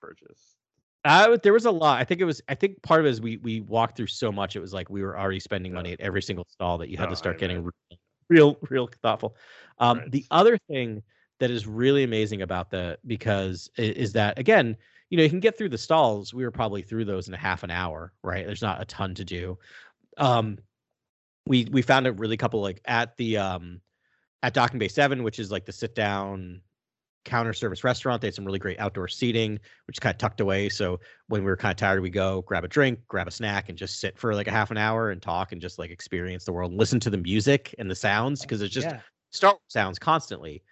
purchase. 0.00 0.56
Would- 1.04 1.42
there 1.42 1.52
was 1.52 1.64
a 1.64 1.70
lot. 1.70 2.00
I 2.00 2.04
think 2.04 2.20
it 2.20 2.24
was. 2.24 2.42
I 2.48 2.54
think 2.54 2.82
part 2.82 3.00
of 3.00 3.06
it 3.06 3.10
is 3.10 3.20
we 3.20 3.38
we 3.38 3.60
walked 3.60 3.96
through 3.96 4.08
so 4.08 4.30
much. 4.30 4.56
It 4.56 4.60
was 4.60 4.72
like 4.74 4.90
we 4.90 5.02
were 5.02 5.18
already 5.18 5.40
spending 5.40 5.72
money 5.72 5.92
at 5.92 6.00
every 6.00 6.22
single 6.22 6.46
stall 6.48 6.78
that 6.78 6.88
you 6.90 6.96
had 6.96 7.08
to 7.08 7.16
start 7.16 7.36
I 7.36 7.38
getting 7.38 7.62
real, 7.62 7.98
real, 8.28 8.56
real 8.68 8.90
thoughtful. 9.02 9.36
Um, 9.78 9.98
Right. 9.98 10.10
The 10.10 10.26
other 10.30 10.58
thing 10.68 11.02
that 11.38 11.50
is 11.50 11.66
really 11.66 12.04
amazing 12.04 12.42
about 12.42 12.70
the 12.70 12.98
because 13.06 13.70
is 13.78 14.12
that 14.12 14.38
again, 14.38 14.76
you 15.08 15.16
know, 15.16 15.22
you 15.22 15.30
can 15.30 15.40
get 15.40 15.56
through 15.56 15.70
the 15.70 15.78
stalls. 15.78 16.34
We 16.34 16.44
were 16.44 16.50
probably 16.50 16.82
through 16.82 17.06
those 17.06 17.28
in 17.28 17.34
a 17.34 17.38
half 17.38 17.62
an 17.62 17.70
hour. 17.70 18.12
Right? 18.22 18.46
There's 18.46 18.62
not 18.62 18.82
a 18.82 18.84
ton 18.84 19.14
to 19.14 19.24
do. 19.24 19.58
Um, 20.20 20.58
we 21.46 21.66
we 21.70 21.82
found 21.82 22.06
a 22.06 22.12
really 22.12 22.36
couple 22.36 22.60
like 22.60 22.80
at 22.84 23.16
the 23.16 23.38
um 23.38 23.80
at 24.42 24.54
Docking 24.54 24.78
Bay 24.78 24.88
Seven, 24.88 25.22
which 25.22 25.38
is 25.38 25.50
like 25.50 25.66
the 25.66 25.72
sit 25.72 25.94
down 25.94 26.60
counter 27.24 27.52
service 27.52 27.84
restaurant. 27.84 28.20
They 28.20 28.28
had 28.28 28.34
some 28.34 28.44
really 28.44 28.58
great 28.58 28.78
outdoor 28.78 29.08
seating, 29.08 29.58
which 29.86 29.96
is 29.96 30.00
kind 30.00 30.14
of 30.14 30.18
tucked 30.18 30.40
away. 30.40 30.68
So 30.68 31.00
when 31.28 31.42
we 31.42 31.50
were 31.50 31.56
kind 31.56 31.72
of 31.72 31.76
tired, 31.76 32.00
we 32.00 32.10
go 32.10 32.42
grab 32.42 32.64
a 32.64 32.68
drink, 32.68 33.00
grab 33.08 33.28
a 33.28 33.30
snack, 33.30 33.68
and 33.68 33.76
just 33.76 34.00
sit 34.00 34.18
for 34.18 34.34
like 34.34 34.48
a 34.48 34.52
half 34.52 34.70
an 34.70 34.78
hour 34.78 35.10
and 35.10 35.20
talk 35.20 35.52
and 35.52 35.60
just 35.60 35.78
like 35.78 35.90
experience 35.90 36.44
the 36.44 36.52
world, 36.52 36.72
listen 36.72 37.00
to 37.00 37.10
the 37.10 37.18
music 37.18 37.74
and 37.78 37.90
the 37.90 37.94
sounds 37.94 38.42
because 38.42 38.62
it's 38.62 38.72
just 38.72 38.88
yeah. 38.88 39.00
Star 39.30 39.52
Wars 39.52 39.60
sounds 39.68 39.98
constantly. 39.98 40.62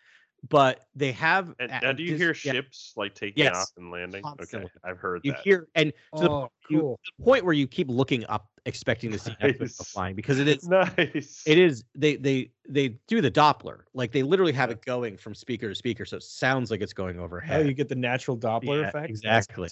But 0.48 0.86
they 0.94 1.12
have. 1.12 1.54
And 1.58 1.72
now, 1.82 1.92
do 1.92 2.02
you 2.02 2.12
this- 2.12 2.20
hear 2.20 2.28
yeah, 2.44 2.52
ships 2.60 2.92
like 2.96 3.14
taking 3.14 3.42
Yes, 3.42 3.56
off 3.56 3.70
and 3.76 3.90
landing? 3.90 4.22
constantly. 4.22 4.66
Okay, 4.66 4.90
I've 4.90 4.98
heard 4.98 5.22
You 5.24 5.32
that. 5.32 5.40
hear 5.40 5.68
and 5.74 5.92
to 6.16 6.22
the, 6.24 6.30
Oh, 6.30 6.48
you- 6.70 6.80
to 6.80 7.12
the 7.18 7.24
point 7.24 7.44
where 7.44 7.54
you 7.54 7.66
keep 7.66 7.88
looking 7.88 8.24
up, 8.26 8.48
expecting 8.64 9.10
to 9.10 9.18
see 9.18 9.34
X-Wing 9.40 9.68
Nice. 9.68 9.92
flying 9.92 10.14
because 10.14 10.38
it 10.38 10.46
is 10.46 10.68
nice. 10.68 11.42
it 11.44 11.58
is 11.58 11.84
they 11.94 12.16
they 12.16 12.50
they 12.68 12.88
do 13.08 13.20
the 13.20 13.30
Doppler 13.30 13.80
like 13.94 14.12
they 14.12 14.22
literally 14.22 14.52
have 14.52 14.70
it 14.70 14.84
going 14.84 15.16
from 15.16 15.34
speaker 15.34 15.68
to 15.68 15.74
speaker, 15.74 16.04
so 16.04 16.16
it 16.18 16.22
sounds 16.22 16.70
like 16.70 16.82
it's 16.82 16.92
going 16.92 17.18
overhead. 17.18 17.60
Oh, 17.60 17.68
you 17.68 17.74
get 17.74 17.88
the 17.88 17.94
natural 17.96 18.36
Doppler 18.38 18.82
Yeah, 18.82 18.88
effect. 18.88 19.10
Exactly. 19.10 19.68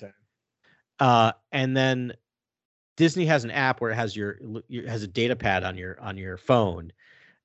uh 0.99 1.33
and 1.53 1.77
then 1.77 2.15
disney 2.97 3.27
has 3.27 3.45
an 3.45 3.51
app 3.51 3.83
where 3.83 3.91
it 3.91 3.95
has 3.95 4.17
your, 4.17 4.39
your 4.69 4.89
has 4.89 5.03
a 5.03 5.07
data 5.07 5.37
pad 5.37 5.63
on 5.63 5.77
your 5.77 6.01
on 6.01 6.17
your 6.17 6.39
phone 6.39 6.91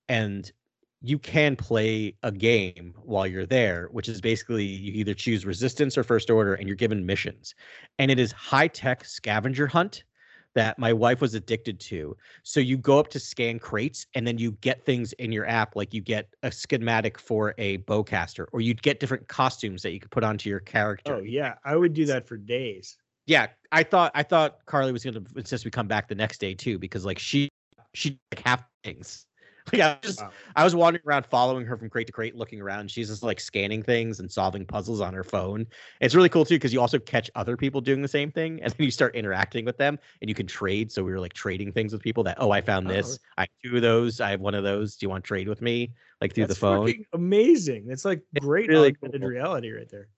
and 0.07 0.53
you 1.01 1.17
can 1.17 1.55
play 1.55 2.13
a 2.23 2.31
game 2.31 2.93
while 3.03 3.25
you're 3.25 3.45
there, 3.45 3.89
which 3.91 4.07
is 4.07 4.21
basically 4.21 4.65
you 4.65 4.93
either 4.93 5.13
choose 5.13 5.45
resistance 5.45 5.97
or 5.97 6.03
first 6.03 6.29
order 6.29 6.53
and 6.53 6.67
you're 6.67 6.75
given 6.75 7.05
missions. 7.05 7.55
And 7.97 8.11
it 8.11 8.19
is 8.19 8.31
high 8.31 8.67
tech 8.67 9.05
scavenger 9.05 9.65
hunt 9.67 10.03
that 10.53 10.77
my 10.77 10.91
wife 10.93 11.21
was 11.21 11.33
addicted 11.33 11.79
to. 11.79 12.15
So 12.43 12.59
you 12.59 12.77
go 12.77 12.99
up 12.99 13.07
to 13.09 13.19
scan 13.19 13.57
crates 13.57 14.05
and 14.15 14.27
then 14.27 14.37
you 14.37 14.51
get 14.61 14.85
things 14.85 15.13
in 15.13 15.31
your 15.31 15.47
app, 15.47 15.75
like 15.75 15.93
you 15.93 16.01
get 16.01 16.27
a 16.43 16.51
schematic 16.51 17.17
for 17.17 17.55
a 17.57 17.79
bowcaster, 17.79 18.45
or 18.51 18.61
you'd 18.61 18.81
get 18.83 18.99
different 18.99 19.27
costumes 19.27 19.81
that 19.81 19.91
you 19.91 19.99
could 19.99 20.11
put 20.11 20.23
onto 20.23 20.49
your 20.49 20.59
character. 20.59 21.15
Oh 21.15 21.21
yeah, 21.21 21.55
I 21.63 21.75
would 21.75 21.93
do 21.93 22.05
that 22.05 22.27
for 22.27 22.37
days. 22.37 22.97
Yeah, 23.25 23.47
I 23.71 23.83
thought 23.83 24.11
I 24.13 24.23
thought 24.23 24.57
Carly 24.65 24.91
was 24.91 25.03
gonna 25.03 25.21
insist 25.35 25.63
we 25.63 25.71
come 25.71 25.87
back 25.87 26.09
the 26.09 26.15
next 26.15 26.39
day 26.39 26.53
too, 26.53 26.77
because 26.77 27.05
like 27.05 27.17
she 27.17 27.49
she 27.93 28.19
like 28.31 28.45
half 28.45 28.63
things. 28.83 29.25
Like 29.71 29.81
I 29.81 29.99
was 30.01 30.15
just 30.15 30.19
Wow. 30.19 30.31
I 30.55 30.63
was 30.63 30.75
wandering 30.75 31.03
around 31.05 31.25
following 31.25 31.65
her 31.65 31.77
from 31.77 31.89
crate 31.89 32.07
to 32.07 32.13
crate, 32.13 32.35
looking 32.35 32.59
around. 32.61 32.89
She's 32.89 33.09
just 33.09 33.23
like 33.23 33.39
scanning 33.39 33.83
things 33.83 34.19
and 34.19 34.31
solving 34.31 34.65
puzzles 34.65 35.01
on 35.01 35.13
her 35.13 35.23
phone. 35.23 35.67
It's 35.99 36.15
really 36.15 36.29
cool 36.29 36.45
too 36.45 36.55
because 36.55 36.73
you 36.73 36.81
also 36.81 36.99
catch 36.99 37.29
other 37.35 37.55
people 37.55 37.79
doing 37.81 38.01
the 38.01 38.07
same 38.07 38.31
thing, 38.31 38.61
and 38.61 38.73
then 38.73 38.85
you 38.85 38.91
start 38.91 39.15
interacting 39.15 39.65
with 39.65 39.77
them, 39.77 39.99
and 40.21 40.29
you 40.29 40.35
can 40.35 40.47
trade. 40.47 40.91
So 40.91 41.03
we 41.03 41.11
were 41.11 41.19
like 41.19 41.33
trading 41.33 41.71
things 41.71 41.93
with 41.93 42.01
people 42.01 42.23
that 42.23 42.37
oh 42.39 42.51
I 42.51 42.61
found 42.61 42.87
Oh. 42.87 42.93
this, 42.93 43.19
I 43.37 43.41
have 43.41 43.49
two 43.63 43.75
of 43.75 43.81
those, 43.81 44.19
I 44.19 44.31
have 44.31 44.41
one 44.41 44.55
of 44.55 44.63
those. 44.63 44.95
Do 44.97 45.05
you 45.05 45.09
want 45.09 45.23
to 45.23 45.27
trade 45.27 45.47
with 45.47 45.61
me? 45.61 45.93
Like 46.19 46.33
through 46.33 46.45
That's 46.45 46.55
the 46.55 46.59
phone. 46.61 47.05
amazing. 47.13 47.87
It's 47.89 48.05
like 48.05 48.21
It's 48.33 48.45
great 48.45 48.69
really 48.69 48.89
augmented 48.89 49.21
cool. 49.21 49.29
reality 49.29 49.71
right 49.71 49.89
there. 49.89 50.09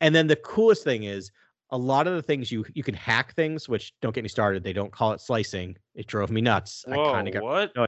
And 0.00 0.14
then 0.14 0.26
the 0.26 0.36
coolest 0.36 0.84
thing 0.84 1.04
is 1.04 1.30
a 1.70 1.76
lot 1.78 2.06
of 2.06 2.14
the 2.14 2.22
things 2.22 2.50
you 2.52 2.64
you 2.74 2.82
can 2.82 2.94
hack 2.94 3.34
things, 3.34 3.68
which 3.68 3.92
don't 4.00 4.14
get 4.14 4.22
me 4.22 4.28
started. 4.28 4.62
They 4.62 4.72
don't 4.72 4.92
call 4.92 5.12
it 5.12 5.20
slicing. 5.20 5.76
It 5.94 6.06
drove 6.06 6.30
me 6.30 6.40
nuts. 6.40 6.84
I 6.90 6.96
Whoa, 6.96 7.12
kind 7.12 7.28
of 7.28 7.34
got. 7.34 7.42
what? 7.42 7.72
No, 7.76 7.86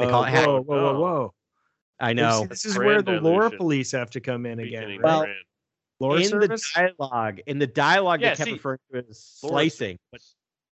They 0.00 0.06
call 0.06 0.24
it 0.24 0.28
Oh, 0.28 0.30
hack- 0.30 0.46
Whoa, 0.46 0.60
whoa, 0.62 0.82
whoa, 0.82 0.92
no. 0.94 1.00
whoa! 1.00 1.34
I 2.00 2.12
know. 2.12 2.46
This 2.46 2.64
is 2.64 2.78
where 2.78 3.02
the 3.02 3.20
lore 3.20 3.50
police 3.50 3.90
have 3.92 4.10
to 4.10 4.20
come 4.20 4.46
in 4.46 4.60
again. 4.60 4.82
Beginning 4.82 5.00
Right? 5.00 5.04
Well, 6.00 6.08
lore 6.10 6.18
in 6.18 6.24
service. 6.28 6.72
the 6.74 6.92
dialogue, 6.98 7.40
in 7.46 7.58
the 7.58 7.66
dialogue, 7.66 8.20
Yeah, 8.20 8.30
they 8.30 8.36
kept 8.36 8.46
see, 8.48 8.52
referring 8.54 8.78
to 8.92 8.98
it 8.98 9.06
as 9.10 9.18
slicing. 9.20 9.98
But 10.12 10.20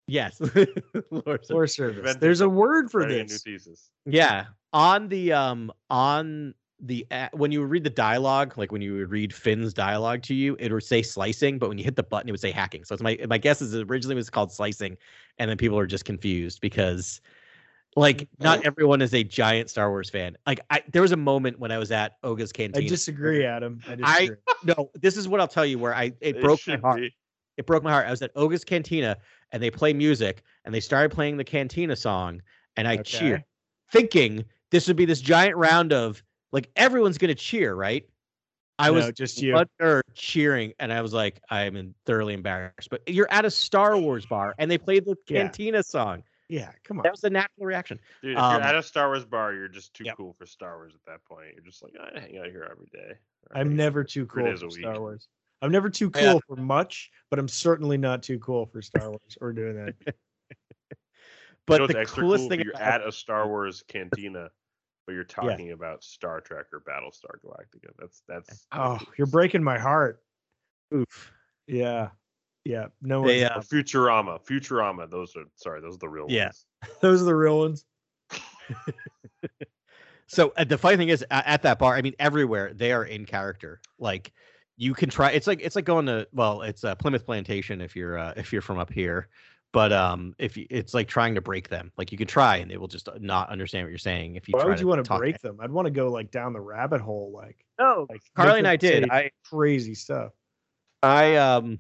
yes, 0.08 0.40
Lore 1.12 1.26
service. 1.26 1.50
lore 1.50 1.68
service. 1.68 1.98
Invented 1.98 2.22
There's 2.22 2.42
a 2.42 2.50
word 2.50 2.92
for 2.92 3.02
Writing 3.02 3.28
new 3.28 3.58
this. 3.58 3.90
Yeah, 4.06 4.46
on 4.72 5.10
the 5.10 5.34
um 5.34 5.72
on 5.90 6.54
the 6.80 7.06
when 7.34 7.52
you 7.52 7.64
read 7.64 7.84
the 7.84 7.90
dialogue, 7.90 8.58
like 8.58 8.72
when 8.72 8.82
you 8.82 8.96
would 8.98 9.10
read 9.10 9.34
Finn's 9.34 9.74
dialogue 9.74 10.22
to 10.24 10.34
you, 10.34 10.56
it 10.60 10.72
would 10.72 10.84
say 10.84 11.02
slicing, 11.02 11.58
but 11.58 11.70
when 11.70 11.78
you 11.78 11.84
hit 11.84 11.96
the 11.96 12.04
button, 12.04 12.28
it 12.28 12.32
would 12.32 12.42
say 12.42 12.52
hacking. 12.52 12.84
So 12.84 12.94
it's 12.94 13.02
my 13.04 13.18
my 13.28 13.38
guess 13.38 13.62
is 13.62 13.74
it 13.74 13.90
originally 13.90 14.16
was 14.16 14.30
called 14.30 14.52
slicing, 14.52 14.98
and 15.38 15.50
then 15.50 15.58
people 15.58 15.80
are 15.80 15.88
just 15.88 16.06
confused 16.06 16.62
because 16.62 17.22
like 17.96 18.28
not 18.40 18.66
everyone 18.66 19.02
is 19.02 19.14
a 19.14 19.24
giant 19.24 19.70
Star 19.70 19.90
Wars 19.90 20.10
fan. 20.10 20.38
Like 20.46 20.60
I 20.70 20.84
there 20.92 21.02
was 21.02 21.14
a 21.14 21.18
moment 21.18 21.60
when 21.60 21.72
I 21.72 21.78
was 21.78 21.92
at 21.92 22.18
Oga's 22.24 22.52
cantina 22.52 22.86
I 22.86 22.90
disagree, 22.90 23.46
Adam. 23.46 23.82
I 23.88 23.96
I- 24.04 24.30
no, 24.66 24.92
this 24.96 25.16
is 25.16 25.28
what 25.28 25.40
I'll 25.40 25.48
tell 25.48 25.66
you 25.66 25.80
where 25.80 25.96
I 25.96 26.06
it 26.20 26.36
It 26.36 26.42
broke 26.42 26.60
my 26.68 26.78
heart. 26.78 26.98
be. 26.98 27.16
it 27.58 27.66
broke 27.66 27.84
my 27.84 27.92
heart. 27.92 28.08
I 28.08 28.12
was 28.12 28.22
at 28.22 28.32
Oga's 28.36 28.66
Cantina 28.66 29.16
and 29.54 29.64
they 29.64 29.72
play 29.72 29.94
music 29.94 30.44
and 30.66 30.76
they 30.76 30.82
started 30.82 31.12
playing 31.12 31.38
the 31.38 31.44
Cantina 31.46 31.96
song 31.96 32.42
and 32.76 32.86
I 32.88 32.96
Okay. 32.96 33.04
cheered, 33.04 33.44
thinking 33.92 34.44
this 34.72 34.88
would 34.88 34.98
be 34.98 35.06
this 35.06 35.22
giant 35.22 35.56
round 35.56 35.94
of 35.94 36.22
like 36.56 36.70
everyone's 36.78 37.18
gonna 37.18 37.36
cheer, 37.36 37.76
right? 37.76 38.08
I 38.80 38.90
was 38.92 39.12
just 39.12 39.42
you. 39.42 39.54
one 39.54 39.68
nerd 39.82 40.02
cheering 40.14 40.74
and 40.80 40.92
I 40.92 41.02
was 41.02 41.14
like, 41.14 41.40
I'm 41.50 41.76
in- 41.76 41.94
thoroughly 42.06 42.34
embarrassed. 42.34 42.90
But 42.90 43.08
you're 43.08 43.28
at 43.32 43.44
a 43.46 43.52
Star 43.52 43.98
Wars 43.98 44.26
bar 44.26 44.56
and 44.58 44.70
they 44.72 44.78
played 44.78 45.06
the 45.06 45.16
Yeah. 45.28 45.42
Cantina 45.44 45.84
song. 45.84 46.24
Yeah, 46.50 46.72
come 46.84 47.00
on. 47.00 47.04
That 47.04 47.12
was 47.12 47.22
the 47.22 47.30
natural 47.30 47.66
reaction. 47.66 48.00
Dude, 48.22 48.34
if 48.34 48.38
Um, 48.38 48.54
you're 48.56 48.62
at 48.64 48.76
a 48.76 48.84
Star 48.84 49.08
Wars 49.08 49.26
bar, 49.26 49.54
you're 49.54 49.68
just 49.68 49.94
too 49.94 50.04
Yep. 50.06 50.18
cool 50.18 50.34
for 50.34 50.46
Star 50.46 50.78
Wars 50.78 50.94
at 50.94 51.02
that 51.06 51.24
point. 51.26 51.54
You're 51.56 51.64
just 51.64 51.84
like, 51.84 51.94
I 52.00 52.20
hang 52.20 52.38
out 52.38 52.48
here 52.48 52.68
every 52.72 52.88
day. 52.92 53.14
or 53.50 53.58
I'm 53.58 53.76
never 53.76 54.04
too 54.04 54.26
cool 54.26 54.56
for 54.58 54.70
Star. 54.70 55.00
Wars. 55.00 55.28
I'm 55.62 55.72
never 55.72 55.90
too 55.90 56.10
cool 56.10 56.22
Yeah. 56.24 56.38
for 56.48 56.56
much, 56.58 57.12
but 57.30 57.40
I'm 57.40 57.48
certainly 57.48 57.98
not 57.98 58.24
too 58.24 58.40
cool 58.40 58.66
for 58.66 58.82
Star 58.82 59.10
Wars 59.10 59.38
or 59.42 59.52
doing 59.54 59.76
that. 59.78 59.96
But 61.68 61.82
you 61.82 61.88
know 61.88 61.94
the 61.94 62.00
extra 62.00 62.22
coolest 62.24 62.42
cool? 62.44 62.50
thing 62.50 62.60
You're 62.62 62.74
about- 62.76 63.02
at 63.02 63.08
a 63.08 63.12
Star 63.12 63.48
Wars 63.48 63.84
cantina, 63.88 64.52
but 65.06 65.14
you're 65.14 65.24
talking 65.24 65.72
about 65.72 66.04
Star 66.04 66.42
Trek 66.42 66.66
or 66.74 66.80
Battlestar 66.82 67.40
Galactica. 67.46 67.90
That's 68.00 68.22
that's 68.28 68.68
Oh, 68.72 69.00
you're 69.18 69.28
breaking 69.28 69.64
my 69.64 69.78
heart. 69.78 70.22
oof. 70.94 71.32
Yeah. 71.68 72.10
Yeah. 72.64 72.88
No 73.02 73.26
They, 73.26 73.42
one's 73.44 73.52
uh, 73.52 73.60
Futurama. 73.76 74.44
Futurama. 74.46 75.10
Those 75.10 75.36
are 75.36 75.44
sorry. 75.56 75.82
Those 75.82 75.96
are 75.96 76.00
the 76.00 76.10
real 76.10 76.26
Yeah. 76.30 76.46
ones. 76.46 76.66
those 77.02 77.22
are 77.22 77.26
the 77.26 77.36
real 77.36 77.60
ones. 77.60 77.86
So 80.28 80.54
uh, 80.58 80.64
the 80.64 80.78
funny 80.78 80.98
thing 80.98 81.10
is, 81.10 81.22
a- 81.30 81.48
at 81.48 81.62
that 81.62 81.78
bar, 81.78 81.94
I 81.96 82.02
mean, 82.02 82.16
everywhere 82.18 82.74
they 82.74 82.92
are 82.92 83.06
in 83.06 83.26
character. 83.26 83.80
Like 84.00 84.34
you 84.76 84.96
can 84.96 85.08
try. 85.10 85.30
It's 85.32 85.46
like 85.46 85.62
it's 85.62 85.76
like 85.76 85.86
going 85.86 86.08
to 86.08 86.28
well, 86.34 86.64
it's 86.64 86.84
uh, 86.84 86.96
Plymouth 86.96 87.26
Plantation 87.28 87.80
if 87.80 87.96
you're 87.96 88.18
uh, 88.18 88.34
if 88.36 88.52
you're 88.52 88.64
from 88.64 88.80
up 88.80 88.92
here. 88.92 89.30
But 89.76 89.92
um, 89.92 90.34
if 90.40 90.56
you, 90.56 90.66
it's 90.70 90.94
like 90.94 91.10
trying 91.10 91.36
to 91.36 91.42
break 91.42 91.68
them, 91.68 91.92
like 91.98 92.10
you 92.10 92.18
can 92.18 92.28
try 92.28 92.56
and 92.56 92.72
they 92.72 92.78
will 92.78 92.88
just 92.88 93.10
not 93.20 93.50
understand 93.50 93.84
what 93.84 93.90
you're 93.90 93.98
saying. 93.98 94.38
If 94.38 94.48
you 94.48 94.54
Why 94.54 94.62
try 94.62 94.70
would 94.70 94.80
you 94.80 94.88
want 94.88 95.04
to 95.04 95.08
talk 95.10 95.20
break 95.20 95.42
them? 95.42 95.58
I'd 95.60 95.70
want 95.70 95.86
to 95.86 95.92
go 95.92 96.10
like 96.10 96.32
down 96.32 96.54
the 96.54 96.62
rabbit 96.62 97.02
hole, 97.02 97.34
like 97.36 97.58
No, 97.78 98.08
like 98.10 98.22
Carly 98.38 98.60
and 98.60 98.68
I 98.70 98.78
did. 98.78 99.12
I 99.12 99.32
crazy 99.44 99.94
stuff. 99.94 100.32
I 101.04 101.36
um, 101.36 101.78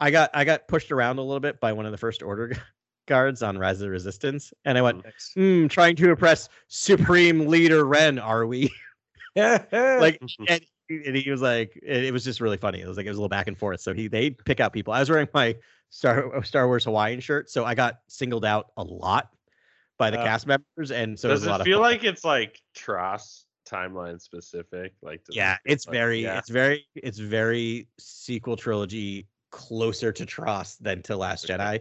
I 0.00 0.10
got 0.10 0.30
I 0.34 0.42
got 0.42 0.66
pushed 0.66 0.90
around 0.90 1.18
a 1.18 1.22
little 1.22 1.38
bit 1.38 1.60
by 1.60 1.72
one 1.72 1.86
of 1.86 1.92
the 1.92 1.98
first 1.98 2.24
order 2.24 2.56
guards 3.06 3.40
on 3.40 3.56
Rise 3.56 3.76
of 3.76 3.82
the 3.82 3.90
Resistance, 3.90 4.52
and 4.64 4.76
I 4.76 4.82
went, 4.82 5.04
Nice. 5.04 5.30
hmm, 5.36 5.68
trying 5.68 5.94
to 5.94 6.10
impress 6.10 6.48
Supreme 6.66 7.46
Leader 7.46 7.84
Ren, 7.84 8.18
are 8.18 8.46
we? 8.46 8.68
like 9.36 10.20
and, 10.48 10.60
and 10.90 11.16
he 11.16 11.30
was 11.30 11.40
like 11.40 11.78
it, 11.80 12.06
it 12.06 12.12
was 12.12 12.24
just 12.24 12.40
really 12.40 12.56
funny 12.56 12.80
it 12.80 12.88
was 12.88 12.96
like 12.96 13.06
it 13.06 13.10
was 13.10 13.16
a 13.16 13.20
little 13.20 13.28
back 13.28 13.46
and 13.46 13.56
forth 13.56 13.80
so 13.80 13.94
he 13.94 14.08
they 14.08 14.30
pick 14.30 14.58
out 14.58 14.72
people 14.72 14.92
i 14.92 14.98
was 14.98 15.08
wearing 15.08 15.28
my 15.32 15.54
star 15.90 16.42
star 16.44 16.66
wars 16.66 16.84
hawaiian 16.84 17.20
shirt 17.20 17.48
so 17.50 17.64
i 17.64 17.74
got 17.74 18.00
singled 18.08 18.44
out 18.44 18.66
a 18.76 18.84
lot 18.84 19.30
by 19.98 20.10
the 20.10 20.18
Uh, 20.20 20.24
cast 20.24 20.46
members 20.46 20.90
and 20.90 21.18
so 21.18 21.28
Does 21.28 21.42
it 21.42 21.44
was 21.44 21.46
a 21.46 21.50
lot 21.50 21.60
it 21.60 21.64
feel 21.64 21.80
like 21.80 22.04
it's 22.04 22.24
like 22.24 22.60
TROS 22.74 23.46
timeline 23.68 24.20
specific? 24.20 24.92
Like 25.02 25.20
it 25.28 25.34
yeah 25.34 25.56
it's 25.64 25.86
like- 25.86 25.92
very 25.94 26.22
yeah. 26.22 26.38
it's 26.38 26.48
very 26.48 26.86
it's 26.94 27.18
very 27.18 27.88
sequel 27.98 28.56
trilogy 28.56 29.26
closer 29.50 30.12
to 30.12 30.24
TROS 30.26 30.76
than 30.76 31.02
to 31.02 31.16
last 31.16 31.46
jedi 31.48 31.80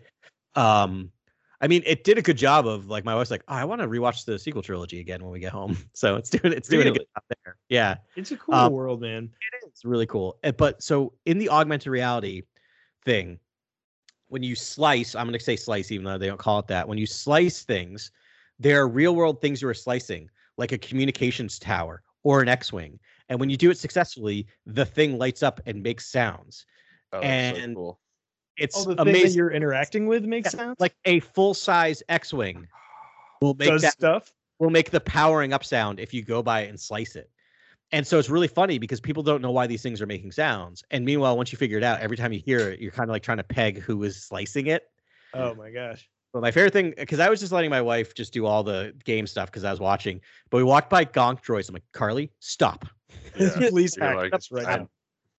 um 0.56 1.12
I 1.60 1.66
mean, 1.68 1.82
it 1.88 2.04
did 2.04 2.20
a 2.20 2.22
good 2.22 2.38
job 2.38 2.68
of 2.68 2.86
like 2.88 3.04
my 3.04 3.16
wife's 3.16 3.32
like, 3.32 3.42
oh, 3.48 3.56
I 3.56 3.66
want 3.66 3.82
to 3.82 3.88
rewatch 3.88 4.26
the 4.26 4.38
sequel 4.38 4.62
trilogy 4.62 5.00
again 5.00 5.24
when 5.24 5.32
we 5.32 5.40
get 5.40 5.52
home. 5.52 5.76
So 5.96 6.16
it's 6.16 6.30
doing 6.30 6.54
it's 6.54 6.70
doing 6.70 6.88
a 6.88 6.92
good 6.92 7.08
job 7.16 7.24
there. 7.44 7.58
Yeah. 7.68 7.96
It's 8.16 8.30
a 8.30 8.38
cool 8.38 8.54
Um, 8.54 8.74
world, 8.74 9.02
man. 9.02 9.32
It's 9.64 9.84
really 9.84 10.06
cool. 10.06 10.38
Uh, 10.44 10.52
But 10.52 10.84
so 10.84 11.14
in 11.26 11.40
the 11.40 11.50
augmented 11.50 11.88
reality 11.92 12.44
thing, 13.06 13.40
when 14.30 14.44
you 14.44 14.56
slice, 14.56 15.16
I'm 15.16 15.28
going 15.28 15.38
to 15.38 15.44
say 15.44 15.56
slice, 15.56 15.92
even 15.92 16.06
though 16.06 16.18
they 16.18 16.28
don't 16.28 16.40
call 16.40 16.60
it 16.60 16.68
that. 16.68 16.88
When 16.88 16.98
you 16.98 17.06
slice 17.06 17.64
things, 17.64 18.12
there 18.60 18.82
are 18.82 18.88
real 18.88 19.16
world 19.16 19.42
things 19.42 19.62
you 19.62 19.68
are 19.68 19.74
slicing, 19.74 20.30
like 20.58 20.72
a 20.72 20.78
communications 20.78 21.60
tower 21.60 22.02
or 22.24 22.42
an 22.42 22.48
X 22.50 22.74
Wing. 22.74 23.00
And 23.30 23.40
when 23.40 23.50
you 23.50 23.58
do 23.58 23.70
it 23.72 23.78
successfully, 23.78 24.48
the 24.66 24.86
thing 24.86 25.18
lights 25.18 25.44
up 25.44 25.62
and 25.66 25.82
makes 25.82 26.08
sounds. 26.08 26.66
Oh, 27.14 27.22
that's 27.22 27.50
so 27.50 27.56
and 27.64 27.76
cool. 27.76 28.00
It's 28.58 28.76
Oh, 28.76 28.84
the 28.84 28.96
thing 28.96 28.98
that 28.98 29.02
amazing. 29.02 29.38
you're 29.38 29.52
interacting 29.52 30.08
with 30.08 30.26
makes 30.26 30.54
Yeah, 30.54 30.60
sense. 30.60 30.80
Like 30.80 30.96
a 31.06 31.20
full 31.20 31.54
size 31.54 32.02
X 32.10 32.34
Wing 32.34 32.68
will 33.42 33.54
make 33.54 33.70
does 33.70 33.82
that 33.84 33.94
stuff. 33.94 34.34
will 34.60 34.72
make 34.72 34.90
the 34.90 35.00
powering 35.00 35.54
up 35.54 35.64
sound 35.64 36.00
if 36.00 36.14
you 36.14 36.24
go 36.24 36.42
by 36.42 36.62
it 36.62 36.70
and 36.70 36.80
slice 36.80 37.16
it. 37.16 37.30
And 37.92 38.06
so 38.06 38.20
it's 38.20 38.30
really 38.30 38.48
funny 38.50 38.80
because 38.80 39.00
people 39.00 39.24
don't 39.24 39.42
know 39.42 39.52
why 39.52 39.66
these 39.68 39.82
things 39.82 40.02
are 40.02 40.06
making 40.06 40.32
sounds. 40.34 40.84
And 40.92 41.06
meanwhile, 41.06 41.38
once 41.38 41.52
you 41.52 41.58
figure 41.58 41.78
it 41.78 41.84
out, 41.84 42.00
every 42.02 42.18
time 42.18 42.34
you 42.34 42.40
hear 42.46 42.60
it, 42.72 42.80
you're 42.82 42.92
kind 42.92 43.10
of 43.10 43.14
like 43.14 43.24
trying 43.24 43.38
to 43.38 43.44
peg 43.44 43.80
who 43.80 44.04
is 44.04 44.22
slicing 44.24 44.68
it. 44.68 44.84
Oh 45.34 45.56
my 45.56 45.72
gosh. 45.72 46.10
But 46.34 46.42
my 46.42 46.52
favorite 46.52 46.74
thing, 46.74 46.94
because 46.98 47.20
I 47.20 47.30
was 47.30 47.40
just 47.40 47.54
letting 47.54 47.70
my 47.70 47.82
wife 47.82 48.14
just 48.14 48.34
do 48.34 48.46
all 48.46 48.62
the 48.62 48.94
game 49.06 49.26
stuff 49.26 49.50
because 49.50 49.64
I 49.64 49.72
was 49.72 49.80
watching. 49.80 50.20
But 50.50 50.58
we 50.58 50.64
walked 50.64 50.90
by 50.90 51.06
Gonk 51.06 51.42
Droids. 51.44 51.70
I'm 51.70 51.74
like, 51.74 51.84
Carly, 51.94 52.30
stop. 52.40 52.86
Yeah. 53.38 53.50
Please 53.70 53.96
You're 53.96 54.06
hack 54.06 54.16
like, 54.18 54.32
this 54.34 54.52
right 54.52 54.66
I'm- 54.68 54.80
now. 54.82 54.90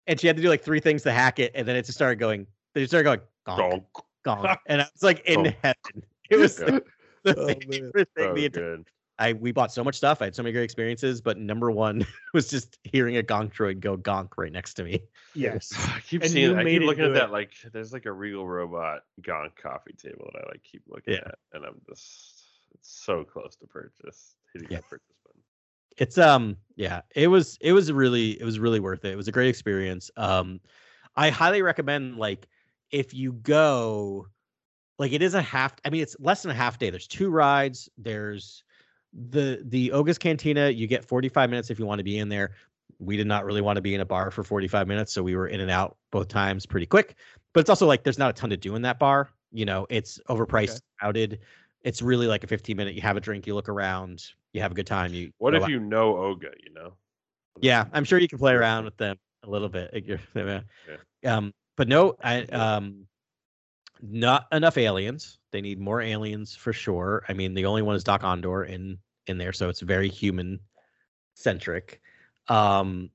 And 0.06 0.18
she 0.18 0.26
had 0.26 0.36
to 0.36 0.42
do 0.42 0.48
like 0.48 0.62
three 0.64 0.80
things 0.80 1.02
to 1.02 1.12
hack 1.12 1.38
it. 1.38 1.52
And 1.54 1.68
then 1.68 1.76
it 1.76 1.82
just 1.84 1.98
started 1.98 2.16
going, 2.18 2.46
they 2.72 2.80
just 2.80 2.90
started 2.92 3.04
going, 3.04 3.20
Gonk, 3.46 3.84
Gonk. 4.24 4.42
Gonk. 4.42 4.56
And 4.66 4.80
I 4.80 4.86
was 4.94 5.02
like 5.02 5.20
in 5.26 5.40
Gonk. 5.40 5.56
heaven. 5.62 6.02
It 6.30 6.36
was 6.36 6.58
Yeah. 6.58 6.78
the 7.24 7.36
Oh, 7.38 7.46
man. 7.46 7.60
favorite 7.60 8.08
thing 8.16 8.28
So 8.28 8.34
the 8.34 8.44
entire 8.46 8.76
good. 8.76 8.88
I 9.18 9.32
we 9.32 9.52
bought 9.52 9.72
so 9.72 9.82
much 9.82 9.96
stuff. 9.96 10.22
I 10.22 10.26
had 10.26 10.34
so 10.34 10.42
many 10.42 10.52
great 10.52 10.64
experiences, 10.64 11.20
but 11.20 11.38
number 11.38 11.70
one 11.70 12.06
was 12.34 12.48
just 12.48 12.78
hearing 12.84 13.16
a 13.16 13.22
gonk 13.22 13.52
droid 13.52 13.80
go 13.80 13.96
gonk 13.96 14.30
right 14.36 14.52
next 14.52 14.74
to 14.74 14.84
me. 14.84 15.02
Yes. 15.34 15.72
I 15.94 16.00
keep 16.00 16.22
And 16.22 16.30
seeing. 16.30 16.56
I 16.56 16.62
made 16.64 16.80
keep 16.80 16.86
looking 16.88 17.04
at 17.04 17.10
it. 17.10 17.14
that. 17.14 17.30
Like, 17.32 17.52
there's 17.72 17.92
like 17.92 18.06
a 18.06 18.12
Regal 18.12 18.46
Robot 18.46 19.00
Gonk 19.22 19.56
coffee 19.56 19.94
table 20.00 20.30
that 20.32 20.44
I 20.44 20.48
like 20.52 20.62
keep 20.62 20.82
looking 20.88 21.14
Yeah. 21.14 21.20
at, 21.26 21.38
and 21.52 21.64
I'm 21.64 21.80
just 21.88 22.44
it's 22.74 22.90
so 23.04 23.24
close 23.24 23.56
to 23.56 23.66
purchase. 23.66 24.34
Hitting 24.52 24.68
Yeah. 24.70 24.78
that 24.78 24.88
purchase 24.88 25.16
button. 25.24 25.40
It's 25.96 26.18
um 26.18 26.56
yeah, 26.76 27.00
it 27.14 27.28
was 27.28 27.58
it 27.60 27.72
was 27.72 27.90
really 27.92 28.40
it 28.40 28.44
was 28.44 28.58
really 28.60 28.80
worth 28.80 29.04
it. 29.04 29.12
It 29.12 29.16
was 29.16 29.26
a 29.28 29.32
great 29.32 29.48
experience. 29.48 30.10
Um 30.16 30.60
I 31.16 31.30
highly 31.30 31.62
recommend 31.62 32.16
like 32.18 32.46
if 32.92 33.12
you 33.14 33.32
go 33.32 34.28
like 34.98 35.12
it 35.12 35.22
is 35.22 35.34
a 35.34 35.42
half 35.42 35.74
I 35.84 35.90
mean 35.90 36.02
it's 36.02 36.16
less 36.20 36.42
than 36.42 36.50
a 36.52 36.54
half 36.54 36.78
day. 36.78 36.90
There's 36.90 37.08
two 37.08 37.30
rides, 37.30 37.88
there's 37.98 38.62
the 39.12 39.62
the 39.64 39.90
Oga's 39.90 40.18
Cantina, 40.18 40.68
you 40.68 40.86
get 40.86 41.04
45 41.04 41.50
minutes 41.50 41.70
if 41.70 41.78
you 41.78 41.86
want 41.86 41.98
to 41.98 42.04
be 42.04 42.18
in 42.18 42.28
there. 42.28 42.52
We 42.98 43.16
did 43.16 43.26
not 43.26 43.44
really 43.44 43.60
want 43.60 43.76
to 43.76 43.82
be 43.82 43.94
in 43.94 44.00
a 44.00 44.04
bar 44.04 44.30
for 44.30 44.42
45 44.42 44.88
minutes, 44.88 45.12
so 45.12 45.22
we 45.22 45.36
were 45.36 45.46
in 45.48 45.60
and 45.60 45.70
out 45.70 45.96
both 46.10 46.28
times 46.28 46.66
pretty 46.66 46.86
quick. 46.86 47.14
But 47.52 47.60
it's 47.60 47.70
also 47.70 47.86
like 47.86 48.02
there's 48.02 48.18
not 48.18 48.30
a 48.30 48.32
ton 48.32 48.50
to 48.50 48.56
do 48.56 48.74
in 48.74 48.82
that 48.82 48.98
bar. 48.98 49.30
You 49.52 49.64
know, 49.64 49.86
it's 49.88 50.18
overpriced, 50.28 50.80
crowded. 50.98 51.38
It's 51.82 52.02
really 52.02 52.26
like 52.26 52.44
a 52.44 52.46
15 52.46 52.76
minute. 52.76 52.94
You 52.94 53.02
have 53.02 53.16
a 53.16 53.20
drink, 53.20 53.46
you 53.46 53.54
look 53.54 53.68
around, 53.68 54.24
you 54.52 54.60
have 54.60 54.72
a 54.72 54.74
good 54.74 54.86
time. 54.86 55.14
You 55.14 55.30
What 55.38 55.54
if 55.54 55.62
out. 55.62 55.70
you 55.70 55.78
know 55.80 56.14
Oga? 56.14 56.50
You 56.64 56.74
know. 56.74 56.94
Yeah, 57.60 57.86
I'm 57.92 58.04
sure 58.04 58.18
you 58.18 58.28
can 58.28 58.38
play 58.38 58.52
around 58.52 58.84
with 58.84 58.96
them 58.96 59.16
a 59.44 59.48
little 59.50 59.68
bit. 59.68 59.90
You're- 60.04 60.62
Um, 61.24 61.52
but 61.76 61.88
no, 61.88 62.16
I 62.22 62.42
um, 62.42 63.06
not 64.02 64.46
enough 64.52 64.78
aliens. 64.78 65.38
They 65.50 65.60
need 65.60 65.78
more 65.78 66.00
aliens 66.00 66.54
for 66.54 66.72
sure. 66.72 67.24
I 67.28 67.32
mean, 67.32 67.54
the 67.54 67.64
only 67.66 67.82
one 67.82 67.96
is 67.96 68.04
Dok-Ondar 68.04 68.68
in 68.68 68.98
in 69.26 69.38
there, 69.38 69.52
so 69.52 69.68
it's 69.68 69.80
very 69.80 70.08
human 70.08 70.58
centric. 71.34 72.00
Um, 72.48 73.10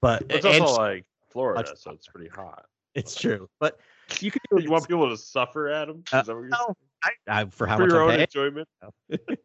but 0.00 0.24
It's 0.28 0.44
also 0.44 0.80
like 0.80 1.04
Florida, 1.30 1.74
so 1.76 1.92
it's 1.92 2.08
pretty 2.08 2.28
hot. 2.28 2.66
it's 2.94 3.14
true. 3.14 3.48
But 3.60 3.78
you 4.20 4.30
could 4.30 4.42
You 4.58 4.70
want 4.70 4.88
people 4.88 5.08
to 5.08 5.16
suffer, 5.16 5.68
Adam? 5.68 6.02
Uh, 6.12 6.22
that 6.22 6.34
what 6.34 6.40
you're 6.40 6.48
no. 6.50 6.74
I, 7.04 7.10
I, 7.28 7.44
for 7.46 7.66
how 7.66 7.76
For 7.76 7.82
much 7.82 7.92
your 7.92 8.02
own 8.02 8.20
enjoyment. 8.20 8.68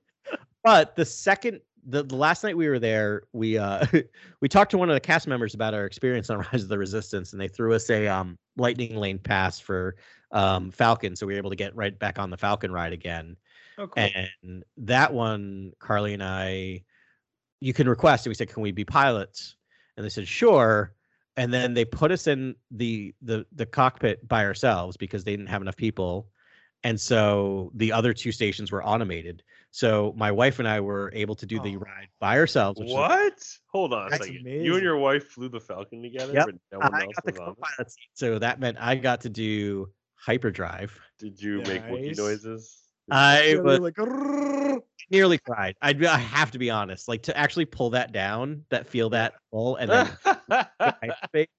But 0.64 0.96
the 0.98 1.06
second 1.06 1.62
the, 1.86 2.04
the 2.04 2.16
last 2.16 2.44
night 2.44 2.58
we 2.58 2.68
were 2.68 2.80
there, 2.80 3.24
we 3.34 3.58
uh 3.58 3.86
we 4.42 4.50
talked 4.50 4.72
to 4.72 4.78
one 4.78 4.90
of 4.90 4.94
the 4.94 5.00
cast 5.00 5.28
members 5.28 5.54
about 5.54 5.74
our 5.74 5.86
experience 5.86 6.30
on 6.30 6.40
Rise 6.40 6.64
of 6.64 6.70
the 6.70 6.78
Resistance, 6.78 7.32
and 7.32 7.42
they 7.42 7.48
threw 7.48 7.74
us 7.74 7.90
a 7.90 8.08
um 8.08 8.38
lightning 8.58 8.96
lane 8.98 9.20
pass 9.20 9.60
for 9.60 9.96
um 10.32 10.72
Falcon, 10.72 11.16
so 11.16 11.26
we 11.26 11.34
were 11.34 11.40
able 11.40 11.50
to 11.50 11.56
get 11.56 11.76
right 11.76 11.98
back 11.98 12.20
on 12.20 12.30
the 12.30 12.38
Falcon 12.38 12.72
ride 12.72 12.94
again. 12.94 13.36
Oh, 13.78 13.88
cool. 13.88 14.08
And 14.44 14.64
that 14.78 15.14
one, 15.14 15.72
Carly 15.80 16.14
and 16.14 16.24
I, 16.24 16.84
you 17.62 17.74
can 17.74 17.88
request. 17.90 18.26
And 18.26 18.32
we 18.32 18.36
said, 18.36 18.50
"Can 18.50 18.62
we 18.62 18.72
be 18.72 18.86
pilots?" 18.86 19.56
And 19.98 20.06
they 20.06 20.10
said, 20.10 20.28
"Sure." 20.28 20.94
And 21.38 21.54
then 21.54 21.74
they 21.74 21.86
put 21.86 22.12
us 22.12 22.28
in 22.28 22.56
the 22.72 23.14
the 23.22 23.46
the 23.54 23.66
cockpit 23.66 24.28
by 24.28 24.46
ourselves 24.46 24.98
because 24.98 25.24
they 25.24 25.32
didn't 25.32 25.48
have 25.48 25.62
enough 25.62 25.78
people, 25.78 26.28
and 26.84 27.00
so 27.00 27.72
the 27.76 27.92
other 27.94 28.14
two 28.14 28.32
stations 28.32 28.72
were 28.72 28.86
automated. 28.86 29.42
So 29.72 30.14
my 30.18 30.32
wife 30.32 30.60
and 30.60 30.68
I 30.68 30.80
were 30.82 31.12
able 31.14 31.36
to 31.36 31.46
do 31.46 31.60
the 31.62 31.78
Oh. 31.78 31.80
ride 31.80 32.10
by 32.20 32.38
ourselves. 32.40 32.82
What? 32.84 33.34
Hold 33.68 33.94
on 33.94 34.12
a 34.12 34.18
second. 34.18 34.46
You 34.46 34.74
and 34.74 34.84
your 34.84 34.98
wife 34.98 35.28
flew 35.30 35.48
the 35.48 35.60
Falcon 35.60 36.02
together, 36.02 36.34
Yep. 36.34 36.46
but 36.46 36.56
no 36.72 36.80
one 36.80 36.96
I 36.96 37.04
else 37.04 37.16
got 37.16 37.26
the 37.26 37.32
co-pilot 37.34 37.92
seat, 37.92 38.10
so 38.14 38.40
that 38.40 38.60
meant 38.60 38.78
I 38.82 38.96
got 38.96 39.22
to 39.22 39.30
do 39.30 39.90
hyperdrive. 40.20 41.00
Did 41.18 41.42
you 41.42 41.62
make 41.62 41.84
Wookiee 41.86 42.18
noises? 42.18 42.84
I 43.12 43.60
was 43.64 43.80
like, 43.80 43.98
nearly 45.10 45.38
cried. 45.40 45.76
I'd, 45.82 46.04
I 46.06 46.18
have 46.18 46.52
to 46.52 46.60
be 46.60 46.70
honest, 46.70 47.08
like 47.08 47.24
to 47.24 47.36
actually 47.36 47.66
pull 47.66 47.90
that 47.92 48.12
down, 48.12 48.66
that 48.70 48.88
feel 48.88 49.10
that 49.12 49.34
full, 49.52 49.78
and 49.78 49.90
then 49.90 50.10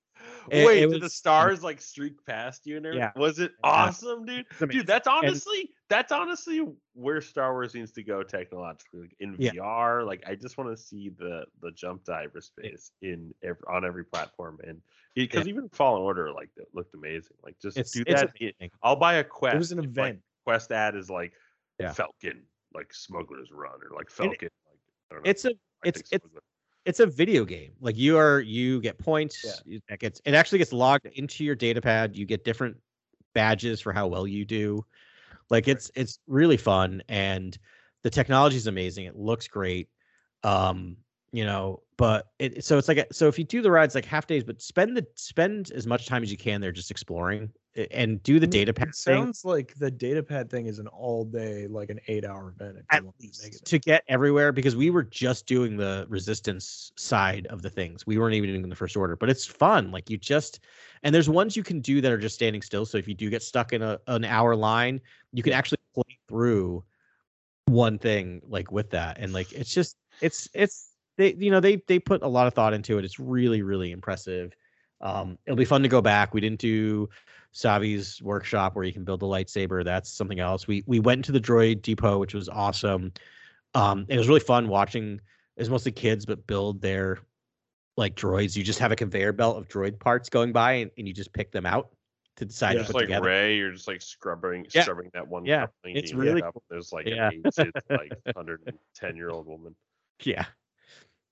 It- 0.50 0.66
Wait, 0.66 0.82
it 0.82 0.90
did 0.90 1.02
the 1.02 1.10
stars 1.10 1.62
like 1.62 1.80
streak 1.80 2.24
past 2.26 2.66
you 2.66 2.76
and 2.76 2.86
everything? 2.86 3.10
Yeah. 3.14 3.20
Was 3.20 3.38
it 3.38 3.52
awesome, 3.62 4.24
dude? 4.24 4.46
Dude, 4.68 4.86
that's 4.86 5.06
honestly 5.08 5.70
that's 5.88 6.12
honestly 6.12 6.62
where 6.94 7.20
Star 7.20 7.52
Wars 7.52 7.74
needs 7.74 7.92
to 7.92 8.02
go 8.02 8.22
technologically. 8.22 9.00
Like 9.02 9.16
in 9.20 9.36
Yeah. 9.38 9.52
VR, 9.52 10.04
like 10.06 10.22
I 10.26 10.34
just 10.34 10.58
want 10.58 10.70
to 10.70 10.76
see 10.76 11.08
the 11.10 11.44
the 11.62 11.70
jump 11.72 12.04
diver 12.04 12.40
space 12.40 12.90
in 13.02 13.32
every, 13.42 13.62
on 13.68 13.84
every 13.84 14.04
platform, 14.04 14.58
and 14.66 14.80
because 15.14 15.48
even 15.48 15.68
Fallen 15.70 16.02
Order 16.02 16.32
like 16.32 16.50
that 16.56 16.66
looked 16.74 16.94
amazing. 16.94 17.36
Like 17.42 17.56
just 17.60 17.76
It's 17.76 17.92
do 17.92 18.04
that. 18.04 18.32
I'll 18.82 18.96
buy 18.96 19.14
a 19.14 19.24
quest. 19.24 19.54
It 19.54 19.58
was 19.58 19.72
an 19.72 19.78
if, 19.80 19.84
like, 19.86 19.92
event. 19.92 20.20
quest 20.44 20.72
ad 20.72 20.96
is 20.96 21.10
like 21.10 21.32
Yeah. 21.78 21.92
Falcon, 21.92 22.42
like 22.74 22.92
Smuggler's 22.92 23.50
Run, 23.52 23.74
or 23.82 23.94
like 23.96 24.06
And 24.06 24.10
Falcon. 24.10 24.30
like, 24.40 24.52
I 25.10 25.14
don't 25.14 25.24
know, 25.24 25.30
It's 25.30 25.44
a 25.44 25.52
it's 25.84 26.02
it's 26.12 26.26
it's 26.84 27.00
a 27.00 27.06
video 27.06 27.44
game. 27.44 27.72
Like 27.80 27.96
you 27.96 28.16
are 28.18 28.40
you 28.40 28.80
get 28.80 28.98
points. 28.98 29.62
Yeah. 29.66 29.78
That 29.88 29.98
gets 29.98 30.20
it 30.24 30.34
actually 30.34 30.58
gets 30.58 30.72
logged 30.72 31.06
into 31.06 31.44
your 31.44 31.54
data 31.54 31.80
pad. 31.80 32.16
You 32.16 32.26
get 32.26 32.44
different 32.44 32.76
badges 33.34 33.80
for 33.80 33.92
how 33.92 34.06
well 34.06 34.26
you 34.26 34.44
do. 34.44 34.84
Like 35.50 35.68
it's 35.68 35.90
it's 35.94 36.18
really 36.26 36.56
fun 36.56 37.02
and 37.08 37.56
the 38.02 38.10
technology 38.10 38.56
is 38.56 38.66
amazing. 38.66 39.04
It 39.04 39.16
looks 39.16 39.46
great. 39.48 39.88
Um, 40.42 40.96
you 41.32 41.44
know, 41.44 41.82
but 41.96 42.26
it 42.38 42.64
so 42.64 42.78
it's 42.78 42.88
like 42.88 42.98
a, 42.98 43.06
so 43.12 43.28
if 43.28 43.38
you 43.38 43.44
do 43.44 43.62
the 43.62 43.70
rides 43.70 43.94
like 43.94 44.04
half 44.04 44.26
days, 44.26 44.44
but 44.44 44.60
spend 44.60 44.96
the 44.96 45.06
spend 45.16 45.70
as 45.72 45.86
much 45.86 46.06
time 46.06 46.22
as 46.22 46.30
you 46.30 46.36
can 46.38 46.60
there 46.60 46.72
just 46.72 46.90
exploring 46.90 47.50
and 47.92 48.22
do 48.22 48.38
the 48.40 48.46
Mm, 48.46 48.50
data 48.50 48.72
pad 48.72 48.88
It 48.88 48.94
thing. 49.04 49.22
sounds 49.22 49.44
like 49.44 49.74
the 49.76 49.90
data 49.90 50.22
pad 50.22 50.50
thing 50.50 50.66
is 50.66 50.78
an 50.78 50.88
all 50.88 51.24
day, 51.24 51.66
like 51.66 51.90
an 51.90 52.00
eight 52.08 52.24
hour 52.24 52.48
event. 52.48 52.78
If 52.78 52.86
at 52.90 53.02
you 53.02 53.04
want 53.04 53.16
to 53.18 53.22
least 53.26 53.54
it. 53.54 53.64
to 53.64 53.78
get 53.78 54.02
everywhere 54.08 54.52
because 54.52 54.74
we 54.74 54.90
were 54.90 55.02
just 55.04 55.46
doing 55.46 55.76
the 55.76 56.06
resistance 56.08 56.90
side 56.96 57.46
of 57.46 57.62
the 57.62 57.70
things. 57.70 58.06
We 58.06 58.18
weren't 58.18 58.34
even 58.34 58.50
doing 58.50 58.68
the 58.68 58.74
first 58.76 58.96
order, 58.96 59.16
but 59.16 59.30
it's 59.30 59.46
fun. 59.46 59.90
Like 59.92 60.10
you 60.10 60.16
just 60.16 60.60
and 61.02 61.14
there's 61.14 61.28
ones 61.28 61.56
you 61.56 61.62
can 61.62 61.80
do 61.80 62.00
that 62.00 62.10
are 62.12 62.18
just 62.18 62.34
standing 62.34 62.62
still. 62.62 62.84
So 62.86 62.98
if 62.98 63.06
you 63.06 63.14
do 63.14 63.30
get 63.30 63.42
stuck 63.42 63.72
in 63.72 63.82
a 63.82 64.00
an 64.08 64.24
hour 64.24 64.56
line, 64.56 65.00
you 65.32 65.42
can 65.42 65.52
actually 65.52 65.78
play 65.94 66.18
through 66.28 66.84
one 67.66 67.98
thing 67.98 68.42
like 68.46 68.72
with 68.72 68.90
that. 68.90 69.18
And 69.20 69.32
like 69.32 69.52
it's 69.52 69.72
just 69.72 69.96
it's 70.20 70.48
it's 70.54 70.89
they 71.16 71.34
you 71.34 71.50
know 71.50 71.60
they 71.60 71.76
they 71.86 71.98
put 71.98 72.22
a 72.22 72.28
lot 72.28 72.46
of 72.46 72.54
thought 72.54 72.72
into 72.74 72.98
it. 72.98 73.04
It's 73.04 73.18
really 73.18 73.62
really 73.62 73.92
impressive. 73.92 74.54
Um, 75.00 75.38
it'll 75.46 75.56
be 75.56 75.64
fun 75.64 75.82
to 75.82 75.88
go 75.88 76.02
back. 76.02 76.34
We 76.34 76.40
didn't 76.40 76.60
do 76.60 77.08
Savi's 77.54 78.20
workshop 78.22 78.76
where 78.76 78.84
you 78.84 78.92
can 78.92 79.04
build 79.04 79.22
a 79.22 79.26
lightsaber. 79.26 79.84
That's 79.84 80.10
something 80.12 80.40
else. 80.40 80.66
We 80.66 80.84
we 80.86 81.00
went 81.00 81.24
to 81.26 81.32
the 81.32 81.40
droid 81.40 81.82
depot, 81.82 82.18
which 82.18 82.34
was 82.34 82.48
awesome. 82.48 83.12
Um, 83.74 84.04
it 84.08 84.18
was 84.18 84.28
really 84.28 84.40
fun 84.40 84.68
watching. 84.68 85.20
It 85.56 85.60
was 85.62 85.70
mostly 85.70 85.92
kids, 85.92 86.26
but 86.26 86.46
build 86.46 86.80
their 86.80 87.18
like 87.96 88.14
droids. 88.14 88.56
You 88.56 88.62
just 88.62 88.78
have 88.78 88.92
a 88.92 88.96
conveyor 88.96 89.32
belt 89.32 89.56
of 89.58 89.68
droid 89.68 89.98
parts 89.98 90.28
going 90.28 90.52
by, 90.52 90.72
and, 90.72 90.90
and 90.96 91.06
you 91.08 91.14
just 91.14 91.32
pick 91.32 91.50
them 91.52 91.66
out 91.66 91.90
to 92.36 92.44
decide 92.44 92.72
Yeah. 92.72 92.78
to 92.78 92.84
Just 92.84 92.94
like 92.94 93.02
together. 93.04 93.26
Rey, 93.26 93.56
you're 93.56 93.72
just 93.72 93.88
like 93.88 94.00
scrubbing, 94.00 94.66
Yeah. 94.74 94.82
scrubbing 94.82 95.10
that 95.12 95.26
one. 95.26 95.44
Yeah, 95.44 95.66
it's 95.84 96.14
really 96.14 96.42
up, 96.42 96.56
There's 96.70 96.92
like 96.92 97.06
Yeah. 97.06 97.28
an 97.28 97.42
aged, 97.46 97.72
like 97.90 98.12
110 98.34 99.16
year 99.16 99.30
old 99.30 99.46
woman. 99.46 99.74
Yeah, 100.22 100.46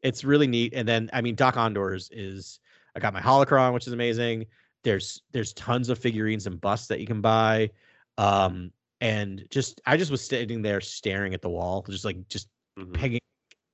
it's 0.03 0.25
really 0.25 0.47
neat. 0.47 0.75
And 0.75 0.87
then 0.87 1.11
I 1.13 1.21
mean, 1.21 1.35
Dok-Ondar's 1.35 2.11
is 2.13 2.61
I 2.95 3.01
got 3.01 3.13
my 3.13 3.21
holocron, 3.21 3.73
which 3.75 3.87
is 3.87 3.93
amazing. 3.93 4.47
There's 4.85 5.23
there's 5.33 5.53
tons 5.55 5.89
of 5.89 5.99
figurines 5.99 6.47
and 6.47 6.61
busts 6.61 6.89
that 6.89 7.01
you 7.01 7.07
can 7.07 7.21
buy. 7.21 7.71
Um, 8.17 8.73
and 9.01 9.47
just 9.51 9.81
I 9.87 9.97
just 9.97 10.11
was 10.11 10.25
sitting 10.25 10.63
there 10.63 10.81
staring 10.81 11.35
at 11.35 11.43
the 11.43 11.51
wall, 11.51 11.85
just 11.89 12.05
like 12.05 12.29
just 12.29 12.49
Mhm. 12.79 12.95
pegging 12.95 13.21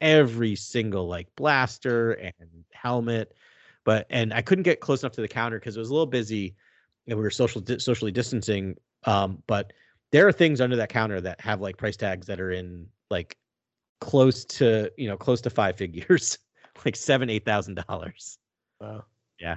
every 0.00 0.54
single 0.54 1.06
like 1.08 1.28
blaster 1.36 2.12
and 2.12 2.32
helmet 2.72 3.32
but 3.84 4.06
and 4.10 4.34
i 4.34 4.42
couldn't 4.42 4.64
get 4.64 4.80
close 4.80 5.02
enough 5.02 5.12
to 5.12 5.20
the 5.20 5.28
counter 5.28 5.58
because 5.58 5.76
it 5.76 5.78
was 5.80 5.88
a 5.88 5.92
little 5.92 6.06
busy 6.06 6.54
and 7.06 7.16
we 7.16 7.22
were 7.22 7.30
social 7.30 7.60
di- 7.60 7.78
socially 7.78 8.10
distancing 8.10 8.74
um 9.04 9.42
but 9.46 9.72
there 10.10 10.26
are 10.26 10.32
things 10.32 10.60
under 10.60 10.76
that 10.76 10.88
counter 10.88 11.20
that 11.20 11.40
have 11.40 11.60
like 11.60 11.76
price 11.76 11.96
tags 11.96 12.26
that 12.26 12.40
are 12.40 12.50
in 12.50 12.86
like 13.10 13.36
close 14.04 14.44
to 14.44 14.90
you 14.98 15.08
know 15.08 15.16
close 15.16 15.40
to 15.40 15.50
five 15.50 15.76
figures 15.76 16.38
like 16.84 16.94
seven 16.96 17.30
eight 17.30 17.44
thousand 17.44 17.82
dollars 17.88 18.38
Wow. 18.80 19.04
Yeah. 19.40 19.56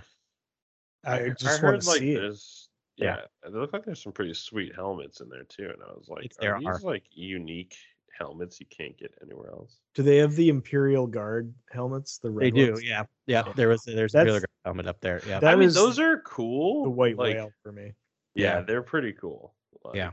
I 1.06 1.30
just 1.30 1.60
heard 1.60 1.72
want 1.74 1.82
to 1.84 1.90
like 1.90 2.00
see 2.00 2.12
it. 2.14 2.20
there's 2.22 2.70
yeah, 2.96 3.18
it 3.46 3.54
looked 3.54 3.74
like 3.74 3.86
there's 3.86 4.02
some 4.02 4.12
pretty 4.12 4.34
sweet 4.34 4.74
helmets 4.74 5.22
in 5.22 5.30
there 5.30 5.44
too, 5.44 5.66
and 5.72 5.84
I 5.88 5.92
was 5.94 6.08
like, 6.10 6.26
It's- 6.26 6.38
there 6.40 6.56
are 6.56 6.60
these 6.60 6.68
are. 6.68 6.80
like 6.80 7.04
unique 7.12 7.76
helmets 8.18 8.60
you 8.60 8.66
can't 8.76 8.98
get 8.98 9.14
anywhere 9.22 9.52
else? 9.52 9.78
Do 9.94 10.02
they 10.02 10.18
have 10.18 10.36
the 10.36 10.50
Imperial 10.50 11.06
Guard 11.06 11.54
helmets? 11.72 12.18
The 12.18 12.32
red 12.32 12.46
they 12.48 12.52
do 12.52 12.72
ones? 12.74 12.84
yeah 12.84 13.04
yeah 13.28 13.44
there 13.56 13.68
was 13.68 13.84
there's 13.84 14.14
a 14.16 14.18
That's- 14.18 14.34
trailer 14.34 14.46
helmet 14.66 14.88
up 14.88 15.00
there 15.02 15.22
yeah 15.28 15.40
That 15.40 15.54
I 15.54 15.56
mean, 15.56 15.72
those 15.74 16.00
are 16.00 16.22
cool. 16.22 16.84
the 16.86 16.90
white 16.90 17.18
like, 17.18 17.36
whale 17.36 17.52
for 17.62 17.72
me. 17.72 17.94
Yeah, 18.34 18.56
Yeah. 18.58 18.62
they're 18.62 18.82
pretty 18.82 19.14
cool. 19.14 19.54
Yeah. 19.94 20.12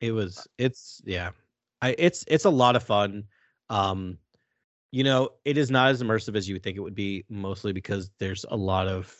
it 0.00 0.12
was 0.12 0.46
it's 0.58 1.00
yeah 1.04 1.30
i 1.82 1.94
it's 1.98 2.24
it's 2.28 2.44
a 2.44 2.50
lot 2.50 2.76
of 2.76 2.82
fun 2.82 3.24
um 3.70 4.18
you 4.90 5.04
know 5.04 5.30
it 5.44 5.58
is 5.58 5.70
not 5.70 5.90
as 5.90 6.02
immersive 6.02 6.36
as 6.36 6.48
you 6.48 6.54
would 6.54 6.62
think 6.62 6.76
it 6.76 6.80
would 6.80 6.94
be 6.94 7.24
mostly 7.28 7.72
because 7.72 8.10
there's 8.18 8.44
a 8.50 8.56
lot 8.56 8.88
of 8.88 9.14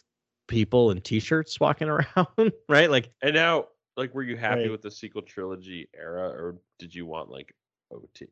people 0.48 0.90
in 0.90 1.00
t-shirts 1.00 1.60
walking 1.60 1.88
around 2.16 2.52
right 2.68 2.90
like 2.90 3.10
And 3.22 3.34
now, 3.34 3.66
like, 3.96 4.14
were 4.14 4.22
you 4.22 4.36
happy 4.36 4.62
Right. 4.62 4.70
with 4.70 4.82
the 4.82 4.90
sequel 4.90 5.22
trilogy 5.22 5.88
era, 5.94 6.28
or 6.28 6.56
did 6.78 6.94
you 6.94 7.06
want 7.06 7.30
like 7.30 7.54
OT? 7.92 8.26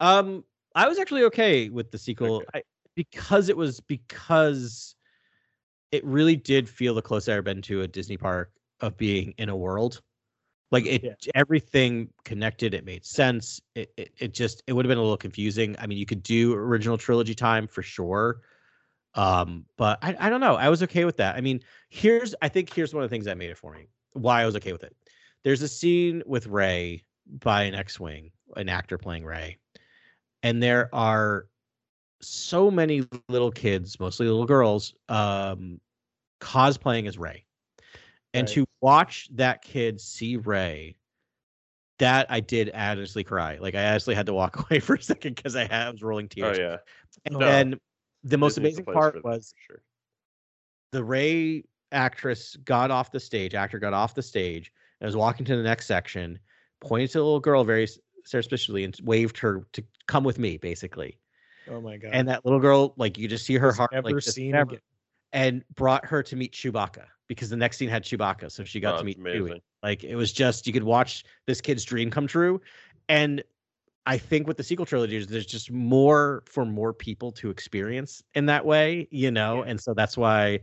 um 0.00 0.44
i 0.74 0.88
was 0.88 0.98
actually 0.98 1.22
okay 1.24 1.68
with 1.68 1.90
the 1.90 1.98
sequel 1.98 2.44
I, 2.54 2.62
because 2.94 3.48
it 3.48 3.56
was 3.56 3.80
because 3.80 4.94
it 5.90 6.04
really 6.04 6.36
did 6.36 6.68
feel 6.68 6.94
the 6.94 7.02
closest 7.02 7.28
i've 7.28 7.44
been 7.44 7.62
to 7.62 7.82
a 7.82 7.88
disney 7.88 8.16
park 8.16 8.52
of 8.80 8.96
being 8.96 9.34
in 9.38 9.48
a 9.48 9.56
world 9.56 10.02
like 10.72 10.86
it 10.86 11.04
Yeah. 11.04 11.14
everything 11.36 12.10
connected 12.24 12.74
it 12.74 12.84
made 12.84 13.04
sense. 13.06 13.60
It, 13.76 13.92
it 13.98 14.12
it 14.18 14.34
just 14.34 14.62
it 14.66 14.74
would 14.74 14.84
have 14.86 14.90
been 14.90 14.98
a 14.98 15.02
little 15.02 15.16
confusing. 15.18 15.76
I 15.78 15.86
mean 15.86 15.98
you 15.98 16.06
could 16.06 16.24
do 16.24 16.54
original 16.54 16.98
trilogy 16.98 17.34
time 17.36 17.68
for 17.68 17.82
sure 17.82 18.42
um 19.14 19.66
but 19.76 19.98
I, 20.02 20.16
I 20.18 20.30
don't 20.30 20.40
know. 20.40 20.56
I 20.56 20.70
was 20.70 20.82
okay 20.84 21.04
with 21.04 21.18
that. 21.18 21.36
I 21.36 21.42
mean 21.42 21.60
here's 21.90 22.34
i 22.42 22.48
think 22.48 22.72
here's 22.72 22.94
one 22.94 23.04
of 23.04 23.10
the 23.10 23.14
things 23.14 23.26
that 23.26 23.38
made 23.38 23.50
it 23.50 23.58
for 23.58 23.74
me 23.74 23.88
why 24.14 24.42
i 24.42 24.46
was 24.46 24.56
okay 24.56 24.72
with 24.72 24.84
it. 24.84 24.96
There's 25.44 25.62
a 25.62 25.68
scene 25.68 26.22
with 26.26 26.46
Rey 26.46 27.04
by 27.40 27.64
an 27.64 27.74
X-wing, 27.74 28.30
an 28.56 28.68
actor 28.68 28.98
playing 28.98 29.24
Rey, 29.24 29.58
and 30.42 30.62
there 30.62 30.88
are 30.94 31.46
so 32.22 32.70
many 32.70 33.04
little 33.28 33.50
kids, 33.52 33.98
mostly 34.00 34.26
little 34.26 34.46
girls, 34.46 34.94
um, 35.08 35.80
cosplaying 36.40 37.08
as 37.08 37.18
Rey, 37.18 37.44
and 38.34 38.48
Right. 38.48 38.54
to 38.54 38.66
watch 38.82 39.28
that 39.32 39.62
kid 39.62 39.98
see 40.00 40.36
Rey. 40.36 40.96
That 41.98 42.26
I 42.28 42.40
did 42.40 42.70
honestly 42.74 43.22
cry. 43.24 43.58
Like 43.60 43.74
I 43.74 43.80
actually 43.80 44.16
had 44.16 44.26
to 44.26 44.34
walk 44.34 44.58
away 44.70 44.80
for 44.80 44.94
a 44.96 45.02
second 45.02 45.36
because 45.36 45.56
I 45.56 45.62
had- 45.62 45.86
I 45.86 45.90
was 45.90 46.02
rolling 46.02 46.26
Oh 46.26 46.28
tears. 46.34 46.58
yeah. 46.58 46.76
And 47.24 47.34
No. 47.38 47.46
then 47.46 47.80
the 48.24 48.36
most 48.36 48.54
Disney's 48.56 48.74
amazing 48.78 48.84
place 48.86 48.94
part 48.94 49.14
that, 49.14 49.24
was 49.24 49.54
sure. 49.66 49.82
the 50.92 51.02
Rey 51.04 51.64
actress 51.92 52.56
got 52.64 52.90
off 52.90 53.12
the 53.12 53.20
stage, 53.20 53.54
actor 53.54 53.78
got 53.78 53.92
off 53.92 54.14
the 54.14 54.22
stage, 54.22 54.72
and 55.00 55.06
was 55.06 55.16
walking 55.16 55.44
to 55.46 55.56
the 55.56 55.62
next 55.62 55.86
section, 55.86 56.38
pointed 56.80 57.10
to 57.10 57.18
the 57.18 57.24
little 57.24 57.40
girl 57.40 57.62
very 57.64 57.84
s- 57.84 57.98
suspiciously 58.24 58.84
and 58.84 58.98
waved 59.04 59.38
her 59.38 59.66
to 59.72 59.84
come 60.06 60.24
with 60.24 60.38
me, 60.38 60.56
basically. 60.56 61.18
Oh 61.70 61.80
my 61.80 61.96
god. 61.98 62.10
And 62.12 62.26
that 62.28 62.44
little 62.44 62.60
girl, 62.60 62.94
like 62.96 63.16
you 63.18 63.28
just 63.28 63.44
see 63.46 63.54
her 63.56 63.72
heart 63.72 63.92
never 63.92 64.06
like 64.08 64.16
just 64.16 64.34
seen 64.34 64.52
never- 64.52 64.70
again. 64.70 64.80
and 65.32 65.64
brought 65.76 66.04
her 66.06 66.22
to 66.24 66.34
meet 66.36 66.52
Chewbacca 66.52 67.04
because 67.28 67.50
the 67.50 67.56
next 67.56 67.78
scene 67.78 67.88
had 67.88 68.04
Chewbacca, 68.04 68.50
so 68.50 68.64
she 68.64 68.80
got 68.80 68.96
Oh, 68.96 68.98
to 68.98 69.04
that's 69.04 69.16
meet 69.18 69.18
Chewie. 69.18 69.40
amazing. 69.40 69.60
Like 69.82 70.04
it 70.04 70.16
was 70.16 70.32
just 70.32 70.66
you 70.66 70.72
could 70.72 70.84
watch 70.84 71.24
this 71.46 71.60
kid's 71.60 71.84
dream 71.84 72.10
come 72.10 72.26
true, 72.26 72.60
and 73.08 73.42
I 74.04 74.18
think 74.18 74.46
with 74.46 74.56
the 74.56 74.64
sequel 74.64 74.84
trilogy, 74.86 75.16
is 75.16 75.26
there's 75.28 75.46
just 75.46 75.70
more 75.70 76.42
for 76.46 76.64
more 76.64 76.92
people 76.92 77.30
to 77.32 77.50
experience 77.50 78.22
in 78.34 78.46
that 78.46 78.64
way, 78.64 79.06
you 79.10 79.30
know, 79.30 79.62
and 79.62 79.80
so 79.80 79.94
that's 79.94 80.16
why, 80.16 80.60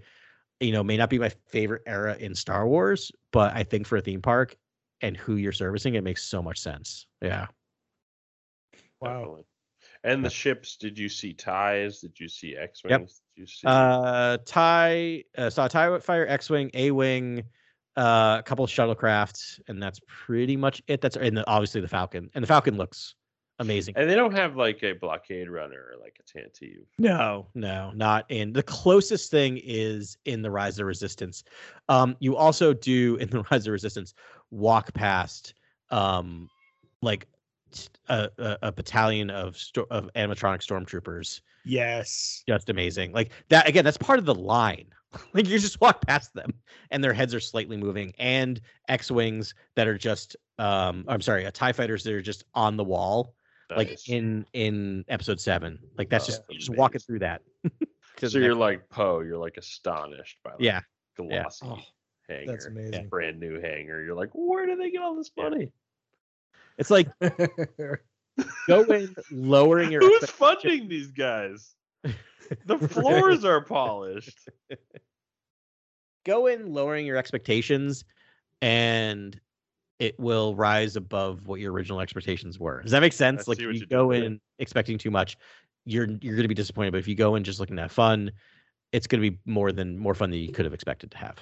you 0.60 0.74
know, 0.74 0.84
may 0.84 0.98
not 0.98 1.10
be 1.10 1.18
my 1.20 1.30
favorite 1.30 1.84
era 1.86 2.18
in 2.20 2.36
Star 2.36 2.68
Wars, 2.68 3.12
but 3.32 3.56
I 3.56 3.64
think 3.64 3.88
for 3.88 3.98
a 3.98 4.02
theme 4.02 4.22
park 4.22 4.58
and 5.02 5.16
who 5.16 5.38
you're 5.38 5.54
servicing, 5.54 5.96
it 5.96 6.04
makes 6.04 6.24
so 6.24 6.42
much 6.42 6.60
sense. 6.60 7.08
Yeah. 7.22 7.48
Wow. 9.00 9.46
Definitely. 10.04 10.16
And 10.18 10.26
the 10.26 10.30
ships, 10.30 10.78
did 10.78 10.98
you 10.98 11.10
see 11.10 11.34
ties? 11.34 12.00
Did 12.00 12.20
you 12.20 12.30
see 12.30 12.56
X 12.56 12.84
Wings? 12.84 13.22
Did 13.36 13.42
you 13.42 13.48
see 13.48 13.68
Uh, 13.68 14.38
tie 14.46 15.24
uh, 15.38 15.50
saw 15.50 15.66
a 15.66 15.70
tie 15.70 16.00
fire, 16.00 16.26
X 16.28 16.50
wing, 16.50 16.72
A 16.74 16.92
wing, 16.92 17.44
uh, 17.98 18.38
a 18.40 18.44
couple 18.44 18.64
of 18.64 18.72
shuttlecrafts, 18.72 19.60
and 19.68 19.82
that's 19.82 20.00
pretty 20.08 20.56
much 20.56 20.82
it. 20.88 21.02
That's 21.02 21.18
and 21.18 21.36
the, 21.36 21.48
obviously 21.48 21.82
the 21.82 21.88
Falcon, 21.88 22.30
and 22.34 22.44
the 22.44 22.48
Falcon 22.48 22.78
looks 22.78 23.16
amazing. 23.60 23.94
and 23.98 24.10
they 24.10 24.16
don't 24.16 24.34
have 24.34 24.56
like 24.56 24.82
a 24.84 24.94
blockade 24.94 25.50
runner 25.50 25.92
or 25.92 26.00
like 26.02 26.18
a 26.22 26.24
Tantive. 26.24 26.86
No, 26.98 27.48
no, 27.54 27.92
not 27.94 28.26
in 28.30 28.54
the 28.54 28.64
closest 28.64 29.32
thing 29.32 29.60
is 29.62 30.18
in 30.24 30.42
the 30.42 30.50
Rise 30.50 30.80
of 30.80 30.86
Resistance. 30.86 31.44
Um, 31.90 32.16
you 32.20 32.38
also 32.38 32.74
do 32.74 33.18
in 33.18 33.30
the 33.30 33.44
Rise 33.52 33.68
of 33.68 33.74
Resistance 33.74 34.14
walk 34.52 34.94
past 34.94 35.54
um 35.92 36.48
like 37.02 37.22
t- 37.22 37.28
a, 38.08 38.30
a, 38.38 38.58
a 38.64 38.72
battalion 38.72 39.30
of 39.30 39.58
sto- 39.58 39.88
of 39.90 40.10
animatronic 40.16 40.62
stormtroopers. 40.66 41.42
Yes. 41.66 42.44
Just 42.48 42.70
amazing. 42.70 43.12
Like 43.12 43.32
that 43.50 43.68
again, 43.68 43.84
that's 43.86 43.98
part 43.98 44.20
of 44.20 44.26
the 44.26 44.36
line. 44.36 44.88
like 45.34 45.48
you 45.48 45.58
just 45.60 45.82
walk 45.82 46.06
past 46.06 46.34
them 46.36 46.54
and 46.92 47.04
their 47.04 47.14
heads 47.14 47.34
are 47.34 47.40
slightly 47.40 47.76
moving 47.78 48.14
and 48.20 48.62
X-wings 48.90 49.54
that 49.76 49.88
are 49.88 49.98
just 49.98 50.36
um 50.60 51.04
I'm 51.08 51.22
sorry, 51.22 51.46
uh, 51.46 51.52
TIE 51.52 51.72
fighters 51.74 52.04
that 52.04 52.14
are 52.14 52.22
just 52.22 52.44
on 52.54 52.78
the 52.78 52.84
wall 52.84 53.34
like 53.76 54.08
in 54.10 54.46
in 54.54 55.06
episode 55.10 55.40
7. 55.40 55.78
Like 55.98 56.10
that's 56.10 56.26
Oh, 56.26 56.28
just 56.28 56.42
that's 56.48 56.66
just 56.66 56.70
walking 56.78 56.96
amazing. 56.96 57.06
through 57.06 57.20
that. 57.20 57.42
So 58.22 58.38
you're 58.38 58.50
next- 58.50 58.60
like 58.60 58.90
Poe, 58.90 59.22
you're 59.22 59.38
like 59.38 59.56
astonished 59.58 60.40
by 60.44 60.52
like 60.52 60.60
Yeah. 60.60 60.82
glossy 61.16 61.66
Oh, 61.66 61.78
hanger. 62.28 62.52
That's 62.52 62.66
amazing. 62.66 63.08
Brand 63.08 63.40
new 63.40 63.62
hanger. 63.62 64.04
You're 64.04 64.14
like, 64.16 64.32
where 64.34 64.66
do 64.66 64.76
they 64.76 64.92
get 64.92 65.02
all 65.02 65.16
this 65.16 65.32
money? 65.38 65.72
It's 66.80 66.90
like 66.90 67.08
go 68.68 68.84
in 68.90 69.16
lowering 69.30 69.92
your 69.92 70.02
Who's 70.02 70.24
expect- 70.24 70.62
funding 70.64 70.88
these 70.90 71.12
guys? 71.12 71.76
The 72.66 72.80
floors 72.80 73.46
are 73.46 73.62
polished. 73.62 74.50
go 76.26 76.48
in 76.48 76.74
lowering 76.74 77.06
your 77.06 77.16
expectations 77.16 78.04
and 78.64 79.40
it 80.00 80.20
will 80.20 80.56
rise 80.56 80.96
above 80.96 81.46
what 81.46 81.60
your 81.60 81.72
original 81.72 82.00
expectations 82.02 82.58
were. 82.58 82.82
Does 82.82 82.92
that 82.92 83.02
make 83.02 83.14
sense? 83.14 83.42
I 83.48 83.52
like 83.52 83.60
if 83.60 83.64
you 83.64 83.72
you 83.72 83.80
did 83.82 83.90
go 83.90 84.12
there. 84.12 84.24
in 84.24 84.42
expecting 84.58 84.98
too 84.98 85.12
much, 85.12 85.38
you're 85.86 86.08
you're 86.22 86.36
gonna 86.36 86.48
be 86.48 86.56
disappointed. 86.56 86.92
But 86.92 87.00
if 87.00 87.08
you 87.08 87.14
go 87.14 87.36
in 87.36 87.44
just 87.44 87.60
looking 87.60 87.76
to 87.76 87.84
have 87.84 87.92
fun, 87.92 88.32
it's 88.94 89.06
gonna 89.06 89.22
be 89.22 89.38
more 89.46 89.72
than 89.72 90.00
more 90.00 90.16
fun 90.16 90.32
than 90.32 90.40
you 90.40 90.52
could 90.52 90.66
have 90.66 90.74
expected 90.74 91.12
to 91.12 91.18
have. 91.18 91.38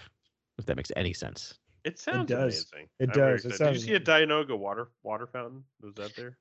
If 0.58 0.66
that 0.66 0.76
makes 0.76 0.92
any 0.98 1.14
sense. 1.14 1.58
It 1.88 2.00
sounds 2.00 2.30
does. 2.30 2.66
amazing. 2.72 2.90
It 3.00 3.10
I'm 3.10 3.16
does. 3.16 3.46
It 3.46 3.50
excited. 3.50 3.74
Did 3.74 3.82
you 3.82 3.88
see 3.88 3.96
a 3.96 4.00
Dianoga 4.00 4.58
water 4.58 4.90
water 5.04 5.28
fountain? 5.28 5.64
Was 5.82 5.96
that 5.96 6.16
there? 6.16 6.38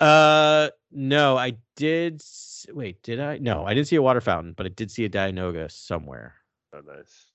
Uh 0.00 0.70
no, 0.90 1.36
I 1.38 1.56
did 1.76 2.20
wait, 2.72 3.02
did 3.02 3.20
I? 3.20 3.38
No, 3.38 3.64
I 3.64 3.74
didn't 3.74 3.86
see 3.86 3.96
a 3.96 4.02
water 4.02 4.20
fountain, 4.20 4.52
but 4.52 4.66
I 4.66 4.70
did 4.70 4.90
see 4.90 5.04
a 5.04 5.08
Dianoga 5.08 5.70
somewhere. 5.70 6.34
Oh, 6.72 6.80
nice. 6.80 7.26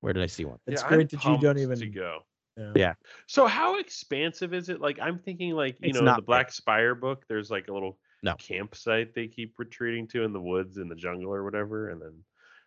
Where 0.00 0.12
did 0.12 0.22
I 0.22 0.26
see 0.26 0.44
one? 0.44 0.58
It's 0.66 0.82
Yeah, 0.82 0.88
great 0.88 1.12
I'm 1.14 1.18
that 1.18 1.24
you 1.24 1.38
don't 1.40 1.58
even 1.58 1.78
to 1.78 1.86
go. 1.86 2.18
Yeah. 2.58 2.72
Yeah. 2.76 2.94
So 3.26 3.46
how 3.46 3.78
expansive 3.78 4.52
is 4.52 4.68
it? 4.68 4.80
Like 4.80 4.98
I'm 5.00 5.18
thinking, 5.18 5.52
like 5.52 5.80
you 5.80 5.88
It's 5.88 5.98
know, 5.98 6.04
not 6.04 6.16
the 6.16 6.22
big. 6.22 6.26
Black 6.26 6.52
Spire 6.52 6.94
book. 6.94 7.24
There's 7.26 7.50
like 7.50 7.68
a 7.68 7.72
little 7.72 7.98
No. 8.22 8.34
campsite 8.34 9.14
they 9.14 9.26
keep 9.26 9.58
retreating 9.58 10.06
to 10.08 10.22
in 10.24 10.32
the 10.34 10.40
woods 10.40 10.76
in 10.76 10.88
the 10.88 10.94
jungle 10.94 11.32
or 11.32 11.42
whatever, 11.42 11.88
and 11.88 12.02
then 12.02 12.12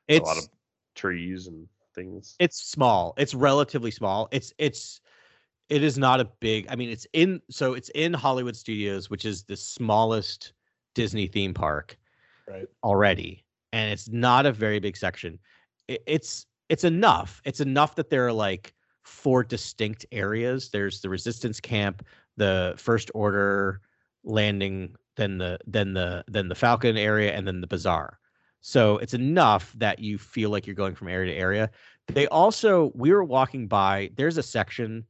It's 0.07 0.19
a 0.19 0.25
lot 0.25 0.37
of 0.39 0.49
trees 0.95 1.45
and 1.45 1.67
things. 1.97 2.35
it's 2.39 2.59
small. 2.71 3.13
It's 3.17 3.33
relatively 3.33 3.91
small. 3.91 4.29
It's 4.31 4.53
it's 4.57 5.01
it 5.69 5.83
is 5.83 5.97
not 5.97 6.21
a 6.21 6.25
big 6.39 6.65
i 6.69 6.75
mean 6.77 6.89
it's 6.89 7.05
in 7.11 7.41
so 7.49 7.73
it's 7.73 7.89
in 7.89 8.13
hollywood 8.13 8.55
studios 8.55 9.09
which 9.09 9.25
is 9.25 9.43
the 9.43 9.57
smallest 9.57 10.53
disney 10.95 11.27
theme 11.27 11.53
park 11.53 11.97
Right. 12.47 12.67
already 12.85 13.43
and 13.73 13.91
it's 13.91 14.09
not 14.09 14.45
a 14.45 14.51
very 14.51 14.79
big 14.79 14.97
section. 14.97 15.39
It, 15.87 16.01
it's 16.07 16.45
it's 16.69 16.83
enough. 16.83 17.41
It's 17.45 17.59
enough 17.59 17.95
that 17.95 18.09
there 18.09 18.25
are 18.27 18.33
like 18.33 18.73
four 19.03 19.43
distinct 19.43 20.05
areas. 20.11 20.69
There's 20.69 21.01
the 21.01 21.09
resistance 21.09 21.59
camp 21.59 22.05
the 22.37 22.73
first 22.77 23.09
order 23.13 23.81
landing 24.23 24.95
then 25.15 25.37
the 25.37 25.59
then 25.65 25.93
the 25.93 26.23
then 26.27 26.47
the 26.47 26.55
falcon 26.55 26.97
area 26.97 27.33
and 27.33 27.47
then 27.47 27.61
the 27.61 27.67
bazaar 27.67 28.19
so 28.61 28.97
it's 28.97 29.13
enough 29.13 29.73
that 29.77 29.99
you 29.99 30.17
feel 30.17 30.49
like 30.49 30.65
you're 30.65 30.75
going 30.75 30.95
from 30.95 31.07
area 31.07 31.33
to 31.33 31.39
area 31.39 31.69
they 32.07 32.27
also 32.27 32.91
we 32.95 33.11
were 33.11 33.23
walking 33.23 33.67
by 33.67 34.09
there's 34.15 34.37
a 34.37 34.43
section 34.43 35.05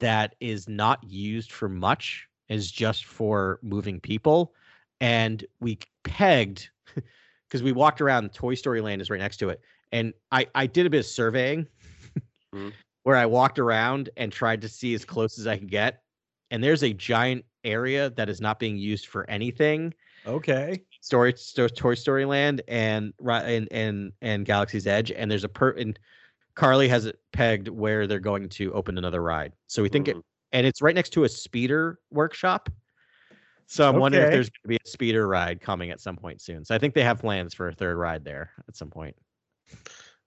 that 0.00 0.34
is 0.40 0.68
not 0.68 1.02
used 1.04 1.52
for 1.52 1.68
much 1.68 2.28
is 2.48 2.70
just 2.70 3.04
for 3.04 3.58
moving 3.62 4.00
people 4.00 4.54
and 5.00 5.44
we 5.60 5.78
pegged 6.04 6.70
because 7.48 7.62
we 7.62 7.72
walked 7.72 8.00
around 8.00 8.32
toy 8.32 8.54
story 8.54 8.80
land 8.80 9.00
is 9.00 9.10
right 9.10 9.20
next 9.20 9.36
to 9.38 9.48
it 9.48 9.60
and 9.92 10.12
i 10.32 10.46
i 10.54 10.66
did 10.66 10.86
a 10.86 10.90
bit 10.90 11.00
of 11.00 11.06
surveying 11.06 11.66
Mhm. 12.54 12.72
where 13.02 13.16
i 13.16 13.26
walked 13.26 13.58
around 13.58 14.10
and 14.16 14.32
tried 14.32 14.60
to 14.60 14.68
see 14.68 14.94
as 14.94 15.04
close 15.04 15.38
as 15.38 15.46
i 15.46 15.56
could 15.56 15.70
get 15.70 16.02
and 16.50 16.62
there's 16.62 16.82
a 16.82 16.92
giant 16.92 17.44
area 17.64 18.10
that 18.10 18.28
is 18.28 18.40
not 18.40 18.58
being 18.58 18.76
used 18.76 19.06
for 19.06 19.28
anything 19.28 19.92
Okay. 20.26 20.82
Story 21.06 21.32
sto- 21.36 21.68
toy 21.68 21.94
story 21.94 22.24
land 22.24 22.62
and 22.66 23.12
and 23.24 23.68
and 23.70 24.12
and 24.22 24.44
galaxy's 24.44 24.88
edge 24.88 25.12
and 25.12 25.30
there's 25.30 25.44
a 25.44 25.48
per 25.48 25.70
and 25.70 25.98
carly 26.56 26.88
has 26.88 27.04
it 27.06 27.20
pegged 27.32 27.68
where 27.68 28.08
they're 28.08 28.18
going 28.18 28.48
to 28.48 28.72
open 28.72 28.98
another 28.98 29.22
ride 29.22 29.52
so 29.68 29.82
we 29.84 29.88
think 29.88 30.08
it 30.08 30.16
Mhm. 30.16 30.22
and 30.50 30.66
it's 30.66 30.82
right 30.82 30.94
next 30.96 31.10
to 31.10 31.22
a 31.22 31.28
speeder 31.28 32.00
workshop 32.10 32.68
so 33.66 33.88
i'm 33.88 34.00
wondering 34.00 34.24
if 34.24 34.32
there's 34.32 34.50
going 34.50 34.62
to 34.64 34.68
be 34.68 34.76
a 34.84 34.88
speeder 34.88 35.28
ride 35.28 35.60
coming 35.60 35.90
at 35.92 36.00
some 36.00 36.16
point 36.16 36.40
soon 36.42 36.64
so 36.64 36.74
i 36.74 36.78
think 36.78 36.92
they 36.92 37.04
have 37.04 37.20
plans 37.20 37.54
for 37.54 37.68
a 37.68 37.72
third 37.72 37.96
ride 37.96 38.24
there 38.24 38.50
at 38.68 38.74
some 38.76 38.90
point 38.90 39.14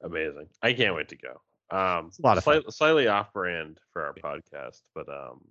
Amazing. 0.02 0.48
I 0.62 0.72
can't 0.74 0.96
wait 0.96 1.10
to 1.10 1.18
go. 1.18 1.42
Um, 1.72 2.10
a 2.18 2.26
lot 2.26 2.38
of 2.38 2.44
fun. 2.44 2.62
slight- 2.62 2.74
slightly 2.74 3.08
off 3.08 3.34
brand 3.34 3.80
for 3.92 4.06
our 4.06 4.14
podcast, 4.14 4.82
but 4.96 5.08
um, 5.10 5.42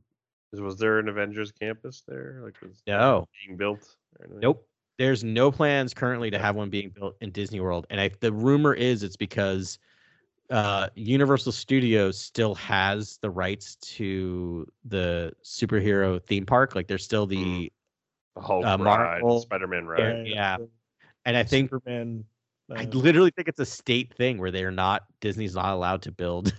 was 0.52 0.76
there 0.76 0.98
an 0.98 1.08
Avengers 1.08 1.52
campus 1.52 2.02
there? 2.08 2.40
Like, 2.44 2.56
was 2.62 2.82
no 2.86 3.28
being 3.46 3.56
built? 3.58 3.94
or? 4.18 4.26
Nope. 4.40 4.66
There's 4.98 5.22
no 5.22 5.50
plans 5.52 5.94
currently 5.94 6.30
to 6.30 6.38
have 6.38 6.56
one 6.56 6.70
being 6.70 6.90
built 6.90 7.16
in 7.20 7.30
Disney 7.30 7.60
World, 7.60 7.86
and 7.90 8.00
I, 8.00 8.10
the 8.20 8.32
rumor 8.32 8.74
is 8.74 9.02
it's 9.04 9.16
because 9.16 9.78
uh, 10.50 10.88
Universal 10.94 11.52
Studios 11.52 12.18
still 12.18 12.54
has 12.56 13.18
the 13.22 13.30
rights 13.30 13.76
to 13.76 14.66
the 14.84 15.32
superhero 15.44 16.20
theme 16.24 16.44
park. 16.46 16.74
Like 16.74 16.88
there's 16.88 17.04
still 17.04 17.26
the 17.26 17.70
The 18.34 18.42
Hulk 18.42 18.64
uh, 18.64 18.76
ride, 18.80 19.20
Marvel- 19.22 19.40
Spider-Man 19.42 19.84
Yeah, 19.84 20.12
ride. 20.12 20.26
yeah. 20.26 20.56
and 21.24 21.36
I 21.36 21.44
think 21.44 21.66
Superman. 21.70 22.24
I 22.76 22.82
uh, 22.82 22.86
literally 22.86 23.30
think 23.30 23.48
it's 23.48 23.60
a 23.60 23.66
state 23.66 24.14
thing 24.14 24.38
where 24.38 24.50
they're 24.50 24.70
not 24.70 25.04
Disney's 25.20 25.54
not 25.54 25.72
allowed 25.74 26.02
to 26.02 26.12
build 26.12 26.52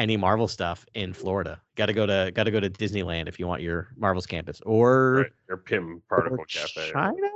any 0.00 0.16
Marvel 0.16 0.48
stuff 0.48 0.84
in 0.94 1.12
Florida. 1.12 1.60
Got 1.76 1.86
to 1.86 1.92
go 1.92 2.06
to 2.06 2.32
got 2.34 2.44
to 2.44 2.50
go 2.50 2.60
to 2.60 2.70
Disneyland 2.70 3.28
if 3.28 3.38
you 3.38 3.46
want 3.46 3.62
your 3.62 3.88
Marvel's 3.96 4.26
campus 4.26 4.60
or, 4.66 5.12
Right. 5.12 5.32
Or 5.48 5.56
Pym 5.58 6.02
Particle 6.08 6.44
Cafe. 6.48 6.90
China. 6.92 7.28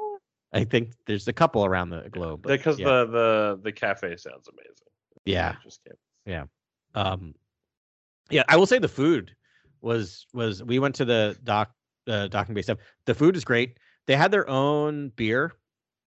I 0.52 0.64
think 0.64 0.92
there's 1.06 1.28
a 1.28 1.32
couple 1.32 1.64
around 1.64 1.90
the 1.90 2.08
globe. 2.10 2.42
Because 2.46 2.78
yeah. 2.78 2.86
the 2.86 3.06
the 3.06 3.60
the 3.64 3.72
cafe 3.72 4.16
sounds 4.16 4.48
amazing. 4.48 4.86
Yeah. 5.24 5.52
Campus. 6.26 6.48
um 6.94 7.34
yeah 8.30 8.42
i 8.48 8.56
will 8.56 8.66
say 8.66 8.78
the 8.78 8.88
food 8.88 9.34
was 9.82 10.26
was 10.32 10.62
we 10.62 10.78
went 10.78 10.94
to 10.94 11.04
the 11.04 11.36
dock 11.44 11.70
uh, 12.06 12.28
docking 12.28 12.54
bay 12.54 12.62
stuff. 12.62 12.78
The 13.06 13.14
food 13.14 13.36
is 13.36 13.44
great. 13.44 13.78
They 14.06 14.16
had 14.16 14.30
their 14.30 14.48
own 14.48 15.10
beer, 15.16 15.52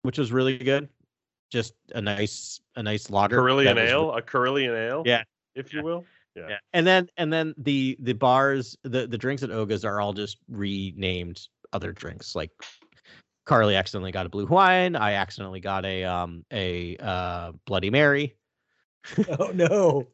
which 0.03 0.19
was 0.19 0.33
really 0.33 0.59
good. 0.59 0.89
Just 1.51 1.75
a 1.95 2.01
nice 2.01 2.61
a 2.77 2.83
nice 2.83 3.11
lager. 3.11 3.37
Carillion 3.37 3.77
that 3.77 3.83
was 3.83 3.91
ale, 3.91 4.13
a 4.13 4.23
Carillion 4.23 4.75
ale, 4.75 5.03
Yeah. 5.07 5.23
if 5.55 5.73
you 5.73 5.83
will. 5.83 6.05
Yeah. 6.35 6.59
And 6.73 6.87
then 6.87 7.09
and 7.17 7.33
then 7.33 7.55
the 7.59 7.97
the 8.01 8.13
bars, 8.13 8.77
the 8.83 9.07
the 9.07 9.19
drinks 9.19 9.43
at 9.43 9.51
Oga's 9.51 9.85
are 9.85 10.01
all 10.01 10.13
just 10.13 10.39
renamed 10.49 11.41
other 11.73 11.93
drinks. 11.93 12.35
Like 12.35 12.51
Carly 13.47 13.77
accidentally 13.77 14.13
got 14.13 14.27
a 14.27 14.29
blue 14.29 14.47
Hawaiian. 14.47 14.97
I 14.97 15.15
accidentally 15.15 15.61
got 15.61 15.85
a 15.85 16.05
um 16.05 16.45
a 16.53 16.97
uh 16.99 17.53
Bloody 17.67 17.91
Mary. 17.91 18.37
oh 19.39 19.51
no. 19.55 20.07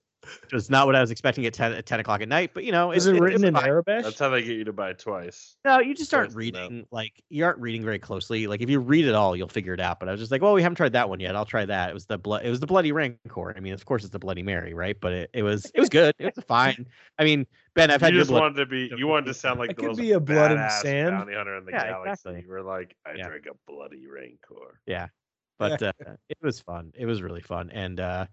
Which 0.42 0.52
was 0.52 0.70
not 0.70 0.86
what 0.86 0.96
I 0.96 1.00
was 1.00 1.10
expecting 1.10 1.44
at 1.46 1.54
10 1.54 1.72
at 1.72 1.86
10 1.86 2.00
o'clock 2.00 2.20
at 2.22 2.28
night, 2.28 2.50
but 2.54 2.64
you 2.64 2.72
know, 2.72 2.92
Is 2.92 3.06
it's- 3.06 3.18
it 3.18 3.22
written 3.22 3.42
it's 3.42 3.48
in 3.48 3.54
fine. 3.54 3.66
Arabic? 3.66 4.02
That's 4.04 4.18
how 4.18 4.28
they 4.30 4.42
get 4.42 4.56
you 4.56 4.64
to 4.64 4.72
buy 4.72 4.90
it 4.90 4.98
twice. 4.98 5.56
No, 5.64 5.80
you 5.80 5.94
just 5.94 6.12
aren't 6.14 6.32
Twice 6.32 6.34
the 6.34 6.38
reading 6.38 6.86
like 6.90 7.12
you 7.28 7.44
aren't 7.44 7.58
reading 7.58 7.82
very 7.84 7.98
closely. 7.98 8.46
Like 8.46 8.60
if 8.62 8.70
you 8.70 8.80
read 8.80 9.06
it 9.06 9.14
all, 9.14 9.36
you'll 9.36 9.48
figure 9.48 9.74
it 9.74 9.80
out. 9.80 10.00
But 10.00 10.08
I 10.08 10.12
was 10.12 10.20
just 10.20 10.30
like, 10.32 10.42
well, 10.42 10.54
we 10.54 10.62
haven't 10.62 10.76
tried 10.76 10.92
that 10.92 11.08
one 11.08 11.20
yet. 11.20 11.36
I'll 11.36 11.44
try 11.44 11.64
that. 11.64 11.90
It 11.90 11.94
was 11.94 12.06
the 12.06 12.18
blood. 12.18 12.44
It 12.44 12.50
was 12.50 12.60
the 12.60 12.66
Bloody 12.66 12.92
Rancor. 12.92 13.54
I 13.56 13.60
mean, 13.60 13.72
of 13.74 13.84
course, 13.84 14.02
it's 14.04 14.12
the 14.12 14.18
Bloody 14.18 14.42
Mary, 14.42 14.74
right? 14.74 14.96
But 15.00 15.12
it, 15.12 15.30
it 15.34 15.42
was 15.42 15.70
it 15.74 15.80
was 15.80 15.88
good. 15.88 16.14
It 16.18 16.34
was 16.36 16.44
fine. 16.46 16.86
I 17.18 17.24
mean, 17.24 17.46
Ben, 17.74 17.90
I've 17.90 18.00
had 18.00 18.12
you 18.14 18.20
just 18.20 18.30
blood. 18.30 18.40
wanted 18.42 18.56
to 18.56 18.66
be 18.66 18.90
you 18.96 19.06
wanted 19.06 19.26
to 19.26 19.34
sound 19.34 19.58
like 19.58 19.70
It 19.70 19.76
the 19.76 19.82
could 19.82 19.88
most 19.88 19.98
be 19.98 20.12
a 20.12 20.20
blood 20.20 20.52
and 20.52 20.70
sand. 20.72 21.10
bounty 21.10 21.34
hunter 21.34 21.56
in 21.58 21.64
the 21.64 21.72
Yeah, 21.72 21.84
galaxy. 21.90 22.10
exactly. 22.10 22.42
You 22.42 22.48
were 22.50 22.62
like, 22.62 22.96
I 23.06 23.14
Yeah. 23.16 23.28
drink 23.28 23.46
a 23.46 23.54
bloody 23.70 24.06
rancor. 24.06 24.80
Yeah, 24.86 25.08
but 25.58 25.82
uh, 25.82 25.92
it 26.28 26.38
was 26.42 26.60
fun. 26.60 26.92
It 26.96 27.06
was 27.06 27.22
really 27.22 27.40
fun, 27.42 27.70
and 27.70 27.98
uh, 28.00 28.26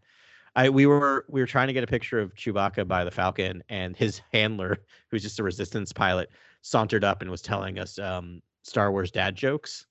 I 0.55 0.69
we 0.69 0.85
were 0.85 1.25
we 1.29 1.39
were 1.41 1.47
trying 1.47 1.67
to 1.67 1.73
get 1.73 1.83
a 1.83 1.87
picture 1.87 2.19
of 2.19 2.33
Chewbacca 2.35 2.87
by 2.87 3.03
the 3.03 3.11
Falcon, 3.11 3.63
and 3.69 3.95
his 3.95 4.21
handler, 4.33 4.77
who's 5.09 5.23
just 5.23 5.39
a 5.39 5.43
Resistance 5.43 5.93
pilot, 5.93 6.29
sauntered 6.61 7.03
up 7.03 7.21
and 7.21 7.31
was 7.31 7.41
telling 7.41 7.79
us 7.79 7.97
um, 7.99 8.41
Star 8.63 8.91
Wars 8.91 9.11
dad 9.11 9.35
jokes 9.35 9.85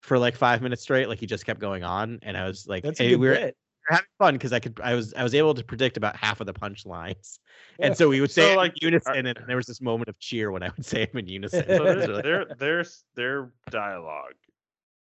for 0.00 0.18
like 0.18 0.34
five 0.36 0.62
minutes 0.62 0.82
straight. 0.82 1.08
Like 1.08 1.20
he 1.20 1.26
just 1.26 1.44
kept 1.44 1.60
going 1.60 1.84
on, 1.84 2.18
and 2.22 2.36
I 2.36 2.46
was 2.46 2.66
like, 2.66 2.82
That's 2.82 3.00
a 3.00 3.04
hey, 3.04 3.16
we 3.16 3.28
were 3.28 3.34
bit. 3.34 3.56
we're 3.90 3.96
having 3.96 4.08
fun 4.18 4.34
because 4.34 4.52
I 4.54 4.60
could 4.60 4.80
I 4.82 4.94
was 4.94 5.12
I 5.14 5.22
was 5.22 5.34
able 5.34 5.54
to 5.54 5.62
predict 5.62 5.98
about 5.98 6.16
half 6.16 6.40
of 6.40 6.46
the 6.46 6.54
punchlines, 6.54 7.38
and 7.80 7.94
so 7.94 8.08
we 8.08 8.22
would 8.22 8.30
say 8.30 8.52
So, 8.52 8.56
like, 8.56 8.72
in 8.80 8.88
unison, 8.88 9.26
and 9.26 9.38
there 9.46 9.56
was 9.56 9.66
this 9.66 9.82
moment 9.82 10.08
of 10.08 10.18
cheer 10.18 10.50
when 10.50 10.62
I 10.62 10.70
would 10.74 10.86
say 10.86 11.04
them 11.04 11.18
in 11.18 11.26
unison. 11.26 11.64
So 11.68 11.84
It 11.86 11.96
was 11.96 12.06
their 12.22 12.22
their 12.22 12.54
their 12.56 12.84
their 13.14 13.52
dialogue 13.70 14.34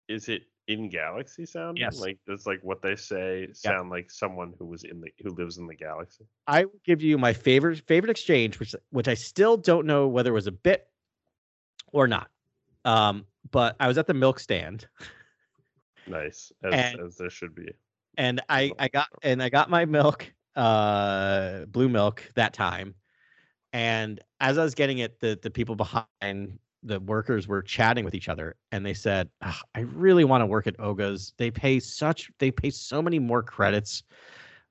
is 0.08 0.28
it 0.28 0.42
in 0.70 0.88
galaxy 0.88 1.44
sound? 1.44 1.78
Yes. 1.78 2.00
Like 2.00 2.18
does 2.26 2.46
like 2.46 2.60
what 2.62 2.80
they 2.82 2.96
say 2.96 3.48
sound 3.52 3.90
like 3.90 4.10
someone 4.10 4.54
who 4.58 4.66
was 4.66 4.84
in 4.84 5.00
the 5.00 5.10
who 5.22 5.30
lives 5.34 5.58
in 5.58 5.66
the 5.66 5.74
galaxy? 5.74 6.24
I 6.46 6.64
will 6.64 6.80
give 6.84 7.02
you 7.02 7.18
my 7.18 7.32
favorite 7.32 7.80
favorite 7.86 8.10
exchange, 8.10 8.58
which 8.60 8.74
which 8.90 9.08
I 9.08 9.14
still 9.14 9.56
don't 9.56 9.86
know 9.86 10.06
whether 10.08 10.30
it 10.30 10.34
was 10.34 10.46
a 10.46 10.52
bit 10.52 10.86
or 11.92 12.06
not. 12.06 12.28
Um, 12.84 13.26
but 13.50 13.76
I 13.80 13.88
was 13.88 13.98
at 13.98 14.06
the 14.06 14.14
milk 14.14 14.38
stand 14.40 14.86
Nice, 16.06 16.52
as, 16.62 16.72
And- 16.74 17.00
as 17.00 17.16
there 17.16 17.30
should 17.30 17.54
be. 17.54 17.68
and 18.16 18.40
I 18.48 18.72
I 18.78 18.88
got 18.88 19.08
and 19.22 19.42
I 19.42 19.48
got 19.48 19.68
my 19.70 19.84
milk, 19.84 20.32
uh, 20.56 21.66
blue 21.66 21.88
milk 21.88 22.22
that 22.36 22.52
time. 22.54 22.94
And 23.72 24.20
as 24.40 24.58
I 24.58 24.64
was 24.64 24.74
getting 24.74 24.98
it, 24.98 25.20
the 25.20 25.38
the 25.40 25.50
people 25.50 25.76
behind 25.76 26.58
the 26.82 27.00
workers 27.00 27.46
were 27.46 27.62
chatting 27.62 28.04
with 28.04 28.14
each 28.14 28.28
other, 28.28 28.56
and 28.72 28.84
they 28.84 28.94
said, 28.94 29.28
"Ah, 29.42 29.60
"I 29.74 29.80
really 29.80 30.24
want 30.24 30.42
to 30.42 30.46
work 30.46 30.66
at 30.66 30.78
Oga's. 30.80 31.34
They 31.36 31.50
pay 31.50 31.80
such 31.80 32.30
they 32.38 32.50
pay 32.50 32.70
so 32.70 33.02
many 33.02 33.18
more 33.18 33.42
credits, 33.42 34.02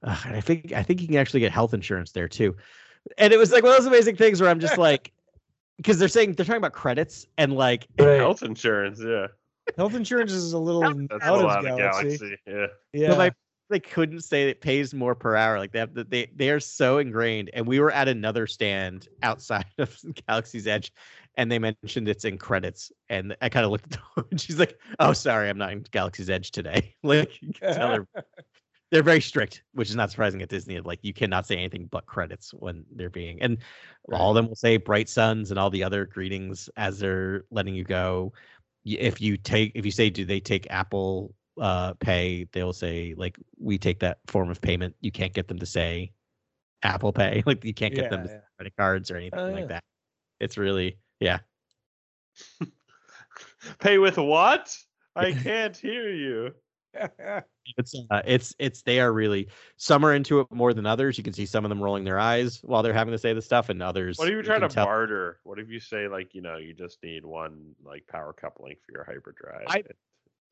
Ugh, 0.04 0.18
and 0.26 0.36
I 0.36 0.42
think 0.42 0.72
I 0.74 0.84
think 0.84 1.02
you 1.02 1.08
can 1.08 1.18
actually 1.18 1.42
get 1.42 1.52
health 1.52 1.74
insurance 1.74 2.12
there 2.12 2.28
too." 2.28 2.56
And 3.18 3.32
it 3.34 3.38
was 3.38 3.52
like 3.52 3.64
one 3.64 3.72
of 3.72 3.78
those 3.78 3.88
amazing 3.88 4.16
things 4.16 4.42
where 4.42 4.50
I'm 4.50 4.60
just 4.60 4.78
like, 4.90 5.12
because 5.78 6.00
they're 6.00 6.08
saying 6.08 6.34
they're 6.34 6.46
talking 6.46 6.58
about 6.58 6.74
credits 6.74 7.26
and 7.38 7.54
like 7.54 7.88
Health 7.98 8.44
insurance, 8.44 9.02
yeah. 9.02 9.28
Health 9.78 9.94
insurance 9.94 10.32
is 10.32 10.54
a 10.54 10.60
little 10.60 10.82
That's 10.82 11.24
out 11.24 11.36
a 11.36 11.40
of 11.40 11.44
lot 11.44 11.66
of 11.66 11.78
galaxy. 11.78 12.18
galaxy. 12.18 12.38
Yeah. 12.48 12.66
Yeah. 12.92 13.08
But 13.10 13.18
like 13.18 13.34
they 13.70 13.80
couldn't 13.80 14.22
say 14.22 14.50
it 14.50 14.62
pays 14.62 14.94
more 14.94 15.16
per 15.16 15.36
hour. 15.36 15.60
Like 15.60 15.72
they 15.72 15.80
have 15.80 15.94
they 15.94 16.28
they 16.36 16.50
are 16.50 16.60
so 16.60 16.98
ingrained. 16.98 17.52
And 17.54 17.68
we 17.68 17.80
were 17.80 17.92
at 17.92 18.08
another 18.08 18.48
stand 18.48 19.08
outside 19.22 19.66
of 19.78 19.96
Galaxy's 20.28 20.68
Edge, 20.68 20.92
and 21.40 21.50
they 21.50 21.58
mentioned 21.58 22.10
it's 22.10 22.26
in 22.26 22.38
credits. 22.38 22.92
And 23.08 23.36
I 23.42 23.48
kind 23.48 23.66
of 23.66 23.72
looked 23.72 23.94
at 23.94 24.00
her 24.16 24.26
and 24.32 24.40
she's 24.40 24.60
like, 24.60 24.78
"Oh, 25.00 25.14
sorry, 25.14 25.50
I'm 25.50 25.58
not 25.58 25.72
in 25.72 25.86
Galaxy's 25.90 26.30
Edge 26.30 26.52
today." 26.52 26.94
Like 27.04 27.42
you 27.42 27.54
can 27.54 27.74
tell 27.74 27.96
her 27.96 28.08
they're 28.92 29.04
very 29.04 29.22
strict, 29.22 29.64
which 29.74 29.90
is 29.90 29.96
not 29.96 30.12
surprising 30.12 30.42
at 30.42 30.50
Disney. 30.50 30.80
Like 30.82 31.00
you 31.02 31.14
cannot 31.14 31.48
say 31.48 31.56
anything 31.56 31.88
but 31.90 32.06
credits 32.06 32.54
when 32.54 32.84
they're 32.94 33.10
being, 33.10 33.42
and 33.42 33.58
all 34.12 34.32
of 34.32 34.36
them 34.36 34.50
will 34.50 34.56
say 34.56 34.76
bright 34.76 35.08
suns 35.08 35.50
and 35.50 35.60
all 35.60 35.70
the 35.70 35.84
other 35.84 36.06
greetings 36.06 36.70
as 36.76 37.00
they're 37.00 37.46
letting 37.52 37.74
you 37.74 37.86
go. 37.86 38.34
If 38.86 39.22
you 39.22 39.38
take, 39.38 39.72
if 39.76 39.86
you 39.86 39.92
say, 39.92 40.10
do 40.10 40.26
they 40.26 40.42
take 40.42 40.68
Apple 40.70 41.34
uh, 41.60 41.94
Pay? 41.94 42.48
They'll 42.52 42.74
say 42.74 43.14
like 43.16 43.38
we 43.58 43.78
take 43.78 44.00
that 44.00 44.20
form 44.28 44.50
of 44.50 44.60
payment. 44.60 44.94
You 45.00 45.12
can't 45.12 45.34
get 45.34 45.48
them 45.48 45.60
to 45.60 45.66
say 45.66 46.12
Apple 46.84 47.14
Pay. 47.14 47.44
Like 47.46 47.64
you 47.64 47.74
can't 47.74 47.96
get 47.96 48.10
them 48.10 48.22
Yeah, 48.22 48.28
to 48.28 48.34
yeah. 48.34 48.40
credit 48.58 48.74
cards 48.78 49.10
or 49.10 49.16
anything 49.16 49.40
Oh, 49.40 49.52
like 49.52 49.62
yeah. 49.62 49.68
that. 49.68 49.84
It's 50.42 50.58
really, 50.58 50.98
yeah. 51.20 51.40
Pay 53.80 53.98
with 53.98 54.18
what? 54.18 54.76
I 55.16 55.32
can't 55.34 55.76
hear 55.76 56.10
you. 56.10 56.54
It's 57.78 57.96
uh, 58.10 58.24
it's 58.26 58.56
it's 58.58 58.82
they 58.82 59.00
are 59.00 59.14
really 59.14 59.48
some 59.78 60.04
are 60.04 60.16
into 60.16 60.40
it 60.40 60.48
more 60.50 60.74
than 60.74 60.88
others. 60.88 61.20
You 61.20 61.24
can 61.24 61.34
see 61.34 61.46
some 61.46 61.64
of 61.64 61.70
them 61.70 61.80
rolling 61.80 62.04
their 62.04 62.18
eyes 62.18 62.62
while 62.64 62.82
they're 62.82 62.96
having 62.96 63.12
to 63.12 63.18
say 63.20 63.32
the 63.32 63.44
stuff, 63.44 63.70
and 63.70 63.84
others. 63.84 64.18
What 64.18 64.28
if 64.28 64.32
you 64.32 64.38
you 64.38 64.44
try 64.44 64.58
to 64.58 64.68
tell- 64.68 64.86
barter? 64.86 65.40
What 65.44 65.60
if 65.60 65.70
you 65.70 65.80
say 65.80 66.08
like 66.08 66.34
you 66.34 66.42
know 66.42 66.58
you 66.58 66.74
just 66.74 66.98
need 67.04 67.24
one 67.24 67.76
like 67.84 68.08
power 68.08 68.34
coupling 68.34 68.76
for 68.84 68.92
your 68.92 69.04
hyperdrive? 69.04 69.66
I- 69.68 69.76
and 69.76 69.86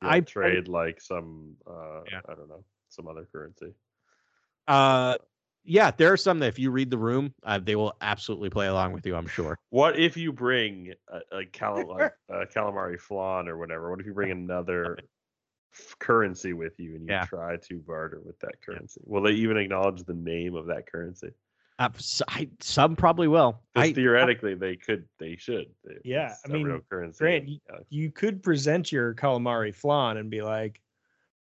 you'll 0.04 0.12
I- 0.12 0.20
trade 0.20 0.68
like 0.68 1.02
some 1.02 1.56
uh 1.66 2.02
Yeah. 2.12 2.22
I 2.30 2.36
don't 2.36 2.50
know 2.50 2.64
some 2.90 3.08
other 3.08 3.28
currency. 3.32 3.74
Uh, 4.68 5.18
yeah, 5.68 5.92
there 5.92 6.12
are 6.12 6.18
some 6.18 6.40
that 6.40 6.48
if 6.48 6.58
you 6.58 6.72
read 6.72 6.90
the 6.90 6.98
room, 6.98 7.34
uh, 7.44 7.60
they 7.60 7.76
will 7.76 7.94
absolutely 8.02 8.50
play 8.50 8.68
along 8.68 8.94
with 8.94 9.06
you. 9.06 9.16
I'm 9.16 9.28
sure. 9.28 9.58
What 9.70 10.00
if 10.00 10.16
you 10.16 10.32
bring 10.32 10.94
a, 11.10 11.40
a 11.40 11.46
cal- 11.46 11.88
like, 11.88 12.14
uh, 12.34 12.46
calamari 12.56 13.00
flan 13.00 13.48
or 13.48 13.58
whatever? 13.58 13.90
What 13.92 14.00
if 14.00 14.06
you 14.06 14.14
bring 14.14 14.32
another 14.32 14.98
f- 15.74 15.96
currency 16.00 16.54
with 16.54 16.80
you 16.80 16.96
and 16.96 17.02
you 17.02 17.12
Yeah. 17.14 17.26
try 17.26 17.58
to 17.58 17.80
barter 17.80 18.22
with 18.26 18.40
that 18.40 18.62
currency? 18.66 19.02
Will 19.04 19.22
they 19.22 19.32
even 19.34 19.58
acknowledge 19.58 20.04
the 20.04 20.14
name 20.14 20.56
of 20.56 20.68
that 20.68 20.90
currency? 20.90 21.32
Uh, 21.80 21.90
s- 21.96 22.22
I, 22.28 22.50
some 22.62 22.96
probably 22.96 23.28
will. 23.28 23.62
I, 23.76 23.92
theoretically, 23.94 24.56
they 24.56 24.78
could, 24.78 25.06
they 25.20 25.36
should. 25.36 25.66
They- 25.84 25.98
Yeah, 26.06 26.32
it's 26.32 26.42
I 26.46 26.50
a 26.50 26.54
mean, 26.54 26.64
real 26.64 26.80
currency. 26.90 27.18
Grant, 27.20 27.48
you- 27.50 27.60
you 27.90 28.10
could 28.12 28.42
present 28.42 28.92
your 28.92 29.14
calamari 29.14 29.76
flan 29.76 30.18
and 30.18 30.30
be 30.30 30.42
like, 30.42 30.82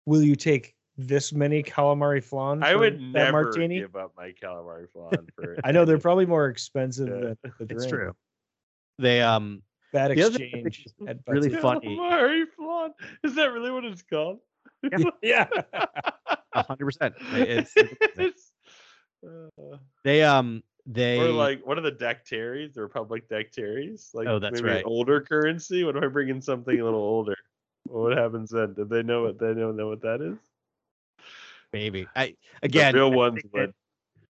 "Will 0.06 0.22
you 0.22 0.34
take 0.34 0.74
this 0.96 1.32
many 1.32 1.62
calamari 1.62 2.22
flan?" 2.22 2.62
I 2.62 2.74
would 2.74 2.94
that 2.94 3.00
never 3.02 3.44
martini. 3.44 3.78
give 3.80 3.96
up 3.96 4.12
my 4.16 4.32
calamari 4.32 4.88
flan 4.92 5.26
for. 5.34 5.56
I 5.64 5.72
know 5.72 5.84
they're 5.84 5.98
probably 5.98 6.26
more 6.26 6.46
expensive 6.46 7.08
Yeah. 7.08 7.14
than 7.14 7.36
the 7.58 7.64
it's 7.74 7.86
drink. 7.86 7.88
true. 7.90 8.16
They 8.98 9.20
um 9.22 9.62
Bad 9.92 10.10
The 10.16 10.22
other 10.24 10.38
thing 10.38 10.48
I 10.48 10.56
think 10.56 10.66
exchange. 10.66 10.86
is 11.00 11.08
at 11.08 11.18
really 11.28 11.50
funny. 11.50 11.96
Calamari 11.96 12.44
flan. 12.56 12.90
Is 13.22 13.34
that 13.36 13.52
really 13.52 13.70
what 13.70 13.84
it's 13.84 14.02
called? 14.02 14.38
yeah. 15.22 15.46
hundred 16.54 16.84
percent. 16.84 17.14
It's, 17.32 17.76
it's- 17.76 17.96
It's, 18.18 18.52
uh, 19.26 19.76
they 20.04 20.22
um 20.22 20.62
they 20.86 21.18
or 21.18 21.28
like 21.32 21.64
what 21.66 21.78
are 21.78 21.80
the 21.80 21.92
dataries? 21.92 22.74
The 22.74 22.82
Republic 22.82 23.28
dataries? 23.28 24.12
Like 24.14 24.26
Oh, 24.26 24.38
that's 24.38 24.60
maybe 24.60 24.74
right. 24.74 24.84
older 24.84 25.20
currency. 25.20 25.82
What 25.84 25.96
if 25.96 26.02
I 26.02 26.08
bring 26.08 26.28
in 26.28 26.42
something 26.42 26.78
a 26.78 26.84
little 26.84 27.00
older? 27.00 27.36
What 27.84 28.16
happens 28.18 28.50
then? 28.50 28.74
Did 28.74 28.90
they 28.90 29.02
know 29.02 29.22
what 29.22 29.38
they 29.38 29.54
don't 29.54 29.76
know 29.76 29.88
what 29.88 30.02
that 30.02 30.20
is? 30.20 30.36
Maybe 31.74 32.08
I 32.16 32.36
again 32.62 32.94
the 32.94 33.06
real 33.06 33.12
ones 33.12 33.34
think 33.34 33.46
would. 33.52 33.72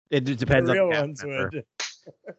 It, 0.09 0.27
it 0.29 0.37
depends 0.39 0.69
the 0.69 0.73
real 0.73 0.87
on 0.89 0.89
the 0.89 0.95
ones 1.01 1.23
member. 1.23 1.51
would. 1.51 1.63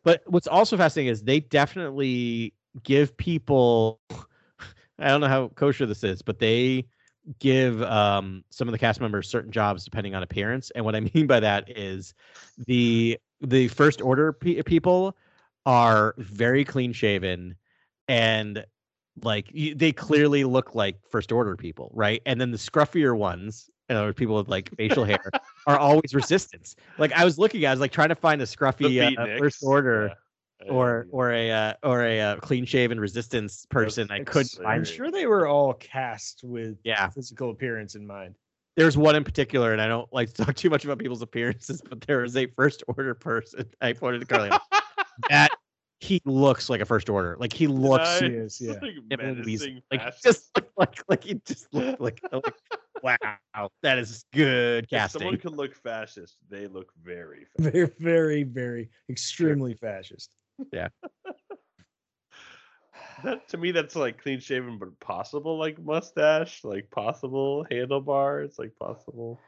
But 0.04 0.22
what's 0.26 0.46
also 0.46 0.76
fascinating 0.76 1.12
is 1.12 1.22
they 1.22 1.40
definitely 1.40 2.54
give 2.82 3.16
people 3.16 4.00
I 4.98 5.08
don't 5.08 5.20
know 5.20 5.28
how 5.28 5.48
kosher 5.48 5.86
this 5.86 6.02
is, 6.04 6.22
but 6.22 6.38
they 6.38 6.86
give 7.38 7.82
um, 7.82 8.44
some 8.50 8.68
of 8.68 8.72
the 8.72 8.78
cast 8.78 9.00
members 9.00 9.28
certain 9.28 9.50
jobs 9.50 9.84
depending 9.84 10.14
on 10.14 10.22
appearance. 10.22 10.70
And 10.74 10.84
what 10.84 10.96
I 10.96 11.00
mean 11.14 11.26
by 11.26 11.40
that 11.40 11.70
is 11.76 12.14
the 12.66 13.18
the 13.40 13.68
first 13.68 14.00
order 14.02 14.32
pe- 14.32 14.62
people 14.62 15.16
are 15.66 16.14
very 16.18 16.64
clean 16.64 16.92
shaven 16.92 17.56
and 18.08 18.64
like 19.22 19.50
y- 19.54 19.74
they 19.76 19.92
clearly 19.92 20.44
look 20.44 20.74
like 20.74 20.96
first 21.08 21.32
order 21.32 21.56
people, 21.56 21.90
right? 21.94 22.22
And 22.26 22.40
then 22.40 22.50
the 22.50 22.58
scruffier 22.58 23.16
ones, 23.16 23.70
you 23.88 23.94
know, 23.94 24.12
people 24.12 24.36
with 24.36 24.48
like 24.48 24.70
facial 24.76 25.04
hair 25.04 25.20
are 25.66 25.78
always 25.78 26.14
resistance. 26.14 26.76
Like 26.98 27.12
I 27.12 27.24
was 27.24 27.38
looking, 27.38 27.66
I 27.66 27.70
was 27.70 27.80
like 27.80 27.92
trying 27.92 28.10
to 28.10 28.14
find 28.14 28.40
a 28.42 28.44
The 28.44 28.56
scruffy 28.56 29.18
uh, 29.18 29.26
first 29.38 29.62
order 29.62 30.08
yeah. 30.08 30.14
Yeah, 30.64 30.72
or 30.74 31.06
or 31.10 31.32
a 31.32 31.50
uh, 31.50 31.74
or 31.82 32.04
a 32.04 32.20
uh, 32.20 32.36
clean 32.40 32.64
shaven 32.64 33.00
resistance 33.00 33.66
person. 33.66 34.08
I 34.10 34.18
couldn't 34.20 34.46
extreme. 34.46 34.68
I'm 34.68 34.84
sure 34.84 35.10
they 35.10 35.26
were 35.26 35.46
all 35.46 35.74
cast 35.74 36.44
with 36.44 36.78
Yeah, 36.84 37.08
physical 37.08 37.50
appearance 37.50 37.94
in 37.94 38.06
mind. 38.06 38.34
there's 38.76 38.96
one 38.96 39.16
in 39.16 39.24
particular, 39.24 39.72
and 39.72 39.80
I 39.80 39.88
don't 39.88 40.12
like 40.12 40.32
to 40.34 40.44
talk 40.44 40.54
too 40.56 40.70
much 40.70 40.84
about 40.84 40.98
people's 40.98 41.22
appearances, 41.22 41.80
but 41.80 42.00
there 42.02 42.24
is 42.24 42.36
a 42.36 42.46
first 42.46 42.84
order 42.86 43.14
person. 43.14 43.68
I 43.80 43.92
pointed 43.92 44.20
to 44.20 44.26
Carly. 44.26 44.50
that 45.28 45.57
he 46.00 46.20
looks 46.24 46.70
like 46.70 46.80
a 46.80 46.84
first 46.84 47.08
order. 47.08 47.36
Like 47.38 47.52
he 47.52 47.66
looks 47.66 48.22
Nice. 48.22 48.30
is, 48.30 48.60
yeah. 48.60 48.74
Like 48.80 48.94
Niven 49.10 49.36
menacing 49.40 49.82
Like 49.90 50.20
just 50.22 50.50
looked 50.56 50.76
like 50.78 51.02
like 51.08 51.24
he 51.24 51.34
just 51.44 51.72
looked 51.72 52.00
like, 52.00 52.20
like 52.32 52.54
wow, 53.02 53.68
that 53.82 53.98
is 53.98 54.24
good 54.32 54.86
If 54.90 55.10
someone 55.10 55.34
casting. 55.34 55.38
could 55.38 55.56
look 55.56 55.74
fascist, 55.74 56.36
they 56.48 56.66
look 56.66 56.92
very 57.02 57.46
fascist. 57.56 57.72
Very, 57.72 57.92
very, 57.98 58.42
very 58.44 58.90
extremely 59.08 59.74
fascist. 59.74 60.30
Yeah. 60.72 60.88
That 63.24 63.48
to 63.48 63.56
me, 63.58 63.72
that's 63.72 63.96
like 63.96 64.22
clean 64.22 64.38
shaven, 64.38 64.78
but 64.78 64.98
possible 65.00 65.58
like 65.58 65.78
mustache, 65.78 66.62
like 66.62 66.88
possible 66.90 67.66
handlebars, 67.70 68.58
like 68.58 68.76
possible. 68.78 69.40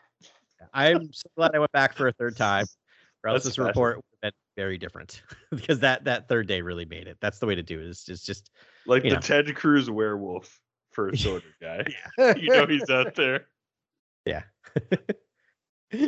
I'm 0.74 1.12
so 1.12 1.28
glad 1.36 1.52
I 1.54 1.58
went 1.60 1.72
back 1.72 1.96
for 1.96 2.08
a 2.08 2.12
third 2.12 2.36
time. 2.36 2.66
Or 3.22 3.30
else 3.30 3.44
That's 3.44 3.56
this 3.56 3.64
report 3.66 3.96
would 3.96 4.04
have 4.22 4.32
been 4.32 4.62
very 4.64 4.78
different 4.78 5.22
because 5.50 5.80
that 5.80 6.04
that 6.04 6.26
third 6.28 6.46
day 6.46 6.62
really 6.62 6.86
made 6.86 7.06
it. 7.06 7.18
That's 7.20 7.38
the 7.38 7.46
way 7.46 7.54
to 7.54 7.62
do 7.62 7.78
it. 7.80 7.86
Is 7.86 8.04
it's 8.08 8.24
just 8.24 8.50
Like 8.86 9.02
the 9.02 9.10
know. 9.10 9.20
Ted 9.20 9.54
Cruz 9.54 9.90
werewolf 9.90 10.58
first 10.92 11.26
order 11.26 11.44
guy. 11.60 11.84
yeah. 12.18 12.34
you 12.36 12.48
know 12.48 12.66
he's 12.66 12.88
out 12.88 13.14
there. 13.14 13.46
Yeah. 14.24 14.42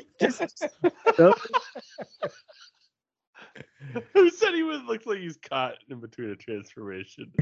Who 4.14 4.30
said 4.30 4.54
he 4.54 4.62
would 4.62 4.84
look 4.84 5.04
like 5.06 5.18
he's 5.18 5.36
caught 5.36 5.74
in 5.90 6.00
between 6.00 6.30
a 6.30 6.36
transformation? 6.36 7.32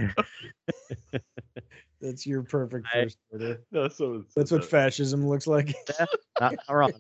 That's 2.01 2.27
your 2.27 2.43
perfect 2.43 2.87
I- 2.93 3.05
first 3.05 3.19
order. 3.31 3.61
no, 3.71 3.89
someone 3.89 4.25
said 4.25 4.33
That's 4.41 4.51
what 4.51 4.63
that. 4.63 4.71
fascism 4.71 5.29
looks 5.29 5.47
like. 5.47 5.75
not, 6.41 6.55
not 6.69 6.75
wrong. 6.75 6.93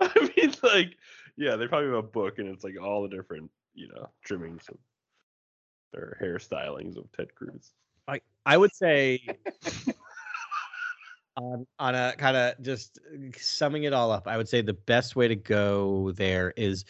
I 0.00 0.30
mean, 0.36 0.54
like, 0.62 0.96
yeah, 1.38 1.56
they 1.56 1.68
probably 1.68 1.88
have 1.88 1.98
a 1.98 2.02
book 2.02 2.38
and 2.38 2.48
it's 2.48 2.64
like 2.64 2.74
all 2.82 3.02
the 3.02 3.08
different, 3.08 3.50
you 3.74 3.88
know, 3.88 4.08
trimmings 4.24 4.64
of 4.68 4.76
or 5.94 6.18
hairstylings 6.20 6.96
of 6.98 7.10
Ted 7.12 7.34
Cruz. 7.34 7.72
I 8.08 8.20
I 8.44 8.56
would 8.56 8.74
say 8.74 9.20
on 11.36 11.66
on 11.78 11.94
a 11.94 12.14
kind 12.18 12.36
of 12.36 12.60
just 12.60 12.98
summing 13.36 13.84
it 13.84 13.92
all 13.92 14.10
up, 14.10 14.26
I 14.26 14.36
would 14.36 14.48
say 14.48 14.60
the 14.60 14.74
best 14.74 15.14
way 15.14 15.28
to 15.28 15.36
go 15.36 16.10
there 16.12 16.52
is 16.56 16.84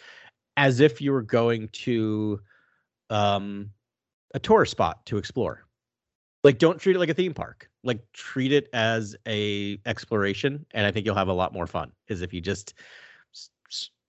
as 0.56 0.80
if 0.80 1.00
you 1.00 1.12
were 1.12 1.22
going 1.22 1.68
to 1.68 2.40
um 3.10 3.70
a 4.34 4.38
tourist 4.38 4.72
spot 4.72 5.04
to 5.06 5.18
explore. 5.18 5.64
Like 6.42 6.58
don't 6.58 6.78
treat 6.78 6.96
it 6.96 7.00
like 7.00 7.10
a 7.10 7.14
theme 7.14 7.34
park. 7.34 7.68
Like 7.84 8.00
treat 8.12 8.52
it 8.52 8.68
as 8.72 9.14
a 9.26 9.78
exploration 9.84 10.64
and 10.70 10.86
I 10.86 10.90
think 10.90 11.04
you'll 11.04 11.14
have 11.16 11.28
a 11.28 11.32
lot 11.34 11.52
more 11.52 11.66
fun 11.66 11.92
is 12.08 12.22
if 12.22 12.32
you 12.32 12.40
just 12.40 12.74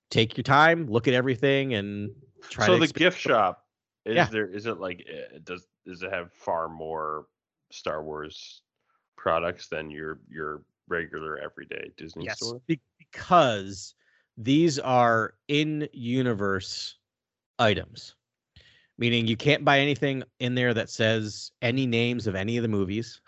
take 0.09 0.37
your 0.37 0.43
time, 0.43 0.87
look 0.87 1.07
at 1.07 1.13
everything 1.13 1.73
and 1.73 2.11
try 2.49 2.67
so 2.67 2.73
to 2.73 2.79
the 2.79 2.87
expe- 2.87 2.93
gift 2.93 3.19
shop 3.19 3.65
is 4.05 4.15
Yeah. 4.15 4.25
there? 4.25 4.47
Is 4.47 4.65
it 4.65 4.79
like 4.79 5.05
uh, 5.09 5.39
does 5.43 5.67
does 5.85 6.01
it 6.03 6.11
have 6.11 6.33
far 6.33 6.67
more 6.69 7.27
Star 7.71 8.03
Wars 8.03 8.61
products 9.17 9.67
than 9.67 9.89
your 9.89 10.19
your 10.29 10.63
regular 10.87 11.37
everyday 11.37 11.91
Disney 11.97 12.25
yes, 12.25 12.37
store? 12.37 12.61
be- 12.67 12.81
because 12.97 13.95
these 14.37 14.79
are 14.79 15.35
in 15.47 15.87
universe 15.93 16.97
items, 17.59 18.15
meaning 18.97 19.27
you 19.27 19.35
can't 19.35 19.65
buy 19.65 19.79
anything 19.79 20.23
in 20.39 20.55
there 20.55 20.73
that 20.73 20.89
says 20.89 21.51
any 21.61 21.85
names 21.85 22.25
of 22.27 22.35
any 22.35 22.57
of 22.57 22.63
the 22.63 22.69
movies. 22.69 23.21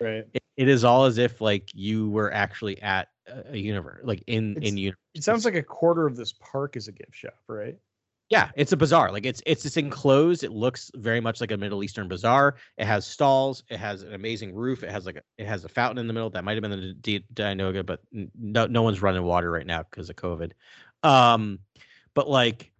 right. 0.00 0.24
It, 0.34 0.42
it 0.56 0.68
is 0.68 0.84
all 0.84 1.04
as 1.04 1.18
if 1.18 1.40
like 1.40 1.70
you 1.74 2.10
were 2.10 2.32
actually 2.32 2.80
at 2.82 3.08
a, 3.50 3.56
universe, 3.56 4.00
like 4.04 4.22
in 4.26 4.56
It's- 4.56 4.70
in 4.70 4.76
universe. 4.78 4.98
It 5.14 5.24
sounds 5.24 5.44
like 5.44 5.54
a 5.54 5.62
quarter 5.62 6.06
of 6.06 6.16
this 6.16 6.32
park 6.32 6.76
is 6.76 6.88
a 6.88 6.92
gift 6.92 7.14
shop, 7.14 7.38
right? 7.48 7.76
Yeah, 8.28 8.50
it's 8.56 8.72
a 8.72 8.78
bazaar. 8.78 9.12
Like 9.12 9.26
it's 9.26 9.42
it's 9.44 9.66
it's 9.66 9.76
enclosed. 9.76 10.42
It 10.42 10.52
looks 10.52 10.90
very 10.94 11.20
much 11.20 11.42
like 11.42 11.50
a 11.50 11.56
Middle 11.56 11.84
Eastern 11.84 12.08
bazaar. 12.08 12.54
It 12.78 12.86
has 12.86 13.06
stalls. 13.06 13.62
It 13.68 13.76
has 13.76 14.02
an 14.02 14.14
amazing 14.14 14.54
roof. 14.54 14.82
It 14.82 14.90
has 14.90 15.04
like 15.04 15.16
a, 15.16 15.22
it 15.36 15.46
has 15.46 15.66
a 15.66 15.68
fountain 15.68 15.98
in 15.98 16.06
the 16.06 16.14
middle. 16.14 16.30
That 16.30 16.42
might 16.42 16.54
have 16.54 16.62
been 16.62 16.70
the 16.70 16.94
D- 16.94 17.24
Dianoga, 17.34 17.84
but 17.84 18.00
no 18.10 18.66
no 18.66 18.82
one's 18.82 19.02
running 19.02 19.22
water 19.22 19.50
right 19.50 19.66
now 19.66 19.82
because 19.82 20.08
of 20.08 20.16
COVID. 20.16 20.52
Um, 21.02 21.58
but 22.14 22.26
like 22.26 22.72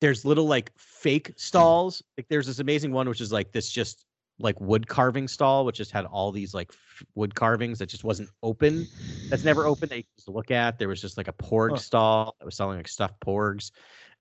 there's 0.00 0.24
little 0.24 0.46
like 0.46 0.70
fake 0.76 1.32
stalls. 1.36 2.00
Like 2.16 2.28
there's 2.28 2.46
this 2.46 2.60
amazing 2.60 2.92
one 2.92 3.08
which 3.08 3.20
is 3.20 3.32
like 3.32 3.50
this 3.50 3.68
just 3.68 4.05
like 4.38 4.60
wood 4.60 4.86
carving 4.86 5.28
stall, 5.28 5.64
which 5.64 5.76
just 5.76 5.90
had 5.90 6.04
all 6.04 6.30
these 6.32 6.52
like 6.52 6.70
f- 6.70 7.02
wood 7.14 7.34
carvings 7.34 7.78
that 7.78 7.86
just 7.88 8.04
wasn't 8.04 8.28
open. 8.42 8.86
That's 9.30 9.44
never 9.44 9.66
open. 9.66 9.88
That 9.88 9.96
you 9.96 10.04
used 10.16 10.26
to 10.26 10.32
look 10.32 10.50
at. 10.50 10.78
There 10.78 10.88
was 10.88 11.00
just 11.00 11.16
like 11.16 11.28
a 11.28 11.32
porg 11.32 11.78
stall 11.78 12.36
that 12.38 12.44
was 12.44 12.54
selling 12.54 12.76
like 12.76 12.88
stuffed 12.88 13.18
porgs 13.20 13.70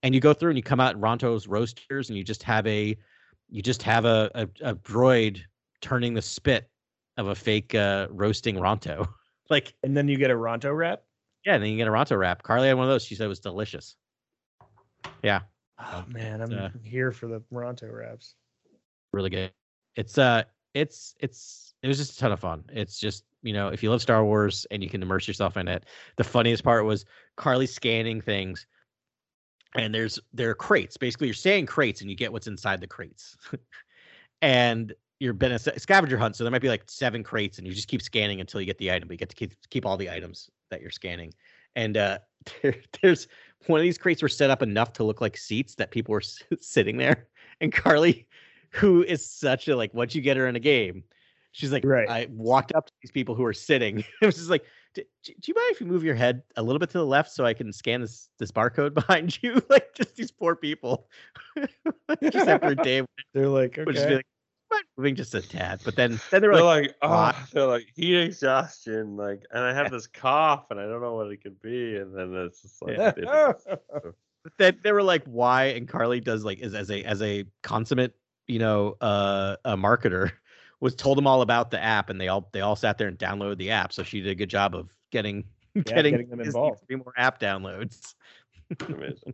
and 0.03 0.13
you 0.13 0.21
go 0.21 0.33
through 0.33 0.51
and 0.51 0.57
you 0.57 0.63
come 0.63 0.79
out 0.79 0.99
Ronto's 0.99 1.47
roasters 1.47 2.09
and 2.09 2.17
you 2.17 2.23
just 2.23 2.43
have 2.43 2.65
a 2.67 2.95
you 3.49 3.61
just 3.61 3.81
have 3.83 4.05
a 4.05 4.31
a, 4.35 4.69
a 4.71 4.75
droid 4.75 5.41
turning 5.81 6.13
the 6.13 6.21
spit 6.21 6.69
of 7.17 7.27
a 7.27 7.35
fake 7.35 7.75
uh, 7.75 8.07
roasting 8.09 8.55
Ronto. 8.55 9.07
like 9.49 9.73
And 9.83 9.95
then 9.95 10.07
you 10.07 10.17
get 10.17 10.31
a 10.31 10.35
Ronto 10.35 10.75
wrap. 10.75 11.03
yeah, 11.45 11.55
and 11.55 11.63
then 11.63 11.71
you 11.71 11.77
get 11.77 11.87
a 11.87 11.91
Ronto 11.91 12.17
wrap. 12.17 12.43
Carly 12.43 12.67
had 12.67 12.77
one 12.77 12.87
of 12.87 12.91
those. 12.91 13.03
She 13.03 13.15
said 13.15 13.25
it 13.25 13.29
was 13.29 13.39
delicious. 13.39 13.95
Yeah, 15.23 15.41
Oh 15.79 16.05
man, 16.07 16.41
I'm 16.41 16.53
uh, 16.53 16.69
here 16.83 17.11
for 17.11 17.27
the 17.27 17.41
Ronto 17.51 17.91
wraps. 17.91 18.35
really 19.11 19.29
good. 19.29 19.51
It's 19.95 20.17
uh 20.17 20.43
it's 20.73 21.15
it's 21.19 21.73
it 21.81 21.87
was 21.87 21.97
just 21.97 22.13
a 22.13 22.17
ton 22.17 22.31
of 22.31 22.39
fun. 22.39 22.63
It's 22.71 22.99
just 22.99 23.23
you 23.43 23.53
know 23.53 23.69
if 23.69 23.81
you 23.81 23.89
love 23.89 24.01
Star 24.01 24.23
Wars 24.23 24.65
and 24.71 24.83
you 24.83 24.89
can 24.89 25.01
immerse 25.01 25.27
yourself 25.27 25.57
in 25.57 25.67
it. 25.67 25.85
The 26.17 26.23
funniest 26.23 26.63
part 26.63 26.85
was 26.85 27.05
Carly 27.37 27.67
scanning 27.67 28.21
things, 28.21 28.65
and 29.75 29.93
there's 29.93 30.19
there 30.33 30.49
are 30.49 30.55
crates. 30.55 30.97
Basically, 30.97 31.27
you're 31.27 31.33
saying 31.33 31.65
crates 31.65 32.01
and 32.01 32.09
you 32.09 32.15
get 32.15 32.31
what's 32.31 32.47
inside 32.47 32.81
the 32.81 32.87
crates, 32.87 33.37
and 34.41 34.93
you're 35.19 35.33
been 35.33 35.53
a 35.53 35.59
scavenger 35.59 36.17
hunt. 36.17 36.35
So 36.35 36.43
there 36.43 36.51
might 36.51 36.61
be 36.61 36.69
like 36.69 36.83
seven 36.87 37.23
crates, 37.23 37.57
and 37.57 37.65
you 37.65 37.73
just 37.73 37.87
keep 37.87 38.01
scanning 38.01 38.41
until 38.41 38.59
you 38.59 38.65
get 38.65 38.77
the 38.77 38.91
item. 38.91 39.07
But 39.07 39.13
you 39.13 39.17
get 39.19 39.29
to 39.29 39.35
keep 39.35 39.53
keep 39.69 39.85
all 39.85 39.97
the 39.97 40.09
items 40.09 40.49
that 40.71 40.81
you're 40.81 40.91
scanning. 40.91 41.33
And 41.75 41.97
uh, 41.97 42.19
there, 42.61 42.75
there's 43.01 43.27
one 43.67 43.79
of 43.79 43.83
these 43.83 43.97
crates 43.97 44.21
were 44.21 44.29
set 44.29 44.49
up 44.49 44.61
enough 44.61 44.93
to 44.93 45.03
look 45.03 45.21
like 45.21 45.37
seats 45.37 45.75
that 45.75 45.91
people 45.91 46.11
were 46.11 46.21
sitting 46.59 46.97
there. 46.97 47.27
And 47.61 47.71
Carly, 47.71 48.27
who 48.75 49.03
is 49.03 49.25
such 49.25 49.67
a 49.67 49.75
like, 49.75 49.93
once 49.93 50.15
you 50.15 50.21
get 50.21 50.37
her 50.37 50.47
in 50.47 50.55
a 50.55 50.59
game, 50.59 51.03
she's 51.51 51.71
like, 51.71 51.83
Right. 51.85 52.09
I 52.09 52.27
walked 52.29 52.73
up 52.73 52.87
to 52.87 52.91
these 53.01 53.11
people 53.11 53.35
who 53.35 53.45
are 53.45 53.53
sitting. 53.53 53.99
it 54.21 54.25
was 54.25 54.35
just 54.35 54.49
like, 54.49 54.65
do, 54.93 55.03
do 55.23 55.31
you 55.47 55.53
mind 55.53 55.71
if 55.71 55.81
you 55.81 55.87
move 55.87 56.03
your 56.03 56.15
head 56.15 56.41
a 56.55 56.63
little 56.63 56.79
bit 56.79 56.89
to 56.91 56.97
the 56.97 57.05
left 57.05 57.31
so 57.31 57.45
I 57.45 57.53
can 57.53 57.71
scan 57.73 58.01
this 58.01 58.29
this 58.39 58.51
barcode 58.51 58.93
behind 59.07 59.41
you? 59.41 59.61
like 59.69 59.93
just 59.93 60.15
these 60.15 60.31
poor 60.31 60.55
people. 60.55 61.07
just 62.31 62.47
after 62.47 62.67
a 62.69 62.75
day, 62.75 63.03
They're 63.33 63.47
like, 63.49 63.77
would 63.85 63.95
just 63.95 64.07
be 64.07 64.15
okay. 64.15 64.23
like, 64.71 64.85
moving 64.97 65.15
just 65.15 65.33
a 65.35 65.41
tad. 65.41 65.81
But 65.85 65.95
then 65.95 66.19
then 66.31 66.41
they 66.41 66.47
were 66.47 66.55
They're 66.55 66.63
like, 66.63 66.83
like, 66.87 66.95
oh, 67.01 67.09
"What?" 67.09 67.35
they're 67.53 67.67
like 67.67 67.87
heat 67.95 68.15
exhaustion, 68.17 69.15
like, 69.15 69.43
and 69.51 69.63
I 69.63 69.73
have 69.73 69.91
this 69.91 70.07
cough, 70.07 70.65
and 70.71 70.79
I 70.79 70.83
don't 70.83 71.01
know 71.01 71.13
what 71.15 71.31
it 71.31 71.41
could 71.43 71.61
be, 71.61 71.97
and 71.97 72.15
then 72.17 72.33
it's 72.35 72.61
just 72.61 72.81
like, 72.81 72.97
Yeah. 72.97 73.11
they 73.11 73.21
just- 73.23 73.67
that 74.59 74.83
they 74.83 74.91
were 74.91 75.01
like 75.03 75.23
why 75.25 75.65
and 75.65 75.87
carly 75.87 76.19
does 76.19 76.43
like 76.45 76.59
is 76.59 76.75
as 76.75 76.91
a 76.91 77.03
as 77.03 77.19
a 77.23 77.45
consummate 77.63 78.13
you 78.47 78.59
know 78.59 78.95
uh 79.01 79.55
a 79.65 79.75
marketer 79.75 80.31
was 80.79 80.95
told 80.95 81.17
them 81.17 81.27
all 81.27 81.41
about 81.41 81.71
the 81.71 81.81
app 81.81 82.09
and 82.09 82.19
they 82.19 82.27
all 82.27 82.49
they 82.51 82.61
all 82.61 82.75
sat 82.75 82.97
there 82.97 83.07
and 83.07 83.17
downloaded 83.17 83.57
the 83.57 83.71
app 83.71 83.93
so 83.93 84.03
she 84.03 84.21
did 84.21 84.29
a 84.29 84.35
good 84.35 84.49
job 84.49 84.75
of 84.75 84.89
getting 85.11 85.43
getting, 85.85 86.13
getting 86.13 86.29
them 86.29 86.41
involved. 86.41 86.79
to 86.79 86.85
do 86.87 86.97
more 86.97 87.13
app 87.17 87.39
downloads 87.39 88.15
amazing. 88.89 89.33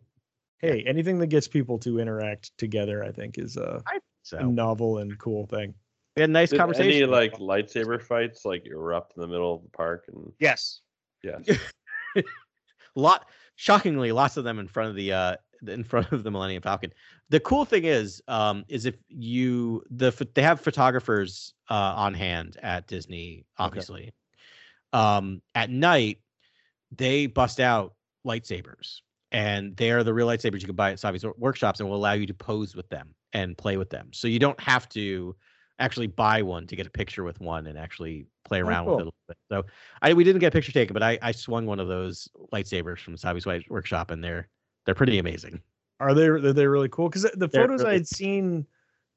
hey, 0.60 0.84
anything 0.86 1.20
that 1.20 1.28
gets 1.28 1.48
people 1.48 1.78
to 1.80 2.00
interact 2.00 2.52
together, 2.58 3.04
I 3.04 3.12
think, 3.12 3.38
is 3.38 3.58
a, 3.58 3.82
a 3.94 4.00
so 4.24 4.40
novel 4.40 4.98
and 4.98 5.18
cool 5.18 5.46
thing. 5.46 5.74
we 6.16 6.22
had 6.22 6.30
a 6.30 6.34
nice 6.34 6.50
Did 6.50 6.58
conversation 6.58 6.92
any 6.92 7.06
like 7.06 7.38
lightsaber 7.38 8.02
fights 8.02 8.46
like 8.46 8.66
erupt 8.66 9.14
in 9.16 9.22
the 9.22 9.28
middle 9.28 9.56
of 9.56 9.64
the 9.64 9.70
park? 9.70 10.06
And 10.10 10.34
yes 10.40 10.82
yeah, 11.24 11.38
lot 12.96 13.28
shockingly 13.56 14.12
lots 14.12 14.38
of 14.38 14.44
them 14.44 14.60
in 14.60 14.68
front 14.68 14.90
of 14.90 14.96
the 14.96 15.14
uh 15.14 15.36
in 15.68 15.84
front 15.84 16.12
of 16.12 16.24
the 16.24 16.32
millennium 16.32 16.62
falcon 16.62 16.92
the 17.32 17.40
cool 17.40 17.66
thing 17.66 17.86
is 17.86 18.22
um 18.28 18.64
is 18.68 18.86
if 18.86 18.96
you 19.08 19.82
the 19.90 20.12
they 20.36 20.42
have 20.42 20.60
photographers 20.62 21.54
uh 21.70 21.94
on 21.96 22.14
hand 22.14 22.58
at 22.62 22.86
disney 22.88 23.46
obviously 23.58 24.12
um 24.94 25.42
at 25.56 25.70
night 25.70 26.20
they 26.96 27.26
bust 27.26 27.60
out 27.60 27.96
lightsabers 28.28 29.00
and 29.32 29.76
they 29.78 29.92
are 29.92 30.04
the 30.04 30.14
real 30.14 30.28
lightsabers 30.28 30.60
you 30.62 30.68
can 30.68 30.76
buy 30.76 30.92
at 30.92 30.98
Savi's 30.98 31.26
workshops 31.38 31.80
and 31.80 31.88
will 31.90 31.96
allow 31.96 32.12
you 32.12 32.28
to 32.28 32.34
pose 32.34 32.76
with 32.76 32.88
them 32.90 33.16
and 33.32 33.58
play 33.58 33.78
with 33.78 33.90
them 33.90 34.10
so 34.12 34.28
you 34.28 34.38
don't 34.38 34.60
have 34.60 34.90
to 34.90 35.34
actually 35.80 36.08
buy 36.08 36.42
one 36.42 36.68
to 36.68 36.76
get 36.76 36.86
a 36.86 36.90
picture 36.92 37.24
with 37.24 37.40
one 37.40 37.66
and 37.68 37.78
actually 37.78 38.28
play 38.44 38.62
Oh, 38.62 38.68
around 38.68 38.86
cool. 38.86 38.96
with 38.96 39.00
it 39.00 39.04
a 39.04 39.06
little 39.06 39.28
bit 39.30 39.38
so 39.50 39.66
I 40.02 40.14
we 40.14 40.26
didn't 40.26 40.42
get 40.42 40.48
a 40.48 40.52
picture 40.52 40.74
taken, 40.74 40.94
but 40.94 41.02
I 41.02 41.18
I 41.22 41.32
swung 41.32 41.66
one 41.66 41.80
of 41.80 41.88
those 41.88 42.28
lightsabers 42.54 43.00
from 43.00 43.16
Savi's 43.16 43.70
Workshop, 43.70 44.12
and 44.12 44.24
they're 44.24 44.48
they're 44.86 44.96
pretty 44.96 45.20
amazing. 45.20 45.62
Are 46.02 46.14
they? 46.14 46.28
Are 46.28 46.54
they 46.54 46.68
really 46.68 46.90
cool? 46.90 47.10
Because 47.10 47.24
the 47.36 47.50
They're 47.52 47.68
photos 47.68 47.84
I 47.84 47.94
had 47.94 48.08
seen, 48.08 48.68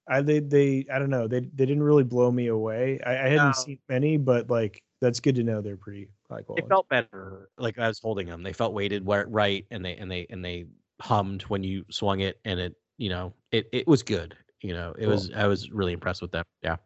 I 0.08 0.22
they 0.22 0.40
they 0.40 0.86
I 0.92 0.98
don't 1.00 1.10
know 1.10 1.28
they 1.28 1.40
they 1.40 1.66
didn't 1.66 1.84
really 1.84 2.04
blow 2.04 2.30
me 2.32 2.48
away. 2.48 3.00
I, 3.06 3.26
I 3.26 3.28
hadn't 3.30 3.54
No. 3.54 3.54
seen 3.54 3.80
many, 3.88 4.18
but 4.18 4.50
like 4.50 4.82
that's 5.00 5.20
good 5.20 5.36
to 5.36 5.44
know 5.44 5.62
they're 5.62 5.76
pretty 5.78 6.10
high 6.30 6.42
They 6.56 6.62
quality. 6.62 6.68
felt 6.68 6.88
better, 6.88 7.50
like 7.58 7.78
I 7.78 7.88
was 7.88 7.98
holding 7.98 8.26
them. 8.28 8.42
They 8.42 8.52
felt 8.52 8.74
weighted 8.74 9.04
where 9.04 9.26
right, 9.26 9.66
and 9.70 9.84
they 9.84 9.96
and 9.96 10.10
they 10.10 10.26
and 10.30 10.44
they 10.44 10.66
hummed 11.00 11.42
when 11.44 11.64
you 11.64 11.84
swung 11.90 12.20
it, 12.20 12.40
and 12.44 12.60
it 12.60 12.76
you 12.96 13.08
know, 13.08 13.34
it 13.50 13.68
it 13.72 13.88
was 13.88 14.02
good. 14.02 14.36
You 14.60 14.72
know, 14.74 14.94
it 14.98 15.06
Cool. 15.06 15.08
was 15.08 15.30
I 15.32 15.46
was 15.46 15.70
really 15.70 15.92
impressed 15.92 16.22
with 16.22 16.30
them. 16.32 16.44
Yeah, 16.62 16.76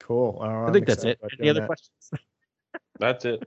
Cool. 0.00 0.38
Oh, 0.40 0.44
I 0.66 0.70
I'm 0.70 0.72
think 0.72 0.86
that's 0.86 1.04
excited 1.04 1.04
it. 1.04 1.20
about 1.20 1.36
Any 1.40 1.48
doing 1.48 1.48
other 1.48 1.60
that. 1.60 1.62
questions? 1.62 2.10
That's 2.98 3.24
it. 3.24 3.46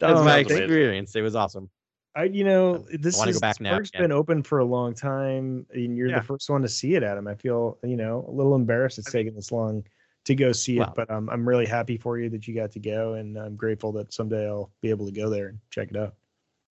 That's 0.00 0.20
Oh, 0.20 0.22
my 0.22 0.38
thank 0.46 0.68
you. 0.68 0.70
experience. 0.70 1.14
It 1.16 1.22
was 1.22 1.34
awesome. 1.36 1.70
I, 2.18 2.24
you 2.24 2.42
know, 2.42 2.78
this 2.98 3.16
wanna 3.16 3.30
go 3.30 3.36
is 3.36 3.40
back 3.40 3.54
this 3.56 3.60
now 3.60 3.70
park's 3.70 3.90
again. 3.90 4.02
been 4.02 4.12
open 4.12 4.42
for 4.42 4.58
a 4.58 4.64
long 4.64 4.92
time, 4.92 5.64
and 5.72 5.96
you're 5.96 6.08
Yeah. 6.08 6.18
the 6.18 6.24
first 6.24 6.50
one 6.50 6.62
to 6.62 6.68
see 6.68 6.96
it, 6.96 7.04
Adam. 7.04 7.28
I 7.28 7.36
feel, 7.36 7.78
you 7.84 7.96
know, 7.96 8.24
a 8.26 8.32
little 8.32 8.56
embarrassed 8.56 8.98
it's 8.98 9.12
taken 9.12 9.36
this 9.36 9.52
long 9.52 9.84
to 10.24 10.34
go 10.34 10.50
see 10.50 10.80
Well- 10.80 10.88
it, 10.88 10.94
but 10.96 11.08
um, 11.10 11.30
I'm 11.30 11.48
really 11.48 11.64
happy 11.64 11.96
for 11.96 12.18
you 12.18 12.28
that 12.30 12.48
you 12.48 12.56
got 12.56 12.72
to 12.72 12.80
go, 12.80 13.14
and 13.14 13.36
I'm 13.38 13.54
grateful 13.54 13.92
that 13.92 14.12
someday 14.12 14.48
I'll 14.48 14.72
be 14.82 14.90
able 14.90 15.06
to 15.06 15.12
go 15.12 15.30
there 15.30 15.46
and 15.46 15.58
check 15.70 15.90
it 15.92 15.96
out. 15.96 16.14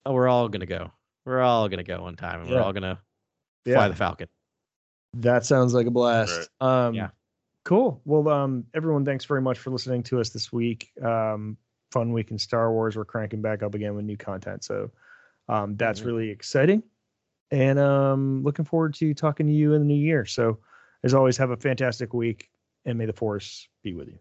Oh, 0.06 0.14
we're 0.14 0.28
all 0.28 0.50
gonna 0.50 0.66
go. 0.66 0.92
We're 1.26 1.42
all 1.42 1.70
gonna 1.70 1.84
go 1.84 2.02
one 2.02 2.18
time, 2.18 2.42
and 2.42 2.50
we're 2.50 2.62
all 2.62 2.74
gonna 2.74 3.00
Yeah. 3.64 3.76
fly 3.76 3.88
the 3.88 3.96
Falcon. 3.96 4.28
That 5.14 5.46
sounds 5.46 5.74
like 5.74 5.88
a 5.88 5.92
blast. 5.92 6.50
Um, 6.60 6.94
Yeah. 6.94 7.10
Cool. 7.64 8.02
Well, 8.06 8.28
um, 8.30 8.66
everyone, 8.74 9.04
thanks 9.06 9.24
very 9.26 9.42
much 9.42 9.60
for 9.60 9.72
listening 9.72 10.04
to 10.04 10.20
us 10.20 10.30
this 10.30 10.52
week. 10.54 10.90
Um, 11.02 11.58
fun 11.92 12.12
week 12.14 12.32
in 12.32 12.38
Star 12.38 12.72
Wars. 12.72 12.96
We're 12.98 13.06
cranking 13.06 13.42
back 13.42 13.64
up 13.64 13.76
again 13.76 13.96
with 13.96 14.06
new 14.06 14.16
content, 14.18 14.64
so 14.64 14.90
um, 15.50 15.76
that's 15.78 16.02
Mhm. 16.02 16.06
really 16.06 16.30
exciting. 16.30 16.84
And 17.52 17.80
um, 17.80 18.44
looking 18.44 18.66
forward 18.66 18.94
to 18.96 19.14
talking 19.14 19.48
to 19.48 19.54
you 19.54 19.74
in 19.74 19.80
the 19.82 19.88
new 19.88 19.96
year. 19.96 20.26
So, 20.26 20.60
as 21.04 21.14
always, 21.14 21.38
have 21.38 21.52
a 21.52 21.58
fantastic 21.58 22.14
week, 22.14 22.50
and 22.86 22.98
may 22.98 23.06
the 23.06 23.14
force 23.14 23.68
be 23.84 23.94
with 23.94 24.08
you. 24.10 24.20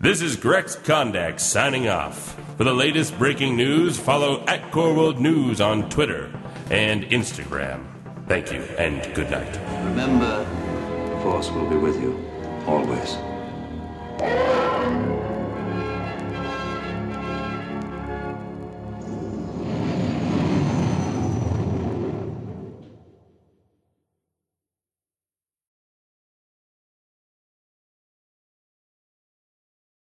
This 0.00 0.22
is 0.22 0.36
Grex 0.36 0.76
Kondak 0.76 1.38
signing 1.38 1.86
off. 1.88 2.34
For 2.56 2.64
the 2.64 2.72
latest 2.72 3.18
breaking 3.18 3.56
news, 3.56 3.98
follow 3.98 4.42
at 4.46 4.70
Core 4.70 4.94
World 4.94 5.20
News 5.20 5.60
on 5.60 5.90
Twitter 5.90 6.30
and 6.70 7.04
Instagram. 7.04 7.84
Thank 8.26 8.50
you 8.52 8.60
and 8.78 9.02
good 9.14 9.30
night. 9.30 9.58
Remember, 9.84 10.44
the 11.14 11.20
Force 11.22 11.50
will 11.50 11.68
be 11.68 11.76
with 11.76 12.00
you 12.00 12.18
always. 12.66 13.18